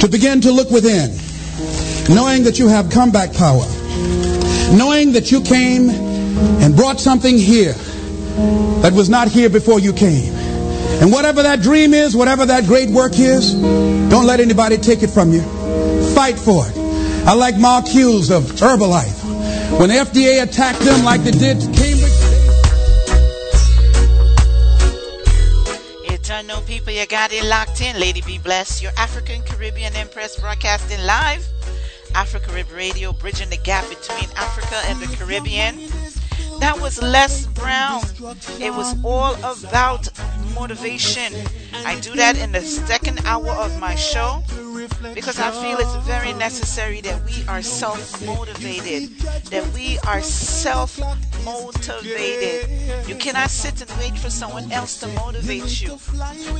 to 0.00 0.08
begin 0.08 0.40
to 0.42 0.52
look 0.52 0.70
within, 0.70 1.10
knowing 2.14 2.44
that 2.44 2.58
you 2.58 2.68
have 2.68 2.90
comeback 2.90 3.32
power, 3.34 3.66
knowing 4.72 5.12
that 5.12 5.30
you 5.30 5.42
came 5.42 5.90
and 5.90 6.74
brought 6.74 7.00
something 7.00 7.36
here 7.36 7.74
that 8.82 8.92
was 8.92 9.08
not 9.08 9.28
here 9.28 9.48
before 9.48 9.80
you 9.80 9.92
came. 9.92 10.34
And 11.00 11.10
whatever 11.12 11.42
that 11.42 11.62
dream 11.62 11.94
is, 11.94 12.14
whatever 12.14 12.46
that 12.46 12.64
great 12.64 12.90
work 12.90 13.18
is, 13.18 13.54
don't 13.54 14.26
let 14.26 14.40
anybody 14.40 14.76
take 14.76 15.02
it 15.02 15.08
from 15.08 15.32
you. 15.32 15.42
Fight 16.14 16.38
for 16.38 16.66
it. 16.66 16.76
I 17.26 17.34
like 17.34 17.58
Mark 17.58 17.86
Hughes 17.86 18.30
of 18.30 18.44
Herbalife. 18.44 19.80
When 19.80 19.88
the 19.88 19.96
FDA 19.96 20.42
attacked 20.42 20.80
them 20.80 21.04
like 21.04 21.22
they 21.22 21.32
did 21.32 21.58
Cambridge. 21.74 22.12
Eternal 26.04 26.60
people, 26.62 26.92
you 26.92 27.06
got 27.06 27.32
it 27.32 27.44
locked 27.44 27.80
in. 27.80 27.98
Lady 27.98 28.22
B 28.22 28.38
Bless. 28.38 28.80
Your 28.80 28.92
African 28.96 29.42
Caribbean 29.42 29.94
Empress 29.94 30.38
broadcasting 30.38 31.04
live. 31.04 31.46
Afro 32.14 32.40
Carib 32.40 32.70
Radio, 32.72 33.12
bridging 33.12 33.50
the 33.50 33.58
gap 33.58 33.88
between 33.88 34.30
Africa 34.36 34.76
and 34.86 35.00
the 35.00 35.06
Caribbean. 35.16 35.78
That 36.60 36.78
was 36.80 37.00
Les 37.02 37.46
Brown. 37.46 38.02
It 38.60 38.72
was 38.72 38.96
all 39.04 39.34
about 39.44 40.08
motivation. 40.54 41.32
I 41.84 41.98
do 42.00 42.14
that 42.14 42.38
in 42.38 42.52
the 42.52 42.60
second 42.60 43.20
hour 43.24 43.50
of 43.50 43.78
my 43.78 43.94
show 43.94 44.42
because 45.14 45.38
I 45.38 45.50
feel 45.50 45.78
it's 45.78 46.06
very 46.06 46.32
necessary 46.32 47.00
that 47.02 47.22
we 47.24 47.46
are 47.48 47.62
self 47.62 48.24
motivated, 48.24 49.18
that 49.50 49.66
we 49.74 49.98
are 50.06 50.22
self 50.22 50.98
motivated. 51.44 53.08
You 53.08 53.16
cannot 53.16 53.50
sit 53.50 53.80
and 53.80 53.90
wait 53.98 54.18
for 54.18 54.30
someone 54.30 54.70
else 54.72 54.98
to 55.00 55.08
motivate 55.08 55.80
you. 55.80 55.98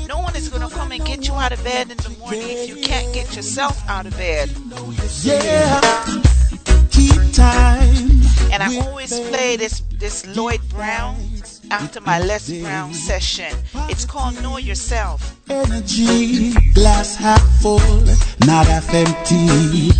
No 0.07 0.19
one 0.19 0.37
is 0.37 0.49
going 0.49 0.69
to 0.69 0.75
come 0.75 0.93
and 0.93 1.05
get 1.05 1.27
you 1.27 1.35
out 1.35 1.53
of 1.53 1.63
bed 1.65 1.91
in 1.91 1.97
the 1.99 2.11
morning 2.19 2.43
if 2.43 2.69
you 2.69 2.77
can't 2.77 3.13
get 3.15 3.35
yourself 3.35 3.83
out 3.89 4.07
of 4.07 4.17
bed. 4.17 4.51
Yeah. 5.23 5.81
Keep 6.91 7.33
time. 7.33 8.26
And 8.53 8.63
I 8.63 8.79
always 8.87 9.19
play 9.29 9.57
this 9.57 9.83
this 9.99 10.27
Lloyd 10.37 10.61
Brown 10.69 11.17
after 11.71 12.01
my 12.01 12.19
Les 12.19 12.51
Brown 12.63 12.93
session. 12.95 13.53
It's 13.89 14.05
called 14.05 14.41
Know 14.43 14.59
Yourself. 14.59 15.37
Energy, 15.49 16.53
glass 16.75 17.17
half 17.17 17.43
full, 17.61 17.81
not 18.47 18.67
half 18.67 18.93
empty. 18.93 19.91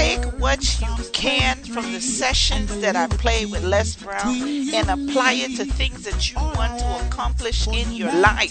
Take 0.00 0.24
what 0.40 0.80
you 0.80 1.04
can 1.12 1.58
from 1.58 1.92
the 1.92 2.00
sessions 2.00 2.80
that 2.80 2.96
I 2.96 3.06
play 3.06 3.44
with 3.44 3.62
Les 3.64 3.96
Brown 3.96 4.34
and 4.72 4.88
apply 4.88 5.32
it 5.34 5.58
to 5.58 5.66
things 5.66 6.04
that 6.04 6.32
you 6.32 6.38
want 6.38 6.78
to 6.78 7.06
accomplish 7.06 7.68
in 7.68 7.92
your 7.92 8.10
life. 8.10 8.50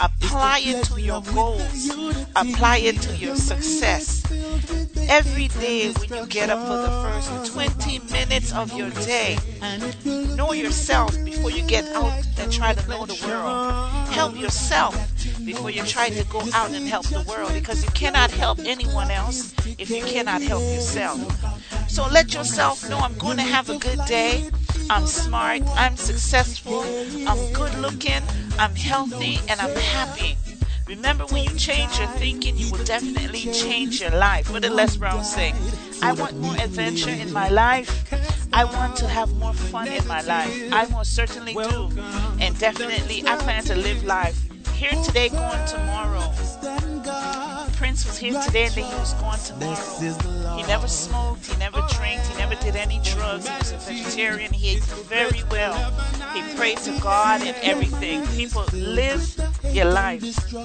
Apply 0.00 0.60
it 0.62 0.84
to 0.84 1.00
your 1.00 1.22
goals. 1.34 1.90
Apply 2.36 2.76
it 2.76 3.00
to 3.02 3.16
your 3.16 3.34
success. 3.34 4.22
Every 5.08 5.48
day 5.48 5.90
when 5.90 6.20
you 6.20 6.26
get 6.28 6.50
up 6.50 6.60
for 6.68 6.76
the 6.76 6.92
first 7.02 7.52
20 7.52 7.98
minutes 8.12 8.52
of 8.52 8.72
your 8.72 8.90
day, 8.90 9.38
know 10.36 10.52
yourself 10.52 11.16
before 11.24 11.50
you 11.50 11.64
get 11.66 11.84
out 11.96 12.12
and 12.38 12.52
try 12.52 12.74
to 12.74 12.88
know 12.88 13.06
the 13.06 13.18
world. 13.26 14.08
Help 14.10 14.38
yourself 14.38 14.94
before 15.44 15.70
you 15.70 15.82
try 15.84 16.10
to 16.10 16.24
go 16.24 16.40
out 16.54 16.70
and 16.70 16.86
help 16.88 17.06
the 17.06 17.24
world 17.28 17.52
because 17.54 17.82
you 17.82 17.90
cannot 17.90 18.30
help 18.30 18.58
anyone 18.60 19.10
else 19.10 19.54
if 19.78 19.90
you 19.90 20.02
cannot 20.04 20.42
help 20.42 20.62
yourself. 20.76 21.90
So 21.90 22.06
let 22.08 22.34
yourself 22.34 22.88
know 22.90 22.98
I'm 22.98 23.16
going 23.16 23.38
to 23.38 23.42
have 23.42 23.70
a 23.70 23.78
good 23.78 23.98
day. 24.06 24.50
I'm 24.90 25.06
smart, 25.06 25.62
I'm 25.74 25.96
successful, 25.96 26.82
I'm 27.26 27.52
good 27.52 27.74
looking, 27.78 28.22
I'm 28.58 28.74
healthy, 28.74 29.38
and 29.48 29.58
I'm 29.58 29.74
happy. 29.74 30.36
Remember, 30.86 31.24
when 31.26 31.44
you 31.44 31.54
change 31.56 31.98
your 31.98 32.08
thinking, 32.08 32.56
you 32.58 32.70
will 32.70 32.84
definitely 32.84 33.50
change 33.52 34.00
your 34.00 34.10
life. 34.10 34.50
What 34.50 34.62
did 34.62 34.72
Les 34.72 34.96
Brown 34.96 35.24
say? 35.24 35.54
I 36.02 36.12
want 36.12 36.36
more 36.38 36.54
adventure 36.54 37.10
in 37.10 37.32
my 37.32 37.48
life. 37.48 37.90
I 38.52 38.64
want 38.64 38.96
to 38.96 39.08
have 39.08 39.34
more 39.36 39.54
fun 39.54 39.88
in 39.88 40.06
my 40.06 40.20
life. 40.20 40.54
I 40.72 40.86
most 40.90 41.16
certainly 41.16 41.54
do. 41.54 41.90
And 42.38 42.56
definitely, 42.58 43.26
I 43.26 43.36
plan 43.38 43.64
to 43.64 43.74
live 43.74 44.04
life. 44.04 44.38
Here 44.74 44.94
today, 45.02 45.30
going 45.30 45.66
tomorrow. 45.66 46.30
Prince 47.76 48.06
was 48.06 48.16
here 48.16 48.40
today 48.40 48.64
and 48.64 48.74
then 48.74 48.84
he 48.84 48.94
was 48.94 49.12
gone 49.14 49.38
tomorrow. 49.38 50.56
He 50.56 50.62
never 50.62 50.88
smoked, 50.88 51.44
he 51.44 51.56
never 51.58 51.82
drank, 51.90 52.22
he 52.22 52.36
never 52.38 52.54
did 52.54 52.74
any 52.74 53.00
drugs. 53.04 53.46
He 53.46 53.54
was 53.58 53.72
a 53.72 53.76
vegetarian. 53.76 54.50
He 54.52 54.76
ate 54.76 54.84
very 54.84 55.42
well. 55.50 55.74
He 56.32 56.40
prayed 56.56 56.78
to 56.78 56.98
God 57.00 57.42
and 57.42 57.54
everything. 57.62 58.26
People 58.28 58.64
live 58.72 59.22
your 59.72 59.84
life. 59.84 60.22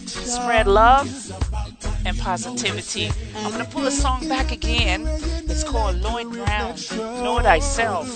Spread 0.07 0.67
love 0.67 1.09
and 2.05 2.17
positivity. 2.17 3.11
I'm 3.35 3.51
gonna 3.51 3.65
pull 3.65 3.85
a 3.87 3.91
song 3.91 4.29
back 4.29 4.53
again. 4.53 5.05
It's 5.49 5.65
called 5.65 5.97
Lloyd 5.97 6.31
Brown. 6.31 6.75
Know 6.95 7.41
thyself. 7.41 8.07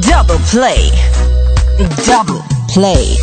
Double 0.00 0.38
play. 0.48 0.90
Double 2.06 2.57
play. 2.68 3.16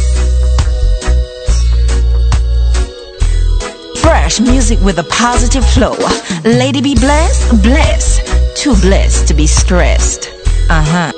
Fresh 4.01 4.39
music 4.39 4.79
with 4.81 4.97
a 4.99 5.05
positive 5.09 5.65
flow. 5.65 5.95
Lady 6.43 6.81
B 6.81 6.95
Bless, 6.95 7.51
blessed. 7.61 8.21
Too 8.57 8.75
blessed 8.81 9.27
to 9.27 9.33
be 9.33 9.47
stressed. 9.47 10.29
Uh 10.69 10.83
huh. 10.83 11.11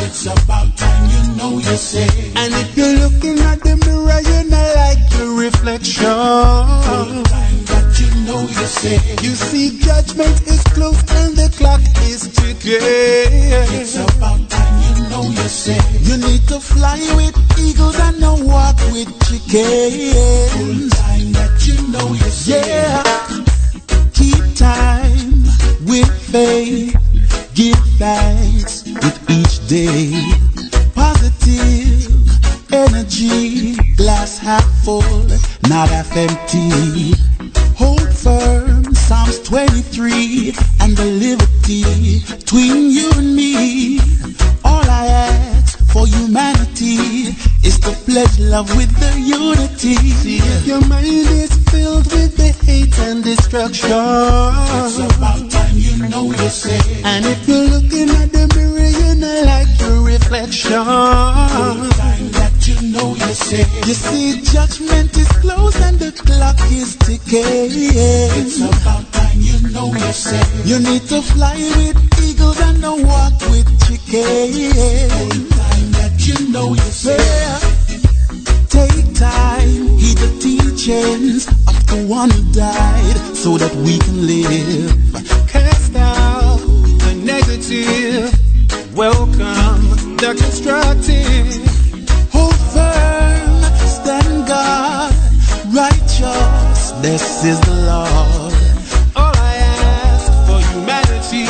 It's 0.00 0.26
about 0.26 0.76
time 0.76 1.07
you 1.38 1.44
know 1.50 1.58
yourself. 1.58 2.36
And 2.36 2.52
if 2.54 2.76
you're 2.76 2.98
looking 2.98 3.38
at 3.40 3.60
the 3.62 3.76
mirror, 3.86 4.20
you 4.20 4.50
not 4.50 4.76
like 4.76 4.98
your 5.18 5.38
reflection. 5.38 6.04
Time 6.04 7.64
that 7.70 7.94
you 8.00 8.10
know 8.26 8.40
yourself. 8.42 9.22
You 9.22 9.34
see, 9.34 9.78
judgment 9.78 10.40
is 10.48 10.62
close 10.74 10.98
and 11.22 11.36
the 11.36 11.48
clock 11.56 11.80
is 12.10 12.28
ticking. 12.34 12.78
It's 12.82 13.94
about 13.94 14.50
time 14.50 14.96
you 14.96 15.08
know 15.10 15.22
yourself. 15.22 15.84
You 16.02 16.16
need 16.18 16.42
to 16.48 16.58
fly 16.60 16.98
with 17.14 17.36
eagles 17.58 17.98
and 18.00 18.20
not 18.20 18.40
walk 18.40 18.76
with 18.90 19.08
chickens. 19.26 20.90
Time 20.94 21.32
that 21.32 21.54
you 21.66 21.76
know 21.92 22.14
yourself. 22.14 22.66
Yeah. 22.66 23.02
Keep 24.14 24.56
time 24.56 25.44
with 25.86 26.10
faith. 26.32 26.96
Give 27.54 27.78
thanks 27.98 28.84
with 28.84 29.30
each 29.30 29.66
day. 29.68 30.67
Positive 30.98 32.72
energy, 32.72 33.76
glass 33.94 34.36
half 34.38 34.66
full, 34.84 35.28
not 35.68 35.88
half 35.90 36.10
empty. 36.16 37.14
Hold 37.76 38.12
firm, 38.12 38.92
Psalms 38.92 39.38
23, 39.44 40.54
and 40.80 40.96
the 40.96 41.04
liberty 41.04 42.18
between 42.26 42.90
you 42.90 43.12
and 43.14 43.36
me. 43.36 44.00
All 44.64 44.82
I 44.90 45.06
ask 45.06 45.78
for 45.92 46.04
humanity 46.04 47.30
is 47.62 47.78
to 47.78 47.92
pledge 48.04 48.36
love 48.40 48.68
with 48.76 48.90
the 48.98 49.12
unity. 49.22 49.94
Your 50.66 50.80
mind 50.88 51.06
is 51.06 51.54
filled 51.70 52.10
with 52.10 52.36
the 52.36 52.50
hate 52.66 52.98
and 52.98 53.22
destruction, 53.22 53.92
it's 53.92 54.98
about 54.98 55.48
time 55.48 55.76
you 55.76 56.08
know 56.08 56.32
yourself. 56.32 57.04
And 57.04 57.24
if 57.24 57.46
you're 57.46 57.68
looking 57.70 58.10
at 58.10 58.32
the 58.32 58.37
reflection. 60.28 60.84
That 62.32 62.52
you 62.66 62.92
know 62.92 63.14
yourself. 63.14 63.86
You 63.86 63.94
see, 63.94 64.42
judgment 64.42 65.16
is 65.16 65.28
close 65.40 65.80
and 65.80 65.98
the 65.98 66.12
clock 66.12 66.60
is 66.70 66.96
ticking. 66.96 67.72
It's 68.36 68.60
about 68.60 69.10
time 69.12 69.40
you 69.40 69.56
know 69.72 69.86
you 69.92 70.00
yourself. 70.00 70.66
You 70.66 70.78
need 70.80 71.02
to 71.08 71.22
fly 71.22 71.56
with 71.76 71.96
eagles 72.22 72.60
and 72.60 72.80
not 72.80 72.98
walk 73.00 73.40
with 73.48 73.68
chickens. 73.86 75.48
Time 75.56 75.90
that 75.96 76.14
you 76.20 76.52
know 76.52 76.68
you 76.68 76.76
yourself. 76.76 77.62
Take 78.68 79.14
time, 79.14 79.96
heed 79.96 80.18
the 80.18 80.30
teachings 80.40 81.48
of 81.48 81.86
the 81.86 82.06
one 82.06 82.30
who 82.30 82.52
died 82.52 83.16
so 83.34 83.56
that 83.56 83.74
we 83.76 83.98
can 83.98 84.26
live. 84.26 84.92
Cast 85.48 85.96
out 85.96 86.58
the 86.58 87.14
negative, 87.24 88.30
welcome 88.94 89.67
the 90.18 90.34
constructive. 90.34 91.46
Hold 92.32 92.58
firm, 92.74 93.62
stand 93.86 94.48
guard, 94.48 95.14
righteous, 95.72 96.90
this 97.02 97.44
is 97.44 97.60
the 97.60 97.76
Lord. 97.86 98.54
All 99.14 99.34
I 99.36 99.54
ask 99.78 100.26
for 100.46 100.60
humanity 100.72 101.46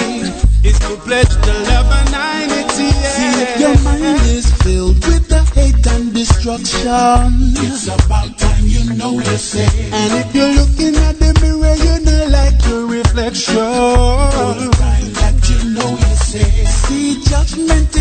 is 0.69 0.79
to 0.81 0.97
pledge 1.07 1.35
the 1.49 1.55
love 1.71 1.89
and 1.99 2.51
unity. 2.51 2.91
See 2.93 3.33
if 3.45 3.61
your 3.61 3.79
mind 3.85 4.21
is 4.37 4.47
filled 4.63 5.01
with 5.07 5.29
the 5.29 5.43
hate 5.57 5.87
and 5.87 6.13
destruction. 6.13 7.57
It's 7.65 7.87
about 7.87 8.37
time 8.39 8.67
you 8.67 8.85
know 8.95 9.13
yourself. 9.13 9.75
And 9.93 10.13
if 10.21 10.35
you're 10.35 10.55
looking 10.61 10.95
at 11.09 11.19
the 11.19 11.33
mirror, 11.41 11.75
you 11.75 12.05
not 12.05 12.31
like 12.37 12.59
your 12.69 12.87
reflection. 12.87 13.55
time 13.57 15.13
that 15.21 15.41
you 15.49 15.71
know 15.73 15.91
yourself. 15.91 16.69
See, 16.85 17.23
judgment 17.25 17.98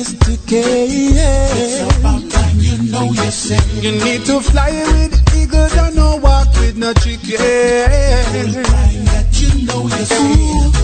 is. 0.00 0.14
It's 0.16 1.98
about 1.98 2.30
time 2.30 2.56
you 2.58 2.90
know 2.90 3.12
yourself. 3.12 3.84
You 3.84 3.92
need 3.92 4.24
to 4.26 4.40
fly 4.40 4.70
with 4.70 5.36
eagles 5.36 5.76
and 5.76 5.96
no 5.96 6.16
walk 6.16 6.48
with 6.60 6.76
no 6.76 6.92
chicken. 6.94 7.36
time 7.36 9.04
that 9.12 9.28
you 9.40 9.66
know 9.66 9.82
yourself. 9.82 10.74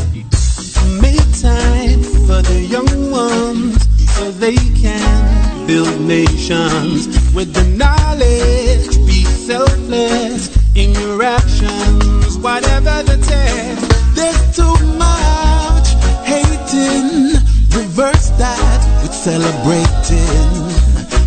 Make 1.00 1.28
time 1.40 2.02
for 2.26 2.42
the 2.42 2.66
young 2.68 3.10
ones 3.10 3.76
so 4.16 4.30
they 4.32 4.56
can 4.56 5.66
build 5.66 6.00
nations 6.00 7.06
with 7.34 7.52
the 7.54 7.64
knowledge. 7.76 8.96
Be 9.06 9.24
selfless 9.24 10.50
in 10.74 10.92
your 10.94 11.22
actions, 11.22 12.38
whatever 12.38 13.02
the 13.02 13.16
test. 13.26 13.85
Celebrating. 19.26 20.54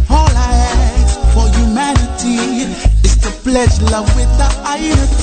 All 0.09 0.31
I 0.31 0.51
ask 0.87 1.19
for 1.33 1.45
humanity 1.59 2.63
is 3.03 3.17
to 3.23 3.29
pledge 3.43 3.75
love 3.91 4.07
with 4.15 4.31
the 4.39 4.49
unity. 4.79 5.18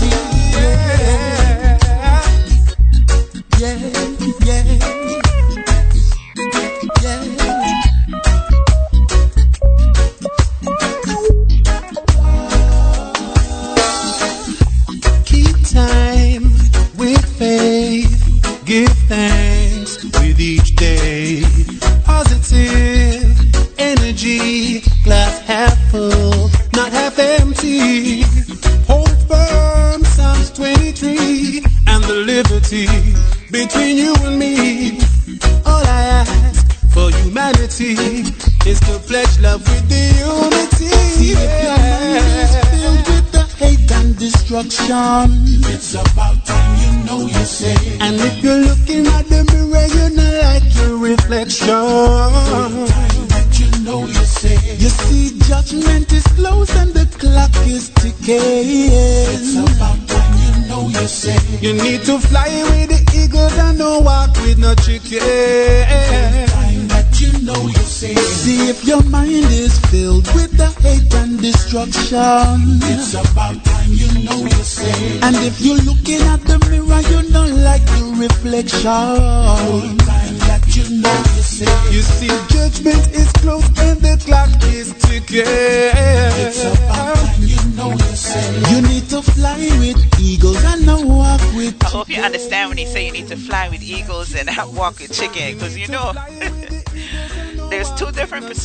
Destruction. 72.16 72.80
It's 72.82 73.14
about 73.14 73.64
time 73.64 73.90
you 73.92 74.24
know 74.24 74.42
you 74.42 74.64
say. 74.64 75.20
And 75.22 75.36
if 75.36 75.60
you're 75.60 75.76
looking 75.76 76.20
at 76.22 76.40
the 76.42 76.58
mirror, 76.70 77.00
you 77.10 77.32
don't 77.32 77.62
like 77.62 77.84
the 77.86 78.16
reflection. 78.18 78.80
Time 78.82 80.38
that 80.48 80.62
you 80.74 80.84
know 81.00 81.16
you 81.36 81.42
say. 81.42 81.92
You 81.92 82.02
see, 82.02 82.28
judgment 82.54 83.08
is 83.14 83.30
close 83.32 83.66
and 83.78 84.00
the 84.00 84.16
clock 84.24 84.50
is 84.72 84.94
ticking. 84.94 85.44
It's 85.46 86.64
about 86.64 87.16
time 87.16 87.42
you 87.42 87.60
know 87.76 87.90
you 87.90 88.16
say. 88.16 88.74
You 88.74 88.82
need 88.82 89.08
to 89.10 89.22
fly 89.22 89.56
with 89.78 90.20
eagles 90.20 90.62
and 90.64 90.86
not 90.86 91.04
walk 91.04 91.40
with 91.54 91.76
I 91.84 91.88
hope 91.88 92.08
you 92.08 92.20
understand 92.20 92.70
when 92.70 92.78
he 92.78 92.86
say 92.86 93.06
you 93.06 93.12
need 93.12 93.28
to 93.28 93.36
fly 93.36 93.68
with 93.68 93.82
eagles 93.82 94.34
and 94.34 94.46
not 94.46 94.72
walk 94.72 94.98
with 94.98 95.12
chicken, 95.12 95.54
because 95.54 95.76
you 95.76 95.88
know 95.88 96.12
there's 96.12 96.24
two 96.26 96.35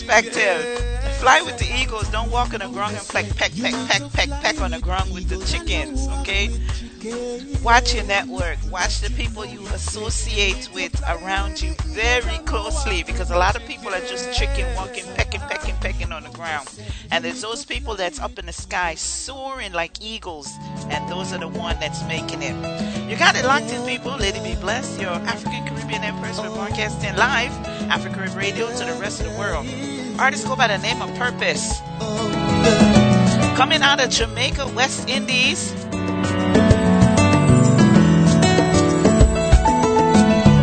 different 0.01 0.33
perspectives. 0.33 1.19
Fly 1.19 1.41
with 1.41 1.57
the 1.57 1.67
eagles, 1.79 2.09
don't 2.09 2.31
walk 2.31 2.53
on 2.53 2.61
the 2.61 2.67
ground 2.69 2.95
and 2.95 3.07
peck, 3.07 3.25
peck, 3.35 3.51
peck, 3.55 3.73
peck, 3.87 4.11
peck, 4.11 4.29
peck 4.41 4.61
on 4.61 4.71
the 4.71 4.79
ground 4.79 5.13
with 5.13 5.29
the 5.29 5.37
chickens, 5.45 6.07
okay? 6.19 6.49
Watch 7.63 7.95
your 7.95 8.03
network. 8.05 8.57
Watch 8.71 9.01
the 9.01 9.09
people 9.11 9.45
you 9.45 9.65
associate 9.67 10.69
with 10.73 10.99
around 11.07 11.61
you 11.61 11.73
very 11.87 12.37
closely 12.45 13.03
because 13.03 13.31
a 13.31 13.37
lot 13.37 13.55
of 13.55 13.65
people 13.65 13.89
are 13.89 14.01
just 14.01 14.33
chicken 14.37 14.67
walking, 14.75 15.05
pecking, 15.15 15.41
pecking, 15.41 15.75
pecking 15.75 16.11
on 16.11 16.23
the 16.23 16.29
ground. 16.29 16.69
And 17.11 17.23
there's 17.23 17.41
those 17.41 17.65
people 17.65 17.95
that's 17.95 18.19
up 18.19 18.37
in 18.37 18.45
the 18.45 18.53
sky 18.53 18.95
soaring 18.95 19.73
like 19.73 20.01
eagles, 20.01 20.51
and 20.89 21.09
those 21.09 21.33
are 21.33 21.39
the 21.39 21.47
one 21.47 21.79
that's 21.79 22.03
making 22.07 22.41
it. 22.41 22.55
You 23.09 23.17
got 23.17 23.35
it 23.35 23.45
locked 23.45 23.71
in, 23.71 23.85
people. 23.87 24.13
It 24.21 24.35
be 24.43 24.55
blessed. 24.59 24.99
Your 25.01 25.11
African 25.11 25.67
Caribbean 25.67 26.03
Empress. 26.03 26.39
We're 26.39 26.53
broadcasting 26.53 27.15
live 27.15 27.51
Afro 27.89 28.11
Carib 28.13 28.35
Radio 28.35 28.67
to 28.69 28.85
the 28.85 28.97
rest 29.01 29.21
of 29.21 29.31
the 29.31 29.37
world. 29.37 29.65
Artists 30.21 30.45
go 30.47 30.55
by 30.55 30.67
the 30.67 30.77
name 30.77 31.01
of 31.01 31.09
Purpose. 31.15 31.81
Coming 33.57 33.81
out 33.81 33.99
of 33.99 34.11
Jamaica, 34.11 34.67
West 34.75 35.09
Indies. 35.09 35.73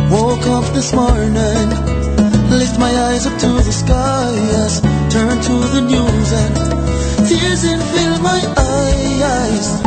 Woke 0.09 0.47
up 0.47 0.63
this 0.73 0.93
morning, 0.93 1.69
lift 2.55 2.79
my 2.79 2.89
eyes 3.07 3.27
up 3.27 3.37
to 3.37 3.47
the 3.47 3.73
skies, 3.73 4.79
turn 5.11 5.41
to 5.41 5.55
the 5.75 5.81
news 5.81 6.31
and 6.31 6.55
tears 7.27 7.61
fill 7.61 8.19
my 8.23 8.41
eyes. 8.55 9.83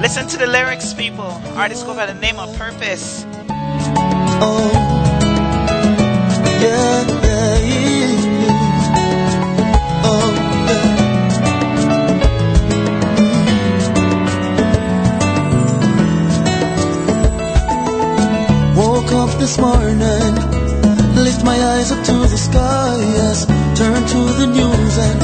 Listen 0.00 0.26
to 0.28 0.38
the 0.38 0.46
lyrics, 0.46 0.94
people. 0.94 1.30
Artists 1.60 1.84
go 1.84 1.94
by 1.94 2.06
the 2.06 2.14
name 2.14 2.38
of 2.38 2.56
Purpose. 2.56 3.26
Oh, 4.40 4.73
this 19.44 19.58
morning, 19.58 20.34
lift 21.22 21.44
my 21.44 21.58
eyes 21.72 21.92
up 21.92 22.02
to 22.02 22.16
the 22.32 22.40
skies, 22.48 23.44
turn 23.76 24.00
to 24.12 24.20
the 24.40 24.46
news 24.46 24.94
and 25.06 25.20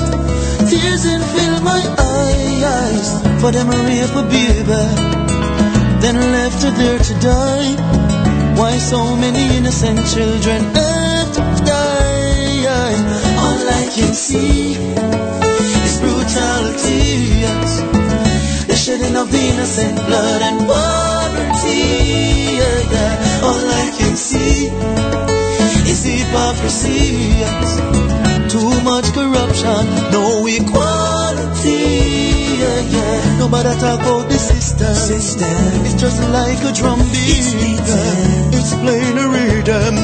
tears 0.69 1.05
in 1.07 1.23
fill 1.33 1.59
my 1.63 1.83
eyes. 1.97 3.09
For 3.41 3.51
them 3.51 3.69
Maria 3.69 4.05
a 4.21 4.23
baby, 4.37 4.85
then 6.03 6.17
left 6.37 6.61
her 6.65 6.73
there 6.81 6.99
to 6.99 7.15
die. 7.33 7.73
Why 8.61 8.77
so 8.77 9.17
many 9.17 9.57
innocent 9.57 10.01
children 10.15 10.61
have 10.77 11.29
to 11.37 11.43
die? 11.65 12.93
All 13.45 13.63
I 13.81 13.85
can 13.97 14.13
see 14.13 14.75
is 15.87 15.95
brutality. 16.05 17.05
yes. 17.47 17.71
The 18.69 18.77
shedding 18.77 19.17
of 19.17 19.33
the 19.33 19.43
innocent 19.53 19.97
blood 20.09 20.43
and 20.43 20.59
poverty. 20.69 22.21
Yeah. 22.93 23.20
All 23.43 23.65
I 23.85 23.91
can 23.99 24.17
see 24.17 24.69
is 25.91 26.05
hypocrisy. 26.05 27.41
Too 28.49 28.73
much 28.83 29.07
corruption, 29.15 29.85
no 30.11 30.47
equality. 30.47 31.79
Yeah, 32.61 32.81
yeah. 32.95 33.39
Nobody 33.39 33.71
talk 33.81 34.01
about 34.01 34.29
the 34.29 34.39
system. 34.39 34.91
It's 35.87 35.95
just 35.95 36.21
like 36.31 36.61
a 36.65 36.73
drum 36.73 36.99
beat. 37.13 37.81
It's 38.53 38.75
playing 38.75 39.17
a 39.19 39.29
rhythm. 39.29 39.97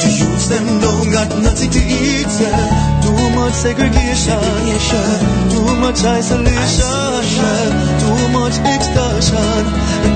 To 0.00 0.08
use 0.08 0.48
them 0.48 0.80
don't 0.80 1.10
got 1.10 1.28
nothing 1.42 1.70
to 1.70 1.78
eat. 1.80 2.28
Yeah. 2.38 3.00
Too 3.02 3.30
much 3.34 3.54
segregation. 3.54 4.38
yeah. 4.68 5.50
Too 5.50 5.74
much 5.80 6.04
isolation. 6.04 7.12
yeah. 7.40 7.98
Too 8.02 8.28
much 8.36 8.56
extortion. 8.60 10.15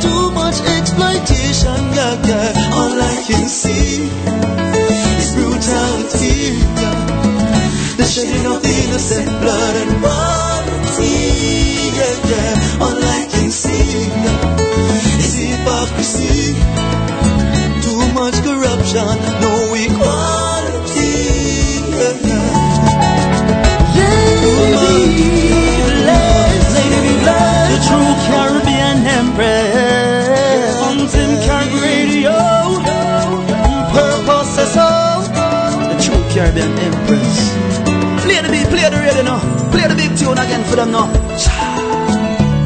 For. 40.87 41.09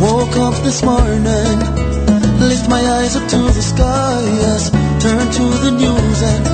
Woke 0.01 0.37
up 0.37 0.55
this 0.63 0.85
morning, 0.85 1.59
lift 2.39 2.69
my 2.69 2.83
eyes 2.97 3.17
up 3.17 3.27
to 3.29 3.39
the 3.57 3.63
skies, 3.63 4.71
turn 5.03 5.27
to 5.39 5.47
the 5.65 5.73
news 5.73 6.19
and 6.23 6.45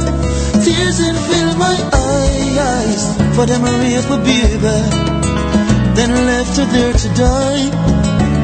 tears 0.65 1.01
in 1.01 1.15
fill 1.29 1.53
my 1.57 1.77
eyes. 1.93 3.03
For 3.37 3.45
them 3.45 3.63
rape 3.65 4.09
a 4.09 4.19
baby, 4.25 4.79
then 5.97 6.11
left 6.31 6.57
her 6.57 6.65
there 6.65 6.95
to 6.95 7.09
die. 7.15 7.69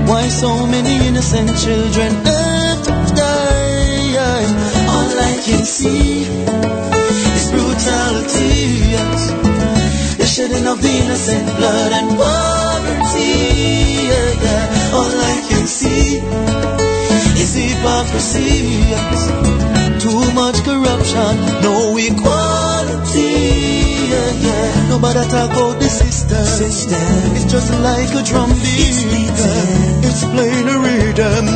Why 0.08 0.28
so 0.28 0.66
many 0.66 1.06
innocent 1.08 1.56
children 1.64 2.12
have 2.12 2.82
to 2.84 3.14
die? 3.14 4.44
All 4.92 5.10
I 5.30 5.40
can 5.46 5.64
see 5.64 6.22
is 7.36 7.50
brutality. 7.50 8.56
yes. 8.94 9.20
The 10.18 10.26
shedding 10.26 10.66
of 10.66 10.82
the 10.82 10.90
innocent 10.90 11.46
blood 11.56 11.92
and 11.92 12.18
Yeah, 13.16 14.30
yeah. 14.44 14.96
All 14.96 15.10
I 15.10 15.36
can 15.48 15.66
see 15.66 16.20
is 17.42 17.54
hypocrisy. 17.54 18.84
Too 20.00 20.22
much 20.34 20.62
corruption, 20.62 21.34
no 21.62 21.96
equality. 21.96 23.32
Yeah, 24.06 24.30
yeah. 24.46 24.88
Nobody 24.88 25.22
talk 25.28 25.50
about 25.50 25.80
the 25.80 25.88
system. 25.88 26.44
It's 27.34 27.44
just 27.50 27.70
like 27.82 28.10
a 28.14 28.22
drum 28.22 28.50
beat. 28.62 28.96
yeah. 29.02 30.06
It's 30.06 30.22
playing 30.24 30.68
a 30.68 30.78
rhythm. 30.78 31.46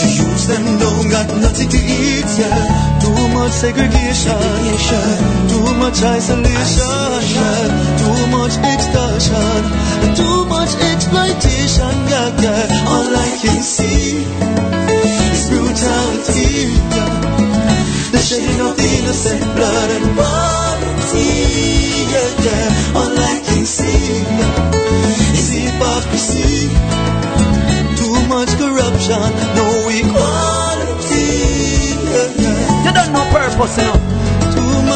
To 0.00 0.06
use 0.08 0.46
them 0.46 0.64
don't 0.78 1.10
got 1.10 1.28
nothing 1.44 1.68
to 1.68 1.76
eat. 1.78 2.30
Yeah. 2.38 2.98
Too 3.02 3.28
much 3.36 3.52
segregation. 3.52 4.32
yeah. 4.32 5.48
Too 5.50 5.74
much 5.76 6.02
isolation. 6.02 6.88
yeah 7.36 7.89
too 8.10 8.26
much 8.26 8.56
extortion, 8.58 9.62
too 10.18 10.44
much 10.46 10.72
exploitation. 10.90 11.94
Yeah, 12.10 12.42
yeah. 12.42 12.90
All 12.90 13.06
I 13.06 13.30
can 13.42 13.62
see 13.62 14.26
is 15.30 15.42
brutality. 15.50 16.74
The 18.10 18.18
shedding 18.18 18.60
of 18.66 18.76
the 18.76 18.88
innocent 18.98 19.44
blood 19.54 19.90
and 19.96 20.08
poverty. 20.18 21.30
Yeah, 22.10 22.46
yeah. 22.46 22.98
All 22.98 23.14
I 23.14 23.36
can 23.46 23.64
see 23.64 24.02
yeah, 24.38 25.38
is 25.38 25.48
hypocrisy. 25.54 26.68
Too 28.00 28.16
much 28.26 28.50
corruption, 28.58 29.28
no 29.58 29.68
equality. 30.00 31.26
Yeah. 32.10 32.84
You 32.84 32.92
don't 32.92 33.12
know 33.12 33.26
purpose 33.30 33.78
enough. 33.78 33.99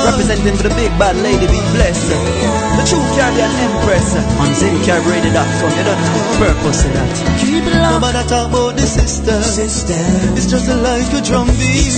Representing 0.05 0.57
for 0.57 0.68
the 0.68 0.74
big 0.76 0.92
bad 1.00 1.16
lady, 1.24 1.49
be 1.49 1.60
blessed. 1.73 2.12
The 2.12 2.84
true 2.84 3.00
Caribbean 3.16 3.49
Empress 3.65 4.12
on 4.36 4.52
ZenCaribRadio.com. 4.52 5.70
You 5.73 5.84
don't 5.89 6.02
know 6.05 6.24
purpose 6.44 6.84
in 6.84 6.92
that. 6.92 7.15
Keep 7.41 7.65
it 7.65 7.73
low. 7.73 7.97
Nobody 7.97 8.20
talk 8.28 8.52
about 8.52 8.76
the 8.76 8.84
sister. 8.84 9.41
sister. 9.41 9.97
It's 10.36 10.44
just 10.44 10.68
a 10.68 10.76
like 10.76 11.08
a 11.16 11.24
drum 11.24 11.49
beat. 11.57 11.97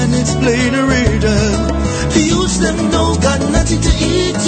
And 0.00 0.14
it's 0.16 0.32
playing 0.40 0.72
a 0.72 0.84
rhythm. 0.88 1.92
The 2.16 2.22
youths 2.32 2.58
them 2.64 2.80
know 2.88 3.12
got 3.20 3.44
nothing 3.52 3.80
to 3.84 3.92
eat. 3.92 4.40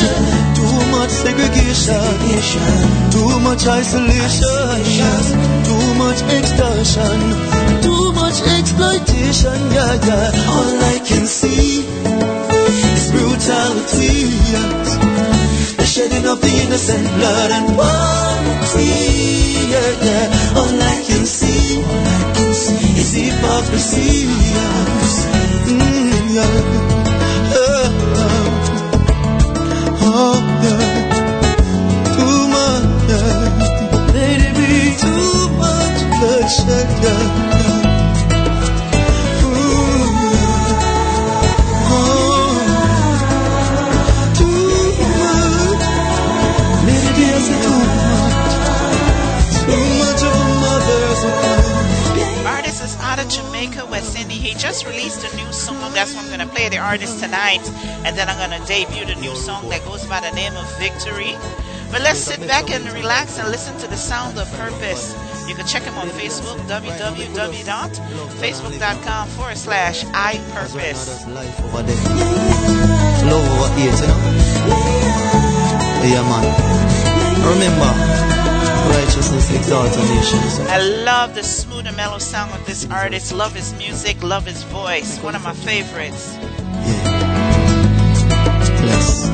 Too 0.56 0.76
much 0.88 1.12
segregation. 1.12 2.00
segregation. 2.00 3.12
Too 3.12 3.40
much 3.44 3.68
isolation. 3.68 5.20
Too 5.68 5.86
much 6.00 6.20
extortion. 6.32 7.18
Too 7.84 8.04
much 8.16 8.40
exploitation. 8.56 9.58
Yeah, 9.68 10.00
yeah. 10.00 10.48
All 10.48 10.80
I 10.80 10.96
can 11.04 11.26
see 11.28 12.33
brutality. 13.14 14.34
The 15.78 15.86
shedding 15.86 16.26
of 16.26 16.40
the 16.40 16.52
innocent 16.64 17.06
blood 17.16 17.50
and 17.50 17.66
poverty. 17.78 18.90
Yeah, 19.72 19.90
yeah. 20.06 20.58
All 20.58 20.74
I 20.92 20.96
can 21.06 21.24
see 21.26 21.82
is 23.00 23.12
hypocrisy. 23.14 24.26
Mm, 25.70 26.34
yeah. 26.36 26.54
Oh, 30.06 30.38
yeah. 30.64 30.82
Too 32.16 32.40
much, 32.54 33.08
too 35.02 35.38
much 35.62 35.98
bloodshed, 36.20 36.88
yeah. 37.04 37.53
Just 54.58 54.86
released 54.86 55.24
a 55.24 55.30
new 55.36 55.52
song. 55.52 55.92
That's 55.92 56.14
what 56.14 56.24
I'm 56.24 56.30
gonna 56.30 56.46
play 56.46 56.68
the 56.68 56.78
artist 56.78 57.18
tonight, 57.22 57.60
and 58.04 58.16
then 58.16 58.28
I'm 58.28 58.38
gonna 58.38 58.64
debut 58.66 59.04
the 59.04 59.14
new 59.20 59.34
song 59.36 59.68
that 59.68 59.84
goes 59.84 60.06
by 60.06 60.20
the 60.20 60.30
name 60.32 60.56
of 60.56 60.66
Victory. 60.78 61.36
But 61.90 62.00
let's 62.02 62.18
sit 62.18 62.40
back 62.48 62.70
and 62.70 62.84
relax 62.92 63.38
and 63.38 63.48
listen 63.50 63.76
to 63.78 63.86
the 63.86 63.96
sound 63.96 64.38
of 64.38 64.50
purpose. 64.58 65.14
You 65.46 65.54
can 65.54 65.66
check 65.66 65.82
him 65.82 65.94
on 65.94 66.08
Facebook, 66.08 66.58
www.facebook.com 66.66 69.28
forward 69.28 69.58
slash 69.58 70.04
I 70.14 70.38
purpose. 70.52 71.24
Over 73.24 73.68
here, 73.78 73.92
you 73.92 74.06
know. 74.08 74.18
Yeah, 76.04 76.22
man. 76.28 76.44
Remember, 77.44 77.90
righteousness 78.90 79.50
exalts 79.54 79.96
a 79.96 80.00
nation. 80.00 80.40
So. 80.50 80.64
I 80.68 80.78
love 81.04 81.34
the 81.34 81.42
smooth 81.42 81.86
and 81.86 81.96
mellow 81.96 82.18
sound 82.18 82.52
of 82.52 82.64
this 82.66 82.88
artist. 82.90 83.32
Love 83.32 83.54
his 83.54 83.72
music, 83.74 84.22
love 84.22 84.46
his 84.46 84.62
voice. 84.64 85.18
One 85.22 85.34
of 85.34 85.42
my 85.44 85.54
favorites. 85.54 86.36
Bless. 88.80 89.28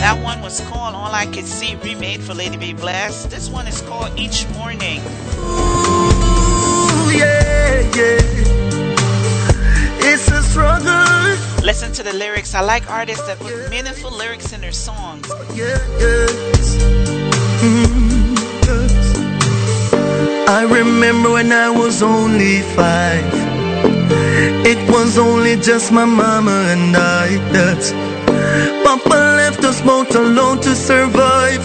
That 0.00 0.18
one 0.22 0.40
was 0.40 0.60
called 0.62 0.94
All 0.94 1.12
I 1.12 1.26
Could 1.26 1.44
See, 1.44 1.76
remade 1.76 2.22
for 2.22 2.34
Lady 2.34 2.56
B 2.56 2.72
Bless. 2.72 3.26
This 3.26 3.50
one 3.50 3.66
is 3.66 3.82
called 3.82 4.18
Each 4.18 4.48
Morning. 4.50 5.00
Ooh, 5.38 7.10
yeah, 7.12 7.80
yeah. 7.94 8.20
It's 10.02 10.28
a 10.30 10.42
struggle. 10.42 11.64
Listen 11.64 11.92
to 11.92 12.02
the 12.02 12.14
lyrics. 12.14 12.54
I 12.54 12.62
like 12.62 12.90
artists 12.90 13.26
that 13.26 13.38
put 13.38 13.70
meaningful 13.70 14.10
lyrics 14.10 14.52
in 14.54 14.60
their 14.62 14.72
songs. 14.72 15.28
Yeah, 15.54 15.78
yes. 15.98 17.19
I 20.48 20.66
remember 20.66 21.32
when 21.32 21.52
I 21.52 21.68
was 21.68 22.02
only 22.02 22.62
five. 22.74 23.34
It 24.64 24.78
was 24.90 25.18
only 25.18 25.56
just 25.56 25.92
my 25.92 26.06
mama 26.06 26.52
and 26.72 26.96
I. 26.96 27.28
Yes. 27.52 27.92
Papa 28.82 29.36
left 29.36 29.62
us 29.64 29.82
both 29.82 30.14
alone 30.16 30.62
to 30.62 30.74
survive. 30.74 31.60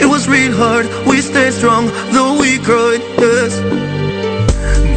It 0.00 0.06
was 0.06 0.28
real 0.28 0.52
hard. 0.52 0.86
We 1.06 1.20
stayed 1.20 1.52
strong, 1.52 1.86
though 2.10 2.40
we 2.40 2.58
cried. 2.58 3.02
Yes. 3.16 3.60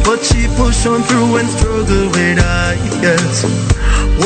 But 0.04 0.24
she 0.24 0.48
pushed 0.56 0.84
on 0.84 1.02
through 1.02 1.36
and 1.36 1.48
struggled 1.48 2.10
with 2.10 2.40
I. 2.40 2.74
Yes. 3.00 3.44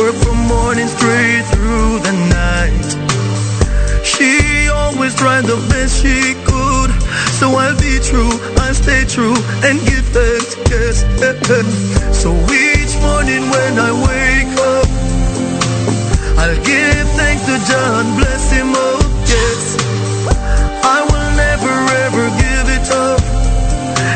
Work 0.00 0.14
from 0.24 0.38
morning 0.48 0.88
straight 0.88 1.44
through 1.52 1.98
the 2.00 2.12
night. 2.32 3.03
Always 5.04 5.20
tried 5.20 5.44
the 5.44 5.60
best 5.68 6.00
she 6.00 6.32
could. 6.48 6.90
So 7.36 7.52
I'll 7.60 7.76
be 7.76 8.00
true, 8.00 8.32
I'll 8.56 8.72
stay 8.72 9.04
true 9.04 9.36
and 9.60 9.76
give 9.84 10.06
thanks, 10.16 10.56
yes. 10.72 11.04
So 12.22 12.32
each 12.48 12.96
morning 13.04 13.44
when 13.52 13.72
I 13.76 13.92
wake 14.00 14.54
up, 14.72 14.88
I'll 16.40 16.56
give 16.64 17.06
thanks 17.20 17.44
to 17.44 17.56
Jah, 17.68 18.16
bless 18.16 18.50
him 18.50 18.72
up, 18.72 19.04
yes. 19.28 19.76
I 20.96 21.04
will 21.04 21.30
never 21.36 21.74
ever 22.08 22.24
give 22.40 22.66
it 22.72 22.88
up. 23.04 23.20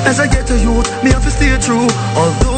As 0.08 0.20
I 0.20 0.26
get 0.26 0.47
to 0.47 0.57
youth, 0.57 0.89
me 1.05 1.10
have 1.10 1.23
to 1.23 1.31
stay 1.31 1.52
true, 1.60 1.89
although 2.17 2.57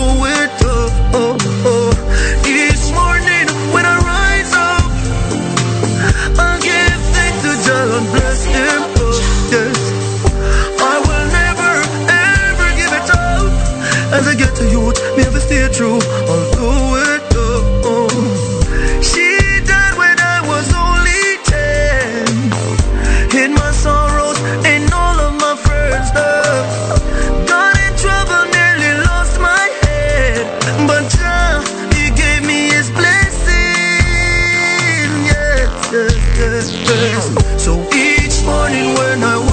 to 14.61 14.67
youth, 14.69 14.95
to 15.17 15.41
stay 15.41 15.69
true, 15.73 15.99
although 16.29 17.19
tough. 17.33 17.65
Oh. 17.85 18.09
She 19.01 19.27
died 19.65 19.97
when 19.97 20.17
I 20.21 20.39
was 20.53 20.67
only 20.87 21.25
ten. 21.49 22.29
In 23.43 23.55
my 23.55 23.71
sorrows 23.73 24.39
and 24.67 24.93
all 24.93 25.19
of 25.27 25.33
my 25.41 25.57
friends' 25.57 26.09
stuff. 26.09 27.01
Got 27.49 27.75
in 27.87 27.93
trouble, 27.97 28.45
nearly 28.53 28.93
lost 29.09 29.41
my 29.41 29.65
head. 29.83 30.45
But 30.87 31.09
Jah, 31.15 31.65
He 31.97 32.11
gave 32.21 32.43
me 32.45 32.69
His 32.77 32.91
blessing. 32.91 33.57
Yes, 35.33 35.71
yes, 35.93 36.15
yes, 36.39 36.65
yes. 36.89 37.65
So 37.65 37.73
each 37.95 38.45
morning 38.45 38.95
when 38.99 39.25
I 39.25 39.50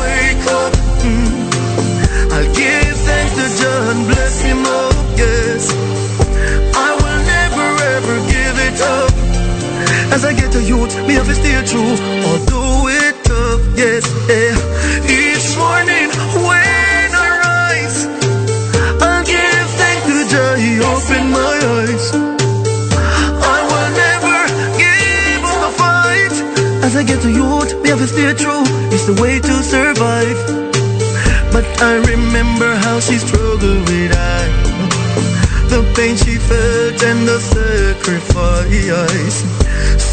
to 28.12 28.34
true, 28.36 28.64
it's 28.94 29.06
the 29.06 29.14
way 29.22 29.40
to 29.40 29.54
survive. 29.64 30.38
But 31.52 31.66
I 31.82 31.96
remember 32.12 32.76
how 32.76 33.00
she 33.00 33.18
struggled 33.18 33.90
with 33.90 34.12
I 34.14 34.68
the 35.70 35.82
pain 35.96 36.16
she 36.16 36.38
felt 36.38 37.04
and 37.04 37.28
the 37.28 37.40
sacrifice. 37.40 39.44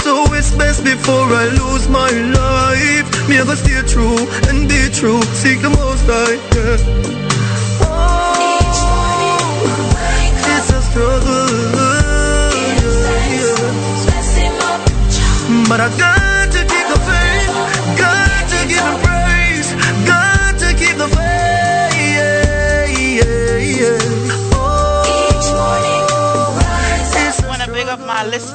So 0.02 0.24
it's 0.34 0.50
best 0.56 0.82
before 0.84 1.28
I 1.32 1.46
lose 1.60 1.88
my 1.88 2.10
life. 2.10 3.28
Me 3.28 3.38
ever 3.38 3.56
stay 3.56 3.80
true 3.86 4.18
and 4.48 4.68
be 4.68 4.88
true. 4.90 5.22
Seek 5.40 5.60
the 5.62 5.70
most 5.70 6.08
I 6.08 6.38
yeah. 6.54 6.76
Oh, 7.80 8.58
it's 10.52 10.70
a 10.70 10.82
struggle. 10.82 11.50
yeah. 13.30 13.54
But 15.68 15.80
I 15.80 15.88
got 15.98 16.33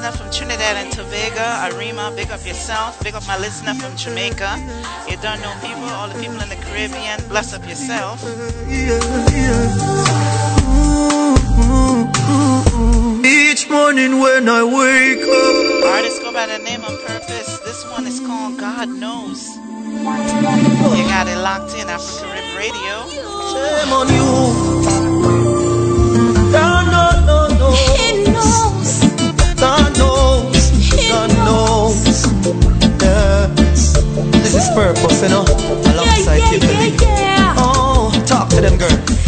listener 0.10 0.26
from 0.26 0.32
Trinidad 0.32 0.78
and 0.78 0.92
Tobago, 0.92 1.76
Arima. 1.76 2.12
Big 2.16 2.32
up 2.32 2.46
yourself. 2.46 3.02
Big 3.04 3.16
up 3.16 3.26
my 3.28 3.38
listener 3.38 3.74
from 3.76 3.96
Jamaica. 3.96 4.58
You 5.08 5.18
don't 5.18 5.42
know 5.42 5.54
people, 5.62 5.84
all 5.84 6.08
the 6.08 6.20
people 6.20 6.40
in 6.42 6.50
the 6.50 6.56
Caribbean. 6.56 7.22
Bless 7.28 7.54
up 7.54 7.68
yourself. 7.68 8.24
Each 13.26 13.70
morning 13.70 14.12
morning 14.12 14.20
when 14.20 14.50
I 14.50 14.64
wake 14.64 15.24
up. 15.24 15.94
Artists 15.96 16.20
go 16.20 16.32
by 16.32 16.46
the 16.46 16.60
name 16.60 16.84
of 16.84 17.00
Purpose. 17.06 17.60
This 17.60 17.84
one 17.92 18.08
is 18.08 18.20
called 18.20 18.58
God 18.58 18.90
Knows. 18.90 19.58
You 19.58 21.04
got 21.06 21.28
it 21.28 21.38
locked 21.38 21.76
in 21.76 21.88
Afro 21.90 22.28
Carib 22.28 22.56
Radio. 22.58 22.96
Shame 23.52 23.94
on 23.94 24.08
you. 24.10 24.30
No, 26.52 26.68
no, 26.94 27.04
no, 27.26 27.48
no. 27.58 28.26
purpose, 34.80 35.22
you 35.22 35.30
know. 35.30 35.44
Alongside 35.92 36.38
Yeah, 36.38 36.56
yeah, 36.56 36.82
yeah, 36.82 37.20
yeah. 37.20 37.54
Oh, 37.58 38.12
talk 38.26 38.48
to 38.50 38.62
them, 38.62 38.78
girl. 38.78 39.19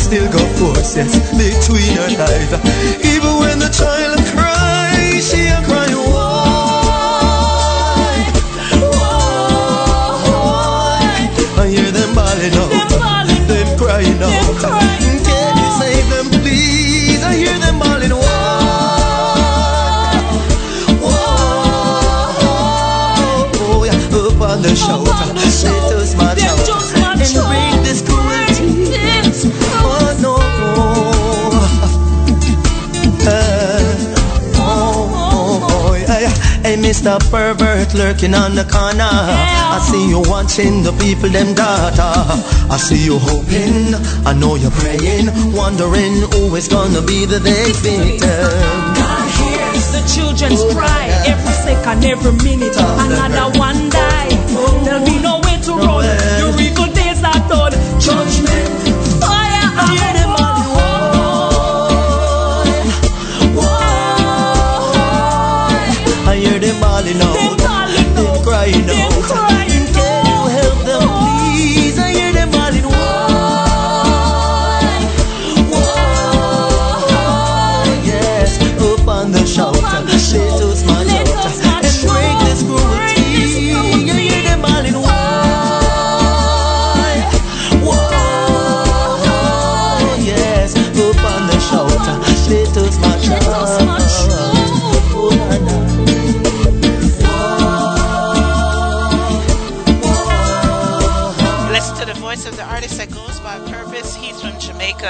Still 0.00 0.32
got 0.32 0.48
forces 0.56 1.12
between 1.36 1.98
our 1.98 2.08
eyes. 2.24 2.50
Even 3.04 3.36
when 3.38 3.58
the 3.58 3.68
child 3.68 4.09
Mr. 36.90 37.20
Pervert 37.30 37.94
lurking 37.94 38.34
on 38.34 38.56
the 38.56 38.64
corner. 38.64 39.06
I 39.06 39.78
see 39.80 40.08
you 40.08 40.18
watching 40.26 40.82
the 40.82 40.90
people, 40.98 41.28
them 41.28 41.54
data. 41.54 42.10
I 42.68 42.76
see 42.78 43.04
you 43.04 43.16
hoping, 43.16 43.94
I 44.26 44.34
know 44.34 44.56
you're 44.56 44.72
praying, 44.72 45.30
wondering 45.54 46.18
who 46.34 46.52
is 46.56 46.66
gonna 46.66 47.00
be 47.00 47.26
the 47.26 47.38
next 47.38 47.86
victim. 47.86 48.26
God 48.98 49.26
hears 49.38 49.86
the 49.94 50.02
children's 50.12 50.64
cry 50.74 51.06
every 51.30 51.54
second, 51.62 52.04
every 52.04 52.32
minute. 52.42 52.74
Another 52.76 53.56
one 53.56 53.88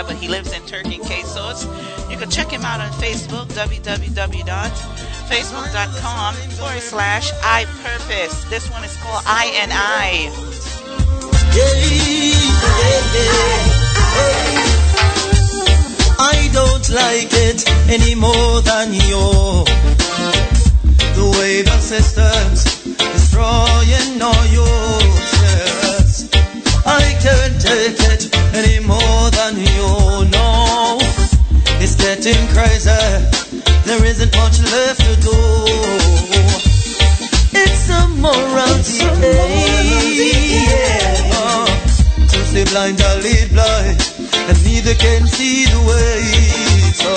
from 0.04 0.14
but 0.14 0.22
he 0.22 0.28
lives 0.28 0.52
in 0.52 0.62
Turks 0.66 0.88
and 0.88 1.02
Caicos. 1.02 1.64
You 2.10 2.16
can 2.16 2.30
check 2.30 2.48
him 2.50 2.62
out 2.62 2.80
on 2.80 2.90
Facebook, 2.92 3.48
www.facebook.com 3.48 6.34
forward 6.34 6.80
slash 6.80 7.32
I 7.42 7.66
Purpose. 7.82 8.44
This 8.44 8.70
one 8.70 8.84
is 8.84 8.96
called 8.98 9.24
I 9.26 9.50
and 9.60 9.72
I. 9.74 10.30
I 16.18 16.48
don't 16.52 16.88
like 16.90 17.32
it 17.32 17.68
any 17.88 18.14
more 18.14 18.60
than 18.62 18.94
you. 18.94 19.64
The 21.14 21.30
wave 21.38 21.66
of 21.68 21.80
systems 21.80 22.64
destroying 22.96 24.22
all 24.22 24.39
getting 32.30 32.48
crazy. 32.54 32.90
There 33.86 34.04
isn't 34.04 34.32
much 34.36 34.60
left 34.62 35.00
to 35.00 35.14
do. 35.26 35.38
It's 37.62 37.90
a 37.90 38.02
morality. 38.22 39.02
Yeah. 40.70 41.34
Uh, 41.34 41.66
to 42.30 42.38
see 42.50 42.64
blind 42.70 43.00
or 43.00 43.16
lead 43.24 43.48
blind, 43.50 43.98
and 44.48 44.58
neither 44.64 44.94
can 44.94 45.26
see 45.26 45.64
the 45.64 45.80
way. 45.90 46.22
So, 47.02 47.12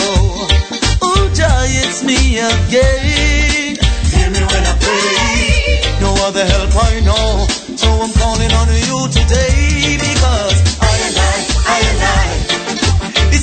oh, 1.01 1.31
Jah, 1.37 1.65
it's 1.81 2.01
me 2.03 2.39
again. 2.39 3.77
Hear 4.13 4.29
me 4.33 4.41
when 4.49 4.63
I 4.65 4.75
pray. 4.81 6.01
No 6.01 6.11
other 6.25 6.45
help 6.45 6.73
I 6.89 6.99
know, 7.01 7.45
so 7.77 7.87
I'm 8.01 8.13
calling 8.13 8.51
on 8.51 8.67
you 8.89 8.99
today 9.13 9.97
because 9.99 10.57
I 10.81 10.93
and 11.07 11.17
I, 11.17 11.35
I 11.67 11.79
and 11.91 12.01
I, 12.01 12.22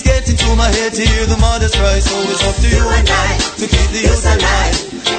it's 0.00 0.08
getting 0.08 0.36
to 0.40 0.56
my 0.56 0.68
head 0.80 0.96
to 0.96 1.04
hear 1.04 1.28
the 1.28 1.36
mother's 1.36 1.76
cry. 1.76 2.00
So 2.00 2.16
it's 2.32 2.40
up 2.48 2.56
to 2.56 2.68
you 2.72 2.80
and 2.80 3.04
I 3.04 3.36
to 3.60 3.66
keep 3.68 3.88
the 3.92 4.00
youth 4.08 4.24
alive. 4.24 4.76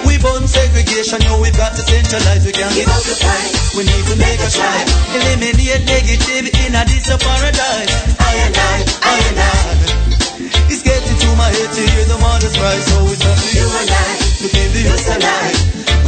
We 0.10 0.18
burn 0.18 0.50
segregation, 0.50 1.22
no, 1.30 1.38
we've 1.38 1.53
got 1.53 1.77
to 1.77 1.84
centralize. 1.85 2.42
We 2.42 2.50
can't 2.50 2.74
give 2.74 2.90
up 2.90 3.06
the 3.06 3.14
fight. 3.14 3.77
We 3.77 3.85
need 3.85 4.06
to 4.10 4.18
make 4.18 4.42
a 4.42 4.50
try. 4.50 4.82
Eliminate 5.14 5.85
negative 5.85 6.50
in 6.66 6.74
a 6.74 6.82
this 6.90 7.14
paradise. 7.14 7.93
I 8.18 8.34
and 8.42 8.58
I, 8.58 8.74
I 9.06 9.16
and 9.30 9.38
I. 9.38 9.53
It's 10.74 10.82
getting 10.82 11.14
to 11.14 11.30
my 11.38 11.51
head 11.53 11.69
to 11.77 11.82
hear 11.85 12.06
the 12.10 12.18
mother's 12.18 12.58
cry. 12.58 12.77
So 12.82 13.06
it's 13.06 13.22
up 13.22 13.38
to 13.38 13.50
you 13.53 13.68
and 13.69 13.85
I 13.85 14.10
to 14.18 14.48
keep 14.50 14.69
the 14.74 14.82
youth 14.82 15.08
alive. 15.14 15.58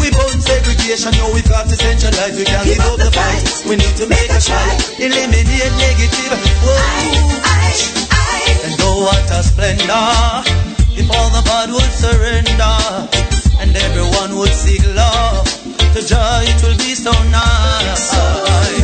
We 0.01 0.09
burn 0.09 0.41
segregation, 0.41 1.13
no, 1.21 1.29
we've 1.29 1.45
got 1.45 1.69
to 1.69 1.77
centralize. 1.77 2.33
We 2.41 2.45
can't 2.49 2.65
give 2.65 2.81
up 2.81 2.97
the 2.97 3.13
fight. 3.13 3.69
We 3.69 3.77
need 3.77 3.93
to 4.01 4.09
make 4.09 4.33
a 4.33 4.41
try. 4.41 4.65
Eliminate 4.97 5.61
negative. 5.77 6.41
Whoa. 6.65 7.52
And 8.63 8.75
oh, 8.79 9.03
what 9.03 9.29
a 9.29 9.43
splendor 9.43 10.63
if 10.95 11.11
all 11.11 11.29
the 11.31 11.43
bad 11.43 11.69
would 11.69 11.91
surrender 11.91 12.79
and 13.59 13.75
everyone 13.75 14.37
would 14.39 14.53
seek 14.53 14.85
love. 14.95 15.43
The 15.93 16.01
joy 16.01 16.47
it 16.47 16.63
will 16.63 16.77
be 16.77 16.95
so 16.95 17.11
nice. 17.29 18.82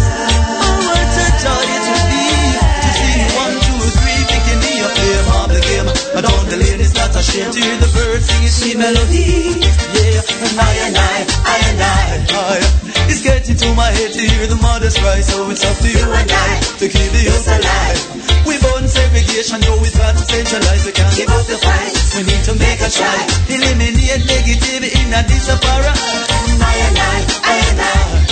Lane 7.19 7.51
it's 7.51 7.51
not 7.51 7.51
a 7.51 7.51
shame 7.51 7.51
to 7.51 7.59
hear 7.59 7.77
the 7.77 7.91
birds 7.91 8.25
singing 8.25 8.49
sweet 8.49 8.77
melody. 8.77 9.59
Yeah, 9.95 10.23
and 10.45 10.59
I 10.59 10.71
and 10.87 10.95
I, 10.95 11.17
I 11.43 11.57
and 11.69 11.81
I, 11.81 11.99
I. 12.31 12.57
It's 13.09 13.21
getting 13.21 13.55
to 13.55 13.75
my 13.75 13.91
head 13.91 14.11
to 14.13 14.21
hear 14.21 14.47
the 14.47 14.55
mother's 14.55 14.97
cry, 14.97 15.21
so 15.21 15.49
it's 15.49 15.63
up 15.65 15.77
to 15.77 15.89
you 15.89 16.05
and 16.05 16.31
I 16.31 16.59
to 16.79 16.85
keep 16.87 17.11
the 17.11 17.21
youth 17.23 17.47
alive. 17.47 17.99
We 18.47 18.55
burn 18.59 18.87
segregation, 18.87 19.59
no, 19.61 19.77
we've 19.81 19.95
got 19.97 20.15
to 20.15 20.23
centralize. 20.23 20.85
We 20.85 20.91
can't 20.91 21.15
give 21.15 21.29
up 21.29 21.45
the 21.45 21.57
fight. 21.57 21.93
We 22.15 22.23
need 22.23 22.43
to 22.45 22.53
make 22.55 22.79
a 22.81 22.89
try. 22.89 23.19
Eliminate 23.49 24.23
negativity 24.23 24.89
in 24.95 25.13
a 25.13 25.21
disapara. 25.27 25.93
I 25.93 26.75
and 26.87 26.97
I, 26.97 27.17
I 27.43 27.55
and 27.69 27.79
I. 27.81 28.28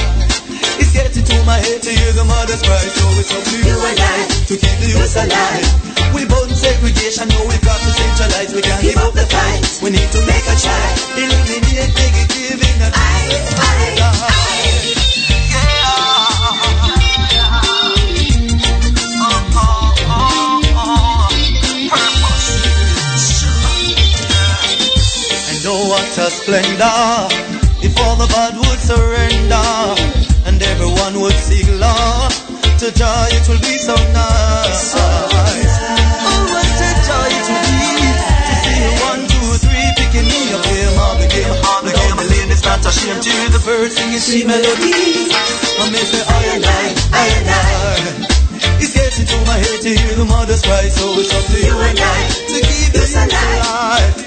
It's 0.79 0.93
getting 0.93 1.23
to 1.23 1.37
my 1.45 1.57
head 1.57 1.81
to 1.81 1.91
hear 1.91 2.13
the 2.13 2.25
mother's 2.25 2.61
cry, 2.61 2.77
so 2.77 3.05
it's 3.17 3.31
up 3.33 3.43
to 3.43 3.57
you 3.57 3.77
and 3.77 3.99
I 3.99 4.17
to 4.47 4.55
keep 4.57 4.77
the 4.77 4.89
youth 4.93 5.15
alive. 5.17 5.87
We 6.13 6.25
burn 6.25 6.49
segregation, 6.53 7.27
no, 7.29 7.45
we've 7.49 7.61
got 7.61 7.79
to 7.81 7.91
centralize. 7.91 8.53
We 8.53 8.61
can't 8.61 8.81
give 8.81 8.97
up 8.97 9.13
the 9.13 9.25
fight. 9.25 9.65
We 9.81 9.89
need 9.91 10.09
to 10.11 10.21
make 10.25 10.45
a 10.45 10.55
try. 10.55 10.85
Eliminate 11.17 11.93
negative 11.97 12.61
in 12.61 12.77
a 12.85 12.89
disapara. 12.93 13.87
And 25.49 25.65
oh, 25.65 25.89
what 25.89 26.17
a 26.17 26.29
splendor 26.29 27.57
if 27.83 27.99
all 27.99 28.15
the 28.15 28.27
bad 28.27 28.55
would 28.57 28.79
surrender 28.79 30.16
everyone 31.07 31.23
would 31.23 31.39
seek 31.39 31.67
love. 31.79 32.33
To 32.77 32.91
joy 32.93 33.27
it 33.33 33.45
will 33.49 33.59
be 33.59 33.75
so 33.79 33.95
nice. 34.13 34.93
Oh, 34.93 35.31
what 36.51 36.67
a 36.67 36.91
joy 37.07 37.29
it 37.31 37.47
will 37.47 37.63
be 37.63 37.87
to 38.47 38.53
see 38.61 38.85
one, 39.07 39.23
two, 39.25 39.49
three 39.65 39.87
picking 39.97 40.27
me 40.27 40.53
up 40.53 40.65
here, 40.65 40.91
all 40.99 41.15
the 41.17 41.27
game, 41.27 41.55
the 41.87 41.93
game. 41.95 42.15
The 42.17 42.27
lane 42.29 42.51
is 42.51 42.63
not 42.63 42.85
ashamed 42.85 43.23
to 43.23 43.33
the 43.49 43.61
birds 43.65 43.95
singing 43.97 44.19
sweet 44.19 44.45
melody. 44.45 45.31
I 45.79 45.89
may 45.89 46.03
say 46.05 46.21
I 46.21 46.43
and 46.53 46.65
I, 46.65 46.83
I 47.09 47.25
and 47.39 47.49
I. 47.49 48.27
It's 48.77 48.93
getting 48.93 49.25
to 49.25 49.37
my 49.47 49.57
head 49.57 49.81
to 49.81 49.89
hear 49.89 50.15
the 50.15 50.25
mother's 50.25 50.61
cry, 50.61 50.87
so 50.89 51.07
it's 51.17 51.33
up 51.33 51.45
to 51.49 51.57
you 51.57 51.73
and 51.73 51.99
I 51.99 52.17
to 52.51 52.57
keep 52.61 52.93
this 52.93 53.15
alive. 53.15 54.17
Give 54.17 54.26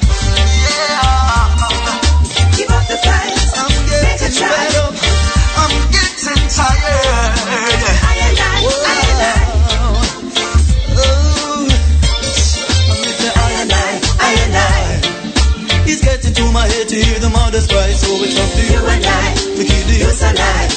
to 16.91 16.97
my 16.97 17.07
head 17.07 17.07
to 17.07 17.07
hear 17.07 17.19
the 17.23 17.31
mother's 17.31 17.67
cry, 17.71 17.91
so 17.95 18.11
it's 18.19 18.35
up 18.35 18.51
to 18.51 18.63
you 18.67 18.83
and 18.83 19.05
I 19.07 19.27
to 19.31 19.63
keep 19.63 19.85
the 19.87 19.97
youth 20.03 20.23
alive. 20.27 20.71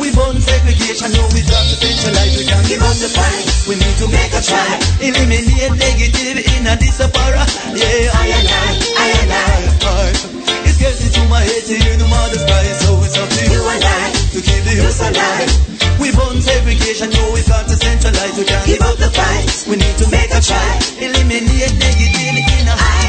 We 0.00 0.08
burn 0.16 0.40
segregation, 0.40 1.12
no, 1.12 1.28
we 1.36 1.44
got 1.44 1.60
to 1.60 1.76
centralize. 1.76 2.34
We 2.40 2.44
can't 2.48 2.64
give 2.64 2.80
up 2.80 2.96
the 2.96 3.10
fight. 3.12 3.44
We 3.68 3.76
need 3.76 3.96
to 4.00 4.08
make 4.08 4.32
a 4.32 4.40
try. 4.40 4.80
Eliminate 5.04 5.76
negative 5.76 6.40
in 6.40 6.64
a 6.64 6.74
disapara. 6.80 7.44
Yeah, 7.76 8.16
I 8.16 8.24
and 8.32 8.48
I, 8.48 8.68
I 8.96 9.06
and 9.20 9.32
I. 9.32 9.68
It's 10.64 10.80
getting 10.80 11.12
to 11.12 11.22
my 11.28 11.44
head 11.44 11.64
to 11.68 11.74
hear 11.76 11.96
the 12.00 12.08
mother's 12.08 12.44
cry, 12.48 12.64
so 12.72 12.96
it's 13.04 13.18
up 13.20 13.28
to 13.28 13.42
you 13.52 13.60
and 13.60 13.84
I 13.84 14.04
to 14.32 14.40
keep 14.40 14.62
the 14.64 14.72
youth 14.72 15.00
alive. 15.04 15.52
We 16.00 16.16
burn 16.16 16.40
segregation, 16.40 17.12
no, 17.12 17.22
we 17.36 17.44
got 17.44 17.68
to 17.68 17.76
centralize. 17.76 18.40
We 18.40 18.44
can't 18.48 18.64
give 18.64 18.80
up 18.80 18.96
the 18.96 19.12
fight. 19.12 19.68
We 19.68 19.76
need 19.76 19.96
to 20.00 20.06
make 20.08 20.32
a 20.32 20.40
try. 20.40 20.70
Eliminate 20.96 21.76
negative 21.76 22.40
in 22.56 22.68
a 22.72 22.76
Sweet 22.78 23.07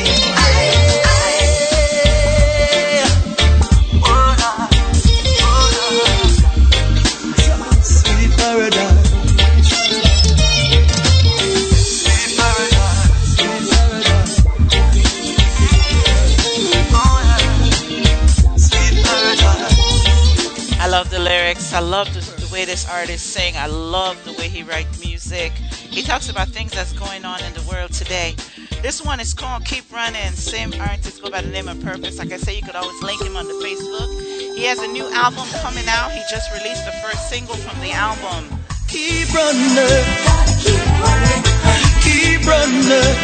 I 21.79 21.81
love 21.81 22.13
the, 22.13 22.19
the 22.45 22.51
way 22.51 22.65
this 22.65 22.85
artist 22.89 23.27
sing. 23.27 23.55
I 23.55 23.67
love 23.67 24.21
the 24.25 24.33
way 24.33 24.49
he 24.49 24.63
writes 24.63 24.99
music. 24.99 25.53
He 25.53 26.01
talks 26.01 26.27
about 26.29 26.49
things 26.49 26.73
that's 26.73 26.91
going 26.91 27.23
on 27.23 27.41
in 27.41 27.53
the 27.53 27.61
world 27.71 27.93
today. 27.93 28.35
This 28.81 29.01
one 29.01 29.21
is 29.21 29.33
called 29.33 29.63
Keep 29.63 29.89
Running. 29.89 30.33
Same 30.33 30.73
artist 30.73 31.23
go 31.23 31.29
by 31.29 31.39
the 31.39 31.47
name 31.47 31.69
of 31.69 31.81
Purpose. 31.81 32.19
Like 32.19 32.33
I 32.33 32.37
say, 32.37 32.57
you 32.57 32.63
could 32.63 32.75
always 32.75 33.01
link 33.01 33.21
him 33.21 33.37
on 33.37 33.47
the 33.47 33.53
Facebook. 33.63 34.09
He 34.57 34.65
has 34.65 34.79
a 34.79 34.87
new 34.89 35.07
album 35.13 35.47
coming 35.61 35.87
out. 35.87 36.11
He 36.11 36.19
just 36.29 36.51
released 36.51 36.83
the 36.83 36.91
first 36.99 37.29
single 37.29 37.55
from 37.55 37.79
the 37.79 37.93
album. 37.93 38.59
Keep 38.89 39.31
running. 39.31 40.03
Keep 40.59 40.83
running. 40.99 41.43
keep 42.03 42.43
running, 42.43 43.15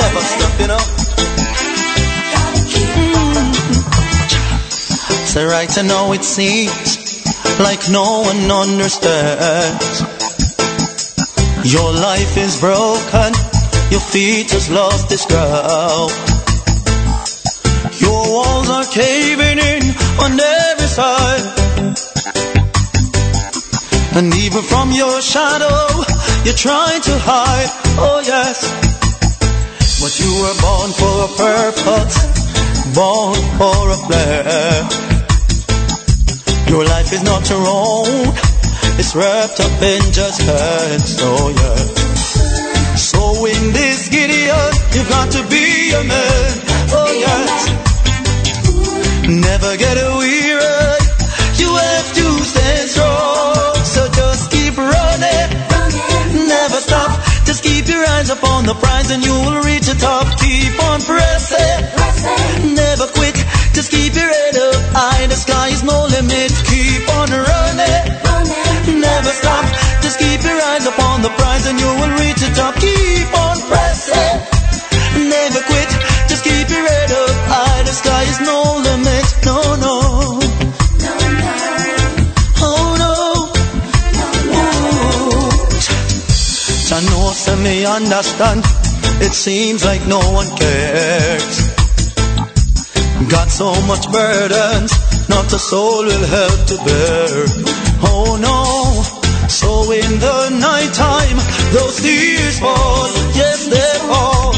Never 0.00 0.24
stop, 0.24 0.60
you 0.60 0.66
know. 0.66 0.80
Mm. 2.96 3.52
So 5.28 5.44
right 5.46 5.68
now 5.84 6.12
it 6.12 6.24
seems 6.24 7.09
like 7.58 7.90
no 7.90 8.22
one 8.22 8.50
understands. 8.50 10.00
Your 11.64 11.92
life 11.92 12.36
is 12.36 12.60
broken. 12.60 13.34
Your 13.90 14.00
feet 14.00 14.50
has 14.52 14.70
lost 14.70 15.10
its 15.10 15.26
ground. 15.26 16.12
Your 18.00 18.22
walls 18.32 18.70
are 18.70 18.84
caving 18.86 19.58
in 19.58 19.82
on 20.22 20.38
every 20.40 20.86
side. 20.86 21.46
And 24.16 24.34
even 24.34 24.62
from 24.62 24.92
your 24.92 25.20
shadow, 25.20 26.04
you're 26.44 26.54
trying 26.54 27.02
to 27.02 27.18
hide. 27.18 27.70
Oh, 27.98 28.22
yes. 28.24 28.62
But 30.00 30.18
you 30.18 30.32
were 30.40 30.56
born 30.64 30.90
for 30.96 31.14
a 31.24 31.30
purpose, 31.36 32.94
born 32.94 33.36
for 33.58 33.90
a 33.90 33.98
plan. 34.06 35.09
Your 36.70 36.84
life 36.84 37.12
is 37.12 37.24
not 37.24 37.50
your 37.50 37.66
own, 37.66 38.30
it's 38.94 39.16
wrapped 39.16 39.58
up 39.58 39.82
in 39.82 40.00
Jah's 40.12 40.38
hands. 40.38 41.18
Oh, 41.18 41.50
yeah. 41.50 41.74
So 42.94 43.44
in 43.44 43.72
this 43.72 44.08
Gideon, 44.08 44.70
you've 44.94 45.08
got 45.08 45.32
to 45.32 45.42
be 45.50 45.90
a 45.90 46.04
man. 46.04 46.50
Oh, 46.94 47.10
yes. 47.10 47.90
Never 49.26 49.76
get 49.76 49.98
weary. 50.14 50.94
You 51.58 51.74
have 51.74 52.08
to 52.14 52.26
stand 52.38 52.88
strong. 52.88 53.74
So 53.82 54.06
just 54.14 54.52
keep 54.52 54.78
running. 54.78 55.50
Never 56.46 56.78
stop. 56.78 57.18
Just 57.46 57.64
keep 57.64 57.88
your 57.88 58.06
eyes 58.14 58.30
upon 58.30 58.64
the 58.64 58.74
prize 58.74 59.10
and 59.10 59.24
you 59.26 59.34
will 59.34 59.60
reach 59.66 59.86
the 59.90 59.98
top. 59.98 60.38
Keep 60.38 60.78
on 60.84 61.02
pressing. 61.02 62.74
Never 62.76 63.08
quit. 63.08 63.34
Just 63.74 63.90
keep 63.90 64.14
your 64.14 64.30
head 64.30 64.54
up 64.54 64.82
high. 64.94 65.26
The 65.26 65.34
sky 65.34 65.68
is 65.68 65.82
no 65.82 65.99
upon 71.20 71.22
the 71.22 71.42
prize 71.42 71.66
and 71.66 71.78
you 71.80 71.86
will 71.86 72.14
reach 72.20 72.40
the 72.40 72.50
top. 72.54 72.74
Keep 72.76 73.38
on 73.38 73.56
pressing. 73.68 74.36
Never 75.28 75.60
quit. 75.68 75.90
Just 76.28 76.44
keep 76.44 76.68
your 76.68 76.86
head 76.88 77.10
up 77.10 77.36
high. 77.52 77.82
The 77.82 77.92
sky 77.92 78.22
is 78.22 78.40
no 78.40 78.58
limit. 78.86 79.26
No, 79.44 79.58
no. 79.84 79.94
No, 81.04 81.12
no. 81.44 81.54
Oh 82.62 82.96
no. 83.02 83.14
Jah 86.88 87.02
know 87.10 87.32
say 87.32 87.56
me 87.64 87.86
understand. 87.86 88.64
It 89.20 89.34
seems 89.34 89.84
like 89.84 90.06
no 90.06 90.20
one 90.32 90.48
cares. 90.56 91.56
Got 93.28 93.50
so 93.50 93.68
much 93.82 94.10
burdens, 94.10 94.92
not 95.28 95.52
a 95.52 95.58
soul 95.58 96.04
will 96.04 96.26
help 96.26 96.66
to 96.70 96.76
bear. 96.86 97.46
Oh 98.02 98.38
no. 98.40 98.59
In 99.90 100.20
the 100.20 100.50
night 100.50 100.94
time, 100.94 101.36
those 101.74 102.00
tears 102.00 102.60
fall, 102.60 103.10
yes 103.34 103.66
they 103.66 103.98
fall. 104.06 104.54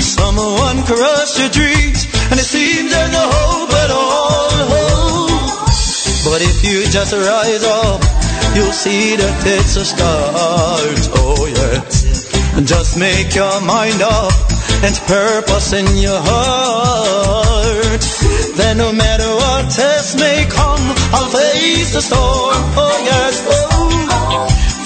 Someone 0.00 0.82
crushed 0.82 1.38
your 1.38 1.48
dreams, 1.50 2.02
and 2.28 2.40
it 2.40 2.44
seems 2.44 2.90
there's 2.90 3.12
no 3.12 3.24
hope 3.30 3.70
at 3.70 3.90
all. 3.94 5.28
But 6.26 6.42
if 6.42 6.64
you 6.66 6.82
just 6.90 7.14
rise 7.14 7.62
up, 7.62 8.02
you'll 8.56 8.74
see 8.74 9.14
that 9.14 9.34
it's 9.46 9.76
a 9.76 9.84
start. 9.84 10.98
Oh 11.22 11.46
yes. 11.46 12.26
Just 12.66 12.98
make 12.98 13.36
your 13.36 13.60
mind 13.60 14.02
up 14.02 14.34
and 14.82 14.98
purpose 15.06 15.72
in 15.72 15.86
your 15.96 16.18
heart. 16.18 18.02
Then 18.56 18.78
no 18.78 18.92
matter 18.92 19.30
what 19.30 19.70
test 19.70 20.18
may 20.18 20.44
come, 20.50 20.82
I'll 21.14 21.30
face 21.30 21.92
the 21.94 22.02
storm. 22.02 22.58
Oh 22.74 22.98
yes, 23.06 23.46
oh. 23.46 23.77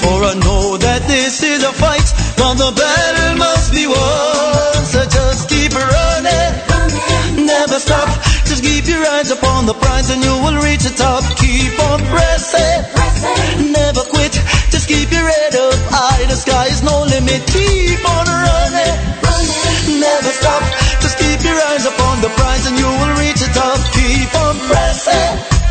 For 0.02 0.18
I 0.26 0.34
know 0.34 0.76
that 0.76 1.06
this 1.06 1.42
is 1.42 1.62
a 1.62 1.72
fight, 1.72 2.08
but 2.36 2.54
the 2.58 2.70
battle 2.74 3.38
must 3.38 3.72
be 3.72 3.86
won. 3.86 4.82
So 4.82 5.00
just 5.06 5.48
keep 5.48 5.72
running, 5.72 7.46
never 7.46 7.78
stop. 7.78 8.10
Just 8.50 8.64
keep 8.66 8.86
your 8.86 9.06
eyes 9.14 9.30
upon 9.30 9.66
the 9.66 9.74
prize 9.74 10.10
and 10.10 10.22
you 10.22 10.34
will 10.42 10.58
reach 10.66 10.82
the 10.82 10.94
top. 10.98 11.22
Keep 11.38 11.78
on 11.88 12.02
pressing, 12.10 12.82
never 13.70 14.02
quit. 14.10 14.34
Just 14.74 14.88
keep 14.88 15.10
your 15.14 15.22
head 15.22 15.54
up 15.54 15.78
high. 15.94 16.26
The 16.26 16.36
sky 16.36 16.66
is 16.66 16.82
no 16.82 17.06
limit. 17.06 17.46
Keep 17.46 18.02
on 18.02 18.26
running, 18.26 18.98
never 20.02 20.32
stop. 20.34 20.62
Just 20.98 21.16
keep 21.22 21.40
your 21.46 21.58
eyes 21.70 21.86
upon 21.86 22.20
the 22.20 22.30
prize 22.34 22.66
and 22.66 22.76
you 22.76 22.90
will 22.90 23.14
reach 23.22 23.38
the 23.38 23.50
top. 23.54 23.78
Keep 23.94 24.34
on 24.34 24.58
pressing, 24.66 25.61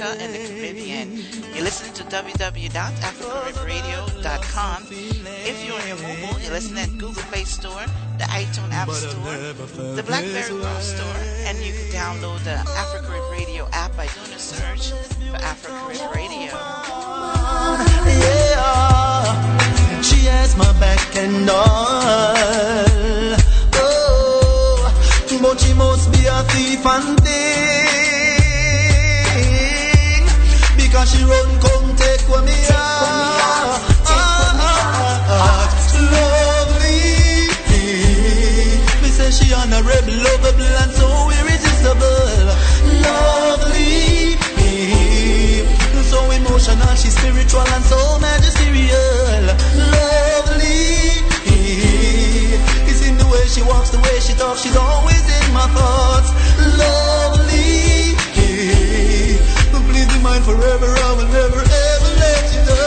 Africa 0.00 0.22
and 0.22 0.32
the 0.34 0.38
Caribbean. 0.38 1.16
You're 1.54 1.64
listening 1.64 1.92
to 1.94 2.04
www.afrocaribradio.com. 2.04 4.86
If 4.90 5.66
you're 5.66 5.80
on 5.80 5.88
your 5.88 5.96
mobile, 5.96 6.38
you're 6.40 6.52
listening 6.52 6.84
at 6.84 6.90
Google 6.98 7.22
Play 7.24 7.42
Store, 7.44 7.84
the 8.18 8.24
iTunes 8.24 8.72
App 8.72 8.88
Store, 8.90 9.36
the 9.94 10.02
BlackBerry 10.04 10.52
World 10.54 10.82
Store, 10.82 11.16
and 11.46 11.58
you 11.58 11.72
can 11.72 11.90
download 11.90 12.44
the 12.44 12.52
Afro 12.52 13.00
Carib 13.02 13.30
Radio 13.32 13.68
app 13.72 13.96
by 13.96 14.06
doing 14.06 14.32
a 14.32 14.38
search 14.38 14.92
for 14.92 15.36
Afro 15.36 15.72
Carib 15.72 16.14
Radio. 16.14 16.52
Yeah, 18.22 20.00
she 20.02 20.26
has 20.26 20.54
my 20.56 20.72
back 20.78 21.16
and 21.16 21.50
all. 21.50 23.34
Oh, 23.74 24.92
but 25.42 25.58
she 25.60 25.72
must 25.74 26.12
be 26.12 26.26
a 26.26 26.42
thief 26.44 26.86
and 26.86 27.20
thing 27.20 28.07
because 30.88 31.12
she 31.12 31.22
run 31.22 31.60
come 31.60 31.96
take 31.96 32.24
what 32.28 32.44
me 32.44 32.56
heart. 32.72 33.84
Lovely, 36.16 37.52
me 39.02 39.10
say 39.12 39.30
she 39.30 39.52
honorable, 39.52 40.16
lovable, 40.16 40.74
and 40.82 40.92
so 40.96 41.08
irresistible. 41.38 42.56
Lovely, 43.04 44.40
so 46.08 46.20
emotional, 46.30 46.94
she's 46.96 47.16
spiritual 47.18 47.68
and 47.68 47.84
so 47.84 48.18
magisterial. 48.20 49.44
Lovely, 49.92 51.20
it's 52.88 53.02
in 53.06 53.18
the 53.18 53.26
way 53.28 53.44
she 53.46 53.60
walks, 53.62 53.90
the 53.90 53.98
way 54.00 54.20
she 54.20 54.32
talks, 54.34 54.62
she's 54.62 54.76
always 54.76 55.20
in 55.20 55.52
my 55.52 55.66
thoughts. 55.76 56.32
Lovely, 56.80 57.07
forever, 60.48 60.88
I 60.88 61.10
will 61.16 61.30
never 61.40 61.60
ever 61.60 62.10
let 62.24 62.42
you 62.54 62.60
go. 62.72 62.82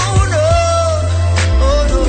Oh 0.00 0.20
no, 0.34 0.48
oh 1.68 1.82
no, 1.92 2.00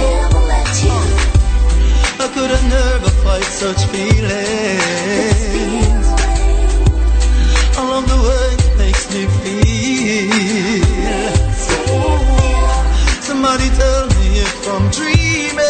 I 2.23 2.25
could 2.33 2.51
have 2.55 2.67
never 2.77 3.09
fight 3.23 3.49
such 3.63 3.81
feelings. 3.91 4.47
Along 7.81 8.05
the 8.13 8.19
way 8.27 8.47
it 8.65 8.73
makes 8.77 9.03
me 9.13 9.21
feel. 9.41 10.81
Somebody 13.27 13.67
tell 13.81 14.03
me 14.15 14.25
if 14.45 14.67
I'm 14.73 14.85
dreaming. 14.97 15.65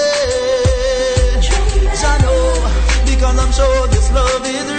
I 2.00 2.16
know 2.22 2.46
because 3.10 3.38
I'm 3.44 3.52
sure 3.52 3.88
this 3.88 4.12
love 4.14 4.46
is 4.46 4.77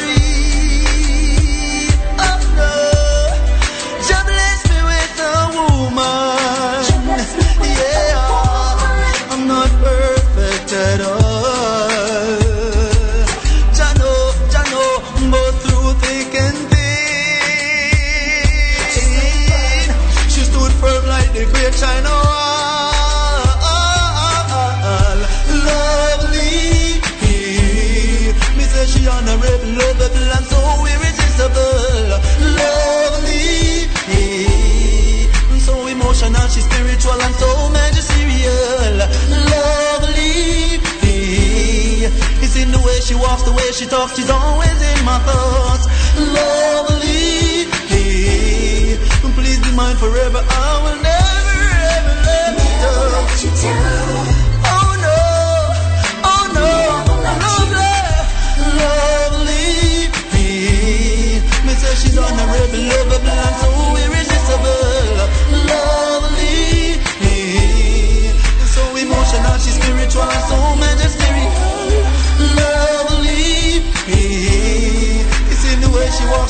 off 43.28 43.44
the 43.44 43.52
way 43.52 43.68
she 43.72 43.86
talks, 43.86 44.16
she's 44.16 44.30
always 44.30 44.78
in 44.92 45.04
my 45.04 45.18
thoughts. 45.28 45.84
Lovely, 46.16 47.68
hey, 47.92 48.96
please 49.36 49.58
be 49.60 49.70
mine 49.76 49.96
forever. 49.96 50.40
i 50.48 50.77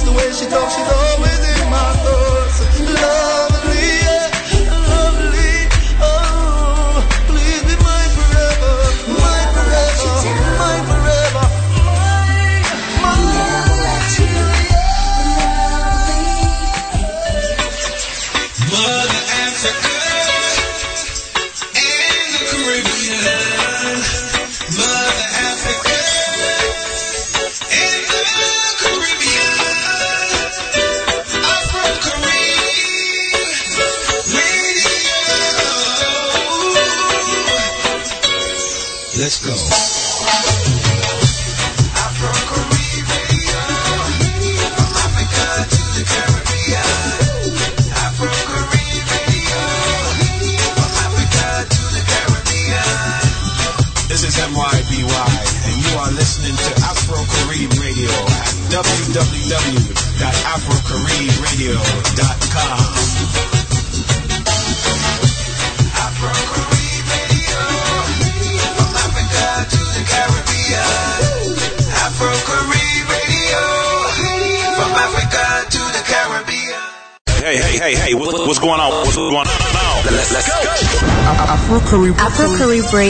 the 0.09 0.17
way 0.17 0.33
she 0.33 0.47
talks, 0.47 0.75
she's 0.75 0.89
always 0.89 1.38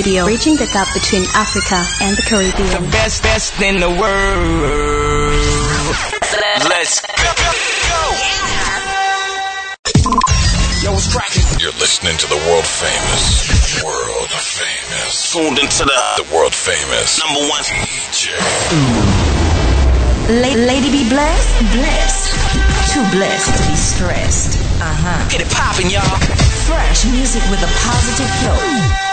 Radio, 0.09 0.25
reaching 0.25 0.57
the 0.57 0.65
gap 0.73 0.89
between 0.95 1.21
Africa 1.37 1.85
and 2.01 2.17
the 2.17 2.23
Caribbean. 2.25 2.81
The 2.81 2.89
best, 2.89 3.23
best 3.23 3.61
in 3.61 3.77
the 3.77 3.93
world. 3.93 4.73
Let's 6.65 7.05
go. 7.05 7.29
Yo, 10.81 10.97
it's 10.97 11.13
cracking. 11.13 11.45
You're 11.61 11.77
listening 11.77 12.17
to 12.25 12.27
the 12.27 12.41
world 12.49 12.65
famous, 12.65 13.85
world 13.85 14.33
famous, 14.33 15.29
tuned 15.29 15.59
into 15.59 15.85
the, 15.85 16.01
the 16.25 16.29
world 16.33 16.55
famous 16.55 17.21
number 17.21 17.45
one 17.45 17.61
DJ. 17.69 18.33
La- 20.41 20.57
lady 20.57 20.89
be 20.89 21.05
blessed, 21.13 21.53
blessed, 21.77 22.33
too 22.97 23.05
blessed 23.13 23.61
to 23.61 23.69
be 23.69 23.77
stressed. 23.77 24.57
Uh 24.81 24.89
huh. 24.89 25.29
Get 25.29 25.43
it 25.45 25.53
popping, 25.53 25.91
y'all. 25.93 26.17
Fresh 26.65 27.05
music 27.13 27.45
with 27.53 27.61
a 27.61 27.69
positive 27.85 28.31
flow. 28.41 29.08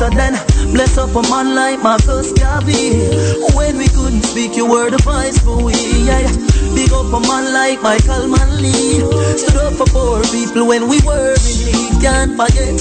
A 0.00 0.10
then 0.10 0.34
bless 0.72 0.98
up 0.98 1.14
a 1.14 1.22
man 1.30 1.54
like 1.54 1.82
Marcus 1.82 2.32
Garvey. 2.32 3.08
When 3.56 3.78
we 3.78 3.88
couldn't 3.88 4.22
speak, 4.22 4.56
you 4.56 4.68
were 4.68 4.90
the 4.90 4.98
voice 4.98 5.38
for 5.38 5.56
we. 5.62 5.72
Big 6.74 6.92
up 6.92 7.12
a 7.12 7.20
man 7.20 7.52
like 7.52 7.82
Michael 7.82 8.28
Manley. 8.28 9.00
Stood 9.38 9.56
up 9.56 9.72
for 9.74 9.86
poor 9.86 10.22
people 10.28 10.66
when 10.66 10.88
we 10.88 11.00
were 11.00 11.32
in 11.32 11.56
need. 11.64 12.02
Can't 12.02 12.36
forget 12.36 12.76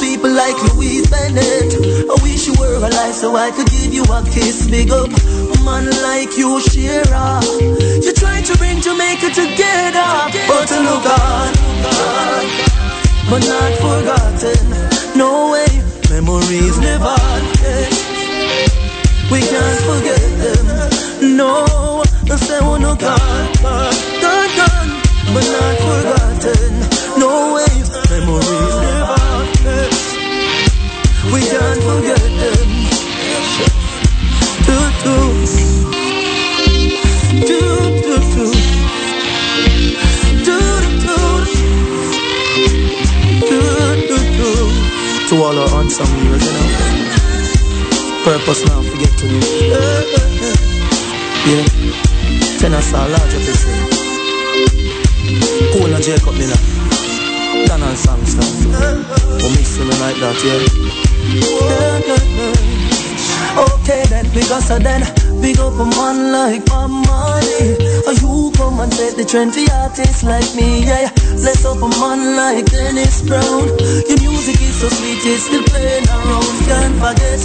people 0.00 0.32
like 0.32 0.56
Louise 0.72 1.10
Bennett. 1.10 1.74
I 2.08 2.16
wish 2.22 2.46
you 2.46 2.54
were 2.58 2.76
alive 2.76 3.14
so 3.14 3.36
I 3.36 3.50
could 3.50 3.68
give 3.68 3.92
you 3.92 4.04
a 4.04 4.24
kiss. 4.24 4.66
Big 4.70 4.90
up 4.90 5.10
a 5.10 5.58
man 5.64 5.90
like 6.00 6.36
you, 6.38 6.60
Shira. 6.60 7.44
You 8.00 8.12
tried 8.14 8.44
to 8.46 8.56
bring 8.56 8.80
Jamaica 8.80 9.36
together, 9.36 10.10
but 10.48 10.64
to 10.72 10.78
look 10.80 11.04
on, 11.04 11.52
but 13.28 13.42
not 13.44 13.72
forgotten. 13.84 14.94
No 15.16 15.52
way, 15.52 15.73
memories 16.14 16.78
never 16.78 17.16
yeah. 17.60 17.90
We 19.32 19.40
can't 19.40 19.80
forget 19.90 20.22
them. 20.42 21.36
No, 21.36 22.04
I 22.30 22.36
say 22.36 22.58
oh 22.62 22.76
no 22.76 22.94
God, 22.94 23.18
God, 23.60 23.94
God, 24.22 24.48
God, 24.58 24.88
but 25.34 25.46
not 25.54 25.74
forgotten. 25.86 26.72
No 27.18 27.30
way, 27.54 27.74
memories 28.10 28.76
on. 29.10 29.46
yeah. 29.66 29.90
We 31.32 31.40
can't 31.50 31.82
forget 31.82 32.22
them. 32.40 32.63
follow 45.54 45.78
on 45.78 45.86
some 45.90 46.10
years, 46.24 46.44
you 46.44 46.52
know. 46.52 46.68
Purpose 48.24 48.64
now, 48.66 48.82
forget 48.82 49.12
to 49.18 49.26
me. 49.26 49.40
Yeah. 51.46 51.64
Tennis 52.58 52.92
are 52.94 53.08
larger 53.08 53.38
this 53.38 53.64
year. 53.66 53.86
Cool 55.72 55.94
and 55.94 56.04
Jacob, 56.04 56.34
you 56.34 56.46
know. 56.48 56.60
and 57.78 57.96
like 60.00 60.16
that, 60.22 60.36
yeah. 60.44 60.60
Okay 63.64 64.02
then, 64.08 64.26
then. 64.82 65.02
Big 65.40 65.58
up 65.58 65.74
a 65.74 65.84
man 65.84 66.32
like 66.32 66.66
my 66.68 66.86
money. 66.86 67.76
Are 68.06 68.14
you 68.14 68.33
come 68.56 68.80
and 68.80 68.92
take 68.92 69.16
the 69.16 69.24
trend 69.24 69.54
for 69.54 70.26
like 70.26 70.50
me, 70.54 70.86
yeah, 70.86 71.08
yeah. 71.08 71.12
Bless 71.38 71.64
up 71.64 71.78
a 71.82 71.88
man 72.00 72.36
like 72.36 72.66
Dennis 72.66 73.22
Brown. 73.22 73.68
Your 74.08 74.18
music 74.22 74.60
is 74.62 74.80
so 74.80 74.88
sweet, 74.88 75.20
it's 75.22 75.44
still 75.46 75.64
playing 75.70 76.06
around 76.08 76.56
Can't 76.66 76.96
forget, 76.98 77.40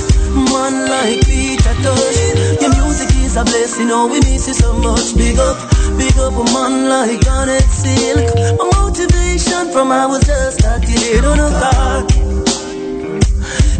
man 0.49 0.87
like 0.89 1.25
Peter 1.25 1.75
Tosh. 1.83 2.19
Your 2.61 2.71
music 2.77 3.09
is 3.21 3.35
a 3.35 3.43
blessing, 3.43 3.89
oh 3.91 4.07
we 4.07 4.19
miss 4.21 4.47
you 4.47 4.53
so 4.53 4.73
much. 4.79 5.15
Big 5.17 5.37
up, 5.37 5.57
big 5.97 6.15
up 6.17 6.33
a 6.33 6.45
man 6.53 6.89
like 6.89 7.21
Garnet 7.25 7.67
Silk. 7.69 8.29
My 8.57 8.65
motivation 8.79 9.71
from 9.71 9.91
I 9.91 10.05
was 10.05 10.25
just 10.25 10.61
a 10.63 10.79
kid. 10.79 11.25
On 11.25 11.39
a 11.39 11.49
car 11.59 12.39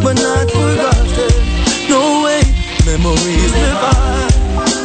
but 0.04 0.16
not 0.16 0.50
forgotten. 0.52 1.32
No 1.90 2.24
way, 2.24 2.42
memories 2.86 3.52
live 3.54 3.84
on. 3.84 4.30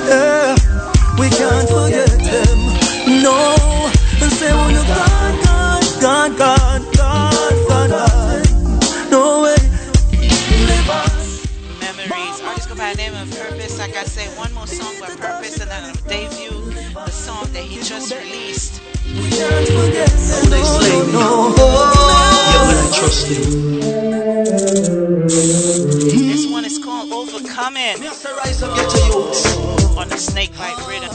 Yeah, 0.08 0.73
we 1.18 1.28
can't 1.30 1.68
forget 1.68 2.10
them. 2.18 2.58
No, 3.22 3.54
and 4.20 4.32
say 4.32 4.52
when 4.54 4.74
you're 4.74 4.84
gone, 4.84 5.36
gone, 6.00 6.36
gone, 6.36 6.36
gone, 6.36 6.82
gone, 6.96 7.68
gone, 7.68 7.90
gone. 7.90 9.10
No 9.10 9.42
way, 9.42 9.56
live 10.68 10.90
on. 10.90 11.10
Memories. 11.80 12.40
Artist 12.42 12.68
go 12.68 12.74
by 12.74 12.92
the 12.92 12.98
name 12.98 13.14
of 13.14 13.30
Purpose. 13.30 13.78
Like 13.78 13.96
I 13.96 14.04
say, 14.04 14.26
one 14.36 14.52
more 14.54 14.66
song 14.66 14.94
by 15.00 15.08
Purpose 15.14 15.60
and 15.60 15.70
then 15.70 15.84
I'll 15.84 15.94
debut 16.08 16.72
the 16.94 17.10
song 17.10 17.46
that 17.52 17.62
he 17.62 17.76
just 17.82 18.12
released. 18.12 18.80
We 19.06 19.30
can't 19.30 19.68
forget 19.68 20.08
them. 20.10 20.50
They 20.50 20.62
slay 20.62 21.06
me. 21.06 21.12
No, 21.12 21.54
Yeah, 21.56 22.62
but 22.66 22.76
I 22.82 22.90
trust 22.98 23.28
you. 23.28 23.36
This 26.10 26.50
one 26.50 26.64
is 26.64 26.78
called 26.82 27.12
Overcoming 27.12 28.00
Rise 28.02 28.62
up, 28.62 28.76
get 28.76 28.92
your 28.94 29.26
youths. 29.26 29.43
On 30.54 30.54
the 30.54 30.54
Snake 30.54 30.58
Bite 30.58 30.78
Rhythm. 30.88 31.10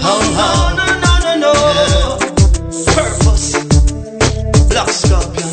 How, 0.00 0.20
how? 0.32 0.74
no, 0.76 0.86
no, 1.04 1.12
no, 1.24 1.32
no. 1.38 1.52
Purpose. 2.94 3.48
Black 4.68 4.88
Scorpion. 4.88 5.50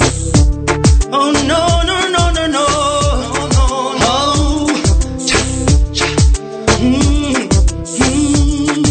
Oh 1.14 1.32
no, 1.48 1.62
no, 1.86 1.98
no, 2.10 2.32
no, 2.32 2.48
no. 2.48 2.66
Oh. 4.00 4.68
Mm, 6.80 7.50
mm, 7.98 8.86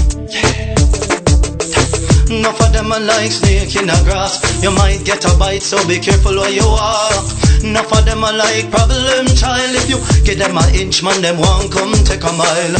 Enough 2.30 2.60
of 2.60 2.72
them 2.72 2.92
are 2.92 3.00
like 3.00 3.32
snake 3.32 3.76
in 3.76 3.86
the 3.86 4.00
grass. 4.04 4.62
You 4.62 4.70
might 4.72 5.04
get 5.04 5.24
a 5.24 5.34
bite, 5.38 5.62
so 5.62 5.86
be 5.86 5.98
careful 5.98 6.36
where 6.36 6.50
you 6.50 6.64
walk. 6.66 7.24
Enough 7.66 7.98
of 7.98 8.04
them 8.04 8.22
are 8.22 8.32
like 8.32 8.70
problem 8.70 9.26
child. 9.34 9.74
If 9.74 9.90
you 9.90 9.98
get 10.22 10.38
them 10.38 10.56
an 10.56 10.72
inch, 10.72 11.02
man, 11.02 11.20
them 11.20 11.38
won't 11.38 11.72
come 11.72 11.92
take 12.06 12.22
a 12.22 12.30
mile. 12.30 12.76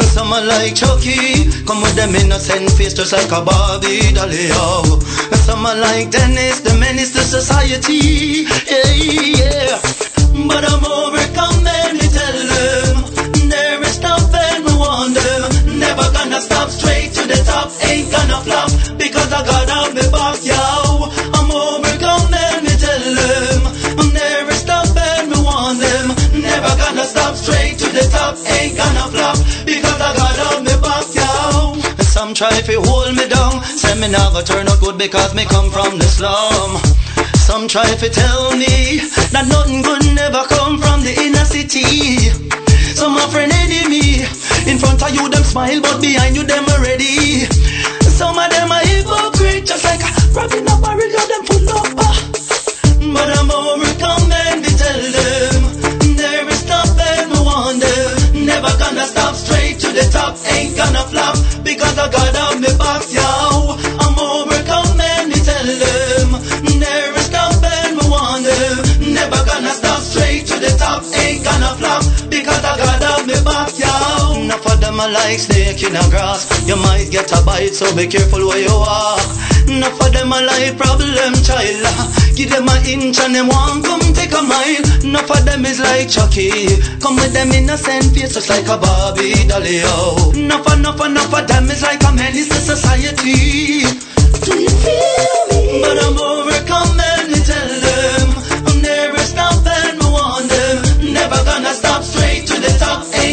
And 0.00 0.08
some 0.08 0.32
are 0.32 0.40
like 0.40 0.74
Chucky, 0.74 1.44
come 1.68 1.82
with 1.82 1.94
them 1.94 2.14
innocent 2.14 2.72
face 2.72 2.94
just 2.94 3.12
like 3.12 3.30
a 3.32 3.44
Barbie 3.44 4.12
doll. 4.16 4.32
yo. 4.32 4.96
And 5.28 5.40
some 5.44 5.66
are 5.66 5.76
like 5.76 6.10
Dennis, 6.10 6.60
the 6.60 6.72
menace 6.80 7.12
to 7.12 7.20
society. 7.20 8.48
Yeah, 8.64 8.92
yeah. 8.96 9.76
But 10.48 10.64
I'm 10.64 10.84
overcome, 10.88 11.60
let 11.62 11.92
me 11.92 12.08
tell 12.08 12.38
them. 12.48 13.48
There 13.52 13.82
is 13.84 14.00
nothing 14.00 14.64
we 14.64 14.72
want. 14.72 15.20
Never 15.68 16.06
gonna 16.16 16.40
stop 16.40 16.70
straight 16.70 17.12
to 17.12 17.28
the 17.28 17.36
top. 17.44 17.68
Ain't 17.84 18.10
gonna 18.10 18.40
flop 18.40 18.89
try 32.40 32.62
fi 32.62 32.72
hold 32.72 33.12
me 33.20 33.28
down. 33.28 33.60
Say 33.76 33.92
me 34.00 34.08
never 34.08 34.40
turn 34.40 34.66
out 34.66 34.80
good 34.80 34.96
because 34.96 35.34
me 35.34 35.44
come 35.44 35.68
from 35.68 35.98
the 36.00 36.08
slum. 36.08 36.80
Some 37.36 37.68
try 37.68 37.84
fi 38.00 38.08
tell 38.08 38.56
me 38.56 39.04
that 39.36 39.44
nothing 39.44 39.82
good 39.84 40.00
never 40.16 40.40
come 40.48 40.80
from 40.80 41.04
the 41.04 41.12
inner 41.20 41.44
city. 41.44 42.32
Some 42.96 43.20
a 43.20 43.28
friend 43.28 43.52
enemy. 43.52 44.24
In 44.64 44.80
front 44.80 45.04
of 45.04 45.12
you 45.12 45.28
them 45.28 45.44
smile, 45.44 45.84
but 45.84 46.00
behind 46.00 46.34
you 46.34 46.44
them 46.44 46.64
already. 46.72 47.44
Some 48.08 48.38
of 48.40 48.48
them 48.48 48.72
are 48.72 48.88
hypocrite, 48.88 49.68
just 49.68 49.84
like 49.84 50.00
wrapping 50.32 50.64
up 50.64 50.80
a 50.80 50.96
radio 50.96 51.20
them 51.28 51.44
full 51.44 51.68
up. 51.76 51.92
But 53.12 53.28
I'm 53.36 53.50
the 60.00 60.10
top 60.10 60.36
ain't 60.56 60.76
gonna 60.76 61.04
flop 61.12 61.36
because 61.62 61.98
I 61.98 62.08
got 62.08 62.34
on 62.46 62.60
the 62.60 62.72
box, 62.78 63.12
yo. 63.12 63.76
I'm 64.00 64.16
overcoming, 64.16 65.28
you 65.32 65.40
tell 65.44 65.68
them. 65.84 66.28
There 66.80 67.12
is 67.20 67.28
coming, 67.28 67.90
we 67.98 68.04
want 68.08 68.44
them. 68.44 69.12
Never 69.12 69.40
gonna 69.44 69.74
stop 69.76 70.00
straight 70.00 70.46
to 70.46 70.56
the 70.58 70.72
top, 70.78 71.04
ain't 71.20 71.44
gonna 71.44 71.72
flop 71.76 72.02
because 72.30 72.64
I 72.64 72.79
Summer 75.00 75.14
like 75.14 75.38
snake 75.38 75.82
in 75.82 75.96
a 75.96 76.04
grass. 76.10 76.44
You 76.68 76.76
might 76.76 77.08
get 77.10 77.32
a 77.32 77.42
bite, 77.42 77.72
so 77.72 77.88
be 77.96 78.06
careful 78.06 78.46
where 78.46 78.60
you 78.60 78.68
walk. 78.68 79.24
Enough 79.66 79.98
of 79.98 80.12
them 80.12 80.30
a 80.30 80.42
life 80.42 80.76
problem, 80.76 81.32
child. 81.40 82.36
Give 82.36 82.50
them 82.50 82.68
a 82.68 82.76
inch 82.84 83.18
and 83.20 83.34
them 83.34 83.48
one 83.48 83.82
come 83.82 84.00
take 84.12 84.32
a 84.32 84.42
mile. 84.42 84.84
Enough 85.02 85.30
of 85.30 85.44
them 85.46 85.64
is 85.64 85.80
like 85.80 86.10
Chucky. 86.10 86.76
Come 87.00 87.16
with 87.16 87.32
them 87.32 87.50
innocent 87.50 88.12
face 88.12 88.34
just 88.34 88.50
like 88.50 88.68
a 88.68 88.76
Barbie 88.76 89.48
dolly. 89.48 89.80
Oh, 89.84 90.32
enough, 90.36 90.70
enough, 90.70 91.00
enough 91.00 91.32
of 91.32 91.48
them 91.48 91.64
is 91.70 91.82
like 91.82 92.04
a 92.04 92.12
menace 92.12 92.48
to 92.48 92.60
society. 92.60 93.88
Do 94.44 94.52
you 94.52 94.68
feel 94.68 95.40
me? 95.48 95.80
But 95.80 95.96
I'm 95.96 96.18
overcome. 96.18 96.69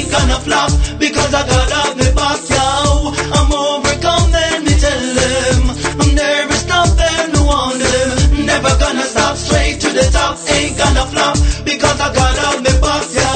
ain't 0.07 0.19
gonna 0.19 0.39
flop 0.39 0.71
because 0.99 1.33
I 1.33 1.45
got 1.47 1.71
off 1.73 1.97
my 1.97 2.11
boss, 2.15 2.49
yo. 2.49 3.11
I'm 3.35 3.51
overcome, 3.51 4.31
let 4.31 4.63
me 4.63 4.73
tell 4.79 5.03
them. 5.19 5.61
I'm 5.99 6.15
never 6.15 6.53
stopping, 6.53 7.33
no 7.33 7.43
one 7.43 7.79
them. 7.79 8.45
Never 8.45 8.71
gonna 8.79 9.03
stop, 9.03 9.35
straight 9.35 9.79
to 9.81 9.89
the 9.89 10.07
top, 10.11 10.37
ain't 10.49 10.77
gonna 10.77 11.05
flop 11.05 11.35
because 11.65 11.99
I 11.99 12.13
got 12.13 12.37
off 12.47 12.61
my 12.63 12.79
boss, 12.79 13.15
yo. 13.15 13.31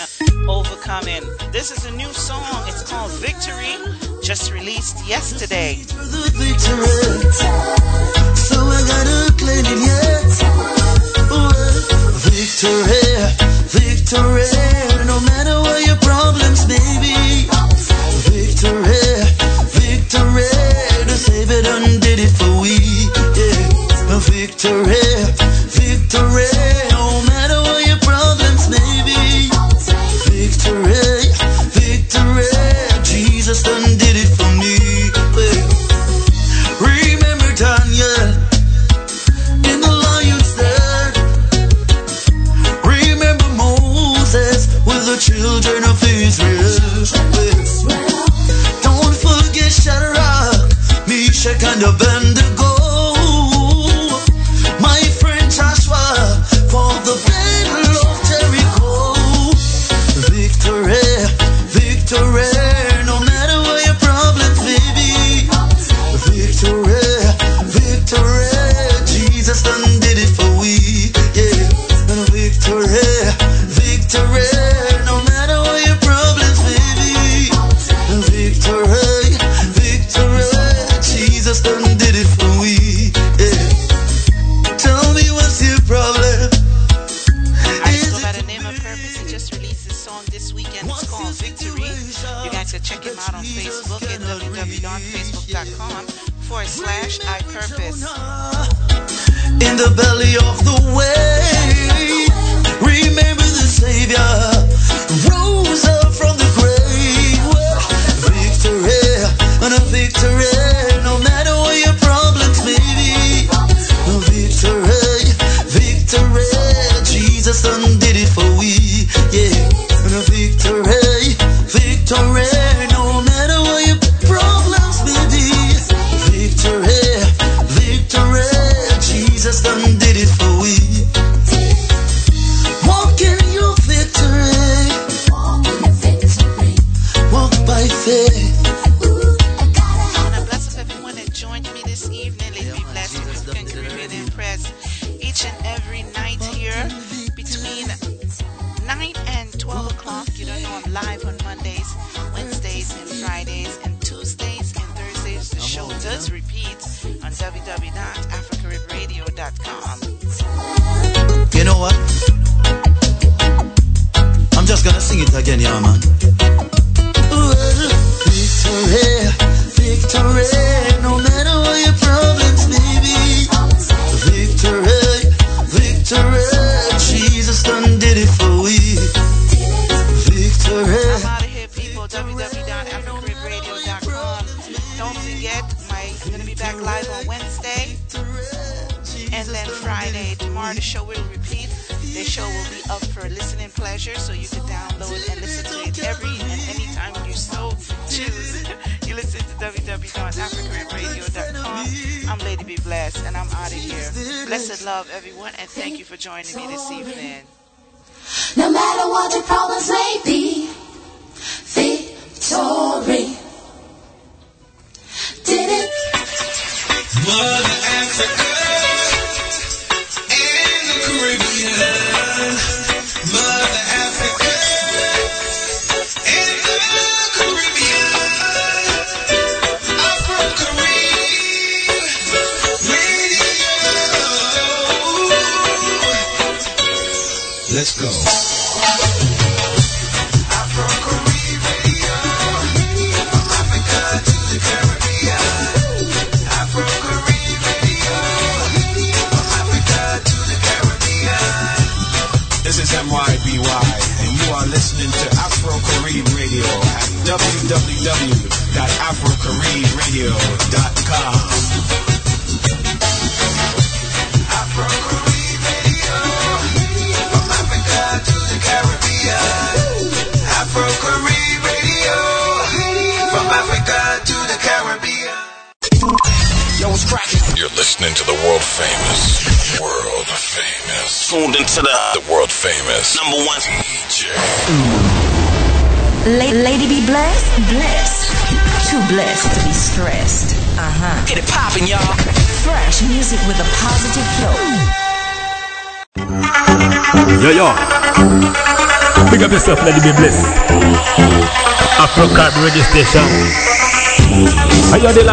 Uh, 0.00 0.50
overcoming. 0.50 1.24
This 1.52 1.70
is 1.70 1.84
a 1.84 1.90
new 1.92 2.12
song. 2.12 2.64
It's 2.66 2.82
called 2.82 3.10
Victory, 3.12 3.76
just 4.22 4.52
released 4.52 5.06
yesterday. 5.06 5.82
So 8.34 8.56
I 8.56 8.80
gotta 8.92 9.32
claim 9.36 9.64
it, 9.66 9.80
yeah. 9.86 10.14
Victory, 12.24 13.04
victory. 13.68 14.63
victory. 24.64 25.13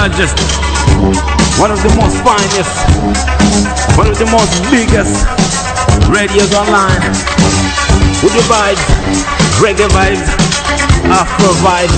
Largest? 0.02 0.34
One 1.62 1.70
of 1.70 1.78
the 1.86 1.94
most 1.94 2.18
finest, 2.26 2.74
one 3.94 4.10
of 4.10 4.18
the 4.18 4.26
most 4.34 4.50
biggest 4.74 5.14
radios 6.10 6.50
online. 6.58 7.06
With 8.26 8.34
the 8.34 8.42
vibes, 8.50 8.82
reggae 9.62 9.86
vibes, 9.94 10.26
Afro 11.06 11.54
vibes, 11.62 11.94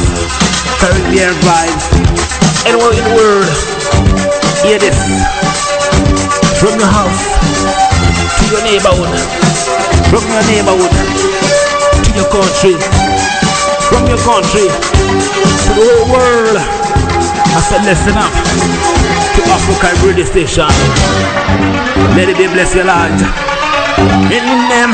Caribbean 0.83 1.31
vibes. 1.47 1.83
Anywhere 2.67 2.91
in 2.91 3.03
the 3.07 3.15
world, 3.15 3.47
hear 4.67 4.79
this. 4.83 4.99
From 6.59 6.75
your 6.75 6.91
house 6.91 7.23
to 8.35 8.43
your 8.51 8.63
neighborhood, 8.67 9.15
from 10.11 10.27
your 10.27 10.43
neighborhood 10.51 10.91
to 12.03 12.09
your 12.19 12.27
country, 12.35 12.75
from 13.87 14.03
your 14.11 14.19
country 14.27 14.67
to 14.67 15.71
the 15.71 15.87
whole 15.87 16.11
world. 16.11 16.83
I 17.53 17.61
said, 17.61 17.85
listen 17.85 18.17
up 18.17 18.33
to 19.37 19.41
Africa 19.53 19.93
radio 20.01 20.25
station. 20.25 20.73
Lady 22.17 22.33
B 22.33 22.49
Bless 22.49 22.73
your 22.73 22.89
Lord. 22.89 23.13
In 24.33 24.41
them, 24.73 24.89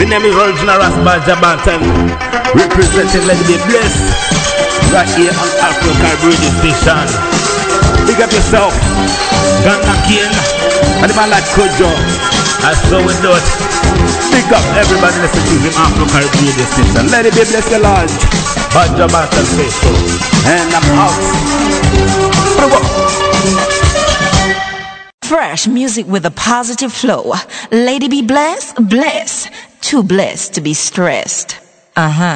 my 0.00 0.04
name 0.08 0.24
is 0.24 0.32
original 0.32 0.80
Rasbal 0.80 1.20
Jabantan, 1.28 1.84
representing 2.56 3.28
Let 3.28 3.36
it 3.36 3.48
be 3.52 3.60
blessed 3.68 4.00
right 4.96 5.04
here 5.12 5.28
on 5.28 5.50
Africa 5.60 6.08
radio 6.24 6.50
station. 6.64 7.04
Pick 8.08 8.16
up 8.24 8.32
yourself, 8.32 8.72
Ghana 9.60 9.92
King, 10.08 10.32
and 11.04 11.08
the 11.12 11.16
man 11.20 11.28
like 11.28 11.44
Kojo. 11.52 11.92
I 12.64 12.72
do 12.88 12.96
it. 13.04 13.46
Big 14.32 14.48
up 14.56 14.64
everybody 14.72 15.20
listening 15.20 15.44
to 15.52 15.56
him 15.68 15.74
Africa 15.84 16.16
radio 16.32 16.64
station. 16.64 17.04
Lady 17.12 17.28
B 17.28 17.44
Bless 17.44 17.68
your 17.68 17.84
Lord. 17.84 18.45
And 20.44 20.68
I'm 20.74 20.84
out. 21.00 21.16
Fresh 25.24 25.66
music 25.66 26.06
with 26.06 26.26
a 26.26 26.30
positive 26.30 26.92
flow. 26.92 27.32
Lady 27.70 28.08
be 28.08 28.20
blessed, 28.20 28.76
blessed. 28.88 29.50
Too 29.80 30.02
blessed 30.02 30.54
to 30.54 30.60
be 30.60 30.74
stressed. 30.74 31.58
Uh 31.96 32.10
huh. 32.10 32.34